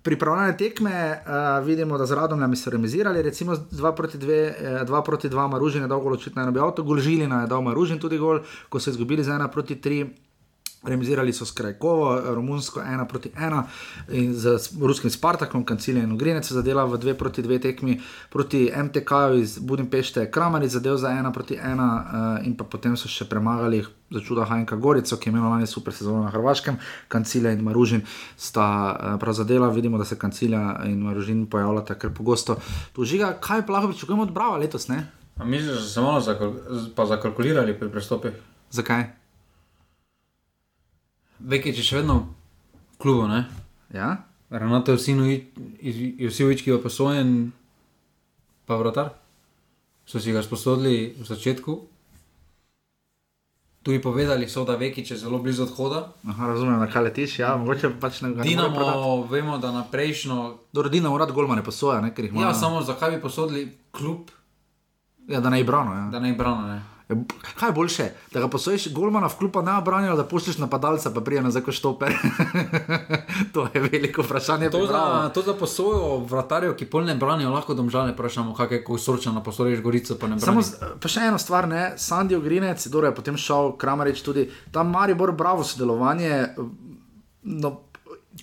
Pripravljene 0.03 0.57
tekme, 0.57 0.91
uh, 0.91 1.65
vidimo, 1.65 1.97
da 1.97 2.05
z 2.05 2.15
Radomljami 2.15 2.55
so 2.55 2.69
remizirali, 2.69 3.21
recimo 3.21 3.55
2 3.55 3.95
proti 3.95 4.17
2, 4.17 4.85
2 4.85 5.03
proti 5.05 5.29
2, 5.29 5.47
Maružin 5.47 5.81
je 5.81 5.87
dolgo 5.87 6.09
ločitno 6.09 6.41
eno 6.41 6.51
bi 6.51 6.59
avto, 6.59 6.83
gol 6.83 6.99
Žilina 6.99 7.41
je 7.41 7.47
dal 7.47 7.61
Maružin 7.61 7.99
tudi 7.99 8.17
gol, 8.17 8.41
ko 8.69 8.79
so 8.79 8.89
izgubili 8.89 9.23
za 9.23 9.37
1 9.39 9.47
proti 9.51 9.75
3. 9.75 10.07
Remizirali 10.83 11.33
so 11.33 11.45
s 11.45 11.51
Krajkovo, 11.51 12.21
Romunsko 12.35 12.79
1 12.79 13.07
proti 13.07 13.29
1 13.29 13.63
in 14.13 14.33
z 14.33 14.59
ruskim 14.81 15.09
Spartakom, 15.09 15.65
Kancilij 15.65 16.03
in 16.03 16.11
Ugrinec 16.11 16.45
zadela 16.45 16.85
v 16.85 16.97
2 16.97 17.13
proti 17.17 17.41
2 17.41 17.59
tekmi, 17.59 17.99
proti 18.29 18.69
MTK 18.69 19.11
iz 19.41 19.57
Budimpešte, 19.59 20.31
Kramaric 20.31 20.71
zadev 20.71 20.97
za 20.97 21.09
1 21.09 21.33
proti 21.33 21.57
1 21.57 21.81
uh, 21.81 22.45
in 22.45 22.53
pa 22.53 22.63
potem 22.63 22.93
so 22.93 23.09
še 23.09 23.25
premagali 23.25 23.81
za 24.13 24.21
čuda 24.21 24.45
Hajnka 24.45 24.77
Gorico, 24.77 25.17
ki 25.17 25.29
je 25.29 25.33
imel 25.33 25.49
lani 25.49 25.67
super 25.67 25.93
sezono 25.93 26.23
na 26.23 26.29
Hrvaškem, 26.29 26.77
Kancilij 27.09 27.57
in 27.57 27.65
Maružin 27.65 28.05
sta 28.37 28.69
uh, 28.93 29.19
prav 29.19 29.33
zadela, 29.33 29.73
vidimo, 29.73 29.97
da 29.97 30.05
se 30.05 30.15
Kancilja 30.15 30.85
in 30.85 31.01
Maružin 31.01 31.45
pojavljata 31.49 31.97
kar 31.97 32.13
pogosto. 32.13 32.61
Tu 32.93 33.03
žiga, 33.03 33.33
kaj 33.41 33.65
lahko 33.65 33.89
pričakujemo 33.89 34.29
od 34.29 34.31
Brava 34.31 34.57
letos, 34.57 34.87
ne? 34.87 35.07
A 35.37 35.45
misliš, 35.45 35.73
da 35.73 35.81
so 35.81 35.89
se 35.89 36.01
malo 36.01 36.21
zakal 36.21 36.53
zakalkulirali 37.07 37.79
pri 37.79 37.89
prestopih? 37.89 38.31
Zakaj? 38.71 39.16
Vekič 41.39 41.77
je 41.77 41.83
še 41.83 41.95
vedno 42.01 42.33
v 42.91 42.97
klubu, 42.97 43.27
ne? 43.27 43.45
Ja? 43.93 44.25
Renato 44.49 44.91
Josivovič, 44.91 46.63
ki 46.63 46.69
je 46.71 46.79
posojen, 46.81 47.29
pa 48.65 48.75
vratar. 48.75 49.13
So 50.07 50.19
si 50.19 50.31
ga 50.31 50.41
sposodili 50.41 51.13
v 51.13 51.23
začetku, 51.23 51.73
Tudi 53.87 54.03
povedali 54.03 54.51
so, 54.51 54.67
da 54.67 54.75
Vekič 54.75 55.11
je 55.11 55.17
zelo 55.17 55.39
blizu 55.39 55.63
odhoda. 55.63 56.11
Aha, 56.27 56.51
razumem, 56.51 56.75
na 56.75 56.91
kaj 56.91 57.07
letiš. 57.07 57.39
Ja, 57.39 57.55
mogoče 57.55 57.95
pač 57.95 58.19
ne 58.19 58.33
gre. 58.35 58.43
Dinamo, 58.43 59.23
vemo, 59.31 59.55
da 59.57 59.71
naprejšnjo. 59.71 60.57
Dobro, 60.75 60.91
Dinamo 60.91 61.15
rad 61.15 61.31
golmane 61.31 61.63
posoja, 61.63 62.01
ne, 62.03 62.11
ker 62.11 62.27
jih 62.27 62.35
ima. 62.35 62.41
Ja, 62.41 62.53
samo 62.53 62.83
zakaj 62.83 63.15
bi 63.15 63.21
posodili 63.23 63.71
klub, 63.95 64.27
Ja, 65.27 65.39
da 65.39 65.49
ne 65.49 65.57
je 65.57 65.63
brano. 65.63 65.93
Ja. 65.93 66.07
da 66.11 66.19
ne 66.19 66.29
je 66.29 66.35
brano. 66.35 66.67
Ne? 66.67 66.83
Kaj 67.55 67.69
je 67.69 67.73
boljše, 67.73 68.03
da 68.33 68.39
ga 68.39 68.47
posojiš 68.47 68.89
golmana 68.91 69.27
v 69.27 69.37
klupa 69.37 69.61
ne 69.61 69.73
obranjeno, 69.73 70.15
da 70.15 70.25
pošlješ 70.25 70.57
napadalca, 70.57 71.11
pa 71.11 71.21
prije 71.21 71.41
nazaj 71.41 71.61
kot 71.61 71.73
štoper? 71.73 72.11
to 73.53 73.67
je 73.69 73.81
veliko 73.81 74.21
vprašanje. 74.21 74.69
To 74.69 74.85
za, 74.85 75.01
to 75.29 75.41
za 75.41 75.53
posojo 75.53 76.17
vratarjev, 76.19 76.75
ki 76.75 76.85
pol 76.87 77.03
ne 77.03 77.15
branijo, 77.15 77.49
lahko 77.49 77.73
domžale 77.73 78.11
vprašamo, 78.11 78.53
kako 78.53 78.73
je 78.73 78.83
ko 78.83 78.97
sorčano 78.99 79.39
posoriš 79.41 79.81
Gorico, 79.81 80.15
pa 80.15 80.27
ne 80.27 80.35
Samo, 80.35 80.59
branijo. 80.59 80.61
z- 80.63 80.99
pa 80.99 81.07
še 81.07 81.19
eno 81.21 81.37
stvar, 81.37 81.67
ne, 81.67 81.93
Sandijo 81.97 82.41
Grinec, 82.41 82.87
dobro 82.87 83.07
je 83.07 83.15
potem 83.15 83.37
šel 83.37 83.71
Kramarič 83.73 84.21
tudi, 84.21 84.43
tam 84.71 84.89
Maribor, 84.89 85.31
bravo 85.33 85.63
sodelovanje. 85.63 86.47
No, 87.43 87.69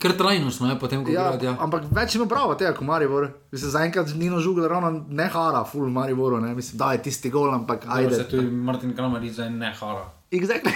Ker 0.01 0.13
trajnostno 0.19 0.69
je 0.71 0.79
potem, 0.79 1.05
ko 1.05 1.13
ja, 1.13 1.29
ja, 1.35 1.39
ja. 1.43 1.55
ampak 1.63 1.87
več 1.95 2.17
ima 2.19 2.27
bravo 2.27 2.57
tega, 2.59 2.73
kot 2.75 2.87
Maribor. 2.87 3.29
Mislim, 3.55 3.71
zaenkrat 3.71 4.11
Nino 4.19 4.41
Žugel 4.43 4.67
ravno 4.69 4.91
ne 5.09 5.27
hara, 5.31 5.63
full 5.69 5.91
Mariboru, 5.93 6.41
ne, 6.43 6.55
mislim, 6.55 6.79
da 6.79 6.93
je 6.97 7.03
tisti 7.07 7.31
gol, 7.31 7.53
ampak 7.55 7.87
Ajde. 7.87 8.15
ajde. 8.15 8.17
Se 8.17 8.29
tudi 8.29 8.51
Martin 8.51 8.95
Kramer 8.97 9.27
zdaj 9.31 9.51
ne 9.55 9.73
hara. 9.81 10.07
Exactly. 10.35 10.73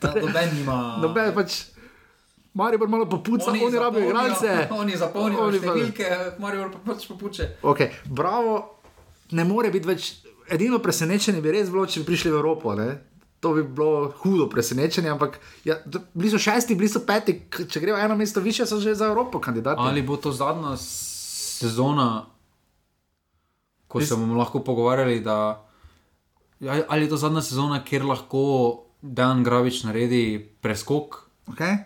Ta 0.00 0.12
Noben 0.20 0.56
nima. 0.58 0.80
Noben 1.02 1.34
pač. 1.34 1.62
Maribor 2.54 2.88
malo 2.90 3.06
popuca, 3.06 3.50
oni, 3.50 3.64
oni 3.64 3.78
rabijo 3.78 4.08
igralce. 4.08 4.66
Oni 4.80 4.96
zapolnijo 4.96 5.44
Oni 5.46 5.58
številke, 5.60 6.08
Marijo 6.42 6.66
pa 6.72 6.80
pač 6.90 7.06
popuče. 7.06 7.46
Okay, 7.62 7.94
bravo, 8.10 8.56
ne 9.38 9.46
more 9.46 9.70
biti 9.70 9.86
več. 9.86 10.10
Edino 10.50 10.80
presenečenje 10.82 11.38
bi 11.44 11.52
res 11.54 11.70
bilo, 11.70 11.84
če 11.86 12.02
bi 12.02 12.08
prišli 12.10 12.32
v 12.32 12.40
Evropo. 12.40 12.74
Ne? 12.74 12.88
To 13.40 13.52
bi 13.52 13.62
bilo 13.64 13.90
hudo 14.14 14.46
presenečenje, 14.46 15.08
ampak 15.08 15.36
ja, 15.64 15.78
d- 15.82 15.98
bili 16.12 16.28
so 16.28 16.38
šesti, 16.38 16.74
bili 16.74 16.88
so 16.88 17.00
peti, 17.00 17.40
k- 17.42 17.64
če 17.64 17.80
grejo 17.80 17.96
eno 17.98 18.12
mesto 18.14 18.40
više, 18.40 18.66
so 18.66 18.78
že 18.78 18.94
za 18.94 19.06
Evropo 19.06 19.40
kandidati. 19.40 19.80
Ali 19.80 20.02
bo 20.02 20.16
to 20.16 20.28
zadnja 20.30 20.76
sezona, 20.76 22.26
ko 23.88 24.00
se 24.00 24.14
bomo 24.14 24.34
lahko 24.34 24.60
pogovarjali, 24.60 25.20
da 25.20 25.64
ja, 26.60 26.84
ali 26.86 27.02
je 27.02 27.08
to 27.08 27.16
zadnja 27.18 27.40
sezona, 27.42 27.80
kjer 27.80 28.04
lahko 28.04 28.42
Dan 29.02 29.40
Gravič 29.40 29.84
naredi 29.84 30.22
preskok, 30.60 31.16
Okay? 31.48 31.76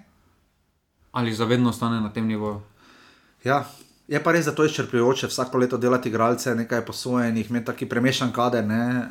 ali 1.12 1.32
zavedno 1.32 1.70
ostane 1.70 2.00
na 2.00 2.10
tem 2.10 2.26
nivoju. 2.26 2.60
Ja. 3.44 3.64
Je 4.06 4.20
pa 4.20 4.32
res, 4.32 4.44
da 4.44 4.52
to 4.52 4.62
je 4.62 4.68
izčrpljujoče, 4.68 5.26
vsako 5.26 5.58
leto 5.58 5.76
delati 5.78 6.08
igralce, 6.08 6.54
nekaj 6.54 6.82
posojenih, 6.82 7.50
imeti 7.50 7.66
taki 7.66 7.86
premešan 7.86 8.32
kader. 8.32 8.64
Ne, 8.64 9.02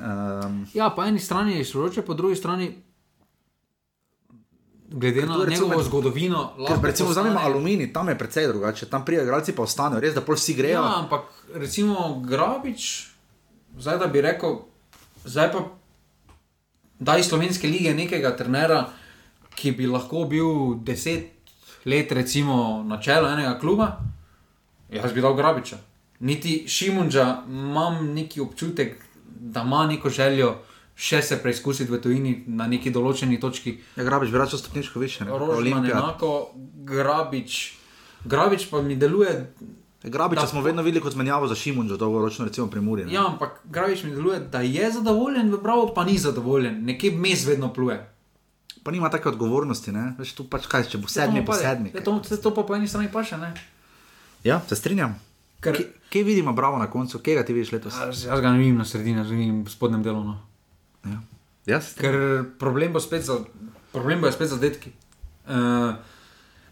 um, 0.46 0.66
Ja, 0.74 0.90
po 0.90 1.04
eni 1.04 1.20
strani 1.20 1.54
je 1.54 1.62
izroče, 1.62 2.02
po 2.04 2.14
drugi 2.14 2.36
strani. 2.36 2.76
Glede 4.90 5.20
Ker 5.20 5.30
na 5.30 5.36
recimo 5.38 5.50
njegovo 5.60 5.78
med- 5.78 5.86
zgodovino, 5.86 6.38
lahko 6.60 6.82
recimo 6.84 7.10
postane- 7.10 7.30
vzamemo 7.30 7.40
aluminij, 7.42 7.94
tam 7.94 8.10
je 8.10 8.18
precej 8.18 8.48
drugače, 8.48 8.86
tam 8.86 9.06
prijajo 9.06 9.24
igralci 9.24 9.52
pa 9.52 9.64
ostanejo, 9.64 10.00
res 10.00 10.14
da 10.14 10.22
pol 10.22 10.36
vsi 10.36 10.54
grejo. 10.54 10.82
Ja, 10.82 10.94
ampak 10.98 11.22
recimo 11.56 11.96
Grabič, 12.22 13.08
zdaj 13.78 13.98
da 13.98 14.08
bi 14.08 14.22
rekel, 14.22 14.58
zdaj 15.26 15.52
pa 15.52 15.60
da 17.00 17.18
iz 17.18 17.26
slovenske 17.26 17.68
lige 17.68 17.94
nekega 17.96 18.36
trenera, 18.38 18.90
ki 19.52 19.72
bi 19.72 19.88
lahko 19.88 20.26
bil 20.26 20.46
deset 20.78 21.26
let, 21.86 22.12
recimo, 22.12 22.56
na 22.84 23.00
čelu 23.00 23.28
enega 23.28 23.58
kluba, 23.60 23.98
jaz 24.94 25.14
bi 25.14 25.22
dal 25.22 25.34
Grabiča. 25.34 25.78
Niti 26.20 26.64
Šimunča 26.68 27.44
imam 27.48 28.14
neki 28.14 28.42
občutek, 28.42 28.96
da 29.26 29.62
ima 29.62 29.88
neko 29.88 30.10
željo 30.10 30.56
še 30.96 31.22
se 31.22 31.42
preizkusiti 31.42 31.92
v 31.92 31.98
tujini 31.98 32.44
na 32.48 32.68
neki 32.68 32.92
določeni 32.92 33.40
točki. 33.40 33.80
Ja, 33.98 34.04
grabiš, 34.04 34.30
bi 34.30 34.38
račel 34.38 34.60
stopničko 34.60 35.00
više. 35.00 35.26
Rožman 35.26 35.86
enako, 35.86 36.52
Grabič. 36.86 37.74
Grabič 38.24 38.70
pa 38.70 38.82
mi 38.82 38.96
deluje 38.96 39.54
Grabiča 40.04 40.42
Da, 40.42 40.48
smo 40.48 40.62
vedno 40.62 40.82
videli 40.82 41.02
kot 41.02 41.16
menjavo 41.16 41.48
za 41.48 41.56
Šimunča, 41.56 41.96
dolgoročno 41.96 42.46
recimo 42.46 42.68
pri 42.68 42.82
Muri. 42.82 43.06
ne. 43.06 43.14
Ja, 43.14 43.26
ampak 43.28 43.62
Gravič 43.66 44.04
mi 44.04 44.12
deluje, 44.12 44.40
da 44.40 44.60
je 44.60 44.92
zadovoljen, 44.92 45.52
v 45.52 45.58
Bravo 45.58 45.94
pa 45.96 46.04
ni 46.04 46.18
zadovoljen, 46.18 46.86
nekje 46.86 47.12
mes 47.12 47.46
vedno 47.46 47.74
pluje. 47.74 48.10
Pa 48.84 48.92
nima 48.92 49.10
take 49.10 49.30
odgovornosti, 49.30 49.92
ne? 49.92 50.16
Veš, 50.20 50.34
tu 50.34 50.44
pač 50.44 50.68
kaj, 50.68 50.84
če 50.84 50.98
bo 50.98 51.08
sedmi, 51.08 51.46
pade. 51.46 51.60
sedmi. 51.60 51.92
Ja, 51.96 52.02
To, 52.02 52.20
to, 52.20 52.38
to 52.38 52.52
pa 52.52 52.64
po 52.64 52.76
eni 52.76 52.88
strani 52.88 53.08
pa 53.12 53.24
še 53.24 53.38
ne. 53.38 53.54
Ja, 54.44 54.62
se 54.68 54.76
strinjam. 54.76 55.16
Ker, 55.60 55.76
Kje, 55.76 55.88
kje 56.10 56.24
vidimo 56.24 56.54
bravo 56.54 56.78
na 56.78 56.88
koncu, 56.88 57.20
kje 57.20 57.36
ga 57.36 57.46
ti 57.46 57.54
vidiš 57.54 57.72
letos? 57.72 57.94
jaz, 57.96 58.26
jaz 58.26 58.42
ga 58.42 58.52
ne 58.52 58.58
vidim 58.58 58.78
na 58.78 58.86
sredini, 58.86 59.18
jaz 59.18 59.28
ga 59.28 59.36
vidim 59.36 59.64
v 59.64 59.70
spodnjem 59.70 60.04
delu. 60.04 60.24
No. 60.24 60.38
Ja. 61.06 61.20
Jaz? 61.68 61.94
Ker 61.96 62.16
problem 62.60 62.94
bo 62.94 63.00
spet 63.00 63.24
za, 63.24 63.38
problem 63.92 64.22
bo 64.22 64.32
spet 64.32 64.48
za 64.48 64.58
detki. 64.58 64.92
Uh, 65.46 65.94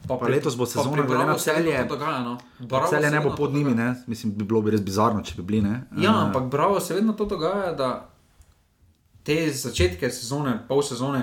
Pa 0.08 0.18
letos 0.26 0.56
bo 0.58 0.66
sezona, 0.66 1.04
glede 1.04 1.26
na 1.26 1.36
Celje- 1.36 1.88
No. 2.20 2.38
Celje 2.90 3.12
ne 3.12 3.20
bo 3.20 3.36
pod 3.36 3.54
njimi, 3.54 3.76
ne? 3.76 3.96
Mislim, 4.08 4.34
bi 4.34 4.44
bilo 4.44 4.62
bi 4.62 4.72
res 4.72 4.82
bizarno, 4.82 5.22
če 5.22 5.36
bi 5.36 5.44
bili, 5.44 5.62
ne? 5.62 5.84
Ja, 5.94 6.12
Eh, 6.12 6.26
ampak 6.26 6.44
bravo 6.44 6.80
se 6.80 6.94
vedno 6.94 7.14
to 7.14 7.26
dogaja, 7.26 7.72
da 7.72 8.10
te 9.24 9.52
začetke 9.54 10.10
sezone, 10.10 10.60
pol 10.68 10.82
sezone 10.82 11.22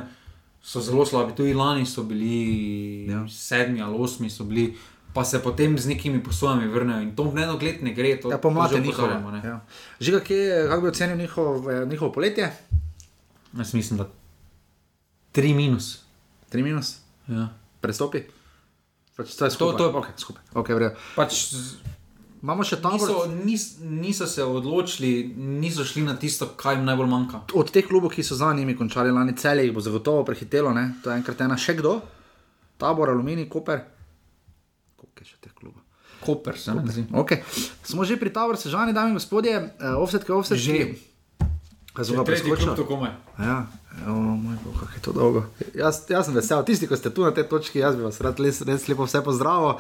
so 0.63 0.81
zelo 0.81 1.05
slabi. 1.05 1.35
Tudi 1.35 1.55
lani 1.55 1.87
so 1.87 2.03
bili 2.03 3.07
ja. 3.07 3.25
sedmi 3.29 3.83
ali 3.83 3.97
osmi, 3.99 4.31
so 4.31 4.45
bili, 4.45 4.77
pa 5.11 5.25
se 5.25 5.39
potem 5.39 5.79
z 5.79 5.87
nekimi 5.87 6.21
posojami 6.21 6.67
vrnejo 6.67 7.01
in 7.01 7.13
to 7.13 7.25
v 7.25 7.35
nedogled 7.35 7.83
ne 7.83 7.93
gre. 7.93 8.17
To, 8.17 8.31
Ja, 8.31 8.39
pomlad 8.39 8.71
to 8.71 8.77
je 8.77 8.83
že 8.83 8.87
njihovo. 8.87 9.13
Ja. 9.39 9.61
Žiga, 9.99 10.21
kje, 10.21 10.39
kako 10.69 10.81
bi 10.81 10.89
ocenil 10.89 11.17
njihov, 11.17 11.47
eh, 11.67 11.87
njihovo 11.87 12.13
poletje? 12.13 12.53
Jaz 13.53 13.75
mislim, 13.75 13.99
da 13.99 14.09
tri 15.33 15.55
minus. 15.55 15.99
Tri 16.49 16.63
minus, 16.63 16.97
Ja. 17.27 17.49
prestopi? 17.81 18.23
Pač 19.17 19.35
to 19.35 19.45
je 19.45 19.51
skupaj. 19.51 19.77
to 19.77 19.85
je- 19.85 19.93
okay, 19.93 20.15
skupaj. 20.17 20.43
Okay, 20.55 20.75
v 20.75 20.79
redu. 20.79 20.95
Pač 21.17 21.53
Imamo 22.39 22.63
še 22.63 22.77
tabor. 22.77 22.95
niso, 22.95 23.17
nis, 23.45 23.63
niso 23.81 24.25
se 24.25 24.45
odločili, 24.45 25.11
niso 25.37 25.85
šli 25.85 26.03
na 26.03 26.15
tisto, 26.15 26.47
kaj 26.49 26.75
jim 26.75 26.85
najbolj 26.85 27.07
manjka. 27.09 27.41
Od 27.53 27.67
teh 27.69 27.83
klubov, 27.85 28.11
ki 28.11 28.23
so 28.23 28.37
za 28.37 28.53
njimi 28.55 28.77
končali 28.77 29.11
lani, 29.11 29.35
celje 29.35 29.65
jih 29.65 29.75
bo 29.75 29.81
zagotovo 29.81 30.23
prehitelo, 30.25 30.71
ne? 30.73 30.95
to 31.03 31.11
je 31.11 31.17
enkrat 31.17 31.41
ena, 31.41 31.57
še 31.57 31.75
kdo? 31.75 32.01
Tabor, 32.77 33.11
Aluminij, 33.11 33.49
Koper. 33.49 33.81
Koliko 34.99 35.23
je 35.23 35.31
še 35.31 35.39
teh 35.41 35.55
klubov? 35.55 35.83
Koper 36.19 36.59
se 36.59 36.75
mi 36.75 36.91
zdi. 36.91 37.07
Okay. 37.15 37.47
Smo 37.87 38.03
že 38.03 38.19
pri 38.19 38.33
Taboru, 38.35 38.59
sežani, 38.59 38.93
dame 38.93 39.15
in 39.15 39.21
gospodje, 39.21 39.55
uh, 39.55 39.95
offset, 40.03 40.27
kaj 40.27 40.35
offset. 40.35 40.59
Že. 40.59 40.99
So 41.99 42.15
ga 42.15 42.23
Tretji 42.23 42.47
klub 42.47 42.59
preskočili? 42.59 42.77
to 42.77 42.87
komaj. 42.87 43.11
Ja, 43.39 43.67
o 44.07 44.13
moj 44.13 44.57
bog, 44.65 44.75
kako 44.75 44.93
je 44.95 45.03
to 45.03 45.13
dolgo. 45.13 45.43
Jaz, 45.75 46.07
jaz 46.11 46.27
sem 46.27 46.35
vesel, 46.35 46.63
tisti, 46.63 46.87
ki 46.87 46.99
ste 46.99 47.11
tu 47.11 47.27
na 47.27 47.33
tej 47.35 47.49
točki, 47.51 47.83
jaz 47.83 47.99
bi 47.99 48.07
vas 48.07 48.21
rad 48.23 48.39
res, 48.39 48.63
res 48.63 48.87
lepo 48.91 49.07
vse 49.07 49.23
pozdravil. 49.25 49.79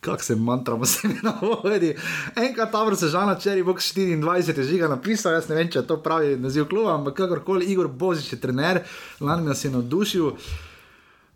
Kako 0.00 0.24
se 0.24 0.34
mantramo 0.34 0.86
se 0.88 1.08
mi 1.08 1.18
na 1.22 1.34
vodi. 1.42 1.92
Enkrat 2.32 2.72
Tabor 2.72 2.96
sežana, 2.96 3.34
čeri 3.36 3.62
box 3.62 3.92
24 3.92 4.58
je 4.58 4.64
žiga 4.64 4.88
napisal, 4.88 5.36
jaz 5.36 5.50
ne 5.50 5.58
vem, 5.58 5.68
če 5.68 5.82
je 5.82 5.86
to 5.86 5.98
pravi 6.02 6.38
naziv 6.40 6.70
kluba, 6.72 6.94
ampak 6.96 7.20
kakorkoli 7.20 7.68
Igor 7.68 7.88
Božič 7.88 8.32
je 8.32 8.40
trener, 8.40 8.80
lani 9.20 9.44
nas 9.46 9.64
je 9.64 9.70
navdušil. 9.70 10.32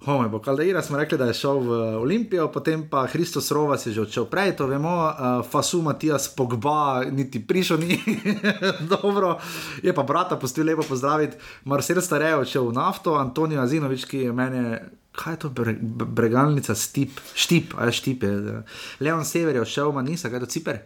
Home, 0.04 0.28
bo 0.28 0.38
Kaldeira 0.38 0.82
smo 0.82 0.98
rekli, 0.98 1.18
da 1.18 1.24
je 1.24 1.34
šel 1.34 1.58
v 1.58 1.78
Olimpijo, 2.00 2.48
potem 2.52 2.88
pa 2.90 3.06
Hristos 3.06 3.50
Rovas 3.50 3.86
je 3.86 3.92
že 3.92 4.02
odšel 4.04 4.26
prej, 4.28 4.56
to 4.56 4.66
vemo, 4.66 4.92
uh, 5.08 5.40
Fasu 5.50 5.82
Matijas 5.82 6.28
Pogba 6.36 7.04
niti 7.10 7.40
prišel 7.46 7.78
ni, 7.78 7.98
dobro, 8.92 9.38
je 9.82 9.94
pa 9.94 10.02
brata 10.02 10.36
pustil 10.36 10.66
lepo 10.66 10.82
pozdraviti, 10.88 11.36
Marcel 11.64 12.00
Starejo 12.00 12.44
odšel 12.44 12.68
v 12.68 12.76
nafto, 12.76 13.14
Antonijo 13.16 13.62
Azinovič, 13.62 14.04
ki 14.04 14.18
je 14.28 14.32
mene, 14.32 14.80
kaj 15.12 15.32
je 15.32 15.38
to, 15.38 15.48
bre, 15.48 15.76
bre- 15.80 16.08
bregalnica, 16.08 16.74
stip, 16.74 17.20
štip, 17.34 17.78
a 17.78 17.88
je 17.88 17.92
štip, 17.92 18.22
je, 18.22 18.62
Leon 19.00 19.24
Sever 19.24 19.56
je 19.56 19.64
odšel 19.64 19.92
Manisa, 19.92 20.28
kaj 20.28 20.42
je 20.42 20.44
to 20.44 20.52
Ciper? 20.52 20.82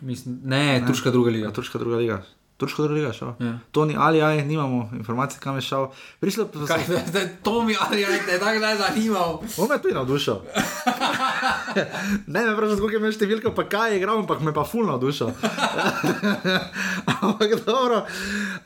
Mislim, 0.00 0.40
ne, 0.44 0.80
ne, 0.80 0.86
turška 0.86 1.10
druga 1.10 1.30
liga. 1.30 1.46
Ja, 1.46 1.52
turška 1.52 1.78
druga 1.78 1.96
liga. 1.96 2.22
Turška 2.64 2.82
druga 2.82 2.94
liga 2.96 3.12
šel. 3.12 3.32
Ja. 3.40 3.58
Toni 3.70 3.96
Ali, 3.98 4.22
aj, 4.24 4.44
nimamo 4.48 4.88
informacij, 4.96 5.40
kam 5.40 5.58
je 5.60 5.66
šel. 5.68 5.86
Prišlo, 6.20 6.48
Kaj, 6.66 6.86
da, 6.88 7.00
da, 7.12 7.24
to 7.44 7.62
mi 7.62 7.76
ali 7.80 8.04
aj 8.04 8.24
te 8.26 8.38
tako 8.40 8.60
ne 8.60 8.76
zanimal. 8.76 9.42
On 9.56 9.68
me 9.68 9.74
je 9.76 9.82
tudi 9.82 9.94
navdušil. 9.94 10.38
ne, 12.32 12.40
ne 12.40 12.54
vem, 12.54 12.56
koliko 12.56 12.94
je 12.96 13.02
imel 13.02 13.12
številka, 13.12 13.52
pa 13.52 13.66
kaj 13.68 13.92
je 13.92 14.00
igral, 14.00 14.22
ampak 14.24 14.40
me 14.40 14.54
pa 14.56 14.64
fulno 14.64 14.96
navdušil. 14.96 15.34
ampak 17.20 17.60
dobro. 17.66 18.06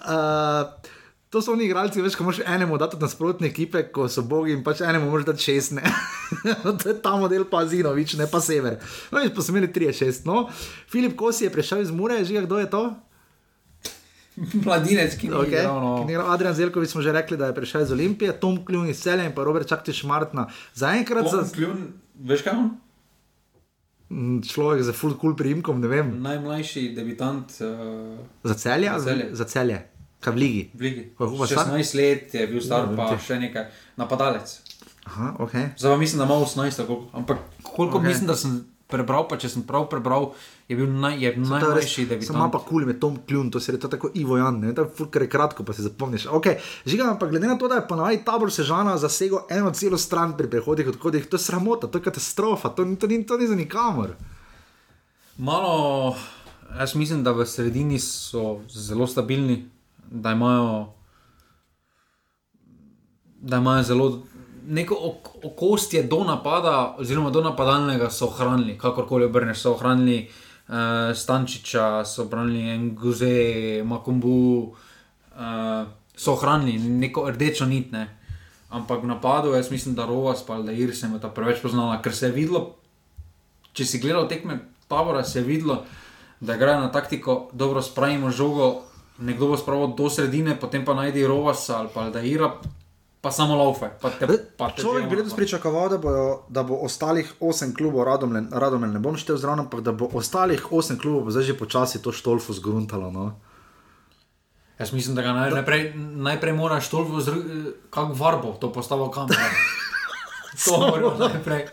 Uh, 0.07 0.95
To 1.29 1.43
so 1.45 1.53
oni 1.53 1.67
igralci, 1.69 2.01
veš, 2.01 2.15
ko 2.17 2.25
moraš 2.25 2.39
enemu 2.47 2.79
dati 2.81 2.97
nasprotne 2.97 3.51
ekipe, 3.51 3.83
ko 3.93 4.07
so 4.09 4.23
bogi 4.25 4.55
in 4.57 4.63
pač 4.65 4.81
enemu 4.81 5.11
moraš 5.11 5.27
dati 5.27 5.45
šest. 5.45 5.75
ne. 5.77 5.83
to 6.81 6.89
je 6.89 6.95
ta 7.03 7.17
model, 7.21 7.45
pa 7.45 7.67
Zinovič, 7.69 8.17
ne 8.17 8.25
pa 8.31 8.41
sever. 8.41 8.79
No, 9.13 9.21
in 9.21 9.35
pa 9.37 9.45
so 9.45 9.53
imeli 9.53 9.69
3-6. 9.69 10.25
No. 10.25 10.47
Filip 10.89 11.19
Kosi 11.21 11.45
je 11.45 11.53
prišel 11.53 11.85
iz 11.85 11.93
Mure, 11.93 12.25
že 12.25 12.41
kdo 12.49 12.59
je 12.59 12.71
to? 12.73 12.97
Mladinec, 14.65 15.17
ki 15.17 15.29
ni 15.29 15.35
Okay. 15.35 15.61
igral, 15.61 15.81
no. 15.81 16.07
Igral. 16.09 16.31
Adrian 16.31 16.55
Zelkovič 16.55 16.91
smo 16.91 17.03
že 17.03 17.13
rekli, 17.13 17.37
da 17.37 17.47
je 17.47 17.55
prišel 17.55 17.83
iz 17.83 17.93
Olimpije, 17.93 18.33
Tom 18.41 18.65
Kljun 18.65 18.89
iz 18.89 19.01
Celja 19.01 19.25
in 19.25 19.33
pa 19.33 19.45
Robert 19.45 19.69
Čaktiš 19.69 20.05
Martna. 20.05 20.47
Zaenkrat 20.75 21.27
za 21.27 21.43
Za 21.43 21.55
kljun, 21.55 21.93
veš 22.21 22.43
kaj 22.43 22.53
on? 22.55 22.69
Mm, 24.09 24.41
človek 24.43 24.83
z 24.83 24.93
full 24.93 25.19
cool 25.21 25.37
priimkom, 25.37 25.81
ne 25.81 25.89
vem. 25.89 26.23
Najmlajši 26.23 26.95
debitant. 26.97 27.51
Uh, 27.61 28.17
Za 28.43 28.55
celje? 28.55 28.89
Za 28.91 29.05
Celje. 29.05 29.27
Za 29.33 29.45
celje. 29.45 29.79
Kaj 30.19 30.33
v 30.33 30.37
ligi? 30.37 30.63
v 30.75 30.81
Ligi. 30.81 31.03
Koliko 31.15 31.37
pa 31.39 31.47
star? 31.47 31.67
16 31.69 31.95
let 31.95 32.35
je 32.35 32.47
bil 32.47 32.61
star, 32.61 32.89
Ja, 32.89 32.97
pa 32.97 33.11
vem, 33.11 33.21
še 33.21 33.37
nekaj 33.39 33.65
napadalec. 33.97 34.49
Aha, 35.05 35.37
ok. 35.39 35.53
Zdaj 35.77 35.93
pa 35.93 35.97
mislim, 35.97 36.19
da 36.19 36.25
ima 36.25 36.35
18, 36.37 36.77
tako, 36.77 36.97
ampak 37.13 37.39
koliko 37.63 37.99
Ok. 37.99 38.03
okay. 38.03 38.09
mislim, 38.09 38.27
da 38.27 38.35
sem 38.35 38.57
prebral, 38.89 39.29
pa 39.29 39.37
če 39.37 39.49
sem 39.49 39.63
prav 39.63 39.85
prebral, 39.87 40.31
je 40.65 40.73
bil 40.73 40.89
naj, 40.89 41.19
je 41.19 41.31
To 41.37 41.77
je 41.77 41.83
Sem 41.85 42.09
debitant. 42.09 42.33
malo 42.33 42.51
pa 42.51 42.61
kul 42.61 42.87
med 42.87 42.97
Tom 42.97 43.19
Kljun, 43.21 43.51
to 43.51 43.61
se 43.61 43.69
je 43.69 43.79
to 43.79 43.87
tako 43.87 44.09
Ivo 44.15 44.37
Jan, 44.37 44.59
ne, 44.59 44.73
to 44.73 44.83
je 44.83 44.91
fulkar 44.91 45.23
je 45.23 45.29
kratko, 45.29 45.61
pa 45.63 45.73
si 45.73 45.83
zapomniš. 45.83 46.27
Ok, 46.29 46.47
žiga, 46.85 47.05
ampak 47.07 47.29
glede 47.29 47.47
na 47.47 47.55
to, 47.55 47.69
da 47.69 47.75
je 47.75 47.85
ponavadi 47.85 48.25
tabor 48.25 48.49
Sežana 48.49 48.97
zasegel 48.97 49.45
eno 49.51 49.71
celo 49.71 49.99
stran 49.99 50.33
pri 50.33 50.49
prehodih, 50.49 50.89
odhodih, 50.89 51.27
to 51.27 51.37
je 51.37 51.41
sramota, 51.43 51.87
to 51.87 51.99
je 51.99 52.03
katastrofa, 52.03 52.69
to, 52.71 52.85
ni- 52.85 52.97
to, 52.97 53.07
ni, 53.07 53.21
to 53.23 53.37
ni 53.37 53.47
za 53.47 53.55
nikamor. 53.55 54.17
Malo, 55.39 56.17
jaz 56.73 56.95
mislim, 56.95 57.23
da 57.23 57.33
v 57.33 57.45
sredini 57.45 57.99
so 57.99 58.43
zelo 58.67 59.07
stabilni, 59.07 59.69
da 60.03 60.33
imajo, 60.33 60.89
da 63.39 63.57
imajo 63.59 63.83
zelo 63.85 64.23
neko 64.69 64.95
ok 64.95 65.45
okostje 65.45 66.03
do 66.03 66.25
napada, 66.25 66.95
oziroma 66.99 67.31
do 67.31 67.41
napadalnega 67.41 68.11
so 68.11 68.27
ohranili, 68.27 68.79
kakorkoli 68.79 69.25
obrneš, 69.25 69.63
so 69.65 69.73
ohranili 69.73 70.29
uh, 70.69 70.75
Stančiča, 71.17 72.05
so 72.05 72.25
ohranili 72.25 72.79
Nguze, 72.79 73.83
Makumbu, 73.85 74.61
uh, 74.61 75.89
so 76.17 76.33
ohranili 76.33 76.79
neko 76.79 77.31
rdečo 77.31 77.67
nit. 77.67 77.93
Ne. 77.93 78.09
Ampak 78.69 79.03
v 79.03 79.09
napadu, 79.09 79.55
jaz 79.57 79.71
mislim, 79.71 79.95
da 79.95 80.07
Rovas 80.07 80.45
pa 80.47 80.61
da 80.61 80.73
Irsem 80.73 81.15
je 81.15 81.21
ta 81.21 81.29
preveč 81.29 81.63
poznala, 81.63 82.03
ker 82.03 82.15
se 82.15 82.29
je 82.29 82.33
videlo, 82.33 82.77
če 83.73 83.85
si 83.85 84.01
gledal 84.03 84.29
tekme 84.29 84.61
tabora, 84.89 85.25
se 85.25 85.39
je 85.39 85.45
videlo, 85.45 85.85
da 86.41 86.55
igrajo 86.55 86.81
na 86.81 86.93
taktiko, 86.93 87.49
dobro 87.53 87.83
spravimo 87.83 88.31
žogo, 88.31 88.83
nekdo 89.19 89.49
bo 89.49 89.57
spravil 89.57 89.95
do 89.97 90.11
sredine, 90.11 90.61
potem 90.61 90.85
pa 90.85 90.95
najdi 90.95 91.27
Rovasa 91.27 91.79
ali 91.79 91.89
pa 91.95 92.11
da 92.11 92.21
ira, 92.21 92.53
pa 93.21 93.31
samo 93.31 93.57
laufe. 93.57 93.91
Pa 94.01 94.11
te, 94.11 94.27
pa 94.57 94.71
te 94.71 94.83
Človek 94.83 95.09
bi 95.11 95.17
letos 95.17 95.35
pričakoval, 95.37 95.89
da, 95.89 95.99
bojo, 95.99 96.29
da 96.49 96.63
bo 96.63 96.79
ostalih 96.87 97.33
osem 97.41 97.75
klubov, 97.75 98.05
Radomlje 98.05 98.45
Radomlje 98.53 98.93
ne 98.93 99.03
bom 99.03 99.17
štel 99.17 99.37
zraven, 99.37 99.67
ampak 99.67 99.81
da 99.81 99.93
bo 99.93 100.11
ostalih 100.15 100.73
osem 100.73 100.99
klubov 100.99 101.27
bo 101.27 101.35
zdaj 101.35 101.51
že 101.51 101.59
počasi 101.59 102.03
to 102.03 102.13
štolfo 102.13 102.53
zgruntalo. 102.53 103.11
No. 103.11 103.33
Jaz 104.79 104.93
mislim, 104.93 105.17
da 105.17 105.23
ga 105.23 105.33
naj, 105.33 105.51
najprej, 105.51 105.93
najprej 105.97 106.53
moraš 106.55 106.89
toliko 106.89 107.19
kot 107.91 108.15
varbo, 108.15 108.55
to 108.61 108.73
postavo 108.73 109.11
kamero. 109.11 109.51
to 110.65 110.79
moraš 110.79 111.19
najprej. 111.19 111.67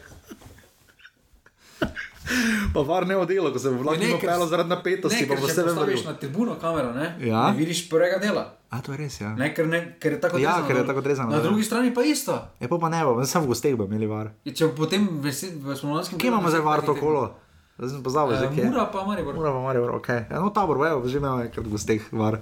Pa 2.74 2.82
var 2.82 3.08
ne 3.08 3.16
odelo, 3.16 3.52
ko 3.52 3.60
se 3.60 3.70
bo 3.70 3.84
vlak 3.84 4.00
Ne, 4.00 4.18
pelo 4.18 4.48
zaradi 4.48 4.70
napetosti, 4.70 5.22
Ne, 5.22 5.28
ker 5.28 5.38
če 5.38 5.42
postaviš 5.62 6.06
na 6.06 6.14
tribuno 6.14 6.56
kamero, 6.56 6.92
ne, 6.92 7.16
Ja. 7.22 7.52
ne 7.52 7.58
vidiš 7.58 7.90
prvega 7.90 8.18
dela. 8.18 8.46
A 8.70 8.82
to 8.82 8.92
je 8.92 8.98
res, 8.98 9.22
ja. 9.22 9.36
Ne, 9.36 9.54
ker, 9.54 9.68
ne, 9.68 9.96
ker 10.00 10.12
je 10.12 10.20
tako 10.20 10.38
Ja, 10.38 10.58
odrezano. 10.58 10.68
ker 10.68 10.76
je 10.76 10.86
tako 10.86 11.00
odrezano, 11.00 11.30
Na 11.30 11.38
ja. 11.38 11.44
drugi 11.44 11.64
strani 11.64 11.94
pa 11.94 12.02
isto. 12.04 12.34
Je 12.60 12.68
pa, 12.68 12.78
pa 12.78 12.90
ne 12.90 13.04
bo, 13.04 13.24
samo 13.24 13.46
v 13.46 13.48
gosteh 13.48 13.76
bo 13.76 13.86
imeli 13.86 14.06
var. 14.06 14.34
Če 14.44 14.68
potem 14.70 15.08
v 15.22 15.32
spomladanskem 15.32 16.18
Kje 16.18 16.28
imamo 16.28 16.50
zdaj 16.50 16.62
var 16.62 16.82
to 16.82 16.96
kolo? 16.96 17.30
Zdaj 17.78 17.90
sem 17.90 18.02
pozabil, 18.02 18.36
že 18.36 18.46
Uh, 18.46 18.56
kje. 18.56 18.64
Mura 18.66 18.86
pa 18.88 19.04
Maribor. 19.04 19.34
Mora 19.34 19.52
pa 19.52 19.62
Maribor, 19.62 19.90
ok. 19.94 20.10
Ja, 20.26 20.40
no, 20.40 20.50
tabor, 20.50 20.80
evo, 20.82 21.04
že 21.04 21.18
imamo 21.18 21.44
enkrat 21.44 21.62
v 21.62 21.70
gosteh 21.70 22.04
var. 22.12 22.40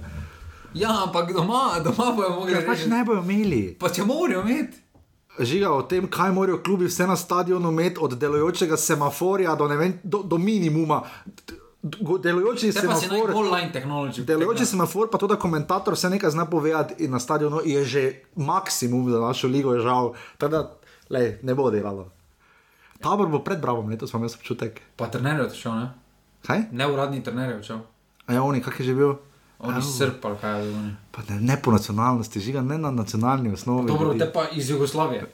Ja, 0.73 1.03
ampak 1.03 1.29
doma, 1.29 1.77
doma 1.79 2.13
bojo 2.13 2.29
mogli 2.35 2.53
Ker 2.53 2.65
pač 2.65 2.85
ne 2.85 3.03
bojo 3.03 3.21
imeli. 3.21 3.75
Pa 3.75 3.89
če 3.89 4.01
morajo 4.03 4.41
imeti. 4.41 4.77
Žiga 5.39 5.71
o 5.73 5.81
tem, 5.81 6.05
kaj 6.07 6.31
morajo 6.31 6.59
klubi 6.63 6.85
vse 6.85 7.07
na 7.07 7.15
stadionu 7.15 7.71
imeti, 7.71 7.97
od 8.01 8.13
delujočega 8.13 8.77
semaforja 8.77 9.55
do, 9.55 9.67
ne 9.67 9.77
vem, 9.77 9.99
do, 10.03 10.21
do 10.23 10.37
minimuma. 10.37 11.01
Delujoči 11.83 12.71
Te 12.71 12.87
pa 12.87 12.95
si 12.95 13.09
naj 13.09 13.19
semafor. 13.19 13.35
online 13.35 13.71
technology. 13.73 14.21
Delujoči 14.23 14.65
semafor, 14.65 15.09
pa 15.11 15.17
to, 15.17 15.27
da 15.27 15.35
komentator 15.35 15.97
vse 15.97 16.09
nekaj 16.09 16.29
zna 16.31 16.45
povedati 16.45 17.07
na 17.07 17.19
stadionu 17.19 17.59
je 17.65 17.83
že 17.85 18.03
maksimum 18.35 19.09
za 19.11 19.19
našo 19.19 19.47
ligo, 19.47 19.73
je 19.73 19.81
žal. 19.81 20.13
Teda, 20.37 20.69
lej, 21.09 21.39
ne 21.43 21.55
bo 21.55 21.71
delalo. 21.71 22.07
Tabor 23.01 23.27
bo 23.27 23.43
pred 23.43 23.59
Bravom, 23.59 23.89
letos 23.89 24.13
imam 24.13 24.23
jaz 24.23 24.37
občutek. 24.39 24.81
Pa 24.95 25.09
trener 25.11 25.39
je 25.39 25.45
odšel, 25.49 25.75
ne? 25.75 25.87
Kaj? 26.45 26.71
Neuradni 26.71 27.23
trener 27.23 27.49
je 27.49 27.57
odšel. 27.57 27.79
A 28.27 28.33
ja, 28.33 28.43
oni, 28.43 28.61
kak 28.63 28.79
je 28.79 28.85
že 28.85 28.95
bil? 28.95 29.17
Oni 29.63 29.81
srb 29.81 30.13
ali 30.23 30.37
kaj. 30.41 30.63
Pa 31.11 31.21
ne, 31.29 31.39
ne 31.41 31.61
po 31.61 31.71
nacionalnosti, 31.71 32.39
žiga 32.39 32.61
ne 32.61 32.77
na 32.77 32.91
nacionalni 32.91 33.53
osnovi. 33.53 33.87
Dobro, 33.87 34.07
ljudi. 34.07 34.19
te 34.19 34.31
pa 34.33 34.45
iz 34.51 34.69
Jugoslavije. 34.69 35.25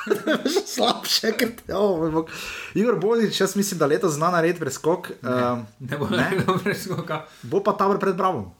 slabše, 0.74 1.32
ker 1.36 1.50
te. 1.56 1.74
Bog. 2.12 2.30
Igor 2.74 2.98
Bodič, 3.00 3.40
jaz 3.40 3.56
mislim, 3.56 3.78
da 3.78 3.86
letos 3.86 4.12
zna 4.12 4.30
narediti 4.30 4.60
preskok. 4.60 5.10
Um, 5.22 5.66
Ne 5.78 5.98
bo 5.98 6.08
naredil 6.10 6.58
preskoka. 6.64 7.24
bo 7.42 7.62
pa 7.62 7.72
tabor 7.72 7.98
pred 7.98 8.16
Bravom. 8.16 8.50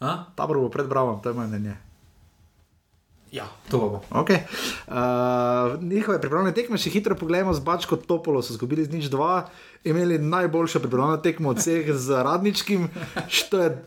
A? 0.00 0.24
Tabor 0.34 0.58
bo 0.58 0.70
pred 0.70 0.86
Bravom, 0.86 1.22
to 1.22 1.28
je 1.28 1.34
moje 1.34 1.48
mnenje. 1.48 1.76
Ja, 3.32 3.44
to 3.68 3.80
pa 3.80 3.86
bo. 3.86 4.00
Okay. 4.24 4.40
Uh, 4.88 5.82
njihove 5.82 6.20
pripravljene 6.20 6.54
tekme, 6.54 6.78
če 6.78 6.90
hitro 6.90 7.14
pogledamo, 7.14 7.52
z 7.54 7.60
Bačko 7.60 7.96
Topolo 7.96 8.42
so 8.42 8.54
izgubili 8.54 8.84
z 8.84 8.92
nič 8.92 9.10
dva, 9.12 9.48
imeli 9.84 10.18
najboljšo 10.18 10.80
pripravljeno 10.80 11.16
tekmo 11.16 11.52
od 11.52 11.60
vseh 11.60 11.92
z 11.92 12.22
Radničkim. 12.24 12.88
Što 13.38 13.60
je, 13.60 13.84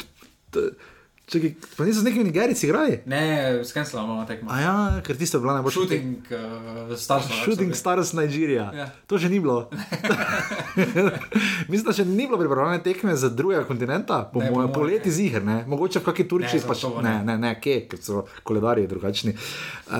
čakaj, 1.31 1.53
pa 1.77 1.85
niso 1.85 1.99
z 1.99 2.03
nekimi 2.03 2.23
Nigerici 2.23 2.65
igrali? 2.67 2.99
Ne, 3.05 3.63
skenslamo 3.63 4.15
na 4.15 4.25
tekmo. 4.25 4.49
A 4.51 4.59
ja, 4.59 5.01
ker 5.05 5.17
tisto 5.17 5.37
je 5.37 5.41
bila 5.41 5.53
najboljša. 5.53 5.79
Shooting, 5.79 6.15
uh, 6.31 6.97
starša. 6.97 7.43
Shooting 7.43 7.75
Stars 7.75 8.13
Nigeria. 8.13 8.71
Ja. 8.75 8.87
To 9.07 9.19
še 9.19 9.29
ni 9.31 9.39
bilo. 9.39 9.69
Mislim, 11.71 11.85
da 11.87 11.95
še 11.95 12.05
ni 12.05 12.27
bilo 12.27 12.39
pripravljene 12.41 12.83
tekme 12.83 13.15
za 13.15 13.29
drugega 13.29 13.63
kontinenta, 13.69 14.23
po 14.33 14.41
Ne, 14.41 14.51
mojem, 14.51 14.57
mojem, 14.59 14.73
poleti 14.75 15.11
ziger, 15.11 15.45
ne? 15.45 15.61
mogoče 15.67 16.01
v 16.01 16.09
kakšni 16.09 16.27
Turčiji 16.27 16.61
Ne, 16.61 16.67
pač 16.67 16.83
ne, 16.83 17.03
ne. 17.03 17.13
ne, 17.29 17.37
ne, 17.45 17.53
kje, 17.61 17.77
ker 17.91 18.01
so 18.01 18.25
koledarji 18.43 18.89
drugačni. 18.91 19.35
Uh, 19.35 19.95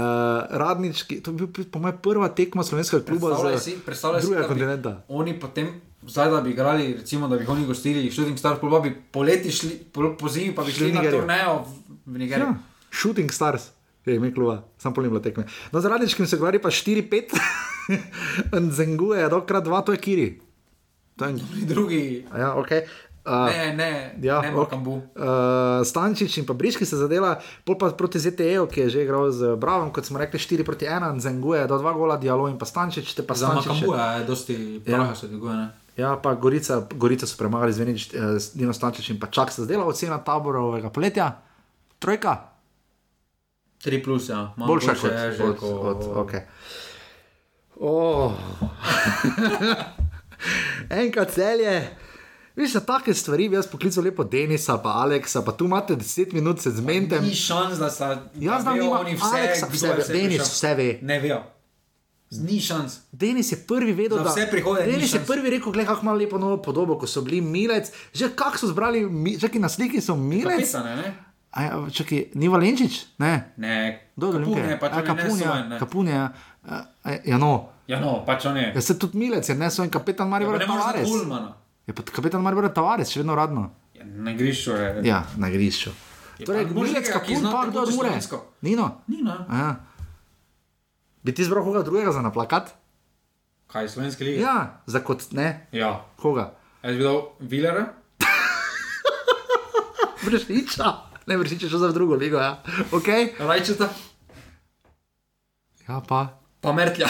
radnički, 0.64 1.22
to 1.24 1.32
je 1.32 1.48
bil 1.48 1.70
po 1.72 1.80
mojem 1.80 2.02
prva 2.04 2.32
tekma 2.36 2.66
slovenskega 2.68 3.06
kluba 3.08 3.38
za 3.40 3.56
si, 3.56 3.78
si, 3.78 4.04
drugega 4.20 4.44
bi 4.44 4.52
kontinenta. 4.52 4.98
Oni 5.08 5.38
potem, 5.40 5.72
zdaj 6.08 6.32
da 6.32 6.42
bi 6.42 6.50
igrali, 6.52 6.94
recimo, 6.94 7.28
da 7.28 7.38
bi 7.38 7.46
oni 7.48 7.66
gostili, 7.66 8.12
Shooting 8.12 8.40
Stars, 8.40 8.60
pa 8.62 8.80
bi 8.80 8.96
poleti 9.12 9.52
šli, 9.52 9.78
pol 9.94 10.18
po 10.18 10.30
zimi 10.30 10.56
pa 10.56 10.64
bi 10.64 10.72
Šli 10.72 10.90
šli 10.90 10.94
na 10.94 11.12
turnejo 11.12 11.66
v 12.06 12.18
Nigeriji. 12.18 12.48
Ja, 12.48 12.56
Shooting 12.92 13.32
Stars. 13.32 13.70
Je 14.06 14.16
ime 14.16 14.34
kluba, 14.34 14.64
sam 14.78 14.94
polnim 14.94 15.12
bilo 15.12 15.22
tekme. 15.22 15.46
No, 15.72 15.82
za 15.82 15.90
radničkim 15.90 16.28
se 16.28 16.38
govori 16.38 16.62
pa 16.62 16.70
4-5, 16.70 17.24
Zenguje, 18.78 19.30
dokrat 19.30 19.64
2, 19.64 19.84
to 19.86 19.92
je 19.92 19.98
Kiri. 19.98 20.42
To 21.16 21.26
je, 21.26 21.36
Drugi, 21.66 22.26
a 22.32 22.38
ja, 22.38 22.56
okay. 22.56 22.82
uh, 23.26 23.46
ne, 23.46 23.74
ne, 23.76 24.16
Ja, 24.22 24.42
ne, 24.42 24.56
ok. 24.56 24.74
Uh, 24.74 25.06
Stančič 25.86 26.38
in 26.38 26.46
pa 26.46 26.54
Briški 26.54 26.86
se 26.86 26.98
zadela, 26.98 27.38
pol 27.66 27.78
pa 27.78 27.92
proti 27.94 28.20
ZTE, 28.20 28.58
ki 28.72 28.80
je 28.82 28.90
že 28.90 29.04
igral 29.06 29.30
z 29.30 29.54
Bravom, 29.54 29.94
kot 29.94 30.06
smo 30.06 30.18
rekli, 30.18 30.40
4 30.40 30.66
proti 30.66 30.90
1, 30.90 31.22
Zenguje, 31.22 31.68
do 31.68 31.78
2 31.78 31.94
gola, 31.94 32.18
Dialo 32.18 32.50
in 32.50 32.58
pa 32.58 32.66
Stančič, 32.66 33.14
te 33.14 33.22
pa 33.22 33.38
Za 33.38 33.54
Stančič. 33.54 33.86
Makambu 33.86 33.94
je 33.94 34.26
dosti 34.26 34.82
Ja. 34.90 35.14
se 35.14 35.28
dviguje, 35.28 35.56
ne. 35.56 35.70
Ja, 35.98 36.16
pa 36.24 36.34
Gorica, 36.34 36.88
Gorica 36.96 37.28
so 37.28 37.38
premagali 37.38 37.74
zvenič, 37.74 38.14
eh, 38.14 38.40
Dino 38.54 38.74
Stančič 38.74 39.10
in 39.10 39.20
pa 39.20 39.28
Čak 39.28 39.52
se 39.52 39.62
zadela 39.62 39.86
ocena 39.86 40.18
taborovega 40.24 40.90
poletja. 40.90 41.42
Trojka, 42.00 42.52
3 43.86 44.04
plus, 44.04 44.30
ja. 44.30 44.54
Malo 44.58 44.68
boljša 44.68 44.94
kot 44.94 45.12
je 45.12 45.32
že 45.32 45.44
od, 45.44 45.58
ko- 45.58 45.68
od, 45.68 45.98
okay. 46.16 46.42
oh. 47.80 48.32
Enkrat 51.04 51.32
celje. 51.32 51.98
Veš, 52.56 52.74
za 52.74 52.80
take 52.80 53.14
stvari 53.14 53.50
bi 53.50 53.56
jaz 53.56 53.68
poklical 53.68 54.04
lepo 54.04 54.24
Denisa, 54.24 54.78
pa 54.78 54.90
Aleksa, 54.90 55.42
pa 55.42 55.52
tu 55.52 55.66
imate 55.66 55.96
10 55.96 56.34
minut, 56.34 56.62
se 56.62 56.72
zmenite. 56.72 57.22
Ni 57.22 57.36
šans, 57.36 57.80
da 57.80 57.90
sta. 57.90 58.10
Jaz 58.40 58.62
znam, 58.62 58.78
da 58.78 58.90
oni 59.00 59.18
Aleksa, 59.22 59.68
kdo 59.68 59.76
vse 59.76 59.88
je 59.88 59.94
ve, 59.94 60.04
Denis 60.08 60.28
prišel. 60.28 60.46
vse 60.46 60.76
ve. 60.76 61.00
Ne 61.02 61.20
vejo. 61.20 61.44
Ni 62.32 62.60
šans. 62.60 63.00
Denis 63.12 63.52
je 63.52 63.58
prvi 63.68 63.94
vedel, 63.94 64.24
da 64.24 64.30
vse 64.30 64.48
prihode 64.52 64.86
ni 64.86 64.92
Denis 64.92 65.14
je 65.14 65.20
prvi 65.28 65.50
rekel, 65.50 65.72
gledaj, 65.72 65.86
kako 65.86 66.02
ima 66.02 66.14
lepo 66.14 66.38
novo 66.38 66.58
podobo, 66.58 66.96
ko 66.98 67.08
so 67.08 67.22
bili 67.22 67.42
milec. 67.42 67.92
Že 68.14 68.30
kako 68.36 68.58
so 68.58 68.68
zbrali, 68.68 69.04
že 69.38 69.60
na 69.60 69.70
sliki 69.70 70.02
so 70.02 70.16
milec. 70.16 70.56
Kapisane, 70.56 70.96
ne? 70.96 71.14
A 71.52 71.64
ja, 71.64 71.90
čakaj, 71.92 72.32
ni 72.34 72.48
Valenčič? 72.48 73.20
Ne. 73.20 73.52
Ne, 73.58 73.68
je 73.68 74.32
Kapun 74.32 74.58
je, 74.58 74.80
pač 74.80 74.92
A, 74.92 74.96
on 74.96 75.04
je 75.04 75.08
Kapun, 75.08 75.40
ja, 75.40 75.56
ne. 75.68 75.80
Kapun 75.80 76.08
je. 76.08 76.14
Ja, 76.16 76.32
ja, 77.26 77.38
no. 77.38 77.70
Ja, 77.88 78.00
no, 78.00 78.24
pač 78.26 78.46
on 78.48 78.56
je. 78.56 78.72
Ja, 78.76 78.82
se 78.82 78.96
tudi 79.00 79.20
milec 79.20 79.50
je, 79.50 79.56
ne 79.56 79.68
so 79.68 79.84
in 79.84 79.92
kapetan 79.92 80.32
Maribor 80.32 80.56
Ja, 80.62 80.68
Tavares. 80.68 81.10
Je 81.88 81.94
pa 81.94 82.08
kapetan 82.08 82.40
Maribor 82.40 82.72
Tavares, 82.72 83.12
še 83.12 83.20
vedno 83.20 83.36
radno. 83.36 83.68
Ja, 84.00 84.08
na 84.08 84.32
grišču 84.32 84.72
je. 84.80 84.90
Ja, 85.04 85.26
na 85.36 85.52
grišču. 85.52 85.92
Torej, 86.40 86.72
pa 86.72 86.74
moraš 86.74 86.96
milec 86.96 87.12
kapun, 87.12 87.44
pa 87.52 87.68
kdo 87.68 87.84
od 87.84 87.92
slovensko. 87.94 88.38
Nino. 88.64 89.04
Ni, 89.12 89.20
no. 89.20 89.36
A 89.52 89.60
Ja. 89.60 89.72
Bi 91.24 91.34
ti 91.34 91.44
zbral 91.44 91.64
koga 91.64 91.82
drugega 91.82 92.12
za 92.12 92.22
naplakat? 92.22 92.72
Kaj, 93.68 93.90
slovenski 93.90 94.24
lige? 94.24 94.42
Ja, 94.42 94.82
za 94.86 95.00
kot 95.00 95.32
ne. 95.32 95.68
Ja. 95.72 96.06
Koga? 96.18 96.54
Jaz 96.84 96.96
bi 96.96 97.04
dal 97.04 97.22
Vilera, 97.40 97.86
Vršiča. 100.24 100.92
Ne, 101.28 101.38
vršiča 101.38 101.70
šel 101.70 101.80
za 101.80 101.92
drugo 101.92 102.16
ligo, 102.16 102.38
ja. 102.38 102.64
Ok. 102.92 103.06
Rajčeta, 103.40 103.90
Ja, 105.88 106.02
pa. 106.02 106.40
pa 106.62 106.72
Mertlja. 106.74 107.08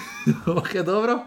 ok, 0.60 0.72
dobro. 0.84 1.18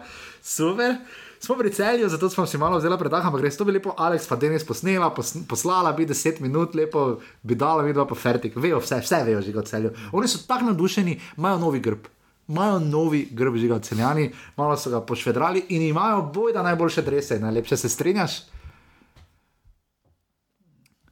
Super. 0.42 0.94
smo 1.40 1.56
pri 1.56 1.72
celju, 1.72 2.08
zato 2.08 2.30
smo 2.30 2.46
si 2.46 2.58
malo 2.58 2.78
vzeli 2.78 2.98
predah, 2.98 3.26
ampak 3.26 3.40
res 3.40 3.56
to 3.56 3.64
bi 3.64 3.72
lepo 3.72 3.94
Alex 3.98 4.28
pa 4.28 4.36
Denis 4.36 4.64
posnela, 4.64 5.10
pos, 5.10 5.34
poslala 5.48 5.92
bi 5.92 6.06
10 6.06 6.40
minut, 6.40 6.74
lepo 6.74 7.18
bi 7.42 7.54
dala 7.54 7.82
mi 7.82 7.92
dva 7.92 8.06
pa 8.06 8.14
fertik. 8.14 8.56
Vejo 8.56 8.78
vse, 8.78 9.00
vse 9.00 9.24
vejo 9.24 9.42
že 9.42 9.56
od 9.56 9.68
celju. 9.68 9.90
Oni 10.12 10.28
so 10.28 10.38
tako 10.46 10.64
navdušeni, 10.64 11.20
imajo 11.36 11.58
novi 11.58 11.80
grb. 11.80 12.06
Imajo 12.50 12.78
novi 12.78 13.28
grb 13.30 13.54
od 13.72 13.82
celjani, 13.82 14.32
malo 14.56 14.76
so 14.76 14.90
ga 14.90 15.00
pošvedrali 15.00 15.64
in 15.68 15.82
imajo 15.82 16.22
bojda 16.34 16.62
najboljše 16.62 17.02
drese, 17.02 17.38
najlepše 17.38 17.76
se 17.76 17.88
strinjaš. 17.88 18.32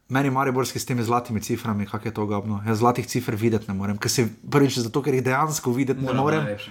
Meni 0.09 0.31
mariborski 0.31 0.79
s 0.79 0.87
temi 0.87 1.03
zlatimi 1.03 1.41
ciframi, 1.41 1.87
kako 1.87 2.09
je 2.09 2.15
to 2.15 2.27
gobno. 2.27 2.63
Jaz 2.67 2.79
zlatih 2.79 3.07
cifr 3.07 3.35
videti 3.35 3.65
ne 3.69 3.75
morem, 3.75 3.99
ker 3.99 4.11
se 4.11 4.29
prvič 4.51 4.79
zato, 4.79 5.03
ker 5.03 5.15
jih 5.15 5.25
dejansko 5.25 5.73
videti 5.73 6.01
ne 6.01 6.13
morem. 6.13 6.43
najlepše. 6.43 6.71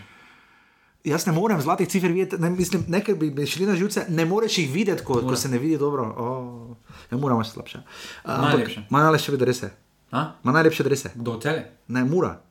Jaz 1.03 1.25
ne 1.25 1.33
morem 1.33 1.61
zlatih 1.61 1.87
cifr 1.87 2.07
videti, 2.07 2.41
ne, 2.41 2.49
mislim, 2.49 2.83
nekaj 2.87 3.15
bi 3.15 3.31
mi 3.31 3.45
šli 3.45 3.65
na 3.65 3.75
živce, 3.75 4.05
ne 4.09 4.25
moreš 4.25 4.57
jih 4.57 4.71
videti, 4.73 5.03
ko, 5.03 5.21
ko 5.21 5.35
se 5.35 5.49
ne 5.49 5.57
vidi 5.57 5.77
dobro. 5.77 6.03
Oh, 6.17 6.77
ne 7.11 7.17
moramo 7.17 7.43
še 7.43 7.51
slabše. 7.51 7.77
Uh, 8.25 8.31
Najlepše. 8.41 8.83
Ima 8.89 9.03
najlepše 9.03 9.37
drese. 9.37 9.71
A? 10.11 10.31
Ima 10.43 10.53
najlepše 10.53 10.83
drese. 10.83 11.11
Kdo 11.15 11.39
cele? 11.39 11.63
Ne, 11.87 12.03
mura. 12.03 12.46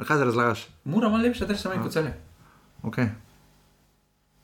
A 0.00 0.04
kaj 0.04 0.24
razlagaš? 0.24 0.64
Mura 0.84 1.08
ima 1.08 1.18
lepše, 1.18 1.44
da 1.44 1.52
se 1.54 1.68
meni 1.68 1.82
kot 1.82 1.92
cele. 1.92 2.12
Okay. 2.82 3.08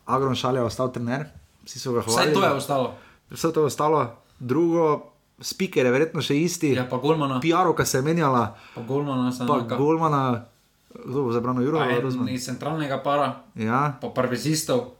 Agron 0.07 0.35
šalje 0.35 0.59
je 0.59 0.65
ostal 0.65 0.93
trener, 0.93 1.25
vsi 1.65 1.79
so 1.79 1.93
ga 1.93 2.01
Vse 2.01 2.11
hvalili. 2.11 2.35
to 2.35 2.45
je 2.45 2.53
ostalo. 2.53 2.95
Vse 3.31 3.53
to 3.53 3.61
je 3.61 3.67
ostalo. 3.67 4.03
Drugo, 4.39 5.03
speaker 5.41 5.87
je 5.87 5.93
verjetno 5.93 6.21
še 6.23 6.37
isti. 6.37 6.73
Ja, 6.73 6.85
pa 6.85 6.97
Golmana. 6.99 7.41
PR-ovka 7.41 7.85
se 7.85 7.99
je 7.99 8.03
menjala, 8.03 8.45
Pa 8.75 8.83
Golmana 8.83 9.33
sem 9.33 9.47
pa 9.47 9.59
Golmana, 9.61 10.45
kdo 10.95 11.23
bo 11.23 11.33
zabrano 11.33 11.61
Juro, 11.61 11.81
iz 12.29 12.45
centralnega 12.45 12.99
para, 12.99 13.33
Ja, 13.57 13.97
pa 14.01 14.09
parvezistov. 14.11 14.93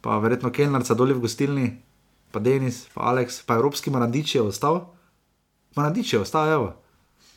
pa 0.00 0.18
verjetno 0.18 0.50
Kelnarca 0.50 0.94
doli 0.94 1.14
v 1.14 1.20
gostilni, 1.20 1.82
pa 2.32 2.40
Denis, 2.40 2.88
pa 2.90 3.02
Alex, 3.04 3.42
pa 3.42 3.54
Evropski 3.54 3.90
Marandič 3.90 4.34
je 4.34 4.42
ostal. 4.42 4.90
Marandič 5.76 6.12
je 6.12 6.20
ostal, 6.20 6.48
evo. 6.48 6.68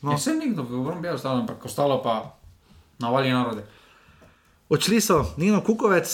No. 0.04 0.12
Ja, 0.12 0.20
sem 0.20 0.36
nekdo 0.36 0.66
v 0.68 0.84
obrambi 0.84 1.08
ostalo, 1.08 1.40
ampak 1.40 1.64
ostalo 1.64 1.96
pa 2.04 2.36
navali 3.00 3.32
narode. 3.32 3.64
Odšli 4.68 5.00
so 5.00 5.24
Nino 5.40 5.64
Kukovec, 5.64 6.04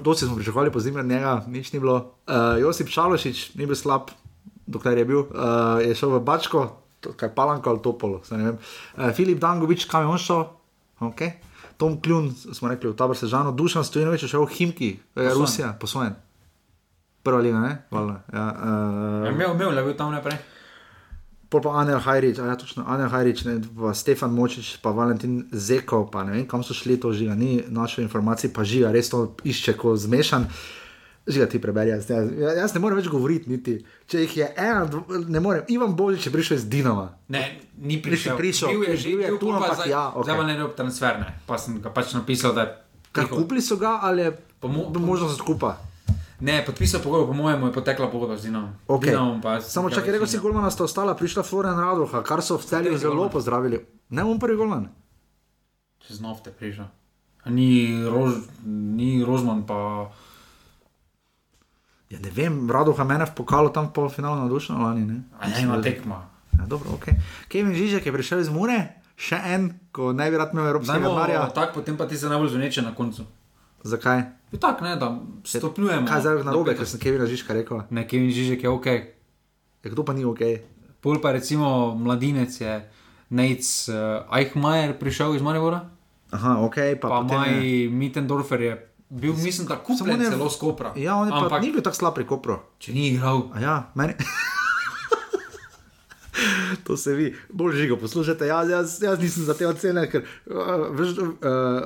dosti 0.00 0.24
smo 0.24 0.36
pričakovali 0.36 0.72
po 0.72 0.80
zimi 0.80 1.00
od 1.00 1.06
njega, 1.06 1.44
nič 1.44 1.72
ni 1.72 1.80
bilo. 1.80 2.16
Uh, 2.24 2.56
Josip 2.56 2.88
Šalošič 2.88 3.54
ni 3.60 3.68
bil 3.68 3.76
slab, 3.76 4.08
dokler 4.64 4.98
je 4.98 5.04
bil, 5.04 5.28
uh, 5.28 5.76
je 5.84 5.92
šel 5.92 6.16
v 6.16 6.22
Bačko, 6.24 6.80
to, 7.04 7.12
kaj 7.12 7.34
Palanko 7.36 7.70
ali 7.70 7.82
Topolo, 7.84 8.22
saj 8.24 8.38
ne 8.38 8.44
vem. 8.48 8.56
Uh, 8.96 9.12
Filip 9.12 9.36
Dangovič, 9.44 9.84
kam 9.92 10.08
je 10.08 10.08
on 10.08 10.18
šel? 10.18 10.48
Okay. 11.12 11.36
Tom 11.76 12.00
Kljun, 12.00 12.32
smo 12.32 12.72
rekli 12.72 12.88
v 12.88 12.96
Tabor 12.96 13.18
Sežano, 13.18 13.52
Dušan 13.52 13.84
Stojinovič 13.84 14.24
je 14.24 14.32
šel 14.32 14.46
v 14.48 14.56
Himki, 14.56 14.90
uh, 15.20 15.36
Rusija, 15.36 15.76
posvojen. 15.76 16.16
Prva 17.22 17.44
liga, 17.44 17.60
ne? 17.60 17.76
Ja, 17.92 18.00
uh, 18.00 18.16
Ja, 18.32 19.30
imel, 19.36 19.52
imel, 19.52 19.76
je 19.76 19.84
bil 19.84 19.96
tam 20.00 20.16
naprej. 20.16 20.40
Pol 21.52 21.60
pa 21.60 21.76
Anel 21.76 22.00
Hajrič, 22.00 22.40
ja, 22.40 22.56
točno 22.56 22.84
Anel 22.88 23.12
Hajrič, 23.12 23.44
ne, 23.44 23.60
pa 23.76 23.92
Stefan 23.92 24.32
Močič, 24.32 24.80
pa 24.80 24.88
Valentin 24.90 25.44
Zeko, 25.52 26.06
pa 26.08 26.24
ne 26.24 26.32
vem, 26.32 26.46
kam 26.48 26.64
so 26.64 26.72
šli 26.72 26.96
to 26.96 27.12
žiga, 27.12 27.36
ni 27.36 27.60
našel 27.68 28.06
informacij, 28.06 28.48
pa 28.48 28.64
žiga, 28.64 28.88
res 28.88 29.12
to 29.12 29.36
išče, 29.44 29.76
ko 29.76 29.92
zmešan. 29.92 30.48
Žiga 31.22 31.46
ti 31.46 31.60
preberi, 31.60 31.92
jaz, 31.92 32.08
jaz, 32.08 32.32
jaz 32.56 32.72
ne 32.74 32.80
morem 32.80 32.98
več 32.98 33.06
govoriti, 33.06 33.52
niti. 33.52 33.76
Če 34.08 34.24
jih 34.24 34.32
je 34.36 34.46
ena, 34.56 34.88
ne 35.28 35.38
morem. 35.38 35.68
Ivan 35.68 35.92
Božič 35.92 36.24
je 36.26 36.32
prišel 36.32 36.56
iz 36.56 36.64
Dinama. 36.64 37.12
Ne, 37.28 37.44
ni 37.78 38.00
prišel. 38.02 38.34
prišel. 38.34 38.72
Bil 38.72 38.88
je 38.88 38.96
že, 38.96 39.08
Bil 39.12 39.20
je 39.20 39.30
tu, 39.36 39.52
pa 39.52 39.60
ampak 39.60 39.86
ja, 39.86 40.08
okej. 40.08 40.32
zdaj 40.32 40.46
ne 40.48 40.56
rob 40.58 40.72
transfer, 40.74 41.20
ne. 41.20 41.28
Pa 41.46 41.60
sem 41.60 41.78
ga 41.84 41.92
pač 41.92 42.16
napisal, 42.16 42.56
da 42.56 42.64
je. 42.64 42.70
Kaj 43.12 43.28
kupili 43.28 43.60
so 43.60 43.76
ga 43.76 44.00
ali 44.02 44.24
je 44.24 44.30
mo- 44.64 44.88
možnost 44.88 45.36
odkupa? 45.38 45.76
Ne, 46.42 46.58
podpisal 46.66 46.98
pogodbo, 46.98 47.30
po 47.30 47.38
mojem, 47.38 47.62
je 47.62 47.72
potekla 47.72 48.10
pogodba 48.10 48.34
z 48.34 48.50
Dinamom. 48.50 48.74
Okay. 48.90 49.14
Dinamom 49.14 49.38
pa 49.38 49.60
Samo 49.62 49.90
čakaj, 49.90 50.12
rekel 50.12 50.26
si, 50.26 50.42
Golmana 50.42 50.70
sta 50.74 50.84
ostala, 50.84 51.14
prišla 51.14 51.42
Florian 51.42 51.78
Radoha, 51.78 52.22
kar 52.22 52.42
so 52.42 52.58
v 52.58 52.66
celju 52.66 52.98
zelo 52.98 53.14
golman? 53.14 53.30
pozdravili. 53.30 53.78
Ne, 54.10 54.24
on 54.24 54.42
prvi 54.42 54.58
Golman. 54.58 54.90
Čez 56.02 56.18
nafte 56.18 56.50
prišel. 56.50 56.90
A 57.42 57.50
Ni, 57.50 57.94
rož, 58.02 58.42
ni 58.66 59.22
Rožman, 59.22 59.62
pa 59.62 60.10
Ja, 62.10 62.18
ne 62.18 62.30
vem, 62.34 62.66
Radoha 62.70 63.06
mene 63.06 63.24
v 63.24 63.32
pokalu 63.32 63.70
tam 63.70 63.88
v 63.88 63.96
polfinalu 63.96 64.42
navdušeno 64.42 64.82
lani. 64.82 65.06
Ne? 65.06 65.16
a 65.38 65.48
ne 65.48 65.62
ima 65.62 65.78
tekma. 65.78 66.26
Ja, 66.58 66.66
dobro, 66.66 66.90
okay. 66.92 67.16
Kevin 67.48 67.72
Žižek 67.72 68.06
je 68.06 68.12
prišel 68.12 68.42
iz 68.42 68.50
Mure, 68.50 69.00
še 69.16 69.38
en, 69.38 69.78
ko 69.94 70.10
naj 70.12 70.28
bi 70.28 70.36
rad 70.36 70.50
imel 70.52 70.66
evropskega 70.74 71.08
denarja. 71.08 71.46
tako, 71.54 71.80
potem 71.80 71.96
pa 71.96 72.04
ti 72.04 72.18
se 72.18 72.28
najbolj 72.28 72.50
zveneče 72.52 72.82
na 72.82 72.92
koncu. 72.94 73.24
Zakaj? 73.82 74.18
Je 74.52 74.58
tako, 74.58 74.84
ne, 74.84 74.96
da 74.96 75.08
stopnjujemo. 75.44 76.06
Kaj 76.06 76.20
zdaj 76.20 76.44
na 76.44 76.52
robe, 76.52 76.74
ker 76.74 76.86
sem 76.86 77.00
Kevina 77.00 77.26
Žižka 77.26 77.54
rekel? 77.54 77.82
Ne, 77.90 78.06
Kevin 78.06 78.30
Žižek 78.30 78.62
je 78.62 78.68
ok. 78.68 78.86
Ja, 79.82 79.88
kdo 79.90 80.04
pa 80.04 80.12
ni 80.12 80.24
ok? 80.24 80.42
Pol 81.00 81.18
pa 81.18 81.32
recimo 81.32 81.94
mladinec 81.94 82.54
je 82.54 82.72
Nec 83.30 83.64
uh, 83.88 84.28
Eichmeier 84.30 84.94
prišel 84.94 85.34
iz 85.34 85.42
Maribora, 85.42 85.88
Aha, 86.30 86.60
ok, 86.60 86.96
pa, 86.96 87.08
pa, 87.08 87.18
pa 87.20 87.36
Maj 87.42 87.60
je. 87.60 87.88
Mitendorfer 87.90 88.60
je 88.60 88.72
bil, 89.10 89.32
mislim, 89.34 89.66
da 89.66 89.76
kupljen 89.76 90.18
ne- 90.18 90.30
celo 90.30 90.48
skopra. 90.48 90.92
Ja, 90.96 91.16
on 91.16 91.28
je 91.28 91.32
pa 91.32 91.44
Ampak 91.44 91.60
ni 91.60 91.72
bil 91.72 91.82
tako 91.82 91.96
slab 91.96 92.14
pri 92.14 92.24
Kopru. 92.24 92.56
če 92.78 92.92
ni 92.92 93.08
igral, 93.08 93.48
A 93.52 93.60
ja, 93.60 93.74
meni. 93.94 94.14
To 96.84 96.96
se 96.96 97.12
vi, 97.12 97.26
bolj 97.48 97.76
žigo 97.76 97.96
poslušate. 97.96 98.46
Jaz, 98.46 98.70
jaz, 98.70 99.02
jaz 99.02 99.18
nisem 99.18 99.44
za 99.44 99.54
te 99.54 99.66
ocene, 99.66 100.06
ker 100.06 100.22
uh, 100.46 100.56
veš, 100.90 101.08
uh, 101.12 101.26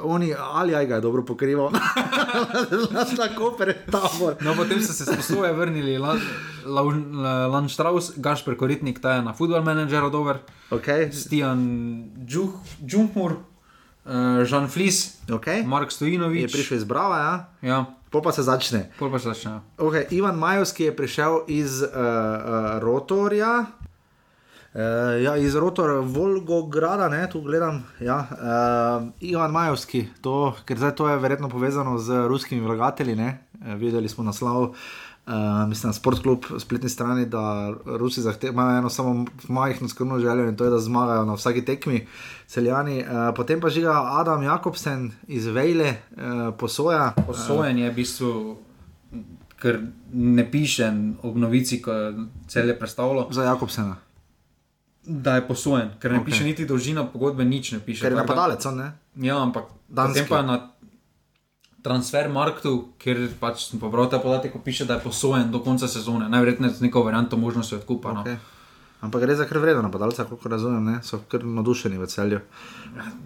oni 0.02 0.30
ali 0.32 0.74
aj 0.74 0.86
ga 0.86 0.94
je 0.94 1.00
dobro 1.00 1.24
pokrival. 1.24 1.70
Na 3.18 3.28
koper 3.28 3.68
je 3.68 3.76
tabor. 3.86 4.36
No, 4.40 4.54
potem 4.54 4.78
so 4.78 4.92
se 4.92 5.04
sposoje 5.04 5.52
vrnili 5.52 5.98
Lan- 5.98 6.22
Lau- 6.64 6.94
La- 7.14 7.46
Landstraus, 7.48 8.12
Gašper 8.16 8.56
Koritnik, 8.56 8.98
ta 8.98 9.12
je 9.12 9.22
na 9.22 9.32
football 9.32 9.62
manager 9.62 10.10
dober, 10.10 10.38
Okay, 10.68 11.12
Stijan 11.12 11.60
Džunkmur, 12.80 13.32
uh, 13.32 14.12
Žan 14.42 14.68
Flis, 14.68 15.18
okay. 15.28 15.62
Mark 15.62 15.86
Je 15.86 15.90
Stojinovič. 15.92 16.52
prišel 16.52 16.76
iz 16.76 16.84
Brava, 16.84 17.18
ja. 17.18 17.34
Ja, 17.64 17.84
Pol 18.06 18.22
pa 18.22 18.32
se 18.32 18.42
začne. 18.42 18.90
pol 18.98 19.10
pa 19.10 19.18
se 19.18 19.28
začne. 19.28 19.60
Okay, 19.76 20.06
Ivan 20.10 20.34
Majovski 20.34 20.84
je 20.84 20.96
prišel 20.96 21.40
iz 21.48 21.82
uh, 21.82 21.88
uh, 21.88 21.96
Rotorja. 22.78 23.64
Uh, 24.76 25.22
ja, 25.24 25.36
iz 25.36 25.54
Rotora 25.56 26.00
Volgograda, 26.04 27.08
ne, 27.08 27.22
tu 27.32 27.40
gledam. 27.40 27.78
Ja, 28.00 28.26
uh, 28.28 29.08
Ivan 29.24 29.50
Majovski, 29.50 30.02
to, 30.20 30.52
ker 30.68 30.76
zdaj 30.76 30.92
to 30.98 31.08
je 31.08 31.16
verjetno 31.16 31.48
povezano 31.48 31.94
z 31.98 32.26
ruskimi 32.28 32.60
vlagatelji. 32.60 33.14
Ne, 33.16 33.38
uh, 33.56 33.72
videli 33.80 34.08
smo 34.08 34.24
naslov, 34.24 34.62
uh, 34.68 34.74
mislim, 35.68 35.88
na 35.88 35.96
Sportklub, 35.96 36.44
spletni 36.60 36.92
strani, 36.92 37.24
da 37.24 37.72
Rusi 37.86 38.20
imajo 38.42 38.78
eno 38.78 38.90
samo 38.90 39.24
majhno 39.48 39.88
skromno 39.88 40.20
željo 40.20 40.48
in 40.48 40.56
to 40.56 40.64
je, 40.64 40.70
da 40.70 40.78
zmagajo 40.78 41.24
na 41.24 41.34
vsaki 41.40 41.64
tekmi, 41.64 42.06
celjani. 42.46 43.00
Uh, 43.00 43.32
potem 43.36 43.60
pa 43.60 43.72
žiga 43.72 43.96
Adam 44.04 44.42
Jakobsen 44.42 45.10
iz 45.26 45.46
Vejle, 45.46 45.94
uh, 46.10 46.54
posoja. 46.58 47.14
Posojen 47.26 47.78
je 47.78 47.90
v 47.90 47.94
bistvu, 47.94 48.56
ker 49.56 49.80
ne 50.12 50.50
piše 50.50 50.92
ob 51.22 51.36
novici, 51.36 51.80
ko 51.82 51.92
je 51.92 52.26
cel 52.46 52.68
je 52.68 52.78
predstavljalo, 52.78 53.28
Za 53.32 53.44
Jakobsena, 53.44 53.96
da 55.06 55.34
je 55.34 55.46
posojen, 55.48 55.90
ker 56.00 56.12
ne 56.12 56.18
Ok. 56.18 56.26
okay. 56.26 56.32
piše 56.32 56.44
niti 56.44 56.66
dolžina 56.66 57.06
pogodbe, 57.06 57.44
nič 57.44 57.72
ne 57.72 57.80
piše. 57.80 58.02
ker 58.02 58.12
je 58.12 58.16
napadalec, 58.16 58.64
ne? 58.74 58.92
Ja, 59.16 59.38
ampak 59.42 59.64
potem 59.94 60.26
pa 60.28 60.42
na 60.42 60.70
transfer 61.82 62.28
marktu, 62.28 62.92
kjer 62.98 63.28
pač 63.40 63.70
sem 63.70 63.80
pobral 63.80 64.10
te 64.10 64.18
podatke, 64.18 64.50
ko 64.50 64.58
piše, 64.58 64.84
da 64.84 64.98
je 64.98 65.06
posojen 65.06 65.50
do 65.54 65.62
konca 65.62 65.88
sezone, 65.88 66.28
najverjetneje 66.28 66.74
z 66.74 66.80
neko 66.88 67.02
varianto 67.06 67.36
možnosti 67.36 67.78
odkupa. 67.78 68.12
No. 68.12 68.24
Okay. 68.26 68.36
Ampak 69.00 69.22
gre 69.22 69.36
za 69.36 69.44
kar 69.44 69.58
vredno 69.62 69.82
napadalca, 69.82 70.24
kako 70.24 70.48
razumem, 70.48 70.84
ne? 70.84 70.96
so 71.02 71.20
kar 71.28 71.44
navdušeni 71.44 71.98
v 71.98 72.06
celju. 72.06 72.40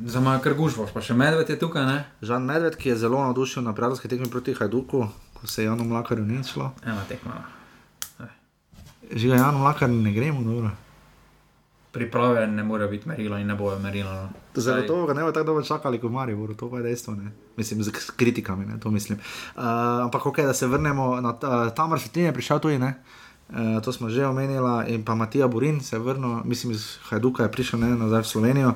Za 0.05 0.21
me 0.21 0.35
je 0.35 0.43
kar 0.45 0.55
gužvaš, 0.59 0.93
pa 0.93 1.01
še 1.01 1.15
medved 1.15 1.49
je 1.49 1.57
tukaj, 1.59 1.87
ne? 1.87 2.05
Žan 2.21 2.45
Medved, 2.45 2.77
ki 2.77 2.93
je 2.93 2.99
zelo 3.07 3.23
navdušen 3.23 3.65
na 3.65 3.73
prijateljski 3.73 4.11
tekmi 4.11 4.29
proti 4.31 4.55
Hajduku, 4.59 5.07
ko 5.41 5.47
se 5.47 5.63
je 5.63 5.71
Janu 5.71 5.87
Mlakarju 5.87 6.27
ni 6.27 6.43
šlo. 6.45 6.73
Ena 6.85 7.07
tekma. 7.09 7.39
Žiga 9.15 9.41
Janu 9.41 9.59
Mlakarju 9.59 10.03
ne 10.03 10.13
gremo, 10.13 10.43
dobro. 10.43 10.75
Priprave 11.93 12.47
ne 12.47 12.63
more 12.63 12.87
biti 12.87 13.09
merilo 13.09 13.39
in 13.39 13.47
ne 13.47 13.55
bojo 13.55 13.79
merilo. 13.79 14.13
No. 14.13 14.29
Zagotovo 14.55 15.07
ga 15.07 15.15
ne 15.15 15.23
bo 15.23 15.33
tako 15.33 15.47
dolgo 15.47 15.63
čakali 15.63 15.99
kot 16.01 16.13
Marijo, 16.13 16.55
to 16.55 16.71
pa 16.71 16.77
je 16.77 16.83
dejstvo. 16.83 17.15
Ne? 17.15 17.33
Mislim, 17.57 17.83
z 17.83 17.91
kritikami, 18.17 18.67
ne? 18.67 18.81
to 18.81 18.91
mislim. 18.91 19.19
Uh, 19.19 19.63
ampak 20.05 20.27
ok, 20.27 20.39
da 20.39 20.55
se 20.55 20.67
vrnemo 20.67 21.21
na 21.21 21.33
ta, 21.33 21.71
Tamar 21.71 22.01
Svetlin 22.01 22.31
je 22.31 22.33
prišel 22.33 22.59
tudi, 22.59 22.79
ne? 22.79 22.89
Uh, 22.89 23.20
to 23.85 23.93
smo 23.93 24.09
že 24.09 24.27
omenili, 24.27 24.95
in 24.95 25.05
pa 25.05 25.15
Matija 25.15 25.49
Burin 25.49 25.81
se 25.81 25.97
je 25.97 26.01
vrnil, 26.01 26.45
mislim, 26.45 26.73
iz 26.73 26.97
Hajduka 27.03 27.43
je 27.43 27.53
prišel 27.53 27.81
ne, 27.81 27.89
nazaj 27.97 28.23
v 28.23 28.27
Slovenijo. 28.27 28.75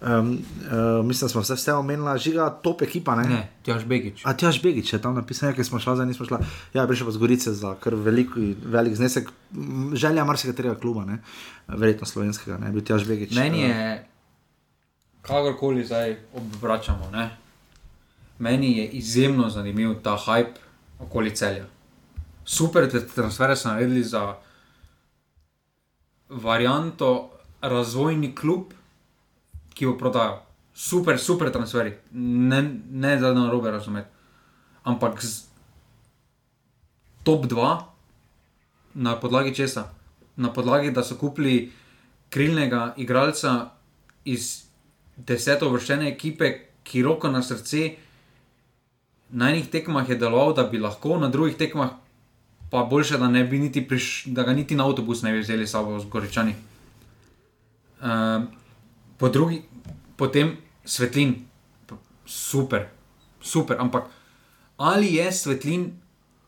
Um, 0.00 0.38
uh, 0.66 1.06
mislim, 1.06 1.26
da 1.26 1.28
smo 1.28 1.40
vse, 1.40 1.54
vse 1.54 1.72
omenili, 1.72 2.18
žiga 2.18 2.50
top 2.62 2.82
ekipa. 2.82 3.14
Ne? 3.14 3.28
Ne, 3.28 3.52
Tjaš 3.62 3.84
Begič. 3.84 4.22
A 4.24 4.32
ti 4.32 4.46
aš 4.46 4.62
Begič 4.62 4.92
je 4.92 5.02
tam 5.02 5.14
napisal, 5.14 5.54
ker 5.54 5.64
smo 5.64 5.78
šli, 5.78 5.94
zdaj 5.94 6.06
nismo 6.06 6.26
šli. 6.26 6.38
Ja, 6.74 6.82
je 6.82 6.88
prišel 6.88 7.06
pa 7.06 7.12
z 7.12 7.22
Gorice 7.22 7.54
za 7.54 7.74
kar 7.80 7.94
velik, 7.94 8.34
velik 8.64 8.98
znesek, 8.98 9.30
želja 9.94 10.24
marsikaterega 10.24 10.74
kluba, 10.74 11.04
ne? 11.04 11.22
verjetno 11.68 12.06
slovenskega, 12.06 12.58
ne 12.58 12.70
bi 12.70 12.84
ti 12.84 12.94
aš 12.94 13.06
Begič. 13.06 13.34
Meni 13.34 13.62
eh, 13.62 13.68
je, 13.68 14.06
kakorkoli 15.22 15.84
zdaj 15.84 16.16
obračamo, 16.34 17.10
ne? 17.12 17.30
meni 18.38 18.78
je 18.78 18.88
izjemno 18.88 19.48
zanimiv 19.50 19.94
ta 20.02 20.18
hype 20.18 20.58
okoli 20.98 21.30
celja. 21.30 21.64
Super, 22.46 22.86
te 22.86 23.00
transfere 23.06 23.56
so 23.56 23.68
naredili 23.68 24.04
za 24.04 24.36
varianto 26.28 27.30
razvojni 27.60 28.34
klub, 28.34 28.70
ki 29.74 29.86
bo 29.86 29.96
prodajal. 29.98 30.38
Super, 30.74 31.18
super 31.18 31.50
transferi, 31.52 31.96
ne, 32.12 32.62
ne 32.90 33.16
da 33.16 33.32
na 33.34 33.50
robe 33.50 33.70
razumeti. 33.70 34.08
Ampak 34.84 35.24
z 35.24 35.48
top 37.24 37.46
2, 37.50 37.82
na 38.94 39.16
podlagi 39.20 39.54
česa? 39.54 39.88
Na 40.36 40.52
podlagi, 40.52 40.90
da 40.90 41.02
so 41.04 41.18
kupili 41.18 41.72
krilnega 42.30 42.94
igralca 42.96 43.72
iz 44.24 44.68
deseto 45.16 45.72
vrščene 45.72 46.12
ekipe, 46.12 46.54
ki 46.86 47.02
roko 47.02 47.28
na 47.28 47.42
srce. 47.42 47.96
Na 49.30 49.50
enih 49.50 49.66
tekmah 49.70 50.08
je 50.08 50.14
deloval, 50.14 50.54
da 50.54 50.70
bi 50.70 50.78
lahko, 50.78 51.18
na 51.18 51.28
drugih 51.28 51.56
tekmah 51.58 52.05
pa 52.70 52.84
boljše, 52.84 53.18
da, 53.18 53.28
niti 53.28 53.88
priš, 53.88 54.24
da 54.26 54.42
ga 54.42 54.52
niti 54.52 54.76
na 54.76 54.86
avtobus 54.86 55.22
ne 55.22 55.32
bi 55.32 55.40
vzeli 55.40 55.66
s 55.66 55.70
sabo 55.70 55.98
z 56.00 56.08
goričani. 56.08 56.54
Uh, 58.00 58.44
po 59.18 59.28
drugi, 59.28 59.62
potem 60.16 60.56
svetlin, 60.84 61.46
super, 62.26 62.88
super, 63.40 63.76
ampak 63.80 64.04
ali 64.76 65.14
je 65.14 65.32
svetlin 65.32 65.92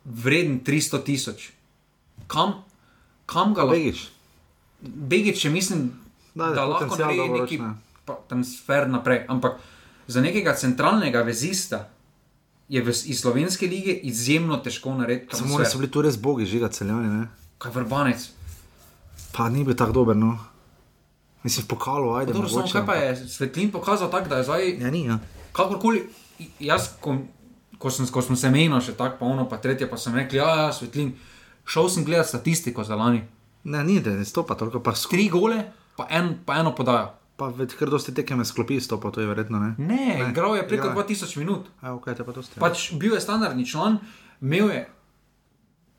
vreden 0.04 0.60
300 0.64 1.04
tisoč? 1.04 1.50
Kam, 2.26 2.64
kam 3.26 3.54
ga 3.54 3.62
lahko? 3.62 3.76
Begiš. 3.78 4.08
Begič, 4.82 5.40
če 5.42 5.50
mislim, 5.50 5.90
Da, 6.38 6.52
da, 6.54 6.64
lahko 6.64 6.96
naredi 6.96 7.28
neki 7.40 7.56
pa- 8.06 8.20
transfer 8.28 8.86
naprej. 8.88 9.24
Ampak 9.28 9.58
za 10.06 10.20
nekega 10.20 10.54
centralnega 10.54 11.22
vezista 11.26 11.88
je 12.68 12.82
v, 12.82 12.88
iz 12.88 13.20
slovenske 13.20 13.66
lige 13.66 13.92
izjemno 14.04 14.56
težko 14.56 14.94
narediti 14.94 15.36
Samo 15.36 15.64
so 15.64 15.78
bili 15.78 15.90
tu 15.90 16.02
res 16.02 16.16
bogi, 16.16 16.46
žiga 16.46 16.68
celjani, 16.68 17.08
ne? 17.10 17.28
Kaj 17.58 17.72
vrbanec. 17.72 18.28
Pa 19.32 19.48
ni 19.48 19.64
bil 19.64 19.74
tako 19.74 19.92
dober, 19.92 20.16
no. 20.16 20.34
Mislim, 21.42 21.64
v 21.64 21.68
pokalu, 21.68 22.12
ajde. 22.14 22.32
Dobro, 22.32 22.48
samo 22.48 22.60
mogoče, 22.60 22.72
kaj 22.72 22.86
pa 22.86 22.94
je 22.94 23.28
svetlin 23.28 23.70
pokazal 23.70 24.10
tako, 24.10 24.28
da 24.28 24.36
je 24.36 24.44
zdaj 24.44 24.68
Ja, 24.76 24.90
ni, 24.90 25.04
ja. 25.04 25.18
kakorkoli. 25.52 26.04
Jaz, 26.60 26.88
ko, 27.00 27.16
ko, 27.78 27.90
sem, 27.90 28.06
ko 28.06 28.22
smo 28.22 28.36
se 28.36 28.50
menili, 28.50 28.80
še 28.80 28.92
tako, 28.92 29.16
pa 29.18 29.26
ono, 29.26 29.48
pa 29.48 29.56
tretje, 29.56 29.88
pa 29.90 29.96
sem 29.96 30.14
rekel, 30.14 30.38
ja, 30.38 30.48
ja, 30.56 30.72
svetlin. 30.72 31.14
Šel 31.64 31.88
sem 31.88 32.04
gledati 32.04 32.28
statistiko 32.28 32.84
za 32.84 32.96
lani. 32.96 33.22
Ne, 33.64 33.84
ni, 33.84 34.00
da 34.00 34.10
ne 34.10 34.24
stopa 34.24 34.54
toliko, 34.54 34.80
pa, 34.80 34.92
sk- 34.92 35.10
Tri 35.10 35.28
gole, 35.28 35.62
pa, 35.96 36.06
en, 36.10 36.38
pa 36.44 36.56
eno 36.56 36.74
podajo. 36.74 37.10
Pa 37.38 37.48
kar 37.78 37.90
dosti 37.90 38.12
tekem 38.14 38.42
sklopi 38.44 38.80
stopa, 38.82 39.12
to 39.14 39.22
je 39.22 39.30
verjetno, 39.30 39.60
ne? 39.62 39.70
Ne, 39.78 40.06
ne 40.18 40.30
igral 40.30 40.56
je 40.58 40.64
preko 40.68 40.90
igral 40.90 41.04
2000 41.06 41.38
minut. 41.38 41.70
A, 41.80 41.94
ok, 41.94 42.10
te 42.18 42.26
pa 42.26 42.34
dosti. 42.34 42.58
ja. 42.58 42.62
Pač 42.64 42.90
bil 42.98 43.14
je 43.14 43.22
standardni 43.22 43.66
član, 43.66 44.00
imel 44.42 44.72
je, 44.74 44.82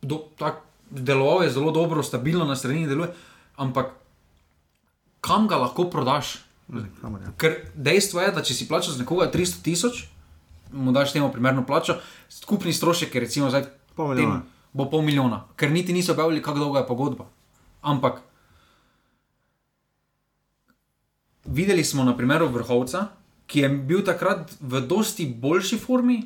do, 0.01 0.19
tak, 0.35 0.61
deloval 0.91 1.47
je 1.47 1.55
zelo 1.55 1.71
dobro, 1.71 2.03
stabilno 2.03 2.45
na 2.45 2.59
sredini 2.59 2.89
deluje, 2.91 3.13
ampak 3.55 3.95
kam 5.23 5.47
ga 5.47 5.63
lahko 5.63 5.87
prodaš? 5.89 6.41
Kamor, 7.01 7.23
ja. 7.23 7.33
Ker 7.39 7.57
dejstvo 7.73 8.21
je, 8.21 8.35
da 8.35 8.43
če 8.45 8.53
si 8.53 8.67
plačal 8.69 8.93
za 8.93 9.01
nekoga 9.01 9.31
300 9.31 9.63
tisoč, 9.63 10.05
mu 10.75 10.91
daš 10.93 11.15
temu 11.15 11.31
primerno 11.33 11.63
plačo, 11.65 11.97
skupni 12.29 12.75
strošek 12.75 13.15
je 13.15 13.23
recimo 13.23 13.49
zdaj 13.49 13.71
Pol 13.95 14.11
milijona. 14.11 14.43
tem 14.43 14.59
bo 14.73 14.85
pol 14.89 15.01
milijona, 15.01 15.43
ker 15.57 15.71
niti 15.71 15.93
niso 15.93 16.13
objavili, 16.13 16.41
kako 16.41 16.59
dolga 16.59 16.83
je 16.83 16.87
pogodba. 16.87 17.25
Ampak 17.81 18.21
videli 21.49 21.83
smo 21.83 22.03
na 22.03 22.13
primeru 22.17 22.47
vrhovca, 22.47 23.07
ki 23.49 23.59
je 23.59 23.69
bil 23.69 24.03
takrat 24.05 24.51
v 24.61 24.81
dosti 24.85 25.25
boljši 25.25 25.77
formi. 25.77 26.19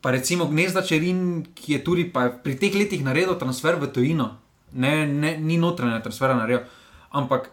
Pa 0.00 0.12
recimo 0.12 0.44
Gnezda 0.46 0.82
Čerin, 0.84 1.46
ki 1.56 1.72
je 1.72 1.84
tudi 1.84 2.04
je 2.04 2.28
pri 2.44 2.58
teh 2.60 2.74
letih 2.74 3.00
naredil 3.00 3.38
transfer 3.40 3.80
v 3.80 3.88
tujino, 3.88 4.36
ne, 4.72 5.06
ne, 5.06 5.38
ni 5.40 5.56
notranje 5.56 6.02
transfera 6.04 6.36
naredil. 6.36 6.66
Ampak 7.10 7.48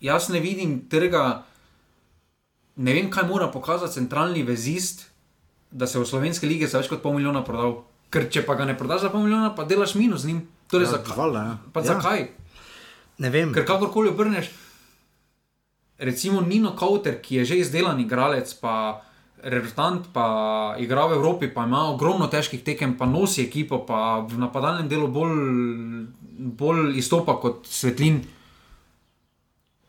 jaz 0.00 0.28
ne 0.28 0.40
vidim 0.40 0.88
trga, 0.90 1.44
ne 2.76 2.92
vem, 2.92 3.10
kaj 3.10 3.28
mora 3.28 3.46
pokazati 3.46 3.94
centralni 3.94 4.42
vezist, 4.42 5.06
da 5.70 5.86
se 5.86 5.98
v 5.98 6.04
slovenski 6.04 6.46
lige 6.46 6.66
za 6.66 6.82
več 6.82 6.90
kot 6.90 7.02
pol 7.02 7.14
milijona 7.14 7.44
prodal. 7.46 7.84
Ker 8.12 8.26
če 8.28 8.42
pa 8.44 8.58
ga 8.58 8.66
ne 8.66 8.74
prodaš 8.76 9.06
za 9.06 9.10
pol 9.14 9.22
milijona, 9.22 9.54
pa 9.54 9.64
delaš 9.64 9.94
minus 9.94 10.26
z 10.26 10.32
njim. 10.32 10.40
Torej, 10.66 10.90
Ja, 10.90 10.98
zakaj? 10.98 11.14
ja. 11.38 11.58
Ja. 11.80 11.82
zakaj? 11.84 12.26
Ne 13.18 13.30
vem. 13.30 13.54
Ker 13.54 13.64
kakorkoli 13.64 14.10
obrneš, 14.10 14.50
recimo 16.02 16.40
Nino 16.40 16.74
Kauter, 16.76 17.20
ki 17.22 17.42
je 17.42 17.44
že 17.44 17.56
izdelan 17.62 18.00
igralec, 18.00 18.50
pa 18.60 19.02
reprezentant, 19.42 20.06
pa 20.14 20.26
igra 20.78 21.06
v 21.06 21.18
Evropi, 21.18 21.50
pa 21.50 21.66
ima 21.66 21.90
ogromno 21.90 22.26
težkih 22.30 22.62
tekem, 22.62 22.94
pa 22.98 23.06
nosi 23.06 23.42
ekipo, 23.46 23.82
pa 23.86 24.22
v 24.22 24.38
napadalnem 24.38 24.86
delu 24.90 25.08
bolj, 25.10 25.34
bolj 26.58 26.98
izstopa 26.98 27.38
kot 27.42 27.66
svetlin. 27.66 28.22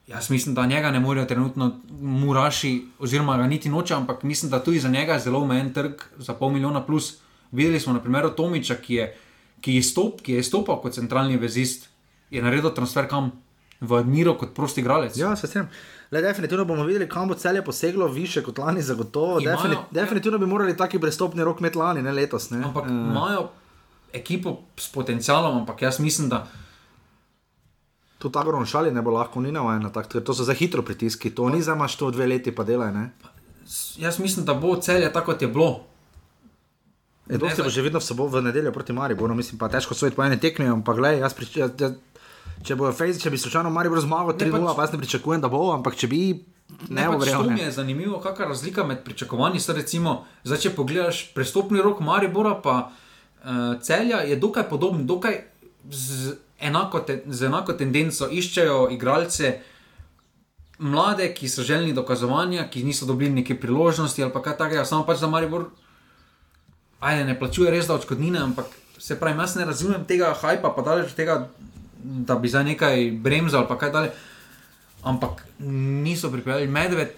Jaz 0.09 0.29
mislim, 0.29 0.55
da 0.55 0.65
njega 0.65 0.91
ne 0.91 0.99
morejo 0.99 1.25
trenutno 1.25 1.69
muraši, 2.01 2.73
oziroma 2.99 3.37
ga 3.37 3.47
niti 3.47 3.69
noče, 3.69 3.93
ampak 3.95 4.23
mislim, 4.23 4.51
da 4.51 4.63
tudi 4.63 4.79
za 4.79 4.89
njega 4.89 5.13
je 5.13 5.29
zelo 5.29 5.39
omejen 5.39 5.73
trg 5.73 6.01
za 6.17 6.33
pol 6.33 6.49
milijona 6.49 6.81
plus. 6.85 7.21
Videli 7.51 7.79
smo 7.79 7.93
na 7.93 8.01
primeru 8.01 8.29
Tomiča, 8.29 8.75
ki 8.75 8.93
je, 8.93 9.07
ki 9.61 9.75
je, 9.75 9.83
stop, 9.83 10.21
ki 10.21 10.33
je 10.33 10.43
stopal 10.43 10.81
kot 10.81 10.93
centralni 10.93 11.37
vezist, 11.37 11.89
je 12.29 12.41
naredil 12.41 12.73
transfer 12.73 13.07
kam 13.07 13.31
v 13.79 13.99
Admiro 13.99 14.33
kot 14.39 14.55
prosti 14.55 14.81
igralec. 14.81 15.17
Ja, 15.17 15.35
se 15.35 15.47
strinjam. 15.47 15.69
Le, 16.13 16.21
definitivno 16.21 16.65
bomo 16.65 16.83
videli, 16.83 17.07
kam 17.07 17.27
bo 17.27 17.35
celje 17.35 17.63
poseglo, 17.63 18.07
više 18.07 18.43
kot 18.43 18.57
lani, 18.57 18.81
zagotovo. 18.83 19.39
Imajo- 19.39 19.45
Defini 19.51 19.75
definitivno 19.91 20.37
bi 20.37 20.45
morali 20.45 20.77
taki 20.77 20.99
prestopni 20.99 21.43
rok 21.43 21.59
imeti 21.59 21.77
lani, 21.77 22.01
ne 22.01 22.11
letos. 22.11 22.49
Ne? 22.49 22.61
Ampak 22.63 22.85
Eh, 22.85 22.91
imajo 22.91 23.47
ekipo 24.13 24.49
s 24.77 24.87
potencialom, 24.89 25.57
ampak 25.57 25.81
jaz 25.81 25.99
mislim, 25.99 26.29
da 26.29 26.47
Tudi 28.19 28.39
Agron 28.39 28.65
šali 28.65 28.91
ne 28.91 29.01
bo 29.01 29.11
lahko, 29.11 29.41
ni 29.41 29.51
navajen 29.51 29.81
na 29.81 29.89
tak, 29.89 30.07
ker 30.07 30.23
to 30.23 30.31
so 30.31 30.43
za 30.43 30.53
hitro 30.53 30.81
pritiski, 30.81 31.29
to 31.29 31.49
ni 31.49 31.61
za 31.61 31.75
maš 31.75 31.95
to 31.95 32.07
dve 32.09 32.27
leti 32.27 32.51
pa 32.51 32.63
delaj. 32.63 32.91
Ne? 32.93 33.09
jaz 33.97 34.19
mislim, 34.19 34.45
da 34.45 34.53
bo 34.53 34.75
celje 34.77 35.13
tako, 35.13 35.25
kot 35.25 35.41
je 35.41 35.47
bilo. 35.47 35.81
E, 37.29 37.37
dosti 37.37 37.61
bo 37.61 37.69
že 37.69 37.81
vidno 37.81 37.99
v 37.99 38.03
soboto 38.03 38.29
v 38.31 38.41
nedeljo 38.43 38.71
proti 38.71 38.93
Mariboru, 38.93 39.35
mislim 39.35 39.59
pa 39.59 39.67
težko 39.67 39.93
sojiti 39.93 40.15
po 40.15 40.23
eni 40.23 40.39
tekmi, 40.39 40.65
ampak 40.67 40.95
gledaj, 40.97 41.19
jaz 41.19 41.33
prič, 41.33 41.57
jaz, 41.57 41.71
jaz, 41.79 41.91
če 42.63 42.75
bo 42.75 42.91
Fejz, 42.91 43.21
če 43.21 43.29
bi 43.29 43.37
slučajno 43.37 43.69
Maribor 43.69 44.01
zmagal 44.01 44.37
3-0, 44.37 44.51
pač- 44.51 44.75
pa 44.75 44.81
jaz 44.81 44.93
ne 44.93 44.99
pričakujem, 44.99 45.41
da 45.41 45.49
bo, 45.49 45.71
ampak 45.73 45.95
če 45.95 46.07
bi, 46.07 46.21
ne 46.89 47.01
Ne, 47.01 47.17
pač 47.19 47.31
to 47.31 47.43
mi 47.43 47.61
je 47.61 47.71
zanimivo, 47.71 48.19
kakšna 48.19 48.45
razlika 48.45 48.83
med 48.83 49.03
pričakovanji. 49.03 49.59
Zdaj, 49.59 49.75
recimo, 49.75 50.25
zdaj, 50.43 50.57
če 50.57 50.75
pogledaš 50.75 51.33
prestopni 51.33 51.81
rok 51.81 51.99
Maribora, 51.99 52.55
pa 52.55 52.89
uh, 52.89 53.81
celja 53.81 54.23
je 54.23 54.35
dokaj 54.35 54.69
podoben, 54.69 55.05
dokaj 55.07 55.43
z 55.89 56.35
enako, 56.59 56.99
te, 56.99 57.23
z 57.27 57.45
enako 57.45 57.73
tendenco 57.73 58.29
iščejo 58.31 58.87
igralce. 58.91 59.59
Mlade, 60.79 61.29
ki 61.33 61.47
so 61.47 61.63
želni 61.63 61.93
dokazovanja, 61.93 62.65
ki 62.67 62.83
niso 62.83 63.05
dobili 63.05 63.31
neke 63.31 63.55
priložnosti 63.55 64.23
ali 64.23 64.31
kaj 64.43 64.57
takega, 64.57 64.85
samo 64.85 65.05
pač 65.05 65.21
za 65.21 65.27
Maribor, 65.27 65.69
ajde, 66.99 67.25
ne 67.25 67.39
plačuje 67.39 67.71
res 67.71 67.87
da 67.87 67.93
odškodnine, 67.93 68.39
ampak 68.39 68.65
se 68.99 69.19
pravi, 69.19 69.39
jaz 69.39 69.55
ne 69.55 69.65
razumem 69.65 70.03
tega 70.07 70.33
hajpa, 70.33 70.73
pa 70.75 70.81
daleč 70.81 71.11
od 71.13 71.15
tega, 71.15 71.37
da 72.03 72.35
bi 72.35 72.49
za 72.49 72.63
nekaj 72.63 73.11
bremzal 73.11 73.65
ali 73.69 73.79
kaj 73.79 73.91
dalje. 73.91 74.11
Ampak 75.03 75.45
niso 76.03 76.31
pripeljali 76.31 76.67
medved. 76.67 77.09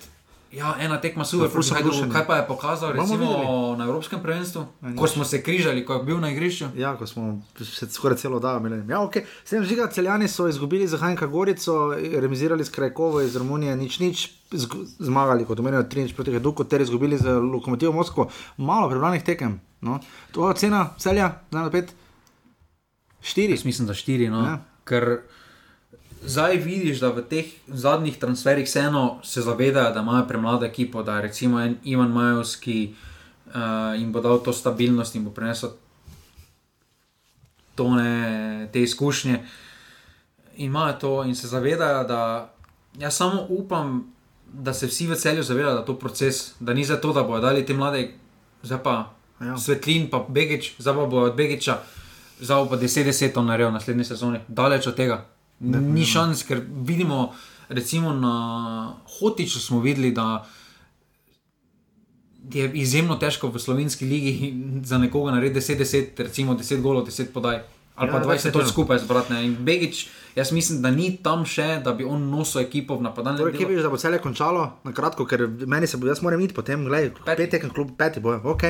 Ja, 0.52 0.76
ena 0.80 1.02
tekma 1.02 1.26
super, 1.26 1.50
so 1.52 1.74
kaj, 1.74 1.84
navdušeni. 1.84 2.12
kaj 2.12 2.28
pa 2.28 2.36
je 2.36 2.48
pokazal 2.48 2.92
recimo, 2.92 3.18
videli. 3.18 3.78
na 3.78 3.84
Evropskem 3.84 4.22
prvenstvu, 4.22 4.66
Ja, 4.82 4.96
ko 4.96 5.08
smo 5.08 5.26
se 5.26 5.42
križali, 5.44 5.86
ko 5.86 5.94
je 5.94 6.04
bil 6.04 6.20
na 6.20 6.30
igrišču. 6.32 6.66
Ja, 6.78 6.94
ko 6.98 7.08
smo 7.08 7.42
se 7.60 7.90
skoraj 7.92 8.18
celo 8.18 8.40
dan 8.40 8.66
imeli. 8.66 8.92
Ja, 8.92 9.02
okay. 9.04 9.26
S 9.46 9.50
tem 9.50 9.64
žiga, 9.64 9.88
celjani 9.92 10.28
so 10.28 10.48
izgubili 10.48 10.88
za 10.88 10.98
Hajnka 10.98 11.28
Gorico, 11.28 11.96
remisirali 12.14 12.66
s 12.66 12.70
Krajkovo 12.70 13.22
iz 13.22 13.36
Romunije, 13.36 13.76
nič 13.76 14.00
nič, 14.00 14.32
zmagali 15.00 15.46
kot 15.46 15.60
omenjeno 15.60 15.84
3 15.84 16.14
proti 16.16 16.32
Heduku, 16.32 16.64
ter 16.64 16.82
izgubili 16.82 17.18
za 17.18 17.40
Lokomotivo 17.40 17.92
Moskvo. 17.94 18.30
Malo 18.58 18.90
prebranih 18.90 19.24
tekem. 19.24 19.62
No. 19.82 20.00
To 20.32 20.50
je 20.50 20.56
cena 20.56 20.90
celja, 20.98 21.42
znamo 21.52 21.70
pet. 21.70 21.94
Štiri. 23.22 23.54
Jaz 23.54 23.66
mislim, 23.66 23.88
da 23.88 23.94
štiri. 23.94 24.30
No. 24.30 24.40
Ja. 24.46 24.75
Ker 24.86 25.20
zdaj 26.26 26.58
vidiš, 26.58 27.00
da 27.02 27.10
v 27.10 27.24
teh 27.30 27.46
zadnjih 27.68 28.18
transferih 28.22 28.66
vseeno 28.66 29.20
se 29.24 29.42
zavedajo, 29.42 29.94
da 29.94 30.00
imajo 30.00 30.28
premlado 30.28 30.66
ekipo, 30.66 31.04
da 31.04 31.22
recimo 31.22 31.60
en 31.62 31.78
Ivan 31.84 32.12
Majovski 32.12 32.94
uh, 33.48 34.00
jim 34.00 34.12
bo 34.14 34.22
dal 34.22 34.40
to 34.44 34.54
stabilnost 34.54 35.16
in 35.16 35.26
bo 35.26 35.32
prinesel 35.32 35.70
tone, 37.76 38.70
te 38.74 38.82
izkušnje. 38.82 39.40
In 40.56 40.66
imajo 40.66 40.94
to 40.94 41.24
in 41.24 41.36
se 41.36 41.48
zavedajo, 41.48 42.04
da 42.04 42.54
jaz 43.00 43.18
samo 43.18 43.46
upam, 43.50 44.14
da 44.54 44.74
se 44.74 44.88
vsi 44.88 45.08
v 45.08 45.16
celju 45.16 45.44
zavedajo, 45.44 45.74
da 45.74 45.80
je 45.80 45.86
to 45.86 46.00
proces, 46.00 46.54
da 46.60 46.74
ni 46.74 46.86
za 46.86 47.02
to, 47.02 47.14
da 47.14 47.24
bodo 47.24 47.42
dali 47.42 47.66
te 47.66 47.74
mlade, 47.74 48.12
zdaj 48.64 48.84
pa 48.84 49.12
Ja. 49.40 49.58
svetlin, 49.58 50.08
pa 50.10 50.26
Begič, 50.30 50.80
zdaj 50.80 50.94
pa 50.96 51.06
bodo 51.06 51.26
od 51.28 51.36
Begiča, 51.36 51.82
zdaj 52.38 52.66
pa 52.66 52.78
10-10 52.78 53.34
ton 53.34 53.46
naredil 53.46 53.72
naslednji 53.72 54.04
sezoni. 54.06 54.40
Daleč 54.50 54.88
od 54.88 54.96
tega. 54.96 55.26
Ni 55.62 56.06
šans, 56.06 56.44
ker 56.44 56.60
vidimo, 56.82 57.34
recimo 57.70 58.14
na 58.14 58.36
Hotiču 59.12 59.60
smo 59.60 59.80
videli, 59.80 60.12
da 60.12 60.46
je 62.46 62.72
izjemno 62.74 63.16
težko 63.16 63.48
v 63.48 63.58
slovenski 63.58 64.06
ligi 64.06 64.54
za 64.84 64.98
nekoga 64.98 65.32
narediti 65.32 65.60
10-10, 65.74 66.06
recimo 66.20 66.54
10 66.56 66.82
golov, 66.82 67.06
10 67.06 67.26
podaj. 67.28 67.62
Ali 67.96 68.12
pa 68.12 68.18
Ja, 68.18 68.24
20 68.24 68.28
definitivno. 68.28 68.60
točk 68.60 68.72
skupaj 68.72 69.00
zbrati. 69.00 69.34
In 69.36 69.56
Begič, 69.58 70.02
jaz 70.36 70.52
mislim, 70.52 70.82
da 70.82 70.92
ni 70.92 71.18
tam 71.18 71.46
še, 71.46 71.80
da 71.80 71.94
bi 71.94 72.04
on 72.06 72.30
nosil 72.30 72.62
ekipo 72.62 72.98
v 72.98 73.02
napadalnem 73.02 73.40
Torej, 73.40 73.54
kje 73.54 73.60
delu. 73.60 73.70
vidiš, 73.70 73.84
da 73.84 73.90
bo 73.90 73.98
celje 73.98 74.20
končalo? 74.20 74.66
Na 74.84 74.92
kratko, 74.92 75.26
ker 75.26 75.40
meni 75.66 75.88
se 75.88 75.98
bo, 75.98 76.08
jaz 76.08 76.20
moram 76.22 76.42
iti 76.42 76.54
potem, 76.54 76.84
gledaj, 76.84 77.10
Peti. 77.16 77.24
pet 77.38 77.50
tekem 77.50 77.70
klub, 77.72 77.96
peti 77.96 78.20
bojo, 78.20 78.42
ok, 78.46 78.64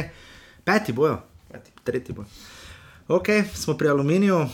peti 0.64 0.94
bojo, 0.94 1.18
peti, 1.50 1.72
tretji 1.84 2.14
bojo. 2.14 2.28
Ok, 3.08 3.28
smo 3.54 3.74
pri 3.78 3.90
aluminiju, 3.90 4.38
uh, 4.38 4.50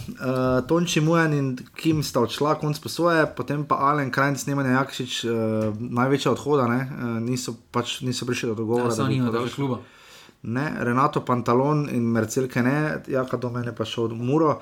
Tonči 0.67 1.01
Mujan 1.01 1.33
in 1.33 1.57
Kim 1.75 2.03
sta 2.03 2.19
odšla, 2.19 2.57
konc 2.59 2.79
posoje, 2.83 3.23
potem 3.35 3.63
pa 3.63 3.77
Alen 3.79 4.11
Krajn, 4.11 4.35
snemanje 4.35 4.73
Jakšič, 4.75 5.13
uh, 5.23 5.31
največja 5.79 6.33
odhoda, 6.35 6.65
ne? 6.67 6.81
Uh, 6.83 7.15
niso, 7.23 7.55
pač, 7.71 8.01
niso 8.03 8.27
prišli 8.27 8.51
do 8.51 8.57
dogovora. 8.59 8.89
Ja, 8.89 8.89
da 8.89 8.95
samo 8.95 9.07
bi 9.07 9.15
nima 9.15 9.31
podaljšali. 9.31 9.49
tega 9.49 9.55
kluba. 9.55 9.79
Ne, 10.43 10.65
Renato 10.83 11.21
Pantalon 11.21 11.85
in 11.93 12.03
Mercelke 12.11 12.63
ne, 12.65 12.75
Jaka 13.07 13.37
do 13.37 13.53
mene 13.53 13.71
pa 13.77 13.85
šel 13.85 14.09
v 14.09 14.17
Muro 14.25 14.55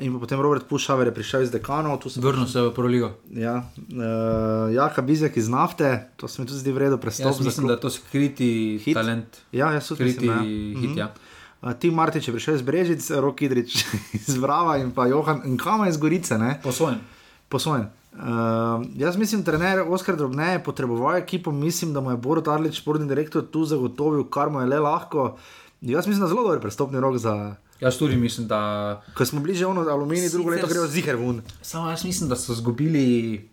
in 0.00 0.14
potem 0.18 0.40
Robert 0.40 0.64
Pušaver 0.66 1.10
je 1.10 1.14
prišel 1.14 1.44
iz 1.44 1.50
Dekanov, 1.52 1.98
tu 2.00 2.10
sem 2.10 2.24
Vrnil 2.24 2.48
se 2.48 2.62
v 2.64 2.72
Proligo. 2.74 3.12
Ja, 3.30 3.60
uh, 3.60 4.72
Jaka 4.74 5.04
Bizek 5.04 5.36
iz 5.36 5.46
nafte, 5.52 6.08
to 6.16 6.28
se 6.28 6.42
mi 6.42 6.48
tudi 6.48 6.58
zdi 6.58 6.72
vredno 6.72 6.98
za 6.98 7.44
mislim, 7.44 7.66
da 7.66 7.76
je 7.76 7.80
to 7.80 7.90
skriti 7.90 8.80
Hit? 8.82 8.94
talent. 8.94 9.44
Ja, 9.52 9.70
jaz 9.72 9.88
tudi 9.88 10.10
Skriti 10.10 10.26
mislim, 10.26 10.74
ja. 10.74 10.80
hit, 10.80 10.96
ja. 10.96 11.12
Tim 11.78 11.94
Martič 11.94 12.28
je 12.28 12.32
prišel 12.32 12.54
iz 12.54 12.62
Brežic, 12.62 13.10
Rok 13.10 13.42
Idrič 13.42 13.84
iz 14.28 14.36
Vrava 14.38 14.76
in 14.78 14.90
pa 14.94 15.06
Johan 15.06 15.42
in 15.44 15.56
Kama 15.58 15.88
iz 15.88 15.96
Gorice, 15.96 16.38
ne? 16.38 16.60
Posvojen. 16.62 17.00
Posvojen. 17.48 17.88
Uh, 18.18 18.86
jaz 18.96 19.16
mislim, 19.16 19.44
trener 19.44 19.80
Oskar 19.88 20.16
Drobne 20.16 20.52
je 20.52 20.64
potreboval 20.64 21.16
ekipo, 21.16 21.52
mislim, 21.52 21.92
da 21.92 22.00
mu 22.00 22.10
je 22.10 22.16
Borod 22.16 22.48
Arlič, 22.48 22.78
športni 22.78 23.08
direktor, 23.08 23.44
tu 23.50 23.64
zagotovil, 23.64 24.24
kar 24.30 24.50
mu 24.50 24.60
je 24.60 24.66
le 24.66 24.78
lahko. 24.78 25.36
Jaz 25.80 26.06
mislim, 26.06 26.20
da 26.20 26.28
zelo 26.28 26.42
dober 26.42 26.60
prestopni 26.60 27.00
rok 27.00 27.16
za. 27.16 27.54
Jaz 27.80 27.98
tudi 27.98 28.16
mislim, 28.16 28.46
da. 28.46 29.02
Ko 29.14 29.26
smo 29.26 29.40
bliže 29.40 29.66
ono 29.66 29.80
aluminij, 29.80 30.30
drugo 30.30 30.50
leto 30.50 30.66
grejo 30.66 30.86
ziger 30.86 31.16
ven. 31.16 31.42
Samo 31.62 31.90
jaz 31.90 32.04
mislim, 32.04 32.28
da 32.30 32.36
so 32.36 32.52
izgubili 32.52 33.48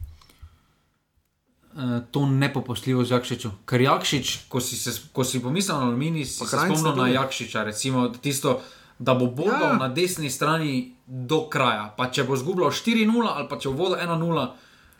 uh, 1.75 1.81
to 2.11 2.25
nepopustljivost 2.25 3.11
Jakšiču. 3.11 3.51
Ker 3.65 3.81
Jakšič, 3.81 4.47
ko 4.49 4.59
si, 4.59 4.75
se, 4.75 4.91
ko 5.13 5.23
si 5.23 5.39
pomislil 5.39 5.77
na 5.77 5.85
Aluminij, 5.85 6.25
si 6.25 6.39
Pa 6.39 6.45
se 6.45 6.57
spomnil 6.57 6.95
na. 6.95 7.07
Jakšiča, 7.13 7.63
recimo 7.63 8.09
tisto, 8.09 8.61
da 8.99 9.13
bo 9.13 9.27
bodal 9.27 9.75
Ja. 9.75 9.77
na 9.77 9.87
desni 9.87 10.29
strani 10.29 10.95
do 11.05 11.49
kraja. 11.49 11.93
Pa 11.97 12.07
če 12.07 12.23
bo 12.23 12.35
zgubljal 12.35 12.71
4-0 12.71 13.27
ali 13.27 13.47
pa 13.49 13.57
če 13.57 13.69
bo 13.69 13.75
vodil 13.75 13.99
1-0. 13.99 14.47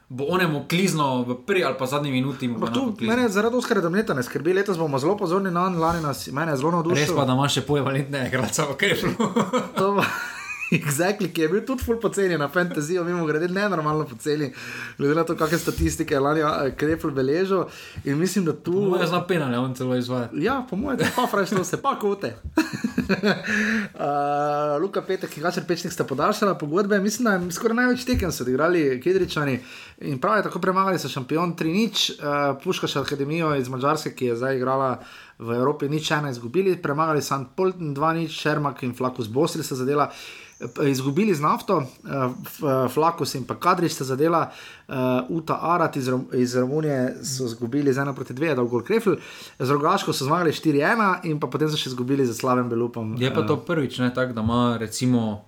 Bo 0.05 0.25
onemu 0.29 0.67
klizno 0.69 1.23
v 1.23 1.33
prvi 1.45 1.63
ali 1.63 1.73
pa 1.79 1.85
zadnji 1.85 2.11
minuti. 2.11 2.45
kliznil. 2.45 3.09
mene 3.09 3.29
zaradi 3.29 3.55
Oskara 3.55 3.81
Drobneta 3.81 4.13
ne 4.13 4.21
skrbi, 4.23 4.53
letos 4.53 4.77
bomo 4.77 4.99
zelo 4.99 5.17
pozorni 5.17 5.49
na 5.51 5.65
on, 5.65 5.79
lani 5.79 6.01
nas, 6.01 6.27
mene 6.27 6.51
je 6.51 6.57
zelo 6.57 6.71
navdušil. 6.71 7.05
Res 7.07 7.15
pa, 7.15 7.25
da 7.25 7.33
imaš 7.33 7.53
še 7.53 7.61
pojevalentne 7.61 8.27
igralce 8.27 8.61
v 8.61 8.75
kreplu. 8.77 9.09
Exactly, 10.71 11.29
ki 11.33 11.41
je 11.41 11.49
bil 11.49 11.61
tudi 11.65 11.83
full 11.83 11.99
poceni 12.01 12.37
na 12.37 12.47
fantazijo, 12.49 13.03
mimo 13.03 13.25
grede, 13.25 13.47
ne 13.47 13.69
normalno 13.69 14.05
poceni, 14.05 14.51
glede 14.97 15.15
na 15.15 15.23
to, 15.23 15.35
kakšne 15.37 15.59
statistike 15.59 16.13
je 16.13 16.19
lani 16.19 16.41
eh, 16.41 16.71
Krepl 16.77 17.09
beležil. 17.09 17.65
In 18.03 18.17
mislim, 18.17 18.45
da 18.45 18.53
tu. 18.53 18.71
Moje 18.71 19.07
zna 19.07 19.21
penale, 19.27 19.57
on 19.59 19.75
celo 19.75 19.95
izvaja. 19.95 20.29
Ja, 20.33 20.65
po 20.69 20.75
mojem, 20.75 20.99
pa 21.15 21.27
frajšno 21.27 21.63
se, 21.63 21.81
pa 21.81 21.99
kote. 21.99 22.35
uh, 22.97 23.05
Luka 24.81 25.01
Petek 25.01 25.37
in 25.37 25.43
Gačer 25.43 25.63
Pečnik 25.67 25.93
sta 25.93 26.03
podaljšala 26.03 26.55
pogodbe, 26.57 26.99
mislim, 26.99 27.25
da 27.25 27.33
je 27.33 27.51
skoraj 27.51 27.75
največ 27.75 28.05
tekem 28.05 28.31
so 28.31 28.43
odigrali 28.43 29.01
Kedričani 29.03 29.59
in 30.01 30.19
pravi, 30.21 30.43
tako 30.43 30.59
premagali 30.59 30.99
so 30.99 31.09
šampion 31.09 31.55
3-0, 31.55 32.17
uh, 32.17 32.57
Puškaš 32.63 32.95
Akademijo 32.95 33.55
iz 33.55 33.69
Mačarske, 33.69 34.15
ki 34.15 34.25
je 34.25 34.35
zdaj 34.35 34.57
igrala 34.57 34.99
v 35.39 35.51
Evropi, 35.51 35.89
nič 35.89 36.11
ena 36.11 36.29
izgubili, 36.29 36.77
premagali 36.81 37.21
St. 37.21 37.53
Polten 37.55 37.95
2-0, 37.95 38.27
Šermak 38.31 38.83
in 38.83 38.95
Flakus 38.95 39.27
Bosri 39.27 39.63
sta 39.63 39.75
zadela. 39.75 40.09
eh, 40.11 40.44
Izgubili 40.87 41.35
z 41.35 41.41
nafto, 41.41 41.77
uh, 41.77 42.91
Flakus 42.93 43.35
in 43.35 43.43
pa 43.43 43.57
Kadrič 43.59 43.91
sta 43.91 44.03
zadela, 44.03 44.51
uh, 44.87 44.95
Uta 45.29 45.59
Arat 45.61 45.95
iz, 45.95 46.07
Rom 46.07 46.29
iz 46.33 46.55
Romunije 46.55 47.17
so 47.23 47.45
izgubili 47.45 47.93
z 47.93 47.97
1 47.97 48.15
proti 48.15 48.33
2, 48.33 48.55
da 48.55 48.61
je 48.61 48.67
gol 48.67 48.83
Krefl, 48.83 49.17
z 49.59 49.69
Rogaško 49.69 50.13
so 50.13 50.25
zmagali 50.25 50.51
4-1 50.51 51.27
in 51.27 51.39
pa 51.39 51.47
potem 51.51 51.67
so 51.69 51.75
še 51.77 51.91
izgubili 51.91 52.25
za 52.25 52.33
Slavem 52.33 52.69
Belupom. 52.69 53.17
Je 53.19 53.33
pa 53.33 53.43
eh, 53.43 53.47
to 53.47 53.59
prvič, 53.67 53.99
ne, 53.99 54.13
tako 54.13 54.33
da 54.33 54.41
ima 54.47 54.77
recimo 54.79 55.43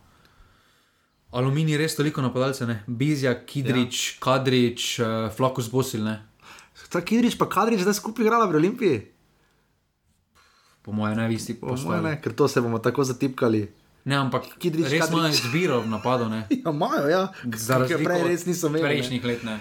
aluminij 1.31 1.77
res 1.77 1.95
toliko 1.95 2.21
napadalcev, 2.21 2.75
Bizjak, 2.87 3.45
Kidrič, 3.47 4.03
ja. 4.11 4.19
Kadrič, 4.19 4.99
uh, 4.99 5.31
Flakus 5.31 5.71
Bosil, 5.71 6.03
ne. 6.03 6.19
Ta 6.91 6.99
Kidrič 6.99 7.39
pa 7.39 7.47
Kadrič 7.47 7.87
zdaj 7.87 8.01
skupaj 8.03 8.27
igrala 8.27 8.45
v 8.51 8.59
Olimpiji. 8.59 9.05
Po 10.83 10.91
mojem, 10.91 11.15
ne 11.15 11.33
isti 11.33 11.55
Po 11.59 11.75
mojem 11.75 12.03
ne, 12.03 12.15
ker 12.19 12.35
to 12.35 12.47
se 12.47 12.61
bomo 12.61 12.79
tako 12.79 13.03
zatipkali. 13.03 13.67
Ne, 14.07 14.15
ampak 14.15 14.45
Kidrič, 14.57 14.87
res 14.87 15.09
imajo 15.09 15.29
izbiro 15.29 15.81
v 15.81 15.89
napadu, 15.89 16.29
ne. 16.29 16.45
Ja, 16.55 16.71
imajo, 16.71 17.07
ja. 17.07 17.23
Za 17.45 17.73
Ker 17.75 17.81
razliko 17.81 18.03
prej 18.05 18.23
res 18.23 18.45
niso 18.45 18.67
imeli. 18.67 18.83
Prejšnjih 18.83 19.25
let, 19.25 19.43
ne. 19.43 19.59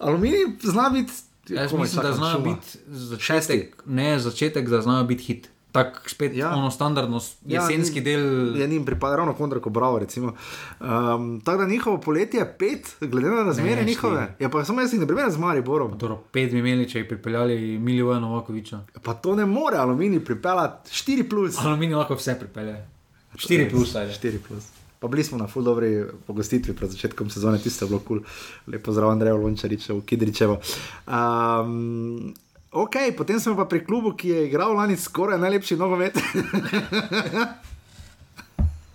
Aluminij 0.00 0.58
zna 0.62 0.90
biti. 0.90 1.12
Jaz 1.48 1.70
komaj 1.70 1.84
mislim, 1.84 2.02
da 2.02 2.12
znajo 2.12 2.38
biti 2.40 2.78
začetek, 2.88 3.82
ne 3.86 4.18
začetek, 4.18 4.68
da 4.68 4.82
znajo 4.82 5.04
biti 5.04 5.22
hit. 5.24 5.48
Tako 5.72 6.08
spet 6.08 6.32
Ja. 6.34 6.46
ja. 6.46 6.54
ono 6.54 6.70
standardno 6.70 7.20
Ja, 7.46 7.62
jesenski 7.62 7.94
ni- 7.94 8.04
del. 8.04 8.56
Je 8.56 8.66
njim 8.66 8.84
pripada 8.84 9.16
ravno 9.16 9.34
kontra, 9.34 9.60
ko 9.60 9.70
bravo. 9.70 10.00
Um, 10.16 11.40
tako 11.40 11.58
da 11.58 11.68
njihovo 11.68 12.00
poletje 12.00 12.38
je 12.38 12.54
pet, 12.58 12.96
glede 13.00 13.28
na 13.28 13.42
razmere 13.42 13.76
Ne, 13.76 13.84
njihove. 13.84 14.34
Ja, 14.38 14.48
pa 14.48 14.64
samo 14.64 14.80
jaz 14.80 14.92
jih 14.92 15.00
ne 15.00 15.06
primerjam 15.06 15.32
z 15.32 15.38
Mariborom. 15.38 15.98
Dobro, 15.98 16.22
pet 16.32 16.50
bi 16.50 16.58
imeli, 16.58 16.88
če 16.88 17.00
bi 17.00 17.08
pripeljali 17.08 17.78
Milivoja 17.78 18.18
Novakoviča. 18.20 18.80
Pa 19.02 19.14
to 19.14 19.36
ne 19.36 19.46
more 19.46 19.76
aluminij 19.76 20.24
pripeljati 20.24 20.90
4 20.90 21.28
plus. 21.30 21.58
Aluminij 21.58 21.94
lahko 21.94 22.14
vse 22.14 22.38
pripelje. 22.38 22.95
4 23.36 23.70
plus, 23.70 23.94
ajde. 23.94 24.12
4 24.12 24.38
plus. 24.48 24.64
Pa 24.98 25.08
bili 25.08 25.24
smo 25.24 25.38
na 25.38 25.46
full 25.46 25.64
dobri 25.64 26.04
pogostitvi 26.26 26.74
pred 26.74 26.90
začetkom 26.90 27.30
sezone, 27.30 27.58
tiste 27.58 27.84
je 27.84 27.88
bilo 27.88 28.00
kul, 28.00 28.22
cool. 28.24 28.72
lepo 28.72 28.92
zdrav 28.92 29.10
Andrejo 29.10 29.36
Lončaričevo, 29.36 30.00
Kidričevo. 30.00 30.60
Um, 31.06 32.34
ok, 32.72 32.96
potem 33.16 33.40
smo 33.40 33.56
pa 33.56 33.68
pri 33.68 33.84
klubu, 33.84 34.14
ki 34.16 34.28
je 34.28 34.46
igral 34.48 34.74
lani 34.74 34.96
skoraj 34.96 35.38
najlepši 35.38 35.76
nogomet. 35.76 36.18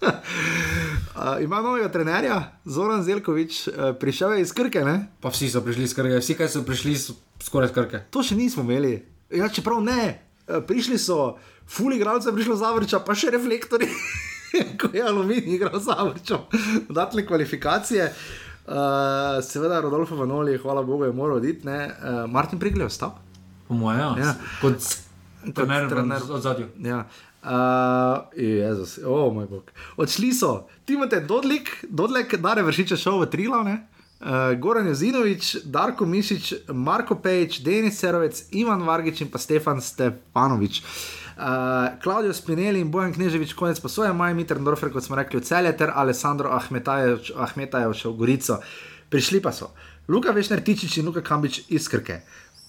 Uh, 0.01 1.37
ima 1.43 1.61
novega 1.61 1.91
trenerja, 1.93 2.57
Zoran 2.65 3.03
Zelkovič, 3.03 3.67
uh, 3.67 3.73
prišel 3.99 4.33
je 4.33 4.41
iz 4.41 4.53
Krke, 4.57 4.81
ne? 4.81 5.11
Pa 5.21 5.29
vsi 5.29 5.51
so 5.51 5.61
prišli 5.61 5.85
skrge, 5.87 6.17
vsi, 6.17 6.33
ki 6.33 6.47
so 6.49 6.63
prišli, 6.65 6.95
so 6.97 7.13
skoraj 7.37 7.69
skrge. 7.69 7.99
to 8.09 8.23
še 8.25 8.33
nismo 8.39 8.65
imeli. 8.65 8.95
Ja, 9.29 9.45
čeprav 9.45 9.83
ne, 9.85 10.31
Eh, 10.51 10.61
prišli 10.67 10.97
so, 10.97 11.37
fuli 11.67 11.95
igralce, 11.95 12.31
prišlo 12.33 12.55
zavrča, 12.55 12.99
pa 13.05 13.15
še 13.15 13.31
reflektori, 13.31 13.87
ko 14.79 14.87
je 14.93 15.03
aluminij 15.03 15.55
igral 15.55 15.79
zavrčo, 15.79 16.39
dodatne 16.87 17.25
kvalifikacije. 17.25 18.13
Uh, 18.67 18.75
seveda, 19.43 19.81
Rodolfo 19.81 20.15
Vanoli, 20.15 20.57
hvala 20.57 20.83
Bogu, 20.83 21.03
je 21.03 21.11
moral 21.11 21.37
oditi, 21.37 21.67
uh, 21.67 22.31
Martin 22.31 22.59
Prigle 22.59 22.81
je 22.81 22.85
ostal. 22.85 23.11
Po 23.67 23.73
mojem, 23.73 23.99
ja. 23.99 24.15
Ja. 24.17 24.33
Kot 24.61 24.73
trener, 25.53 25.89
trener. 25.89 25.89
trener. 25.89 26.21
od 26.29 26.41
zadju. 26.41 26.67
Ja. 26.77 27.05
Uh, 27.43 28.43
Jezus, 28.43 28.99
oh 29.05 29.33
moj 29.33 29.47
bog. 29.47 29.71
Odšli 29.97 30.33
so, 30.33 30.67
Timote 30.85 31.19
Dodlik, 31.19 31.85
Dodlek, 31.89 32.35
Dare 32.37 32.61
Vršiče 32.63 32.97
šel 32.97 33.19
v 33.19 33.29
Trilo, 33.29 33.63
ne? 33.63 33.87
Uh, 34.21 34.53
Goran 34.59 34.87
Jozinovič, 34.87 35.55
Darko 35.65 36.05
Mišič, 36.05 36.53
Marko 36.69 37.15
Pejič, 37.15 37.63
Denis 37.65 37.97
Serovec, 37.97 38.43
Ivan 38.51 38.85
Vargič 38.85 39.21
in 39.25 39.31
pa 39.33 39.41
Stefan 39.41 39.81
Stefanovič. 39.81 40.83
Uh, 40.83 41.20
Klaudijo 42.03 42.33
Spinelli 42.33 42.81
in 42.81 42.91
Bojan 42.91 43.13
Kneževič, 43.13 43.53
konec 43.53 43.79
pa 43.79 43.89
svoje, 43.89 44.13
Maj 44.13 44.33
Mitterndorfer, 44.33 44.91
kot 44.91 45.03
smo 45.03 45.15
rekli, 45.15 45.39
v 45.39 45.45
celje, 45.47 45.71
ter 45.77 45.93
Alessandro 45.95 46.51
Ahmetajev 46.51 47.31
Ahmetajev 47.35 47.95
še 47.95 48.11
v 48.11 48.17
Gorico. 48.19 48.59
Prišli 49.11 49.41
pa 49.43 49.51
so 49.51 49.71
Luka 50.07 50.31
Vešner 50.31 50.63
Tičič 50.63 50.99
in 50.99 51.07
Luka 51.07 51.21
Kambič 51.21 51.67
iz 51.71 51.87
Krke. 51.91 52.21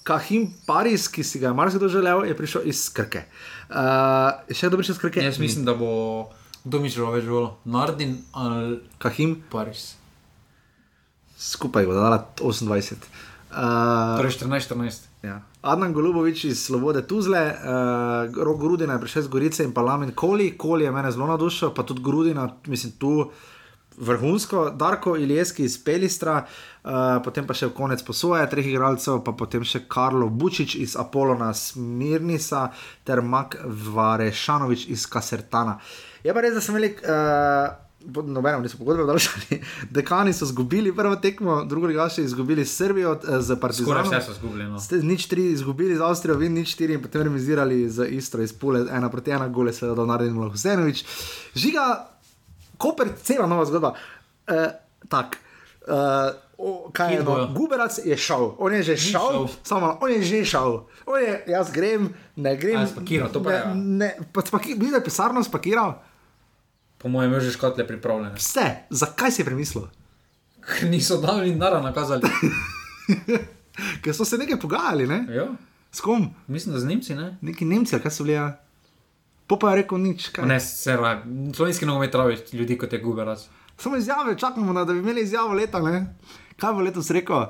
Kahim 0.02 0.50
Paris, 0.66 1.06
ki 1.06 1.22
si 1.22 1.38
ga 1.38 1.50
je 1.50 1.54
marsikdo 1.54 1.88
želel, 1.88 2.26
je 2.26 2.34
prišel 2.34 2.66
iz 2.66 2.90
Krke. 2.90 3.26
Uh, 3.70 4.34
še 4.50 4.66
kdo 4.66 4.78
prišel 4.82 4.98
iz 4.98 5.02
Krke? 5.02 5.22
Jaz 5.22 5.38
mislim, 5.38 5.66
da 5.66 5.74
bo 5.78 6.30
že 6.62 7.02
več 7.02 7.24
želo. 7.26 7.58
Nardin 7.64 8.22
ali 8.34 8.80
Kahim, 8.98 9.42
Paris. 9.50 9.94
skupaj 11.38 11.86
bo 11.86 11.94
dala 11.94 12.22
28. 12.38 13.02
Uh, 13.50 14.18
Torej 14.18 14.38
14-14. 14.38 15.11
Ja. 15.22 15.40
Adnan 15.62 15.92
Golubovič 15.92 16.44
iz 16.44 16.64
Svobode 16.64 17.06
Tuzle, 17.06 17.40
uh, 17.46 18.44
Rok 18.44 18.60
Grudina 18.60 18.96
je 18.98 19.00
prišel 19.00 19.22
iz 19.22 19.28
Gorice 19.28 19.64
in 19.64 19.72
pa 19.72 19.82
Lamin 19.82 20.12
Koli, 20.14 20.52
Koli 20.58 20.84
je 20.84 20.92
mene 20.92 21.10
zelo 21.10 21.26
navdušil, 21.26 21.70
pa 21.74 21.82
tudi 21.82 22.02
Grudina, 22.02 22.48
mislim, 22.66 22.92
tu 22.98 23.30
vrhunsko, 23.98 24.70
Darko 24.70 25.16
Iljeski 25.16 25.64
iz 25.64 25.84
Pelistra, 25.84 26.46
uh, 26.84 26.90
potem 27.24 27.46
pa 27.46 27.54
še 27.54 27.70
konec 27.76 28.02
posoje 28.02 28.42
treh 28.50 28.66
igralcev, 28.66 29.20
pa 29.24 29.36
potem 29.36 29.64
še 29.64 29.84
Karlo 29.88 30.28
Bučič 30.28 30.74
iz 30.80 30.96
Apolona 30.98 31.52
Smirnisa 31.54 32.70
ter 33.04 33.22
Mak 33.22 33.60
Varešanovič 33.64 34.88
iz 34.88 35.06
Kasertana. 35.06 35.78
Je 36.24 36.34
pa 36.34 36.42
res, 36.42 36.54
da 36.56 36.64
sem 36.64 36.76
imeli. 36.76 36.94
Uh, 37.02 37.81
Nobeno 38.04 38.60
niso 38.60 38.78
pogodbe 38.78 39.02
podaljšali. 39.02 39.62
Dekani 39.96 40.32
so 40.32 40.44
izgubili 40.44 40.96
prvo 40.96 41.16
tekmo, 41.16 41.64
drugo 41.64 41.86
ligaši 41.86 42.22
izgubili 42.22 42.64
Srbijo, 42.64 43.12
eh, 43.12 43.40
z 43.40 43.44
Skoraj 43.44 43.60
Partizanom. 43.60 44.04
vse 44.04 44.20
so 44.26 44.32
zgubili. 44.32 44.64
No. 44.64 44.80
Ste 44.80 44.96
nič 44.96 45.26
tri 45.26 45.44
izgubili 45.52 45.96
z 45.96 46.00
Avstrijo, 46.00 46.36
vi 46.36 46.48
nič 46.48 46.74
štiri 46.74 46.94
in 46.94 47.02
potem 47.02 47.22
remisirali 47.22 47.90
z 47.90 48.08
Istro 48.10 48.42
iz 48.42 48.52
Pule, 48.52 48.86
ena 48.90 49.10
proti 49.10 49.30
ena, 49.30 49.48
gole 49.48 49.72
se 49.72 49.86
je 49.86 49.94
dal 49.94 50.06
narediti 50.06 50.38
Mlah 50.38 50.50
Husenovič. 50.52 51.04
Žiga, 51.54 52.08
Koper, 52.78 53.08
cela 53.22 53.46
nova 53.46 53.64
zgodba. 53.64 53.94
Uh, 54.50 54.56
tak. 55.08 55.38
Uh, 55.86 55.94
o, 56.58 56.90
kaj 56.92 57.14
je 57.14 57.22
no? 57.22 57.48
Guberac 57.54 57.98
je 58.04 58.16
šel, 58.16 58.54
on 58.58 58.74
je 58.74 58.82
že 58.82 58.96
šel, 58.96 59.30
šel. 59.30 59.48
samo 59.62 59.98
on 60.00 60.10
je 60.10 60.22
že 60.22 60.44
šel. 60.44 60.80
On 61.06 61.20
je, 61.20 61.44
jaz 61.46 61.72
grem, 61.72 62.14
ne 62.36 62.56
grem. 62.56 62.86
Spakiral, 62.86 63.28
to 63.34 63.42
pa 63.42 63.50
ne, 63.50 63.56
je, 63.56 63.60
ja. 63.60 63.74
ne, 63.74 64.10
pa 64.32 64.46
spaki, 64.46 64.74
da 64.74 64.96
je 64.96 65.04
pisarno 65.04 65.42
spakiral. 65.42 65.98
Po 67.02 67.08
mojem, 67.08 67.32
je 67.32 67.40
že 67.40 67.52
škotle 67.52 67.86
pripravljene. 67.86 68.34
Vse, 68.34 68.66
zakaj 68.90 69.30
si 69.30 69.44
premislil? 69.44 69.88
Ker 70.62 70.88
niso 70.88 71.16
dali 71.18 71.50
nara 71.52 71.80
nakazali. 71.80 72.22
Ker 74.02 74.14
so 74.14 74.24
se 74.24 74.38
nekaj 74.38 74.58
pogajali, 74.58 75.06
ne? 75.06 75.26
ja, 75.30 75.48
S 75.90 76.00
kom? 76.00 76.30
mislim, 76.46 76.72
da 76.72 76.80
z 76.80 76.84
Nemci 76.84 77.14
ne. 77.14 77.36
Neki 77.42 77.64
Nemci, 77.64 77.98
kaj 77.98 78.10
so 78.10 78.24
bili. 78.24 78.34
ja? 78.34 78.58
Po 79.46 79.58
pa 79.58 79.70
je 79.70 79.76
rekel 79.76 79.98
nič. 79.98 80.28
Kaj? 80.28 80.46
Ne, 80.46 80.60
se 80.60 80.96
raj. 80.96 81.18
Slovenski 81.52 81.86
nogomet 81.86 82.14
rabi 82.14 82.38
ljudi 82.52 82.78
kot 82.78 82.92
je 82.92 82.98
Guberac. 82.98 83.38
Samo 83.76 83.96
izjave, 83.96 84.38
čakamo, 84.38 84.72
na, 84.72 84.84
da 84.84 84.92
bi 84.92 84.98
imeli 84.98 85.22
izjavo 85.22 85.52
leta. 85.52 85.80
Ne? 85.80 86.14
Kaj 86.56 86.72
bo 86.72 86.80
letos 86.80 87.10
rekel, 87.10 87.46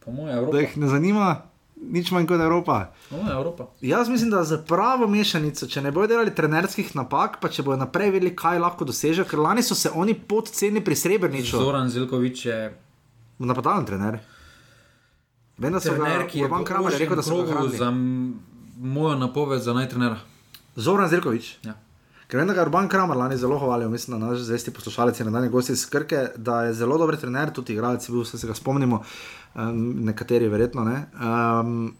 Po 0.00 0.10
mojem, 0.10 0.26
da 0.28 0.40
Evropa. 0.40 0.58
jih 0.58 0.76
ne 0.76 0.88
zanima, 0.88 1.42
nič 1.76 2.10
manj 2.10 2.26
kot 2.26 2.40
Evropa. 2.40 2.92
Mojem, 3.10 3.28
Evropa. 3.28 3.66
Jaz 3.80 4.08
mislim, 4.08 4.30
da 4.30 4.44
za 4.44 4.58
pravo 4.58 5.06
mešanico, 5.06 5.66
če 5.66 5.82
ne 5.82 5.92
bodo 5.92 6.06
delali 6.14 6.34
trenerskih 6.34 6.94
napak, 6.96 7.38
pa 7.42 7.48
če 7.48 7.62
bodo 7.66 7.80
naprej 7.82 8.14
vedeli, 8.14 8.34
kaj 8.36 8.60
lahko 8.62 8.86
dosežejo, 8.88 9.26
ker 9.28 9.42
lani 9.42 9.62
so 9.62 9.76
se 9.78 9.90
oni 9.94 10.14
podceni 10.14 10.84
pri 10.84 10.96
Srebrniču. 10.96 11.58
Zoran 11.58 11.90
Zilkovič 11.90 12.46
je 12.46 12.58
Napadalen 13.38 13.86
trener. 13.86 14.20
Vem, 15.58 15.72
da 15.72 15.80
so 15.80 15.90
trener, 15.90 16.24
ga, 16.24 16.28
ki 16.30 16.38
je 16.38 16.46
Urban 16.46 16.64
Kramer 16.66 16.94
je 16.94 16.98
rekel, 17.02 17.18
da 17.18 17.22
so 17.22 17.42
ga 17.42 17.52
hranili. 17.52 17.78
za 17.78 17.90
mojo 18.78 19.16
napoved 19.18 19.62
za 19.62 19.74
najtrenera. 19.74 20.18
Zoran 20.76 21.08
Zirkovič. 21.08 21.56
Ja. 21.66 21.74
Ker 22.26 22.40
vem, 22.40 22.48
da 22.48 22.54
ga 22.54 22.62
je 22.62 22.66
Urban 22.66 22.88
Kramer 22.88 23.16
lani 23.16 23.36
zelo 23.36 23.58
hvalil, 23.58 23.90
mislim, 23.90 24.18
da 24.18 24.26
naš 24.26 24.46
zvesti 24.48 24.72
poslušalec 24.74 25.20
je 25.20 25.26
na 25.26 25.30
dan 25.30 25.50
gosti 25.50 25.72
iz 25.72 25.84
Krke, 25.90 26.26
da 26.36 26.62
je 26.64 26.72
zelo 26.74 26.98
dober 26.98 27.16
trener, 27.20 27.52
tudi 27.52 27.72
igralec 27.72 28.06
bil, 28.10 28.24
se 28.24 28.46
ga 28.46 28.54
spomnimo, 28.54 29.02
um, 29.54 29.76
nekateri 30.04 30.48
verjetno 30.48 30.84
ne. 30.84 30.96
Um, 31.14 31.94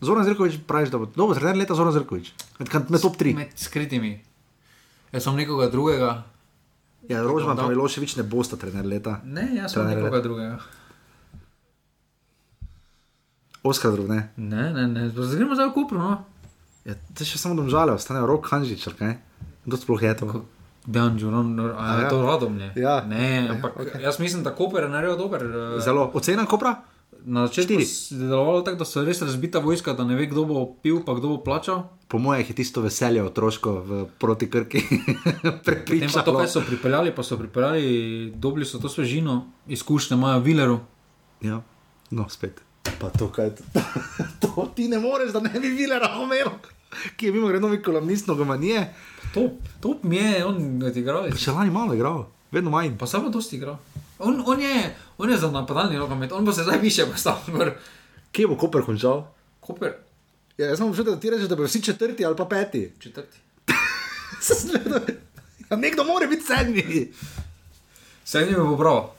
Zoran 0.00 0.24
Zirkovič, 0.24 0.58
praviš, 0.64 0.88
da 0.88 0.98
bo 0.98 1.06
dober 1.06 1.36
trener 1.36 1.56
leta 1.56 1.74
Zoran 1.74 1.92
Zirkovič, 1.92 2.32
med, 2.58 2.72
med 2.88 3.00
top 3.00 3.16
3. 3.16 3.34
Med 3.36 3.50
skritimi. 3.54 4.14
Jaz 5.12 5.24
sem 5.24 5.36
nekoga 5.36 5.68
drugega. 5.68 6.22
Ja, 7.08 7.22
Rožman 7.22 7.56
pa 7.56 7.62
Dal- 7.62 7.72
Miloševič 7.72 8.14
ne 8.16 8.24
bosta 8.24 8.56
trener 8.56 8.86
leta. 8.86 9.18
Ne, 9.24 9.48
jaz 9.54 9.72
sem 9.72 9.82
Trener 9.82 9.96
nekoga 9.96 10.16
leta. 10.16 10.22
drugega. 10.22 10.58
Oskar 13.62 13.92
drug, 13.92 14.08
ne. 14.08 14.30
Ne, 14.36 14.72
ne, 14.72 14.86
ne. 14.88 15.08
Zdaj 15.10 15.36
gremo 15.36 15.54
zdaj 15.54 15.68
v 15.68 15.74
Kupru, 15.74 15.98
no. 16.00 16.24
Ja, 16.84 16.94
to 17.12 17.26
še 17.28 17.36
samo 17.36 17.52
domžale, 17.54 17.92
ostane 17.92 18.22
rok 18.24 18.48
Hanžič, 18.48 18.86
kaj? 18.96 19.18
Kdo 19.66 19.76
sploh 19.76 20.00
je 20.00 20.14
to? 20.16 20.26
Dejan 20.30 20.46
Džuron, 20.86 21.60
a 21.60 21.74
A 21.76 21.96
je 21.96 22.02
ja. 22.02 22.08
to 22.08 22.22
radomlje. 22.22 22.72
Ja. 22.76 23.00
Ne, 23.00 23.34
Ja, 23.36 23.52
ampak 23.52 23.76
okej. 23.76 24.02
jaz 24.02 24.18
mislim, 24.18 24.42
da 24.42 24.54
Koper 24.54 24.82
je 24.82 24.88
naredil 24.88 25.16
dober. 25.16 25.42
eh, 25.42 25.80
Zelo. 25.80 26.10
Ocena 26.14 26.46
Kopra? 26.46 26.74
Na 27.20 27.46
začetku 27.46 27.72
je 27.72 27.84
delovalo 28.10 28.62
tako, 28.62 28.78
da 28.78 28.84
so 28.84 29.04
res 29.04 29.20
razbita 29.22 29.58
vojska, 29.58 29.92
da 29.92 30.04
ne 30.04 30.16
ve, 30.16 30.24
kdo 30.26 30.44
bo 30.44 30.74
pil, 30.82 31.04
pa 31.04 31.12
kdo 31.14 31.28
bo 31.28 31.38
plačal. 31.38 31.82
Po 32.08 32.18
mojem 32.18 32.46
je 32.48 32.54
tisto 32.54 32.80
veselje 32.80 33.22
otroško 33.22 33.72
v 33.72 34.06
proti 34.18 34.50
Krki 34.50 34.80
pa 36.14 36.22
to, 36.22 36.32
kaj 36.32 36.48
so 36.48 36.60
pripeljali, 36.60 37.12
pa 37.12 37.22
so 37.22 37.36
pripeljali, 37.36 37.84
dobili 38.34 38.64
so 38.64 38.78
to 38.78 38.88
svežino, 38.88 39.46
izkušnje 39.68 40.16
imajo 40.16 40.40
Vileru. 40.40 40.78
Ja, 41.40 41.60
no, 42.10 42.28
spet. 42.28 42.60
Pa 42.98 43.10
to, 43.10 43.28
kaj 43.28 43.44
je 43.44 43.54
to? 43.54 43.62
to 44.42 44.72
ti 44.74 44.88
ne 44.88 44.98
moreš, 44.98 45.32
da 45.32 45.40
ne 45.40 45.52
bi 45.52 45.70
bile 45.70 45.98
Romero, 45.98 46.56
ki 47.16 47.26
je 47.26 47.32
bil 47.32 47.46
gre 47.46 47.60
novi 47.60 47.82
kolumnist 47.82 48.26
nogomanije. 48.26 48.94
Top, 49.34 49.52
top 49.80 50.02
mi 50.02 50.16
je, 50.16 50.44
on 50.44 50.58
je 50.82 50.92
igral. 50.96 51.30
Še 51.32 51.50
lani 51.50 51.70
malo 51.70 51.94
igral, 51.94 52.24
vedno 52.50 52.70
manj. 52.70 52.96
Pa 52.98 53.06
samo 53.06 53.30
dosti 53.30 53.56
igral. 53.56 53.76
On, 54.18 54.42
on, 54.46 54.60
je, 54.60 54.80
on 55.18 55.30
je 55.30 55.36
za 55.38 55.50
napadalni 55.50 55.96
nogomet, 55.96 56.32
on 56.32 56.44
bo 56.44 56.52
se 56.52 56.62
zdaj 56.62 56.78
više 56.78 57.06
postavil. 57.06 57.70
Kje 58.32 58.46
bo 58.46 58.56
Koper 58.56 58.82
končal? 58.82 59.24
Koper, 59.60 59.94
Ja, 60.58 60.66
jaz 60.66 60.78
sem 60.78 60.88
občutek, 60.88 61.14
da 61.14 61.20
ti 61.20 61.30
rečeš, 61.30 61.48
da 61.48 61.56
bo 61.56 61.64
vsi 61.64 61.80
četrti 61.82 62.24
ali 62.24 62.36
pa 62.36 62.44
peti. 62.44 62.92
četrti. 62.98 63.38
Ja, 65.70 65.76
nekdo 65.76 66.04
mora 66.04 66.26
biti 66.26 66.42
sedmi. 66.42 67.12
Sedmi 68.24 68.56
bo 68.56 68.76
prav. 68.76 69.10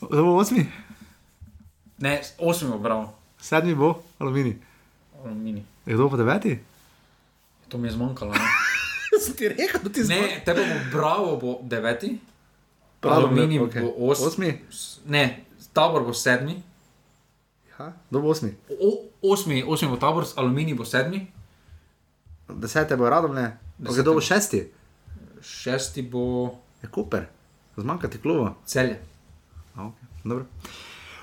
Da 0.00 0.22
bo 0.22 0.36
osmi? 0.36 0.66
Ne, 1.98 2.12
osmi 2.38 2.68
bo 2.68 2.78
prav. 2.78 3.08
Sedmi 3.40 3.74
bo, 3.74 3.90
alumini. 4.18 4.56
Mini. 5.26 5.64
Je 5.86 5.94
kdo 5.94 6.08
pa 6.10 6.16
deveti? 6.16 6.58
To 7.68 7.78
mi 7.78 7.88
je 7.88 7.92
zmanjkalo. 7.92 8.34
Ne, 9.16 9.22
Sem 9.24 9.34
ti 9.34 9.48
rekel, 9.48 9.80
da 9.82 9.90
ti 9.90 10.00
ne 10.02 10.42
tebe 10.44 10.60
bo 10.62 10.76
bravo, 10.92 11.36
bo 11.36 11.58
deveti. 11.62 12.18
Prav, 13.00 13.12
Aluminij 13.18 13.60
okej. 13.60 13.82
bo 13.82 14.08
os, 14.08 14.20
Osmi? 14.20 14.60
Ne, 15.06 15.44
tabor 15.72 16.02
bo 16.02 16.12
sedmi. 16.12 16.62
Ja, 17.70 17.92
bo 18.10 18.22
osmi? 18.22 18.54
O, 18.70 18.90
osmi, 19.22 19.62
osmi 19.62 19.88
bo 19.88 19.96
tabor, 19.96 20.24
aluminij 20.36 20.74
bo 20.74 20.84
sedmi. 20.84 21.26
Desete 22.48 22.96
bo 22.96 23.08
radom, 23.08 23.34
ne? 23.34 23.58
Desete. 23.78 24.02
Kdo 24.02 24.14
bo 24.14 24.20
šesti? 24.20 24.60
Šesti 25.40 26.02
bo 26.02 26.54
Je 26.82 26.88
Koper, 26.88 27.26
zmanjka 27.76 28.08
ti 28.08 28.18
kluba. 28.18 28.54
celje. 28.64 29.00
A, 29.74 29.82
Okay. 29.82 30.06
dobro. 30.24 30.46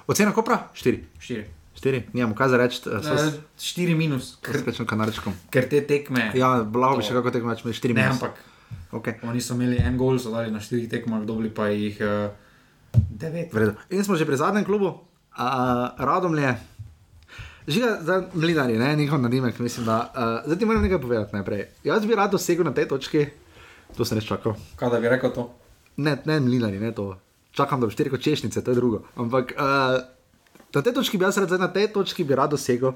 Ocena 0.07 0.31
Kopra? 0.31 0.69
Štiri. 0.73 1.05
Štiri. 1.19 1.49
Štiri, 1.73 2.03
nimamo 2.11 2.35
kaj 2.35 2.49
za 2.49 2.57
reči, 2.57 2.77
uh, 2.85 3.01
Eh, 3.01 3.31
Štiri 3.57 3.95
minus, 3.95 4.23
s 4.29 4.35
ker, 4.37 4.61
kakšnim 4.61 4.85
kanarčkom. 4.85 5.33
ker 5.49 5.65
te 5.65 5.81
tekme. 5.81 6.31
Ja, 6.33 6.63
blago 6.63 6.97
bi 6.97 7.03
še 7.03 7.13
kako 7.13 7.31
tekmo 7.31 7.49
več, 7.49 7.61
imeli 7.61 7.73
štiri 7.73 7.93
Ne, 7.93 8.03
minus. 8.03 8.17
ampak 8.17 8.37
Okay. 8.91 9.17
oni 9.23 9.41
so 9.41 9.53
imeli 9.53 9.77
en 9.77 9.97
gol, 9.97 10.17
so 10.17 10.29
dali 10.29 10.51
na 10.51 10.59
štirih 10.59 10.85
tekmah, 10.87 11.23
dobili 11.23 11.49
pa 11.49 11.67
jih 11.67 11.97
uh, 11.97 12.29
devet. 12.93 13.49
V 13.49 13.57
redu. 13.57 13.73
In 13.89 14.03
smo 14.03 14.13
že 14.13 14.21
pri 14.23 14.37
zadnjem 14.37 14.61
klubu, 14.61 14.85
uh, 14.85 15.41
Radomlje. 15.95 16.53
Žiga, 17.65 17.99
zdaj 18.01 18.21
mlinari, 18.33 18.77
ne, 18.77 18.95
njihov 18.95 19.17
nadimek, 19.19 19.57
mislim, 19.57 19.85
da. 19.85 19.97
Uh, 20.07 20.45
zdaj 20.45 20.57
ti 20.57 20.65
moram 20.65 20.81
nekaj 20.81 20.99
povedati 20.99 21.33
najprej. 21.33 21.65
Jaz 21.83 22.05
bi 22.05 22.13
rad 22.13 22.29
dosegel 22.29 22.63
na 22.63 22.71
tej 22.71 22.85
točki, 22.85 23.25
to 23.91 24.05
sem 24.05 24.13
res 24.13 24.25
čakal. 24.25 24.53
Kaj 24.75 24.89
da 24.89 24.99
bi 24.99 25.07
rekel 25.07 25.31
to? 25.31 25.49
Ne, 25.97 26.17
ne 26.21 26.39
mlinari, 26.39 26.77
ne 26.77 26.91
to. 26.91 27.17
Čakam, 27.51 27.79
da 27.79 27.85
boš 27.85 27.95
ti 27.95 28.03
rekel 28.03 28.19
češnice, 28.19 28.59
to 28.59 28.71
je 28.71 28.75
drugo. 28.75 29.03
Ampak 29.15 29.53
uh, 29.53 30.01
na 30.73 30.81
tej 30.81 30.93
točki 30.93 31.17
bi 31.17 31.23
jaz 31.23 31.37
rad, 31.37 31.51
na 31.53 31.67
tej 31.67 31.87
točki 31.89 32.23
bi 32.23 32.35
rad 32.35 32.49
dosegel. 32.49 32.93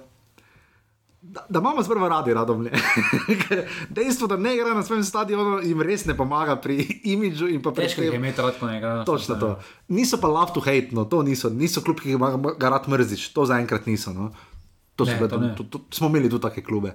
Da, 1.19 1.45
da 1.49 1.59
imamo 1.59 1.83
sprva 1.83 2.07
radi 2.09 2.33
radomlje. 2.33 2.71
Dejstvo, 3.89 4.27
da 4.27 4.37
ne 4.37 4.53
igra 4.53 4.73
na 4.73 4.83
svojem 4.83 5.03
stadionu, 5.03 5.59
jim 5.59 5.81
res 5.81 6.05
ne 6.05 6.13
pomaga 6.13 6.55
pri 6.55 6.77
imidžu 7.05 7.47
in 7.47 7.61
pa 7.61 7.71
pri 7.71 7.83
Težko 7.83 8.01
jih 8.01 8.11
je 8.11 8.15
imeti 8.15 8.41
rad, 8.41 8.55
ko 8.55 8.65
ne 8.65 8.77
igrajo. 8.77 9.03
Točno 9.03 9.35
to. 9.35 9.49
Niso 9.89 10.17
pa 10.17 10.27
love 10.27 10.53
to 10.53 10.61
hate, 10.61 10.89
no, 10.91 11.05
to 11.05 11.23
niso, 11.23 11.49
niso 11.51 11.81
klub, 11.81 11.99
ki 11.99 12.15
ga, 12.55 12.69
rad 12.69 12.87
mrziš, 12.87 13.29
to 13.29 13.45
zaenkrat 13.45 13.85
niso. 13.85 14.13
No. 14.13 14.31
To 14.95 15.05
Ne, 15.05 15.13
bile 15.13 15.29
to 15.29 15.37
ne. 15.37 15.49
to, 15.55 15.63
to, 15.63 15.81
smo 15.91 16.07
imeli 16.07 16.25
tudi 16.27 16.41
take 16.41 16.63
klube. 16.63 16.93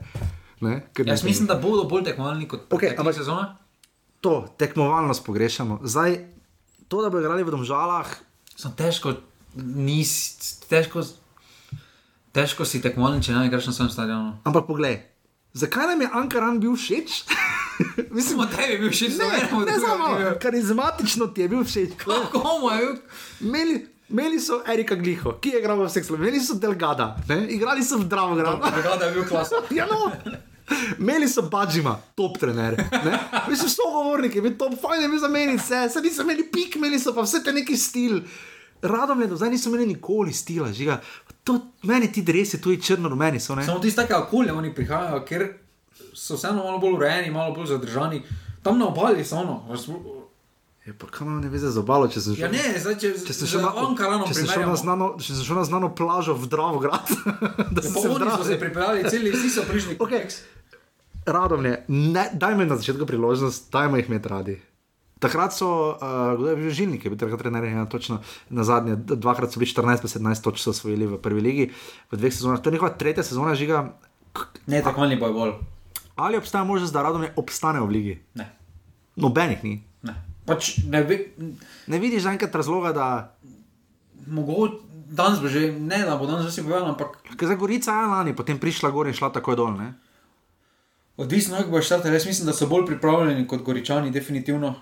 Ne, 0.61 0.87
Ker 0.93 1.07
Jaz 1.07 1.23
ne- 1.23 1.29
mislim, 1.29 1.47
da 1.47 1.55
bodo 1.57 1.85
bolj 1.85 2.05
tekmovalni 2.05 2.49
kot 2.49 2.67
okay, 2.69 2.95
ampak- 2.95 3.15
sezona. 3.15 3.57
To 4.21 4.47
tekmovalnost 4.57 5.23
pogrešamo. 5.23 5.81
Zdaj, 5.83 6.19
to, 6.89 7.03
da 7.03 7.11
bo 7.11 7.19
igrali 7.19 7.43
v 7.43 7.51
domžalah, 7.51 8.07
Sem 8.53 8.71
težko, 8.73 9.15
nis, 9.57 10.11
težko, 10.69 11.03
težko 12.33 12.65
si 12.65 12.81
tekmovalen, 12.83 13.23
če 13.23 13.35
ne 13.37 13.47
igraš 13.47 13.67
na 13.71 13.73
svojem 13.73 13.91
stadionu. 13.93 14.37
ampak 14.45 14.67
poglej, 14.67 15.03
zakaj 15.53 15.87
nam 15.93 16.01
je 16.01 16.09
Ankaran 16.13 16.61
bil 16.61 16.77
všeč? 16.77 17.25
mislim, 18.17 18.39
Samo 18.39 18.47
tebi 18.47 18.73
je 18.73 18.79
bil 18.79 18.91
všeč, 18.91 19.17
ne, 19.19 19.25
ne 19.29 19.49
drugemu 19.49 19.81
samo, 19.87 20.07
karizmatično 20.41 21.27
ti 21.27 21.41
je 21.45 21.49
bil 21.49 21.65
všeč. 21.65 21.91
Komu 22.33 22.71
je 22.71 22.79
bil? 22.79 22.95
Imeli, 23.41 23.77
imeli 24.09 24.41
so 24.41 24.63
Erika 24.69 24.95
Gliho, 24.95 25.37
ki 25.41 25.57
je 25.57 25.61
igral 25.61 25.81
v 25.81 25.89
vseh 25.91 26.05
slovih, 26.05 26.25
imeli 26.29 26.41
so 26.41 26.55
Delgada, 26.55 27.17
ne? 27.29 27.47
igrali 27.49 27.85
so 27.85 27.99
v 28.01 28.09
Dravogradu. 28.09 28.61
Brigada 28.65 29.09
je 29.11 29.13
bil 29.19 29.29
klasen. 29.29 29.65
Ja, 29.77 29.89
no. 29.91 30.13
Imeli 30.97 31.29
so 31.29 31.43
Badžima, 31.53 31.99
top 32.17 32.39
trener. 32.41 32.79
ne. 33.05 33.19
Mislim, 33.51 33.69
sogovorniki, 33.69 34.39
je 34.39 34.43
bil 34.43 34.55
top, 34.57 34.73
fajn 34.81 35.03
je 35.03 35.09
bil 35.09 35.21
zamenjati 35.21 35.59
vse, 35.61 35.81
se 35.93 36.01
niso 36.01 36.23
imeli 36.25 36.47
pik, 36.49 36.77
imeli 36.77 37.01
so 37.03 37.13
pa 37.13 37.25
vse 37.27 37.43
te 37.45 37.53
neki 37.53 37.77
stil. 37.77 38.23
Radom 38.83 39.21
do 39.29 39.37
zdaj 39.37 39.51
niso 39.51 39.69
imeli 39.71 39.87
nikoli 39.87 40.33
stila, 40.33 40.73
žiga. 40.73 41.01
To, 41.45 41.59
meni 41.83 42.13
ti 42.13 42.23
dresi, 42.23 42.61
tu 42.61 42.71
je 42.71 42.81
črno-rumeni 42.81 43.41
so, 43.41 43.55
ne? 43.55 43.65
Samo 43.67 43.79
tiste 43.79 44.03
take 44.03 44.15
okolje 44.15 44.53
oni 44.53 44.75
prihajajo, 44.75 45.23
ker 45.27 45.47
so 46.15 46.37
vseeno 46.37 46.65
malo 46.65 46.79
bolj 46.79 46.99
urejeni, 46.99 47.31
malo 47.31 47.55
bolj 47.55 47.67
zadržani. 47.67 48.23
Tam 48.63 48.79
na 48.79 48.89
obali 48.89 49.25
so 49.25 49.37
ono. 49.37 49.63
Je, 50.87 50.93
pa 50.99 51.07
kam 51.07 51.41
ne 51.41 51.49
veze 51.49 51.71
z 51.71 51.79
obalo, 51.79 52.09
če 52.11 52.21
sem 52.21 52.35
šel. 52.35 52.43
Ja, 52.43 52.51
ne, 52.51 52.79
zdaj 52.83 52.97
če, 52.99 53.11
Če 53.27 53.35
sem 53.39 53.51
šel 53.53 53.63
na, 53.63 53.71
Ankaranom 53.85 54.27
če 54.27 54.35
sem 54.35 54.49
šel 54.51 54.65
na, 54.67 54.75
znano, 54.79 55.13
če 55.23 55.37
sem 55.37 55.47
šel 55.47 55.61
na 55.61 55.67
znano 55.69 55.93
plažo 55.95 56.35
v 56.35 56.51
Dravograd, 56.51 57.13
da 57.75 57.85
Ja, 57.85 57.87
se 57.87 58.09
oni 58.11 58.31
so 58.35 58.47
se 58.49 58.59
pripeljali, 58.59 59.05
celi 59.07 59.31
vsi 59.31 59.51
so 59.55 59.63
prišli. 59.69 59.95
Okay. 60.03 60.27
Radom 61.23 61.63
je, 61.71 61.77
daj 62.35 62.59
mi 62.59 62.67
na 62.67 62.81
začetku 62.83 63.07
priložnost, 63.07 63.71
dajmo 63.71 64.03
jih 64.03 64.11
imeti 64.11 64.29
radi. 64.29 64.57
Takrat 65.23 65.55
so, 65.55 65.95
uh, 65.95 66.35
kdo 66.35 66.49
je 66.51 66.57
bil 66.59 66.71
žilnik, 66.75 67.05
je 67.07 67.13
bil 67.13 67.19
takrat 67.21 67.39
trener, 67.45 67.65
ja, 67.65 67.85
točno 67.87 68.19
na 68.51 68.65
zadnje, 68.67 68.97
dvakrat 68.97 69.55
so 69.55 69.63
bili 69.63 69.71
14, 69.71 70.03
pa 70.03 70.11
17 70.11 70.43
točk 70.43 70.59
so 70.59 70.75
osvojili 70.75 71.07
v 71.07 71.19
prvi 71.23 71.45
ligi, 71.45 71.69
v 72.11 72.19
dveh 72.19 72.35
sezonah. 72.35 72.59
To 72.59 72.71
je 72.71 72.75
njihova 72.75 72.91
tretja 72.99 73.23
sezona 73.23 73.55
žiga. 73.55 73.85
Ne, 74.67 74.83
tako 74.83 75.07
ni 75.07 75.21
boj 75.21 75.33
bolj. 75.33 75.55
Ali 76.19 76.37
obstaja 76.37 76.65
možnost, 76.65 76.93
da 76.93 77.07
Radom 77.07 77.27
obstane 77.37 77.81
v 77.81 77.89
ligi? 77.89 78.19
Ne. 78.35 78.51
Nobenih 79.17 79.65
ni. 79.65 79.79
Ne. 80.03 80.19
Pač 80.47 80.77
ne 80.91 81.03
ve, 81.07 81.19
Ne 81.87 81.99
vidiš 82.03 82.27
zaenkrat 82.27 82.55
razloga, 82.55 82.93
da. 82.93 83.37
mogoče 84.27 84.91
danes 85.13 85.41
bo 85.41 85.49
že, 85.49 85.71
ne 85.73 86.05
da 86.09 86.17
bo 86.17 86.27
danes 86.27 86.49
vsi 86.49 86.63
povedal, 86.63 86.89
ampak 86.89 87.21
Ker 87.37 87.49
za 87.49 87.55
Gorica 87.55 87.93
je 87.93 88.09
lani, 88.09 88.33
potem 88.37 88.59
prišla 88.59 88.91
gor 88.91 89.07
in 89.07 89.15
šla 89.15 89.31
takoj 89.31 89.57
dol. 89.57 89.77
Ne? 89.77 89.93
odvisno, 91.17 91.57
kako 91.57 91.71
boš 91.71 91.87
štartal. 91.87 92.13
Jaz 92.13 92.27
mislim, 92.27 92.47
da 92.47 92.53
so 92.53 92.67
bolj 92.67 92.87
pripravljeni 92.87 93.47
kot 93.49 93.63
Goričani, 93.63 94.11
definitivno. 94.11 94.75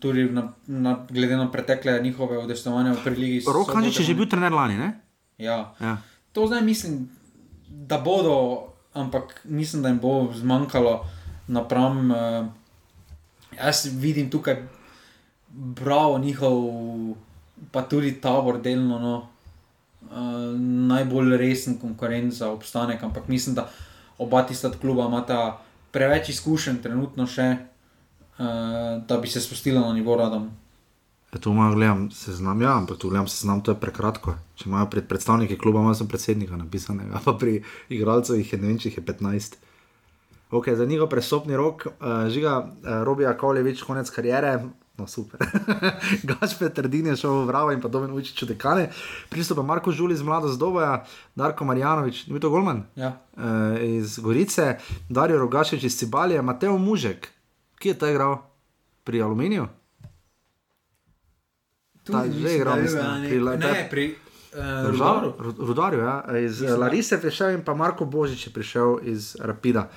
Tudi 0.00 0.24
na, 0.32 0.52
na, 0.66 1.06
glede 1.10 1.36
na 1.36 1.50
pretekle 1.52 2.00
njihove 2.02 2.38
udestovanja 2.38 2.92
v 2.92 3.02
preligi. 3.04 3.40
so 3.40 3.52
Rok 3.52 3.74
Hanžič 3.74 4.00
je 4.00 4.04
že 4.04 4.14
bil 4.14 4.26
trener 4.26 4.52
lani, 4.52 4.78
ne? 4.78 5.00
Ja. 5.38 5.74
Ja. 5.80 5.98
To 6.32 6.46
zdaj 6.46 6.62
mislim, 6.62 7.08
da 7.68 7.98
bodo, 7.98 8.68
ampak 8.92 9.40
mislim, 9.44 9.82
da 9.82 9.88
jim 9.88 9.98
bo 9.98 10.32
zmanjkalo 10.34 11.04
napram. 11.46 12.10
Uh, 12.10 12.16
jaz 13.56 13.86
vidim 13.92 14.30
tukaj 14.30 14.62
bravo 15.48 16.18
njihov, 16.18 16.64
pa 17.70 17.82
tudi 17.82 18.20
tabor 18.20 18.60
delno. 18.62 18.98
No, 18.98 19.28
uh, 20.10 20.60
najbolj 20.88 21.36
resen 21.36 21.78
konkurent 21.78 22.32
za 22.32 22.50
obstanek, 22.50 23.02
ampak 23.02 23.28
mislim, 23.28 23.54
da 23.54 23.68
oba 24.18 24.42
tista 24.42 24.70
kluba 24.70 25.06
imata 25.06 25.60
preveč 25.90 26.28
izkušenj, 26.28 26.82
trenutno 26.82 27.26
še, 27.26 27.56
da 29.06 29.18
bi 29.22 29.28
se 29.28 29.40
spustila 29.40 29.80
na 29.80 29.92
nivo 29.92 30.16
radom. 30.16 30.50
Ja, 31.32 31.40
tu 31.40 31.52
malo 31.52 31.74
gledam 31.74 32.10
seznam, 32.10 32.62
ja, 32.62 32.76
ampak 32.76 32.98
tu 32.98 33.08
gledam 33.08 33.28
seznam, 33.28 33.60
to 33.60 33.72
je 33.72 33.80
prekratko. 33.80 34.34
Če 34.54 34.68
imajo 34.68 34.86
pred 34.86 35.08
predstavniki 35.08 35.58
kluba, 35.58 35.80
imajo 35.80 35.94
samo 35.94 36.08
predsednika 36.08 36.56
napisanega, 36.56 37.20
pa 37.26 37.32
pri 37.34 37.62
igralcih 37.88 38.38
jih 38.38 38.52
je 38.52 38.58
ne 38.58 38.68
vem, 38.68 38.78
če 38.78 38.88
jih 38.88 38.98
je 38.98 39.04
15. 39.04 39.56
Ok, 40.54 40.68
za 40.78 40.84
njihov 40.86 41.08
presopni 41.10 41.56
rok, 41.56 41.86
uh, 41.86 42.28
žiga 42.30 42.58
uh, 42.62 43.02
Robija 43.02 43.32
Kovlevič, 43.36 43.82
konec 43.82 44.10
karijere. 44.10 44.60
No, 44.94 45.08
super. 45.10 45.40
Gašpe 46.30 46.68
Trdin 46.70 47.06
je 47.10 47.16
šel 47.16 47.32
v 47.40 47.46
Vravo 47.48 47.72
in 47.74 47.80
pa 47.82 47.88
Domen 47.90 48.12
Učič 48.14 48.44
v 48.44 48.52
dekane. 48.52 48.84
Pristopa 49.26 49.62
Marko 49.66 49.90
Žuli 49.90 50.14
iz 50.14 50.22
Mlado 50.22 50.46
Zdoboja, 50.48 51.00
Darko 51.34 51.66
Marjanovič, 51.66 52.26
ni 52.30 52.38
to 52.38 52.50
Golman 52.50 52.84
Ja. 52.94 53.18
uh, 53.34 53.74
iz 53.82 54.18
Gorice, 54.22 54.78
Darijo 55.10 55.42
Rogašič 55.42 55.82
iz 55.82 55.98
Cibalije, 55.98 56.42
Mateo 56.42 56.78
Mužek, 56.78 57.26
ki 57.84 57.92
je 57.92 58.00
ta 58.00 58.08
igral 58.08 58.40
pri 59.04 59.20
Aluminiju. 59.20 59.68
Ta 62.04 62.24
je 62.24 62.32
že 62.32 62.56
igral, 62.56 62.80
mislim, 62.80 63.04
pri 63.28 63.56
ne, 63.60 63.88
pri 63.90 64.04
uh, 64.56 64.88
Rudaru, 64.88 65.32
Rudaru. 65.38 65.66
Rudarju, 65.66 66.00
ja. 66.00 66.24
iz 66.40 66.60
Mislim, 66.60 66.70
da. 66.70 66.76
Larise 66.76 67.14
je 67.14 67.20
prišel 67.20 67.50
in 67.50 67.64
pa 67.64 67.74
Marko 67.74 68.04
Božič 68.04 68.46
je 68.46 68.52
prišel 68.52 69.04
iz 69.04 69.36
Rapida. 69.40 69.88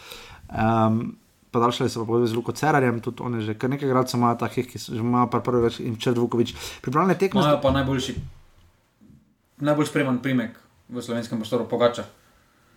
Um, 0.51 1.15
Podaljšali 1.51 1.89
so 1.89 2.03
pa 2.03 2.05
pogodbe 2.05 2.27
z 2.27 2.35
Luko 2.35 2.51
Cerarjem, 2.51 2.99
tudi 2.99 3.23
oni 3.23 3.39
že 3.41 3.55
kar 3.55 3.72
nekaj 3.72 3.88
gradcev 3.89 4.19
imajo 4.19 4.35
takih, 4.35 4.68
ki 4.68 4.80
so 4.80 4.91
že 4.91 4.99
imajo 4.99 5.31
pa 5.31 5.39
prvi 5.39 5.64
več 5.64 5.80
in 5.80 5.95
Črd 5.95 6.19
Vukovič. 6.19 6.51
Pripravljene 6.84 7.15
tekme. 7.15 7.39
Imajo 7.39 7.61
pa 7.64 7.72
najboljši, 7.72 8.15
najbolj 9.64 9.88
spreman 9.88 10.19
primek 10.19 10.59
v 10.91 11.01
slovenskem 11.01 11.39
prostoru, 11.39 11.64
pogača. 11.72 12.03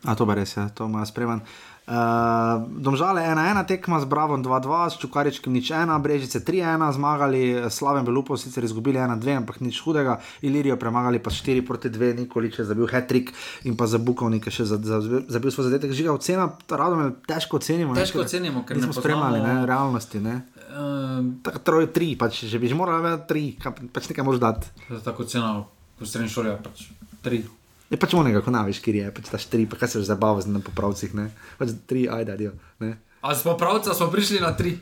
A 0.07 0.15
to 0.15 0.25
pa 0.25 0.39
res 0.39 0.55
je, 0.57 0.65
to 0.75 0.87
ima 0.87 1.03
spreman. 1.03 1.43
Uh, 1.91 2.71
domžale 2.71 3.19
1-1 3.27 3.67
tekma 3.67 3.99
z 3.99 4.07
Bravom 4.07 4.47
2-2, 4.47 4.95
s 4.95 4.97
Čukaričkim 5.03 5.51
nič 5.51 5.75
1, 5.75 5.91
Brežice 5.99 6.39
3-1, 6.39 6.79
zmagali, 6.95 7.67
Slaven 7.67 8.07
Belupo 8.07 8.39
sicer 8.39 8.63
izgubili 8.63 9.03
1-2, 9.03 9.43
ampak 9.43 9.59
nič 9.59 9.83
hudega, 9.83 10.23
Ilirijo 10.39 10.79
premagali 10.79 11.19
pa 11.19 11.35
4 11.35 11.67
proti 11.67 11.91
2, 11.91 12.15
Nikolič 12.23 12.63
je 12.63 12.71
zabil 12.71 12.87
hat-trick 12.87 13.35
in 13.67 13.75
pa 13.75 13.91
za 13.91 13.99
Bukovnik 13.99 14.47
je 14.47 14.63
še 14.63 14.71
za, 14.71 14.79
za, 14.79 15.03
zabil 15.27 15.51
svoj 15.51 15.67
zadetek. 15.67 15.91
Žiga 15.91 16.15
ocena, 16.15 16.55
radom 16.71 17.03
je 17.03 17.11
težko 17.27 17.59
ocenimo. 17.59 17.91
ne, 17.91 18.07
Težko 18.07 18.23
ker 18.23 18.31
ocenimo, 18.31 18.63
ker 18.63 18.79
ne 18.79 18.87
nismo 18.87 18.95
spremljali 18.95 19.43
ne, 19.43 19.55
realnosti. 19.67 20.23
Ne. 20.23 20.47
Uh, 20.71 21.43
Tako 21.43 21.59
troj, 21.67 21.91
tri, 21.91 22.15
pač, 22.15 22.47
že 22.47 22.63
bi 22.63 22.71
že 22.71 22.79
moral 22.79 23.03
imeti 23.03 23.27
tri, 23.27 23.43
pač 23.91 24.07
nekaj 24.15 24.23
moraš 24.23 24.39
dati. 24.39 24.67
tako 25.03 25.27
ceno 25.27 25.67
v 25.99 26.07
srednji 26.07 26.31
šoli, 26.31 26.55
pač 26.63 26.87
tri. 27.19 27.43
Je 27.91 27.99
pač 27.99 28.15
onega, 28.15 28.39
ko 28.45 28.55
naviš, 28.55 28.79
kjer 28.85 29.01
je, 29.01 29.07
pač 29.15 29.31
daš 29.33 29.49
tri, 29.51 29.67
pa 29.67 29.75
kaj 29.75 29.89
se 29.91 30.03
že 30.03 30.11
zabava 30.13 30.39
z 30.39 30.47
popravcih, 30.63 31.11
ne. 31.19 31.31
Pač 31.59 31.75
tri, 31.91 32.07
ajde. 32.07 32.55
Ne. 32.79 32.97
A 33.21 33.35
z 33.35 33.43
popravca 33.43 33.95
smo 33.95 34.07
prišli 34.09 34.39
na 34.39 34.55
tri. 34.55 34.79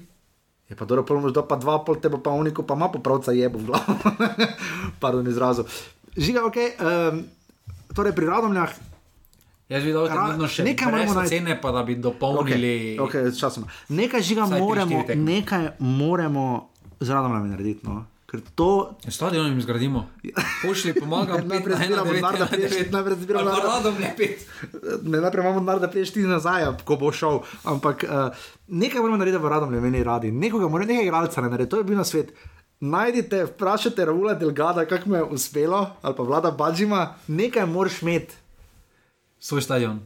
Je 0.69 0.77
pa 0.77 0.85
dobro, 0.85 1.01
pol 1.09 1.25
mož 1.25 1.33
do 1.33 1.41
pa 1.41 1.57
dva, 1.57 1.81
pol 1.81 1.97
te 1.97 2.13
bo 2.13 2.21
pa 2.21 2.37
uniko, 2.37 2.61
pa 2.61 2.77
ima 2.77 2.93
popravca 2.93 3.33
jebo 3.33 3.57
v 3.57 3.73
glavo. 3.73 3.97
Pardon, 5.03 5.25
izrazu. 5.25 5.65
Žiga, 6.13 6.45
ok. 6.45 6.59
Um, 6.77 7.25
torej 7.97 8.13
pri 8.13 8.29
Radomljah, 8.29 8.73
Jaz 9.69 9.85
bi 9.85 9.93
dal 9.93 10.09
trenutno 10.09 10.49
še 10.49 10.65
nekaj 10.65 10.89
moramo 10.89 11.15
najti. 11.19 11.29
ocene, 11.29 11.55
pa 11.61 11.73
da 11.73 11.83
bi 11.85 11.97
dopolnili. 12.01 12.97
okay, 12.97 13.29
okay, 13.29 13.33
časoma. 13.37 13.69
Nekaj 13.93 14.23
žiga 14.25 14.47
moramo, 14.49 15.05
nekaj 15.13 15.77
moramo 15.79 16.45
z 17.01 17.09
Radomljami 17.13 17.53
narediti. 17.53 17.85
No? 17.85 18.05
Ker 18.29 18.41
to 18.55 18.93
Stadion 19.09 19.47
jim 19.47 19.61
zgradimo. 19.61 20.05
Pošli, 20.61 20.93
pomagam, 20.93 21.49
Najprej 21.49 21.77
zbiramo 21.77 22.13
denar, 22.13 22.37
da 22.39 22.47
priješ- 22.47 22.91
najprej 22.91 23.17
zbiramo 23.17 23.45
denar, 23.47 23.63
da- 23.63 23.69
Radom 23.71 23.95
ne, 25.03 25.21
najprej 25.21 25.43
imamo 25.43 25.61
denar, 25.61 25.81
da 25.81 25.89
priješ 25.89 26.13
ti 26.13 26.21
nazaj, 26.21 26.67
ko 26.85 26.97
bo 26.97 27.09
šel. 27.09 27.41
Ampak 27.65 28.05
uh, 28.05 28.29
nekaj 28.69 29.01
moramo 29.01 29.17
narediti 29.17 29.41
v 29.41 29.49
Radomlju, 29.49 29.81
meni 29.81 30.05
radi. 30.05 30.29
Nekoga, 30.31 30.69
mora, 30.69 30.85
nekaj 30.85 31.05
igralca 31.05 31.41
ne 31.41 31.49
naredi, 31.49 31.71
to 31.71 31.77
je 31.77 31.85
bil 31.85 31.97
na 31.97 32.05
svet. 32.05 32.35
Najdite, 32.81 33.45
vprašajte 33.47 34.05
Raula 34.05 34.35
Delgada, 34.35 34.85
kako 34.85 35.09
mu 35.09 35.17
je 35.17 35.25
uspelo, 35.25 35.81
ali 36.03 36.15
pa 36.15 36.23
vlada 36.23 36.51
Badžima, 36.51 37.01
nekaj 37.29 37.67
moraš 37.67 38.03
imeti. 38.03 38.35
Svoj 39.39 39.63
stadion. 39.63 40.01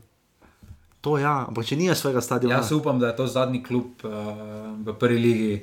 To 1.01 1.19
ja, 1.19 1.44
ampak 1.49 1.66
če 1.66 1.77
nimaš 1.77 1.99
svojega 1.99 2.20
stadiona. 2.20 2.55
Jaz 2.55 2.73
upam, 2.73 2.99
da 2.99 3.07
je 3.07 3.16
to 3.16 3.27
zadnji 3.27 3.65
klub 3.65 3.85
uh, 4.05 4.11
v 4.78 4.94
prvi 4.94 5.19
ligi. 5.19 5.55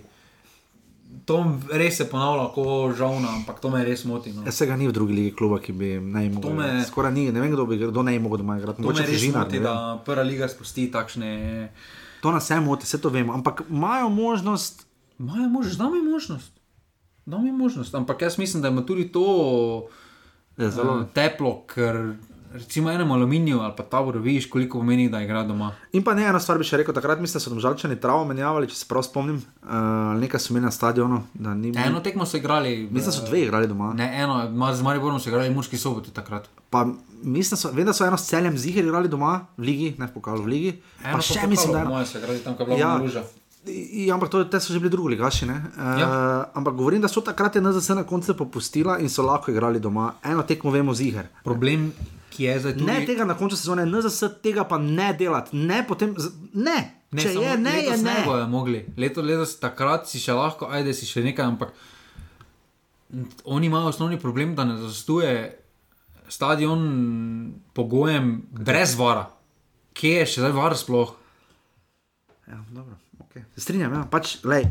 To 1.25 1.37
res 1.71 1.97
se 1.97 2.05
ponavlja, 2.05 2.53
kot 2.53 2.95
žalna, 2.95 3.27
ampak 3.35 3.59
to 3.59 3.69
me 3.69 3.83
res 3.83 4.05
moti. 4.05 4.31
No. 4.33 4.43
Jaz 4.45 4.55
se 4.55 4.65
ga 4.65 4.75
ni 4.75 4.87
v 4.87 4.91
drugi 4.91 5.13
ligi 5.13 5.35
kluba, 5.35 5.59
ki 5.59 5.71
bi 5.71 5.89
naj 5.97 6.29
mogel. 6.29 6.53
me-. 6.53 6.83
Skoraj 6.85 7.13
ni, 7.13 7.31
ne 7.31 7.41
vem, 7.41 7.51
kdo 7.51 7.65
bi 7.65 7.77
kdo 7.77 8.03
naj 8.03 8.19
mogel 8.19 8.37
doma 8.37 8.57
igrati. 8.57 8.81
To 8.81 8.89
me 8.89 8.95
res 8.95 9.09
Fužinar, 9.09 9.45
moti, 9.45 9.59
da 9.59 9.73
prva 10.05 10.23
liga 10.23 10.47
spusti 10.47 10.91
takšne. 10.91 11.69
To 12.21 12.31
nas 12.31 12.43
vse 12.43 12.59
moti, 12.59 12.85
vse 12.85 12.97
to 12.97 13.09
vemo. 13.09 13.33
Ampak 13.33 13.63
imajo 13.69 14.09
možnost, 14.09 14.85
Imajo 15.19 15.49
možnost, 15.49 15.77
da 15.77 15.89
mi 15.89 16.01
možnost. 16.01 16.51
Da 17.25 17.37
mi 17.37 17.51
možnost. 17.51 17.95
Ampak 17.95 18.21
jaz 18.21 18.37
mislim, 18.37 18.61
da 18.61 18.67
ima 18.67 18.85
tudi 18.85 19.11
to 19.11 19.25
Ja, 20.57 20.69
zelo. 20.69 20.93
uh, 20.95 21.05
teplo, 21.13 21.63
ker 21.65 22.15
recimo 22.51 22.89
enem 22.89 23.11
aluminiju 23.11 23.59
ali 23.59 23.73
pa 23.75 23.83
taboru 23.85 24.19
vidiš, 24.19 24.45
koliko 24.47 24.77
pomeni, 24.77 25.09
da 25.09 25.21
igra 25.21 25.43
doma. 25.43 25.71
In 25.91 26.03
pa 26.03 26.13
ne 26.13 26.23
eno 26.23 26.39
stvar 26.39 26.57
bi 26.57 26.63
še 26.63 26.77
rekel, 26.77 26.93
takrat 26.93 27.19
mislim, 27.19 27.33
da 27.33 27.39
so 27.39 27.49
domžalčani 27.49 27.95
travo 27.97 28.25
menjavali, 28.25 28.67
če 28.67 28.75
se 28.75 28.85
prav 28.85 29.03
spomnim, 29.03 29.35
uh, 29.35 29.69
nekaj 30.15 30.39
so 30.39 30.49
imeli 30.49 30.65
na 30.65 30.71
stadionu. 30.71 31.23
ni- 31.35 31.73
Eno 31.77 31.99
tekmo 31.99 32.25
so 32.25 32.37
igrali. 32.37 32.69
Mislim, 32.83 33.05
da 33.05 33.11
so 33.11 33.25
dve 33.25 33.41
igrali 33.41 33.67
doma. 33.67 33.93
Ne, 33.93 34.11
eno, 34.15 34.39
z 34.73 34.81
Mariborom 34.81 35.19
so 35.19 35.29
igrali 35.29 35.49
muški 35.51 35.77
soboti 35.77 36.11
takrat. 36.11 36.49
Pa 36.69 36.85
mislim, 37.23 37.57
so, 37.57 37.71
vem, 37.71 37.85
da 37.85 37.93
so 37.93 38.05
eno 38.05 38.17
s 38.17 38.25
celjem 38.25 38.57
ziger 38.57 38.85
igrali 38.85 39.07
doma, 39.07 39.45
v 39.57 39.63
ligi, 39.63 39.95
ne 39.97 40.07
pokažu 40.09 40.43
v 40.43 40.47
ligi. 40.47 40.71
Eno 41.03 41.15
Pa 41.15 41.21
še 41.23 41.47
mislim, 41.47 41.73
da 41.73 41.79
je. 41.79 41.85
Moje 41.87 42.05
so 42.05 42.17
igrali 42.17 42.39
tam, 42.39 42.55
ko 42.55 42.63
je 42.63 42.67
bila 42.67 42.79
Ja. 42.79 42.95
luža. 42.97 43.23
Ja, 43.91 44.15
ampak 44.15 44.29
to, 44.29 44.43
te 44.45 44.57
so 44.57 44.71
že 44.71 44.79
bili 44.79 44.89
drugi 44.89 45.09
ligaši. 45.09 45.45
Uh, 45.45 45.55
ja. 45.99 46.07
Ampak 46.53 46.73
govorim, 46.73 47.01
da 47.01 47.07
so 47.07 47.21
takrat 47.21 47.55
NZS 47.55 47.89
na 47.91 48.03
koncu 48.03 48.33
popustila 48.33 48.97
in 48.97 49.09
so 49.09 49.21
lahko 49.21 49.51
igrali 49.51 49.79
doma. 49.79 50.13
Eno 50.23 50.43
tekmo 50.43 50.71
vemo 50.71 50.93
ziger. 50.93 51.27
Problem, 51.43 51.91
ki 52.39 52.47
je 52.47 52.59
zdaj 52.63 52.73
tudi. 52.77 52.87
Ne 52.87 53.03
tega 53.05 53.27
na 53.27 53.35
koncu 53.35 53.57
sezone, 53.59 53.83
NZS 53.85 54.39
tega 54.43 54.63
pa 54.63 54.79
ne 54.79 55.11
delati, 55.19 55.59
ne 55.59 55.83
potem, 55.87 56.15
ne. 56.55 56.79
Ne, 57.09 57.23
Če 57.25 57.31
je, 57.33 57.53
ne, 57.57 57.71
je 57.81 57.95
ne. 57.97 58.03
ne 58.05 58.25
bojo 58.25 58.45
mogli. 58.47 58.83
Leto, 59.01 59.23
letos 59.25 59.55
takrat 59.59 60.05
si 60.07 60.21
še 60.21 60.35
lahko, 60.37 60.67
ajde 60.69 60.93
si 60.93 61.07
še 61.09 61.23
nekaj, 61.25 61.47
ampak 61.51 61.73
oni 63.49 63.65
imajo 63.65 63.89
osnovni 63.89 64.19
problem, 64.21 64.53
da 64.55 64.67
ne 64.69 64.77
zastuje 64.77 65.31
stadion 66.29 66.83
pogojem 67.73 68.35
brez 68.53 68.93
vara. 68.99 69.25
Kje 69.97 70.19
je 70.21 70.27
še 70.29 70.43
zdaj 70.45 70.53
var 70.53 70.77
sploh? 70.77 71.15
Ja, 72.45 72.61
dobro, 72.69 72.95
okay. 73.25 73.47
Se 73.57 73.65
strinjam, 73.65 73.97
ja. 73.97 74.05
pač, 74.09 74.37
lej. 74.45 74.69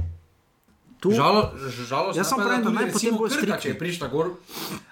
Tu, 1.00 1.10
Žalo, 1.14 1.54
žalost, 1.88 2.18
Jaz 2.18 2.26
samo 2.26 2.42
pravim, 2.42 2.64
da 2.64 2.70
naj 2.74 2.88
potem 2.92 3.14
bolj 3.14 3.30
Krka, 3.30 3.38
striktni. 3.38 3.62
če 3.62 3.68
je 3.68 3.78
prišla 3.78 4.08
gor. 4.10 4.32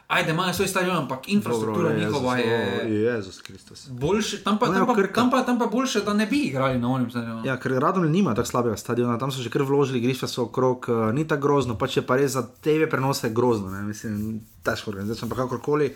Ajde, 0.07 0.31
imajo 0.31 0.53
svoj 0.55 0.69
stadion, 0.71 0.97
ampak 0.97 1.29
infrastruktura 1.35 1.89
Dobro, 1.89 1.99
njihova 1.99 2.37
je. 2.39 2.59
Jezus 3.03 3.41
Kristus. 3.43 3.89
Boljše, 3.91 4.39
tam, 4.45 4.59
pa, 4.59 4.67
tam, 4.67 4.87
pa, 4.87 4.95
tam, 5.15 5.31
pa, 5.31 5.43
tam 5.43 5.59
pa 5.59 5.67
boljše, 5.67 6.05
da 6.07 6.15
ne 6.15 6.27
bi 6.27 6.45
igrali 6.47 6.79
na 6.79 6.89
onem 6.89 7.11
stadionu. 7.11 7.43
Ja, 7.45 7.57
ker 7.59 7.75
Radom 7.83 8.07
nima 8.11 8.35
tako 8.35 8.49
slabega 8.49 8.77
stadiona, 8.77 9.19
tam 9.19 9.33
so 9.35 9.43
že 9.43 9.51
kar 9.51 9.67
vložili, 9.67 10.01
grišta 10.01 10.29
so 10.31 10.45
okrog, 10.47 10.87
uh, 10.89 11.11
ni 11.15 11.27
tako 11.27 11.43
grozno, 11.43 11.75
pač 11.75 11.97
je 11.97 12.05
pa 12.07 12.17
res 12.17 12.37
za 12.39 12.45
TV 12.63 12.87
prenose 12.91 13.31
grozno, 13.35 13.71
ne? 13.75 13.83
mislim, 13.83 14.45
težko 14.63 14.95
organizacija, 14.95 15.27
ampak 15.27 15.39
kakorkoli. 15.39 15.91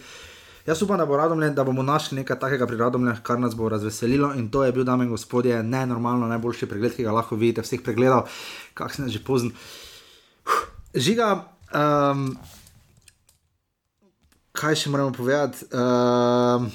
Jaz 0.66 0.82
upam, 0.82 0.98
da, 0.98 1.06
bo 1.06 1.16
Radomlje, 1.16 1.52
da 1.54 1.64
bomo 1.64 1.82
našli 1.82 2.18
nekaj 2.18 2.38
takega 2.38 2.66
pri 2.66 2.76
Radomlju, 2.82 3.14
kar 3.22 3.38
nas 3.38 3.54
bo 3.54 3.68
razveselilo 3.68 4.32
in 4.34 4.50
to 4.50 4.64
je 4.64 4.72
bil, 4.72 4.84
dame 4.84 5.06
in 5.06 5.10
gospodje, 5.10 5.62
nenormalno 5.62 6.26
najboljši 6.34 6.66
pregled, 6.66 6.96
ki 6.98 7.06
ga 7.06 7.14
lahko 7.14 7.38
vidite, 7.38 7.62
vseh 7.62 7.78
pregledal, 7.86 8.26
kak 8.74 8.94
sem 8.94 9.08
že 9.08 9.22
pozen. 9.22 9.54
Žiga, 10.94 11.30
um, 11.74 12.30
kaj 14.52 14.76
še 14.76 14.90
moramo 14.90 15.14
povedati? 15.14 15.66
Um, 15.72 16.70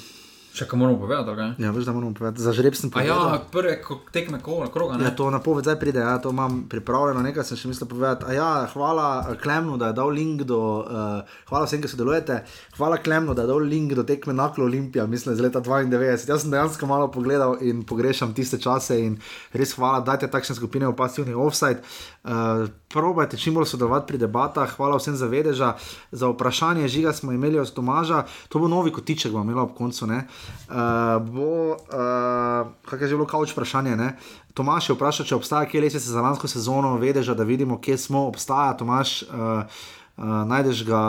Še 0.56 0.64
kaj 0.64 0.78
moramo 0.80 0.96
povedati, 0.96 1.36
kaj? 1.36 1.48
ja, 1.60 1.68
veš, 1.68 1.84
da 1.84 1.92
moramo 1.92 2.14
povedati. 2.16 2.40
Za 2.40 2.52
žreb 2.56 2.72
sem 2.72 2.88
A 2.94 3.02
ja, 3.04 3.12
povedal. 3.12 3.40
prve 3.52 3.72
ko- 3.84 4.00
tekme 4.08 4.40
kroga, 4.40 4.96
ne? 4.96 5.04
Ja, 5.04 5.10
to 5.12 5.28
na 5.28 5.36
poved 5.36 5.68
zdaj 5.68 5.76
pride, 5.76 6.00
ja, 6.00 6.16
to 6.16 6.32
imam 6.32 6.64
pripravljeno, 6.64 7.20
nekaj 7.20 7.44
sem 7.44 7.60
še 7.60 7.68
mislil 7.68 7.84
povedati. 7.84 8.24
A 8.24 8.32
ja, 8.32 8.48
hvala 8.72 9.08
eh, 9.20 9.36
Klemnu, 9.36 9.76
da 9.76 9.92
je 9.92 9.96
dal 10.00 10.08
link 10.08 10.48
do, 10.48 10.80
uh, 10.80 11.28
hvala 11.52 11.68
vsem, 11.68 11.84
ki 11.84 11.92
sodelujete, 11.92 12.38
hvala 12.78 12.96
Klemnu, 12.96 13.36
da 13.36 13.44
je 13.44 13.52
dal 13.52 13.60
link 13.60 13.92
do 13.92 14.00
tekme 14.02 14.32
Naklo 14.32 14.64
Olimpija, 14.64 15.04
mislim, 15.04 15.36
iz 15.36 15.44
leta 15.44 15.60
92. 15.60 16.24
Jaz 16.24 16.24
sem 16.24 16.50
dejansko 16.50 16.88
malo 16.88 17.10
pogledal 17.12 17.60
in 17.60 17.84
pogrešam 17.84 18.32
tiste 18.32 18.56
čase 18.56 18.96
in 18.96 19.20
res 19.52 19.76
hvala, 19.76 20.00
dajte 20.00 20.32
takšne 20.32 20.56
skupine 20.56 20.88
v 20.88 20.96
pasivni 20.96 21.36
offside. 21.36 21.84
Uh, 22.24 22.64
probajte 22.88 23.36
čim 23.36 23.52
bolj 23.54 23.68
sodelovati 23.68 24.08
pri 24.08 24.24
debatah, 24.24 24.72
hvala 24.72 24.96
vsem 24.96 25.20
za 25.20 25.28
vedeža, 25.28 25.76
za 26.16 26.32
vprašanje 26.32 26.88
žiga 26.88 27.12
smo 27.12 27.36
imeli 27.36 27.60
od 27.60 27.68
Tomaža, 27.68 28.24
to 28.48 28.56
bo 28.56 28.72
novi 28.72 28.88
kotiček, 28.88 29.36
bomo 29.36 29.44
imeli 29.44 29.60
ob 29.60 29.76
koncu. 29.76 30.08
Ne? 30.08 30.24
Uh, 30.24 30.45
bo, 31.26 31.76
uh, 31.76 32.72
kaj 32.88 33.04
je 33.04 33.08
že 33.08 33.18
bilo 33.18 33.26
kauč 33.26 33.52
vprašanje, 33.52 33.96
ne? 33.96 34.16
Tomaš 34.54 34.88
je 34.88 34.96
vprašal, 34.96 35.26
če 35.26 35.36
obstaja 35.36 35.68
kje 35.68 35.84
lesce 35.84 36.00
za 36.00 36.22
lansko 36.24 36.48
sezono, 36.48 36.96
vedeža, 36.98 37.34
da 37.34 37.44
vidimo, 37.44 37.80
kje 37.80 37.98
smo, 37.98 38.26
obstaja 38.26 38.74
Tomaš. 38.76 39.22
Uh, 39.22 39.62
Uh, 40.16 40.24
najdeš 40.48 40.78
ga 40.88 41.00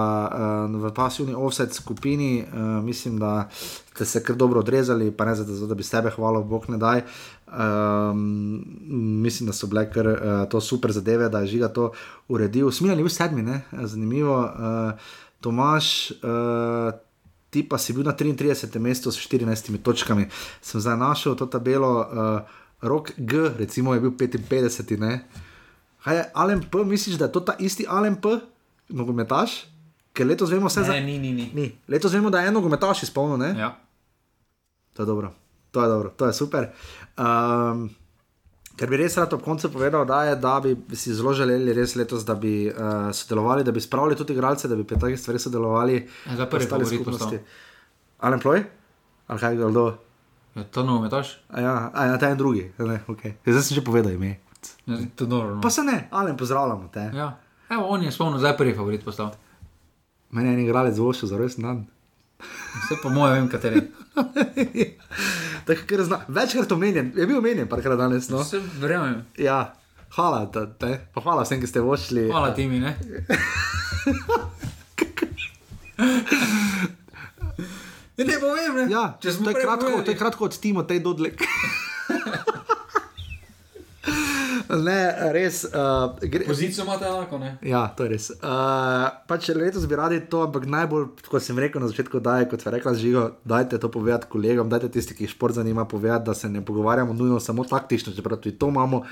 uh, 0.67 0.81
v 0.83 0.89
pasivni 0.91 1.31
offset 1.31 1.71
skupini, 1.71 2.43
uh, 2.43 2.83
mislim, 2.83 3.15
da 3.19 3.47
ste 3.95 4.05
se 4.05 4.23
kar 4.23 4.35
dobro 4.35 4.59
odrezali, 4.59 5.11
pa 5.15 5.25
ne 5.25 5.35
zato, 5.35 5.67
da 5.67 5.75
bi 5.75 5.83
sebe 5.83 6.11
hvalil, 6.11 6.43
bog 6.43 6.67
ne 6.67 6.77
daj. 6.77 7.05
Um, 7.47 8.65
mislim, 9.23 9.47
da 9.47 9.53
so 9.55 9.67
bile 9.71 9.85
kar 9.91 10.07
uh, 10.07 10.17
to 10.51 10.59
super 10.61 10.91
zadeve, 10.91 11.29
da 11.29 11.39
je 11.39 11.47
žiga 11.47 11.71
to 11.71 11.91
uredil. 12.27 12.71
Smiljan 12.71 12.99
je 12.99 13.03
bil 13.03 13.13
sedmi, 13.15 13.41
ne? 13.47 13.61
zanimivo. 13.71 14.41
Uh, 14.43 14.91
Tomaš, 15.39 16.11
uh, 16.11 16.91
ti 17.57 17.65
pa 17.65 17.81
si 17.81 17.89
bil 17.93 18.05
na 18.05 18.13
33. 18.13 18.77
mestu 18.77 19.09
s 19.09 19.17
14 19.17 19.81
točkami. 19.81 20.29
Sem 20.61 20.77
zdaj 20.77 20.93
našel 20.97 21.33
to 21.33 21.49
tabelo, 21.49 22.05
uh, 22.05 22.45
rok 22.85 23.17
G, 23.17 23.49
recimo, 23.57 23.97
je 23.97 24.01
bil 24.05 24.13
55. 24.13 25.01
Ne? 25.01 25.25
Kaj 26.05 26.15
je 26.15 26.23
Alem 26.37 26.61
P, 26.61 26.85
misliš, 26.85 27.17
da 27.17 27.25
je 27.25 27.33
to 27.33 27.41
ta 27.41 27.57
isti 27.57 27.89
Alem 27.89 28.13
P, 28.15 28.37
nogometaš? 28.93 29.65
Ker 30.13 30.29
letos 30.29 30.53
vemo 30.53 30.69
vse 30.69 30.85
Ne, 30.85 30.85
za. 30.85 30.93
ni, 31.01 31.17
ni, 31.17 31.33
ni. 31.33 31.49
Ni. 31.53 31.65
Letos 31.89 32.13
vemo, 32.13 32.29
da 32.29 32.39
je 32.45 32.47
en 32.47 32.53
nogometaš 32.53 33.03
izpolnil, 33.03 33.37
ne? 33.41 33.49
Ja. 33.57 33.73
To 34.93 35.01
je 35.01 35.05
dobro, 35.05 35.33
to 35.73 35.81
je 35.81 35.89
dobro, 35.89 36.09
to 36.09 36.25
je 36.29 36.33
super. 36.33 36.69
Um, 37.17 37.89
ker 38.77 38.89
bi 38.89 38.99
res 39.01 39.17
rad 39.17 39.33
ob 39.33 39.43
koncu 39.43 39.71
povedal, 39.73 40.05
da, 40.05 40.23
je, 40.29 40.35
da 40.41 40.57
bi 40.63 40.95
si 40.95 41.13
zelo 41.17 41.33
želeli 41.33 41.73
res 41.73 41.95
letos, 41.97 42.25
da 42.25 42.35
bi 42.35 42.67
uh, 42.69 43.09
sodelovali, 43.13 43.65
da 43.65 43.71
bi 43.71 43.81
spravili 43.81 44.15
tudi 44.15 44.33
igralce, 44.33 44.67
da 44.67 44.75
bi 44.75 44.85
pri 44.87 44.99
takih 44.99 45.19
stvareh 45.19 45.41
sodelovali. 45.41 46.01
Ja, 46.37 46.45
prvi 46.45 46.65
ostale 46.65 46.85
favorit 46.85 47.01
skupnosti. 47.01 47.39
Alen 48.19 48.39
Ploj? 48.39 48.63
Ali 49.27 49.39
kaj 49.39 49.57
kdo? 49.57 49.87
Je 50.55 50.63
to 50.63 50.83
nogometaš? 50.83 51.37
A 51.49 51.61
ja, 51.61 51.73
a 51.93 52.05
ja, 52.05 52.17
ta 52.17 52.29
en 52.29 52.37
drugi. 52.37 52.71
Ne, 52.77 53.01
okay. 53.07 53.35
Zdaj 53.45 53.61
sem 53.61 53.75
že 53.77 53.83
povedal 53.85 54.13
ime. 54.13 54.39
Ja, 54.85 54.97
dobro. 55.19 55.55
No. 55.55 55.61
Pa 55.61 55.69
se 55.69 55.83
ne, 55.83 56.07
Alen, 56.11 56.37
pozdravljamo 56.37 56.89
te. 56.93 57.11
Ja. 57.13 57.37
Evo, 57.69 57.85
on 57.93 58.03
je 58.03 58.11
spomnil, 58.11 58.39
zdaj 58.39 58.57
prvi 58.57 58.73
favorit 58.73 59.05
postal. 59.05 59.33
Meni 60.31 60.49
je 60.49 60.53
en 60.53 60.59
igralec 60.65 60.95
zvošil 60.95 61.29
za 61.29 61.37
res 61.37 61.57
dan. 61.57 61.85
Vse 62.39 62.95
po 63.01 63.09
mojem 63.09 63.33
vem, 63.33 63.47
kateri. 63.49 63.81
Tako, 65.67 65.81
ker 65.89 66.03
zna, 66.05 66.19
večkrat 66.27 66.71
omenjen, 66.71 67.11
je 67.17 67.25
bil 67.27 67.37
omenjen, 67.37 67.67
parkrat 67.67 67.97
danes. 67.99 68.29
No? 68.29 68.43
Vse 68.43 68.61
verjamem. 68.79 69.23
Ja, 69.41 69.73
hvala, 70.15 70.45
da, 70.53 70.65
te, 70.69 70.93
pa 71.13 71.21
hvala 71.21 71.43
vsem, 71.43 71.61
ki 71.61 71.67
ste 71.67 71.81
vošli. 71.81 72.27
Hvala 72.31 72.53
ti 72.55 72.67
mi, 72.67 72.79
ne? 72.79 72.95
Ja, 78.17 78.25
ne 78.25 78.37
povem, 78.41 78.75
ne? 78.75 78.85
Ja, 78.89 79.03
Če 79.21 79.31
smo 79.31 79.45
to, 79.45 79.51
je 79.53 79.61
kratko, 79.61 79.85
povedali. 79.85 80.05
to 80.05 80.11
je 80.11 80.17
kratko 80.17 80.45
od 80.45 80.55
Timo, 80.57 80.83
tej 80.83 80.99
Dodlek. 81.05 81.37
ne, 84.69 85.31
res. 85.31 85.63
Uh, 85.65 86.17
gre, 86.21 86.45
Pozicijo 86.45 86.83
imate 86.83 87.05
enako, 87.05 87.37
ne? 87.37 87.57
Ja, 87.61 87.87
to 87.97 88.03
je 88.03 88.09
res. 88.09 88.29
Uh, 88.35 89.07
pač 89.29 89.49
letos 89.55 89.87
bi 89.87 89.95
radi 89.99 90.19
to, 90.31 90.43
ampak 90.47 90.67
najbolj, 90.69 91.07
kot 91.27 91.43
sem 91.43 91.59
rekel 91.59 91.83
na 91.83 91.89
začetku, 91.91 92.19
da 92.23 92.39
je, 92.41 92.49
kot 92.51 92.65
je 92.65 92.73
rekla 92.73 92.93
Žigo, 92.97 93.23
dajte 93.47 93.79
to 93.79 93.91
povedati 93.93 94.29
kolegom, 94.31 94.69
dajte 94.71 94.91
tisti, 94.97 95.15
ki 95.17 95.27
jih 95.27 95.33
šport 95.35 95.55
zanima, 95.55 95.87
povedati, 95.87 96.25
da 96.27 96.35
se 96.35 96.49
ne 96.49 96.65
pogovarjamo 96.65 97.13
nujno 97.13 97.39
samo 97.39 97.63
taktično, 97.67 98.13
čeprav 98.15 98.41
tudi 98.43 98.57
to 98.59 98.67
imamo, 98.73 99.03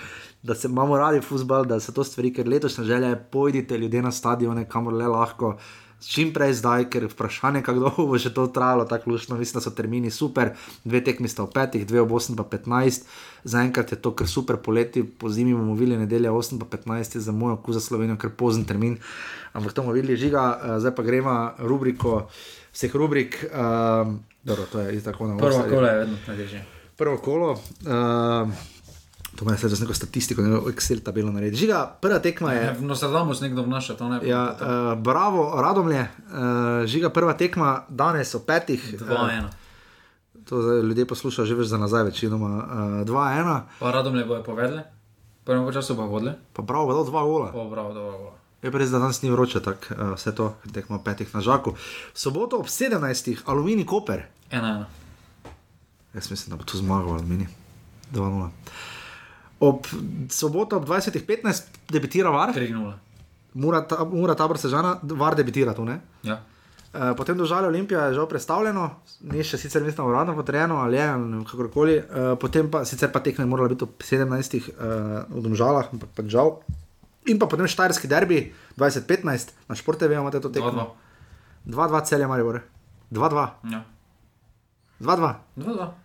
da 0.43 0.55
se 0.55 0.67
imamo 0.67 0.97
radi 0.97 1.23
futbol, 1.23 1.65
da 1.65 1.79
so 1.79 1.95
to 1.95 2.03
stvari, 2.03 2.33
ker 2.33 2.47
letošnja 2.47 2.83
želja 2.83 3.15
je, 3.15 3.23
pojdite 3.31 3.77
ljudje 3.77 4.01
na 4.01 4.11
stadione, 4.11 4.67
kamor 4.69 4.93
le 4.93 5.07
lahko. 5.07 5.55
Čim 6.03 6.33
prej 6.35 6.53
zdaj, 6.59 6.89
ker 6.91 7.07
vprašanje, 7.07 7.63
kako 7.63 7.79
dolgo 7.79 8.05
bo 8.11 8.17
še 8.19 8.29
to 8.35 8.45
trajalo, 8.51 8.83
tako 8.85 9.15
lušno, 9.15 9.37
mislim, 9.39 9.57
da 9.57 9.63
so 9.63 9.71
termini 9.73 10.11
super, 10.11 10.51
dve 10.83 11.01
tekmi 11.01 11.31
sta 11.31 11.47
v 11.47 11.53
petih, 11.55 11.85
dve 11.87 12.03
v 12.03 12.19
8 12.19 12.35
pa 12.35 12.43
15, 12.43 13.07
zaenkrat 13.47 13.95
je 13.95 13.97
to 13.97 14.11
kar 14.11 14.27
super 14.27 14.59
poleti, 14.59 15.05
po 15.07 15.31
zimi 15.31 15.55
bomo 15.55 15.73
videli 15.73 16.03
nedelja 16.03 16.35
8 16.35 16.59
pa 16.61 16.67
15, 16.77 17.17
je 17.17 17.23
za 17.25 17.33
moj 17.33 17.55
okus 17.57 17.79
za 17.79 17.83
Slovenijo 17.87 18.19
kar 18.21 18.35
pozen 18.35 18.67
termin, 18.67 18.99
ampak 19.55 19.73
to 19.73 19.87
bomo 19.87 19.95
videli 19.95 20.19
žiga, 20.19 20.43
uh, 20.51 20.77
zdaj 20.83 20.93
pa 20.99 21.07
gremo 21.07 21.55
rubriko 21.63 22.27
vseh 22.75 22.91
rubrik, 22.91 23.39
um, 23.49 24.19
dobro, 24.43 24.67
to 24.67 24.83
je 24.83 25.01
tako 25.01 25.31
na 25.31 25.39
Prvo 25.39 25.63
offside. 25.63 25.71
kolo 25.73 25.87
je 25.87 25.99
vedno 26.03 26.17
najtežje. 26.27 26.65
Prvo 26.95 27.17
kolo. 27.17 27.49
Uh, 27.87 28.74
To 29.35 29.45
me 29.45 29.53
je 29.53 29.57
zdaj 29.57 29.69
z 29.69 29.81
neko 29.81 29.93
statistiko, 29.93 30.41
ne 30.41 30.57
Excel 30.71 31.03
tabelo 31.03 31.31
naredi. 31.31 31.57
Žiga, 31.57 31.97
prva 32.01 32.19
tekma 32.19 32.53
je. 32.53 32.77
No, 32.81 32.95
se 32.95 33.07
damo 33.07 33.33
s 33.35 33.41
nekdo 33.41 33.63
vnaša, 33.63 33.97
to 33.99 34.09
ne 34.09 34.19
Ja, 34.23 34.55
uh, 34.55 35.01
bravo, 35.01 35.61
Radomlje, 35.61 36.01
uh, 36.01 36.85
žiga 36.87 37.09
prva 37.09 37.33
tekma 37.33 37.83
danes 37.89 38.35
o 38.35 38.39
petih. 38.39 38.79
Dva, 38.99 39.27
eh, 39.31 39.37
ena. 39.37 39.49
to 40.45 40.61
zdaj 40.61 40.81
ljudje 40.81 41.05
poslušajo 41.05 41.45
že 41.45 41.55
več 41.55 41.67
za 41.67 41.77
nazaj, 41.77 42.03
večinoma. 42.03 42.47
Uh, 42.47 43.07
2-1, 43.07 43.61
Pa 43.79 43.91
radom 43.91 44.15
le 44.15 44.23
bojo 44.25 44.43
povedali, 44.43 44.81
prvem 45.43 45.73
času 45.73 45.97
pa 45.97 46.03
vodili. 46.03 46.31
pa 46.53 46.61
bravo, 46.61 46.93
dal 46.93 47.05
dva 47.05 47.23
gola. 47.23 47.51
O, 47.53 47.69
bravo, 47.69 47.93
dobro, 47.93 48.11
dobro. 48.11 48.31
Je 48.63 48.71
pa 48.71 48.77
res, 48.77 48.89
da 48.89 48.99
danes 48.99 49.21
ni 49.21 49.29
vroče, 49.29 49.59
tako 49.59 49.93
uh, 49.93 50.13
vse 50.15 50.35
to, 50.35 50.53
tekmo 50.73 50.95
o 50.95 51.03
petih 51.03 51.35
na 51.35 51.41
žaku. 51.41 51.75
V 52.13 52.17
soboto 52.19 52.57
ob 52.57 52.65
17. 52.71 53.35
Alumini 53.45 53.85
Koper. 53.85 54.25
Ena, 54.49 54.67
ena. 54.67 54.87
Jaz 56.13 56.31
mislim, 56.31 56.49
da 56.49 56.55
bo 56.55 56.63
tu 56.63 56.77
zmagal 56.77 57.19
Alumini. 57.19 57.47
2-0. 58.13 58.49
Ob 59.59 59.87
soboto 60.29 60.77
ob 60.77 60.87
20.15 60.87 61.91
debitira 61.91 62.29
Var, 62.29 62.51
3-0. 62.55 62.93
Mura, 63.55 63.81
ta, 63.87 64.03
Mura 64.03 64.35
Tabor 64.35 64.59
Sežana, 64.59 64.97
Var 65.01 65.35
debitira 65.35 65.73
tu, 65.73 65.85
ne? 65.87 66.01
Ja. 66.27 66.41
Uh, 66.95 67.11
potem 67.15 67.37
dožalje 67.37 67.67
Olimpija 67.67 68.05
je 68.07 68.15
žal 68.15 68.27
predstavljeno, 68.31 68.85
ni 69.31 69.43
še 69.43 69.57
sicer 69.59 69.83
mislim 69.83 70.07
uradno 70.07 70.35
potrjeno 70.35 70.77
ali 70.79 70.95
je 70.95 71.07
kakorkoli. 71.49 71.97
Uh, 71.99 72.35
potem 72.39 72.69
pa 72.71 72.85
sicer 72.87 73.11
pa 73.11 73.19
tekme 73.19 73.45
morala 73.45 73.71
biti 73.71 73.83
ob 73.83 73.99
17. 73.99 74.59
Uh, 74.59 75.23
v 75.27 75.43
Domžalah, 75.43 75.91
ampak 75.91 76.11
pa 76.15 76.23
žal. 76.27 76.59
In 77.27 77.39
pa 77.41 77.49
potem 77.51 77.67
Štajerski 77.67 78.07
derbi 78.07 78.53
2015, 78.77 79.55
na 79.67 79.75
športe 79.75 80.07
vemo, 80.07 80.27
imate 80.27 80.39
to 80.39 80.51
tekmo. 80.53 80.95
2-2. 81.67 81.75
2-2 81.75 82.05
celje 82.05 82.27
Maribor. 82.27 82.61
2-2. 83.11 83.47
Ja. 83.71 83.83
2-2. 85.01 86.04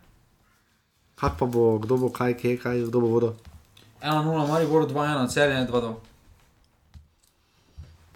2-2. 1.21 1.23
Kaj 1.23 1.37
pa 1.37 1.45
bo, 1.45 1.77
kdo 1.77 1.97
bo 1.97 2.09
kaj, 2.09 2.33
kje, 2.33 2.57
kaj, 2.57 2.81
kdo 2.89 2.97
bo 2.97 3.07
vodil? 3.07 3.33
1-0, 4.01 4.49
Maribor 4.49 4.89
2-1, 4.89 5.29
celje 5.29 5.67
2-2. 5.69 5.93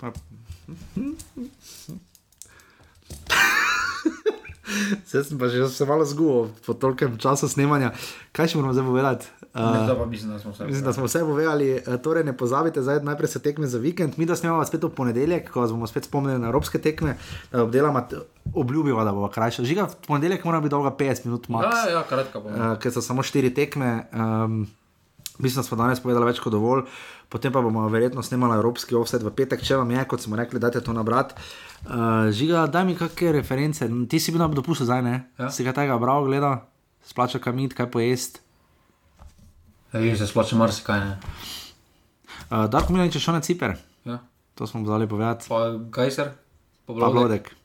Pa... 0.01 0.09
Zdaj 5.05 5.23
sem 5.23 5.37
pa 5.37 5.47
že 5.47 5.69
se 5.69 5.85
malo 5.85 6.05
zgubil 6.05 6.49
po 6.65 6.73
tolkem 6.73 7.17
času 7.21 7.45
snemanja. 7.47 7.93
Kaj 8.33 8.47
še 8.49 8.57
moramo 8.57 8.73
zdaj 8.73 8.85
povedati? 8.89 9.25
Uh, 9.55 10.07
mislim, 10.09 10.31
da 10.31 10.39
smo 10.39 10.53
se. 10.53 10.65
Mislim, 10.65 10.83
da 10.83 10.93
smo 10.93 11.05
vse 11.05 11.19
povedali, 11.19 11.69
Eh, 11.77 11.97
torej 11.97 12.23
ne 12.23 12.37
pozabite, 12.37 12.81
zdaj 12.81 12.99
najprej 12.99 13.27
se 13.27 13.39
tekme 13.39 13.67
za 13.67 13.77
vikend, 13.77 14.13
mi 14.17 14.25
da 14.25 14.35
snemamo 14.35 14.65
spet 14.65 14.83
v 14.83 14.89
ponedeljek, 14.89 15.51
ko 15.51 15.67
bomo 15.67 15.87
spet 15.87 16.03
spomnili 16.03 16.39
na 16.39 16.47
evropske 16.47 16.79
tekme, 16.79 17.15
da 17.51 17.63
obdelamo, 17.63 18.01
obljubiva, 18.53 19.03
da 19.03 19.11
bo 19.11 19.27
krajša. 19.27 19.63
Žiga, 19.63 19.83
v 19.83 20.07
ponedeljek 20.07 20.43
mora 20.43 20.59
biti 20.59 20.69
dolga 20.69 20.91
50 20.91 21.25
minut, 21.25 21.47
max, 21.47 21.63
Ja, 21.63 21.91
ja, 21.91 22.03
kratka 22.03 22.39
bom. 22.39 22.51
uh, 22.51 22.77
ker 22.79 22.91
so 22.91 23.01
samo 23.01 23.23
štiri 23.23 23.53
tekme. 23.53 24.07
Um, 24.13 24.67
Mislim, 25.37 25.59
da 25.59 25.67
smo 25.67 25.77
danes 25.77 25.99
povedali 25.99 26.25
več 26.25 26.39
kot 26.39 26.53
dovolj, 26.53 26.85
potem 27.29 27.51
pa 27.51 27.59
bomo 27.61 27.89
verjetno 27.91 28.23
snemali 28.23 28.55
evropski 28.55 28.95
offset 28.95 29.19
v 29.23 29.33
petek, 29.35 29.59
če 29.59 29.75
vam 29.75 29.91
je, 29.91 30.05
kot 30.07 30.21
smo 30.23 30.35
rekli, 30.39 30.59
dajte 30.59 30.79
to 30.79 30.93
nabrati. 30.95 31.35
Uh, 31.83 32.31
žiga, 32.31 32.67
daj 32.71 32.85
mi 32.85 32.95
kakšne 32.95 33.31
reference, 33.35 33.89
ti 34.07 34.19
si 34.19 34.31
bil 34.31 34.39
na 34.39 34.47
dopustu 34.47 34.87
zdaj, 34.87 35.03
ne? 35.03 35.27
Ja. 35.35 35.49
Si 35.51 35.67
ga 35.67 35.73
tega 35.75 35.97
bral, 35.99 36.23
gleda, 36.23 36.63
splača 37.03 37.39
kamit, 37.43 37.75
kaj 37.75 37.91
pojesti. 37.91 38.44
Ja, 39.95 40.01
vidiš, 40.01 40.19
se 40.19 40.27
splača 40.27 40.55
marsikaj. 40.55 40.99
Uh, 40.99 42.65
Darko 42.67 42.93
Milanič 42.93 43.15
je 43.15 43.21
šel 43.21 43.33
na 43.33 43.41
Ciper, 43.41 43.77
Ja. 44.05 44.19
to 44.55 44.67
smo 44.67 44.83
vzali 44.83 45.07
povedati. 45.07 45.47
Pa 45.49 45.71
Gajser, 45.89 46.31
pa 46.85 46.93
Blodek. 46.93 47.55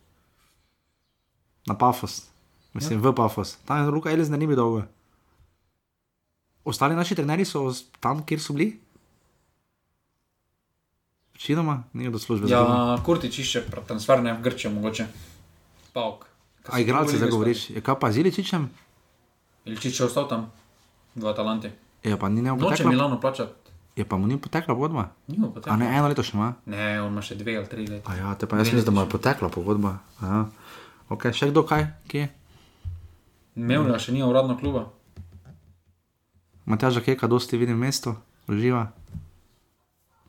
Na 1.66 1.74
Pafos, 1.78 2.22
mislim, 2.74 3.02
ja. 3.02 3.10
v 3.10 3.14
Pafos. 3.14 3.56
Tam 3.66 3.82
je 3.82 3.90
Luka 3.90 4.16
da 4.16 4.36
ni 4.36 4.46
bil 4.46 4.56
dolgo. 4.56 4.82
Ostali 6.64 6.94
naši 6.96 7.14
trenerji 7.14 7.44
so 7.44 7.74
tam, 8.00 8.22
kjer 8.26 8.40
so 8.40 8.52
bili. 8.52 8.78
Večinoma, 11.34 11.82
nekdo 11.92 12.18
službe 12.18 12.46
za 12.46 12.56
doma. 12.56 12.94
Ja, 12.94 13.04
Kurtič 13.04 13.38
išče 13.38 13.64
transferne 13.86 14.32
v 14.32 14.42
Grčijo, 14.42 14.70
mogoče. 14.70 15.06
Pavk. 15.92 16.26
A 16.68 16.78
igralce 16.78 17.16
zdaj 17.16 17.30
govoriš, 17.30 17.70
je 17.70 17.80
kaj 17.80 17.98
pa 18.00 18.12
z 18.12 18.18
Iličičem? 18.18 18.70
Ilčič 19.64 20.00
je 20.00 20.06
ostal 20.06 20.28
tam, 20.28 20.52
v 21.16 21.26
Atalanti. 21.26 21.89
Je 22.04 22.16
pa 22.16 22.28
ni 22.28 22.42
ne 22.42 22.50
Noče 22.50 22.62
potekla. 22.64 22.90
Milano 22.90 23.20
plačati. 23.20 23.52
Je 23.96 24.04
pa 24.04 24.16
mu 24.16 24.26
ni 24.26 24.38
potekla 24.38 24.74
pogodba. 24.74 25.08
Nima 25.28 25.46
A 25.46 25.50
potem. 25.50 25.78
ne, 25.78 25.86
eno 25.96 26.08
leto 26.08 26.22
še 26.22 26.36
ima. 26.36 26.54
Ne, 26.66 27.02
on 27.02 27.12
ima 27.12 27.22
še 27.22 27.34
dve 27.34 27.56
ali 27.56 27.66
tri 27.68 27.86
leta. 27.86 28.10
A 28.10 28.16
ja, 28.16 28.34
te 28.34 28.46
pa 28.46 28.56
jaz 28.56 28.70
mislim, 28.70 28.84
da 28.84 28.90
mu 28.90 29.00
je 29.00 29.08
potekla 29.08 29.48
pogodba. 29.48 29.98
Aha. 30.20 30.46
Ok, 31.08 31.26
še 31.34 31.50
kdo 31.50 31.66
kaj? 31.66 31.84
Kje? 32.08 32.28
Mevlja 33.56 33.98
še 33.98 34.14
ni 34.14 34.22
uradno 34.22 34.56
kluba. 34.56 34.86
Matjaža 36.64 37.02
Keka, 37.02 37.26
dosti 37.26 37.58
vidim 37.58 37.76
mesto, 37.82 38.14
uživa. 38.48 38.92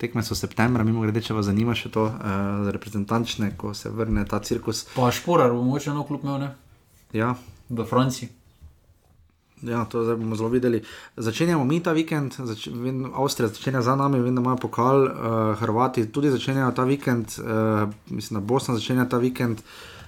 Tekme 0.02 0.24
so 0.26 0.34
septembra, 0.36 0.84
mimo 0.84 1.06
grede, 1.06 1.22
če 1.22 1.36
vas 1.38 1.46
zanima 1.46 1.76
še 1.78 1.92
to, 1.94 2.08
uh, 2.10 2.66
reprezentančne, 2.74 3.54
ko 3.54 3.76
se 3.78 3.94
vrne 3.94 4.26
ta 4.26 4.40
cirkus. 4.42 4.88
Pa 4.96 5.12
Šporar 5.14 5.54
bo 5.54 5.62
mogoče 5.62 5.94
nov 5.94 6.08
klub 6.10 6.26
imel, 6.26 6.40
ne? 6.42 6.50
Ja, 7.14 7.36
V 7.70 7.86
Franciji. 7.86 8.32
Ja, 9.62 9.86
to 9.86 10.04
zdaj 10.04 10.16
bomo 10.16 10.36
zelo 10.36 10.50
videli. 10.50 10.82
Začenjamo 11.18 11.64
mi 11.66 11.80
ta 11.84 11.94
vikend, 11.94 12.34
zač 12.50 12.66
vem, 12.68 13.06
Avstrija 13.14 13.52
začenja 13.54 13.82
za 13.86 13.96
nami, 13.96 14.20
vem, 14.20 14.36
da 14.36 14.42
imajo 14.42 14.58
pokal, 14.58 15.04
uh, 15.06 15.12
Hrvati 15.60 16.08
tudi 16.12 16.32
začenjajo 16.34 16.72
ta 16.74 16.84
vikend, 16.84 17.36
uh, 17.38 17.90
mislim, 18.10 18.40
da 18.40 18.46
Bosna 18.46 18.76
začenja 18.76 19.06
ta 19.10 19.22
vikend. 19.22 19.62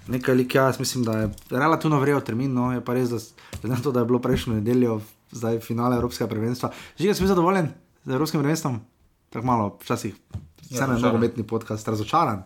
Nekaj 0.07 0.35
lik, 0.35 0.55
ja, 0.55 0.65
jaz 0.67 0.79
mislim, 0.79 1.03
da 1.03 1.17
je 1.17 1.29
relativno 1.49 1.99
vrejo 1.99 2.19
termin, 2.19 2.53
no 2.53 2.71
je 2.73 2.81
pa 2.83 2.93
res, 2.97 3.13
da, 3.13 3.21
na 3.67 3.77
to, 3.77 3.91
da 3.91 4.01
je 4.01 4.09
bilo 4.09 4.19
prejšnjo 4.19 4.57
nedeljo, 4.57 4.97
zdaj 5.31 5.61
finale 5.63 5.95
Evropskega 5.95 6.27
prvenstva. 6.29 6.73
Žiga, 6.99 7.13
sem 7.13 7.29
zadovoljen 7.29 7.69
z 8.05 8.11
Evropskim 8.11 8.41
prvenstvom, 8.41 8.81
tako 9.29 9.45
malo, 9.45 9.69
včasih, 9.83 10.17
vse 10.65 10.87
na 10.87 10.97
nogometni 10.97 11.45
podcast, 11.47 11.87
razočaran. 11.87 12.43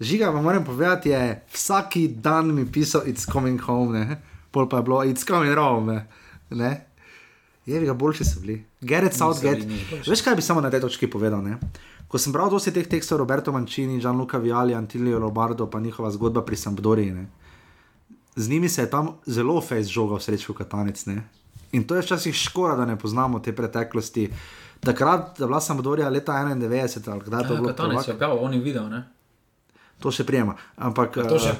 Žiga, 0.00 0.30
vam 0.30 0.44
moram 0.44 0.64
povedati, 0.64 1.08
je 1.08 1.44
vsaki 1.52 2.08
dan 2.08 2.54
mi 2.54 2.64
pisal, 2.72 3.02
it's 3.04 3.28
coming 3.32 3.60
home, 3.60 3.98
ne? 3.98 4.22
Pol 4.50 4.66
pa 4.66 4.76
je 4.76 4.82
bilo, 4.82 5.02
it's 5.02 5.22
coming 5.22 5.54
home. 5.54 6.06
Ne? 6.50 6.86
Je 7.66 7.80
ga 7.80 7.94
boljši 7.94 8.24
so 8.24 8.40
bili. 8.40 8.60
Gerrit 8.80 9.12
Southgate. 9.12 9.66
Veš, 10.02 10.22
kaj 10.22 10.34
bi 10.34 10.42
samo 10.42 10.60
na 10.60 10.70
tej 10.70 10.80
točki 10.80 11.06
povedal? 11.06 11.40
Ne? 11.40 11.58
Ko 12.06 12.16
sem 12.16 12.30
bral 12.30 12.46
dosti 12.48 12.70
teh 12.70 12.86
tekstov 12.86 13.18
Roberto 13.18 13.50
Mancini, 13.50 13.98
Gianluca 13.98 14.38
Viali, 14.38 14.72
Antilio 14.72 15.18
Lombardo, 15.18 15.66
pa 15.66 15.80
njihova 15.80 16.10
zgodba 16.10 16.42
pri 16.42 16.56
Sampdoriji. 16.56 17.10
ne. 17.12 17.26
Z 18.36 18.48
njimi 18.48 18.68
se 18.68 18.82
je 18.82 18.90
tam 18.90 19.08
zelo 19.26 19.60
fejs 19.60 19.86
žogal 19.88 20.20
srečo 20.20 20.52
Katanec. 20.52 21.06
Ne? 21.06 21.22
In 21.72 21.82
to 21.82 21.96
je 21.96 22.02
včasih 22.02 22.34
škoda, 22.36 22.76
da 22.76 22.84
ne 22.84 22.96
poznamo 22.96 23.38
te 23.38 23.52
preteklosti. 23.52 24.30
Takrat, 24.80 25.38
da 25.38 25.44
je 25.44 25.48
bila 25.48 25.60
Sampdorija 25.60 26.08
leta 26.08 26.32
91, 26.34 26.68
ali 27.06 27.20
kdaj 27.22 27.42
to 27.42 27.48
Ja, 27.48 27.56
bilo? 27.56 27.68
Katanec 27.68 27.92
prvak? 27.94 28.06
je 28.06 28.14
objavil, 28.14 28.38
on 28.38 28.54
je 28.54 28.60
videl, 28.60 28.86
ne? 28.86 29.02
To 29.98 30.10
še 30.10 30.22
prijema. 30.22 30.54
Ampak, 30.76 31.14
To 31.18 31.38
še, 31.38 31.48
eh, 31.48 31.56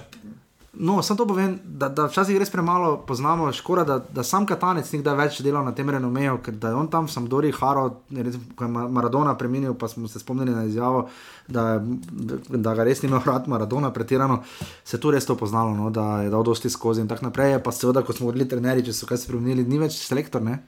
No, 0.79 1.03
samo 1.03 1.17
to 1.17 1.27
povem, 1.27 1.55
da, 1.65 1.89
da 1.89 2.05
včasih 2.05 2.37
res 2.37 2.51
premalo 2.53 2.99
poznamo, 3.09 3.49
škoda, 3.53 3.85
da, 3.89 3.97
da 4.13 4.23
sam 4.23 4.45
Katanec 4.47 4.91
nikdaj 4.93 5.15
več 5.17 5.39
delal 5.41 5.65
na 5.65 5.73
tem 5.73 5.89
renomeju, 5.89 6.37
ker 6.45 6.53
da 6.61 6.69
je 6.69 6.77
on 6.77 6.91
tam 6.93 7.07
v 7.09 7.15
Sampdori, 7.15 7.53
Haro, 7.57 7.87
recimo, 8.13 8.45
ko 8.59 8.67
je 8.67 8.73
Ma- 8.75 8.85
Maradona 8.99 9.33
preminil, 9.41 9.73
pa 9.73 9.89
smo 9.89 10.05
se 10.09 10.21
spomnili 10.21 10.53
na 10.53 10.67
izjavo, 10.69 11.07
da, 11.49 11.81
da 11.81 12.75
ga 12.77 12.85
res 12.85 13.01
ni 13.01 13.09
imel 13.09 13.25
rad 13.25 13.49
Maradona 13.49 13.89
pretirano, 13.91 14.43
se 14.85 14.99
je 14.99 15.01
tu 15.01 15.15
res 15.17 15.25
to 15.25 15.39
poznalo, 15.41 15.73
no, 15.73 15.89
da 15.91 16.27
je 16.27 16.31
dal 16.35 16.45
dosti 16.45 16.69
skozi 16.71 17.01
in 17.01 17.09
tako 17.09 17.31
naprej. 17.31 17.57
Pa 17.65 17.73
seveda, 17.73 18.05
ko 18.05 18.13
smo 18.13 18.29
odli 18.29 18.45
trenerji, 18.45 18.91
če 18.91 18.99
so 19.01 19.09
kaj 19.09 19.25
spremenili, 19.25 19.65
ni 19.65 19.81
več 19.81 19.97
selektor, 19.97 20.45
ne? 20.45 20.61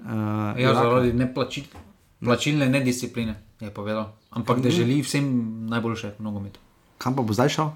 Uh, 0.00 0.56
ja, 0.56 0.72
zaradi 0.72 1.12
neplačil, 1.12 1.68
plačilne 2.24 2.72
nediscipline, 2.72 3.36
je 3.60 3.68
povedal. 3.68 4.14
Ampak 4.32 4.64
da 4.64 4.72
želi 4.72 5.02
vsem 5.04 5.28
najboljše 5.68 6.16
v 6.18 6.24
nogometu. 6.24 6.64
Kam 6.96 7.12
pa 7.12 7.20
bo 7.20 7.36
zdaj 7.36 7.58
šel? 7.60 7.74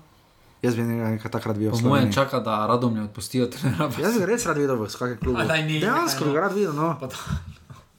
Jaz 0.58 0.74
bi 0.74 0.82
nekaj 0.82 1.30
takrat 1.30 1.54
bil. 1.56 1.70
Po 1.70 1.78
mojem 1.84 2.10
čaka, 2.10 2.40
da 2.40 2.66
radom 2.66 2.94
ne 2.94 3.02
odpustijo 3.04 3.46
trenera. 3.46 3.86
Jaz 4.04 4.18
bi 4.18 4.26
res 4.26 4.42
rad 4.44 4.58
videl 4.58 4.76
v 4.76 4.86
vsakem 4.86 5.18
klubu. 5.18 5.38
A 5.38 5.44
daj, 5.44 5.62
ni, 5.64 5.78
Dejansko 5.78 6.24
nekaj, 6.24 6.24
bi 6.24 6.28
no. 6.28 6.34
ga 6.34 6.40
rad 6.40 6.54
videl. 6.54 6.72
No. 6.72 6.88
To- 6.98 7.10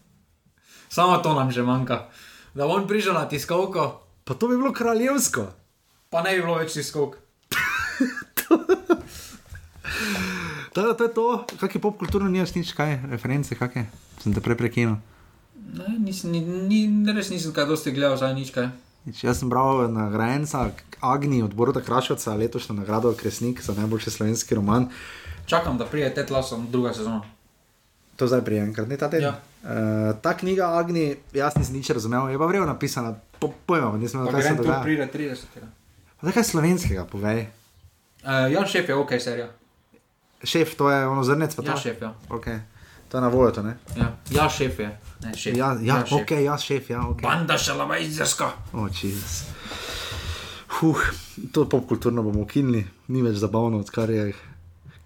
Samo 0.90 1.18
to 1.18 1.34
nam 1.34 1.52
že 1.52 1.64
manjka. 1.64 2.10
Da 2.52 2.66
on 2.66 2.88
prišel 2.88 3.14
na 3.14 3.26
tiskovko, 3.26 4.02
Pa 4.26 4.34
to 4.34 4.46
bi 4.46 4.58
bilo 4.58 4.70
kraljevsko. 4.70 5.48
pa 6.10 6.22
ne 6.22 6.36
bi 6.36 6.42
bilo 6.42 6.56
več 6.56 6.74
tiskovk. 6.74 7.18
To, 10.70 10.94
to 10.94 11.04
je 11.04 11.12
to, 11.12 11.26
kak 11.60 11.76
je 11.76 11.82
pop 11.82 11.98
kulturno, 11.98 12.30
nimaš 12.30 12.54
nič, 12.54 12.72
kaj, 12.72 13.10
reference, 13.10 13.52
kakšne. 13.52 13.90
Sem 14.22 14.32
te 14.32 14.40
prej 14.40 14.56
prekinil. 14.56 15.02
Ne, 15.74 15.98
nisem, 16.00 16.30
ni, 16.32 16.40
ni, 16.46 16.80
res 17.10 17.34
nisem 17.34 17.52
kaj 17.52 17.66
dosti 17.66 17.92
gledal, 17.92 18.16
zdaj 18.16 18.38
nič 18.38 18.54
kaj. 18.54 18.70
Nič, 19.06 19.24
Jaz 19.24 19.40
sem 19.40 19.50
bral 19.50 19.88
nagrajenca 19.92 20.70
Agni 21.00 21.44
od 21.44 21.54
Borota 21.54 21.82
Krašovca, 21.82 22.36
letošnjo 22.36 22.76
nagrado 22.76 23.14
Kresnik 23.14 23.62
za 23.62 23.74
najboljši 23.74 24.12
slovenski 24.12 24.56
roman. 24.56 24.90
Čakam, 25.46 25.78
da 25.78 25.86
prije 25.86 26.14
Ted 26.14 26.32
Lasso 26.32 26.58
druga 26.70 26.94
sezona. 26.94 27.22
To 28.16 28.28
zdaj 28.28 28.42
prije 28.42 28.64
enkrat, 28.64 28.88
ne 28.88 28.98
ta 28.98 29.10
teden. 29.10 29.32
Ja. 29.32 29.40
Uh, 29.64 30.22
ta 30.22 30.38
knjiga 30.38 30.68
Agni, 30.78 31.16
jaz 31.34 31.56
nisem 31.56 31.76
nič 31.76 31.90
razumel, 31.90 32.30
je 32.30 32.38
pa 32.38 32.46
vrejo 32.46 32.66
napisana, 32.66 33.16
po, 33.40 33.54
pojma, 33.66 33.98
nisem 33.98 34.20
vedel, 34.20 34.42
kaj 34.42 34.50
se 34.50 34.56
dogaja. 34.56 34.82
pride 34.84 35.08
30. 35.14 35.44
Pa 36.22 36.32
Kaj 36.32 36.44
slovenskega, 36.44 37.06
povej. 37.06 37.48
Uh, 38.24 38.52
Jan 38.52 38.68
Šef 38.68 38.90
je 38.90 38.96
ok, 38.96 39.12
serija. 39.20 39.48
Šef, 40.44 40.76
to 40.76 40.92
je 40.92 41.08
ono 41.08 41.24
zrnec, 41.24 41.56
pa 41.56 41.62
to. 41.62 41.72
Ja, 41.72 41.78
šef, 41.78 42.02
ja. 42.02 42.14
Okay. 42.30 42.60
To 43.10 43.18
je 43.18 43.22
na 43.22 43.28
voljo, 43.28 43.52
to 43.52 43.64
ne? 43.64 43.78
Ja, 43.98 44.18
ja 44.32 44.50
šef 44.50 44.80
je. 44.80 44.90
Ne, 45.24 45.32
šef. 45.38 45.56
Ja, 45.58 45.78
ja, 45.82 46.06
šef. 46.06 46.22
ok, 46.22 46.32
ja, 46.32 46.58
šef, 46.58 46.90
ja, 46.90 47.08
ok. 47.08 47.22
Banda 47.22 47.58
šalamajzerska. 47.58 48.52
O, 48.74 48.88
Jezus. 48.94 49.44
Huh, 50.70 50.98
to 51.52 51.70
popkulturno 51.70 52.24
bomo 52.24 52.42
ukinili, 52.42 52.84
ni 53.08 53.22
več 53.22 53.36
zabavno, 53.36 53.80
odkar 53.80 54.10
je 54.10 54.34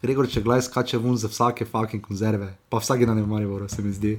Gregor 0.02 0.28
Čeglaj 0.30 0.62
skače 0.62 0.98
ven 0.98 1.16
za 1.18 1.28
vsake 1.28 1.66
fucking 1.66 2.04
konzerve, 2.04 2.52
pa 2.70 2.78
vsak 2.78 3.06
dan 3.06 3.18
je 3.18 3.24
v 3.24 3.28
Mariboru, 3.28 3.70
se 3.70 3.82
mi 3.82 3.94
zdi. 3.94 4.18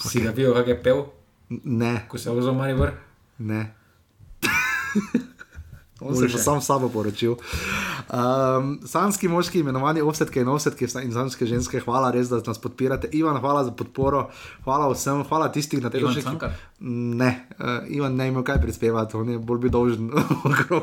Si 0.00 0.20
ga 0.20 0.30
videl, 0.30 0.54
kak 0.54 0.68
je 0.68 0.82
pel, 0.82 1.04
Ne, 1.64 2.06
ko 2.08 2.18
se 2.18 2.28
je 2.30 2.34
vozil 2.34 2.54
Maribor? 2.54 2.92
ne. 3.38 3.74
On 6.04 6.14
se 6.14 6.26
je 6.26 6.38
sam 6.38 6.60
sabo 6.60 6.88
poročil. 6.88 7.34
Um, 8.06 8.78
sanski 8.84 9.28
moški, 9.28 9.60
imenovani 9.60 10.00
offsetke 10.00 10.40
in 10.40 10.48
offsetke 10.48 10.84
in 11.00 11.12
sanske 11.12 11.46
ženske, 11.46 11.80
hvala 11.80 12.10
res, 12.10 12.28
da 12.28 12.42
nas 12.42 12.58
podpirate. 12.58 13.08
Ivan, 13.12 13.36
hvala 13.36 13.64
za 13.64 13.70
podporo, 13.72 14.28
hvala 14.64 14.90
vsem, 14.90 15.24
hvala 15.24 15.48
tistih 15.48 15.82
na 15.82 15.90
ki- 15.90 16.22
Cankar? 16.22 16.52
Ne, 16.80 17.30
uh, 17.56 17.66
Ivan 17.88 18.16
ne 18.16 18.28
ima 18.28 18.42
kaj 18.42 18.60
prispevati, 18.60 19.16
on 19.16 19.28
je 19.28 19.38
bolj 19.38 19.58
bil 19.58 19.70
dolžen 19.70 20.10
okrog. 20.44 20.82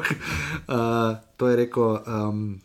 Uh, 0.68 0.76
to 1.38 1.48
je 1.48 1.56
rekel. 1.58 1.98
Um, 2.08 2.60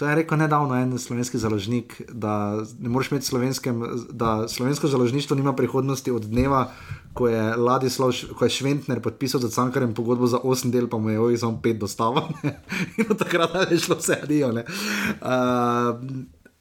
To 0.00 0.08
je 0.08 0.14
rekel 0.16 0.38
nedavno 0.38 0.74
en 0.74 0.98
slovenski 0.98 1.38
založnik, 1.38 2.02
da 2.08 2.56
ne 2.80 2.88
moreš 2.88 3.10
imeti 3.10 3.26
slovenskem, 3.26 3.82
da 4.10 4.48
slovensko 4.48 4.88
založništvo 4.88 5.36
nima 5.36 5.52
prihodnosti 5.52 6.10
od 6.10 6.22
dneva, 6.22 6.70
ko 7.12 7.28
je 7.28 7.56
Ladislav, 7.56 8.12
ko 8.38 8.44
je 8.44 8.50
Šventner 8.50 9.02
podpisal 9.02 9.40
za 9.40 9.50
Cankarjem 9.50 9.92
pogodbo 9.94 10.26
za 10.26 10.38
8 10.38 10.70
del, 10.70 10.88
pa 10.88 10.96
mu 10.96 11.10
je 11.10 11.20
ovih 11.20 11.40
samo 11.40 11.60
5 11.62 11.78
dostavil. 11.78 12.22
ne. 12.42 12.62
In 12.96 13.04
od 13.10 13.18
takrat 13.18 13.70
je 13.70 13.78
šlo 13.78 13.96
vse 14.00 14.16
adijo. 14.22 14.48
Uh, 14.48 14.64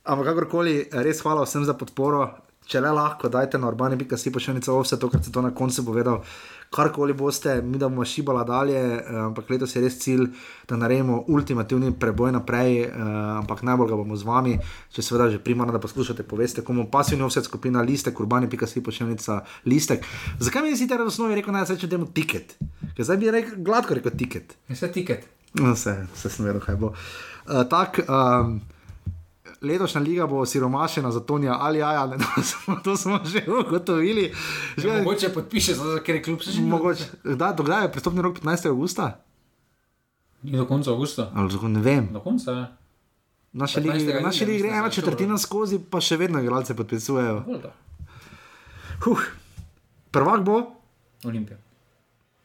ampak 0.03 0.25
kakorkoli, 0.25 0.89
res 0.91 1.23
hvala 1.23 1.47
vsem 1.47 1.63
za 1.63 1.73
podporo. 1.79 2.27
Če 2.67 2.83
le 2.83 2.91
lahko, 2.91 3.31
dajte 3.31 3.57
na 3.57 3.71
urbane.si 3.71 4.31
pošiljnico 4.35 4.81
vse 4.81 4.99
to, 4.99 5.07
kar 5.09 5.23
ste 5.23 5.31
to 5.31 5.41
na 5.41 5.55
koncu 5.55 5.85
povedal. 5.85 6.19
Karkoli 6.69 7.13
boste, 7.13 7.61
mi 7.61 7.77
da 7.77 7.87
bomo 7.89 8.05
šibala 8.05 8.43
dalje, 8.43 8.77
eh, 8.77 9.03
ampak 9.25 9.49
letos 9.49 9.75
je 9.75 9.81
res 9.81 9.97
cilj, 9.99 10.27
da 10.69 10.77
naredimo 10.77 11.23
ultimativni 11.27 11.91
preboj 11.99 12.31
naprej, 12.31 12.83
eh, 12.83 12.91
ampak 13.39 13.63
najbolj 13.63 13.89
ga 13.89 13.95
bomo 13.95 14.15
z 14.15 14.23
vami, 14.23 14.59
če 14.93 15.01
seveda 15.01 15.29
že 15.31 15.39
primarno, 15.39 15.73
da 15.73 15.79
poslušate, 15.79 16.23
poveste, 16.23 16.61
komu 16.61 16.85
pasivni 16.91 17.25
offset 17.25 17.45
skupina 17.45 17.81
listek, 17.81 18.19
urbane.si 18.19 18.83
pošiljnica 18.83 19.41
listek. 19.65 20.05
Zakaj 20.39 20.61
mi 20.61 20.69
nisi 20.69 20.85
v 20.85 21.01
osnovi 21.07 21.35
rekel, 21.35 21.53
naj 21.53 21.65
se 21.65 21.89
temu 21.89 22.05
tiket? 22.05 22.57
Ker 22.95 23.05
zdaj 23.05 23.17
bi 23.17 23.31
rekel 23.31 23.63
gladko 23.63 23.93
rekel 23.93 24.11
tiket. 24.11 24.57
Je 24.67 24.75
vse 24.75 24.91
tiket. 24.91 25.25
No, 25.53 25.73
vse, 25.73 26.05
vse 26.13 26.29
sem 26.29 26.45
vedel, 26.45 26.61
kaj 26.61 26.75
bo. 26.75 26.93
Uh, 27.49 27.63
tak, 27.69 27.97
um, 28.05 28.59
letošnja 29.61 30.01
liga 30.01 30.27
bo 30.27 30.45
siromašena 30.45 31.11
za 31.11 31.19
Tonija 31.19 31.57
ali 31.59 31.83
Aja, 31.83 32.05
ne, 32.05 32.17
to, 32.35 32.41
smo, 32.43 32.75
to 32.83 32.97
smo 32.97 33.19
že 33.25 33.43
ugotovili. 33.47 34.33
Že, 34.77 35.01
Mogoče 35.03 35.33
podpiše, 35.33 35.73
zato 35.73 36.03
ker 36.03 36.15
je 36.15 36.23
klub 36.23 36.41
se 36.43 36.51
že 36.51 36.61
mogoče, 36.61 37.03
kdaj, 37.23 37.55
do 37.55 37.63
kdaj 37.63 37.83
je 37.83 37.91
pristopni 37.91 38.21
rok 38.21 38.39
15. 38.39 38.69
augusta? 38.69 39.19
Ni 40.43 40.57
do 40.57 40.65
konca 40.65 40.91
avgusta. 40.91 41.31
Ali 41.35 41.69
ne 41.69 41.79
vem. 41.79 42.07
Do 42.13 42.19
konca 42.19 42.51
je. 42.51 42.65
Naša 43.53 43.81
15. 43.81 43.93
liga, 43.93 44.19
naša 44.21 44.45
liga 44.45 44.59
gre 44.59 44.69
ena 44.69 44.87
da 44.87 44.89
četrtina 44.89 45.37
skozi, 45.37 45.79
pa 45.89 46.01
še 46.01 46.17
vedno 46.17 46.39
igralce 46.39 46.75
podpisujejo. 46.75 47.43
Huh. 49.03 49.25
Prvak 50.11 50.43
bo, 50.45 50.61
Olimpija. 51.25 51.57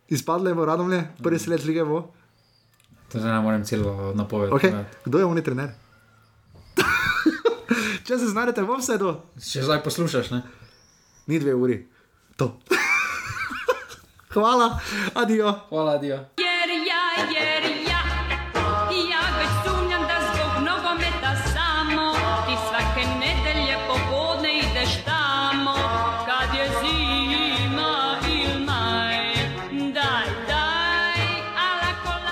izpadle 0.08 0.54
bo 0.54 0.64
radomlje, 0.64 1.04
prvi 1.22 1.38
slet 1.38 1.64
lige 1.64 1.84
bo. 1.84 2.02
To 3.12 3.20
zdaj 3.20 3.32
ne 3.32 3.40
morem 3.40 3.64
celo 3.64 4.12
napovedati. 4.14 4.66
Okay. 4.66 4.84
Kdo 5.04 5.18
je 5.18 5.24
oni 5.24 5.42
trener? 5.42 5.70
Če 8.04 8.18
se 8.20 8.26
znajdete 8.28 8.62
v 8.62 8.74
offsetu. 8.76 9.14
Če 9.40 9.64
zdaj 9.64 9.80
poslušaš, 9.84 10.30
ne? 10.34 10.42
Ni 11.26 11.40
dve 11.40 11.54
uri. 11.56 11.78
To. 12.36 12.50
Hvala, 14.34 14.74
adijo. 15.14 15.54
Hvala, 15.70 15.96
adijo. 15.96 16.20
Yeah! 16.36 16.53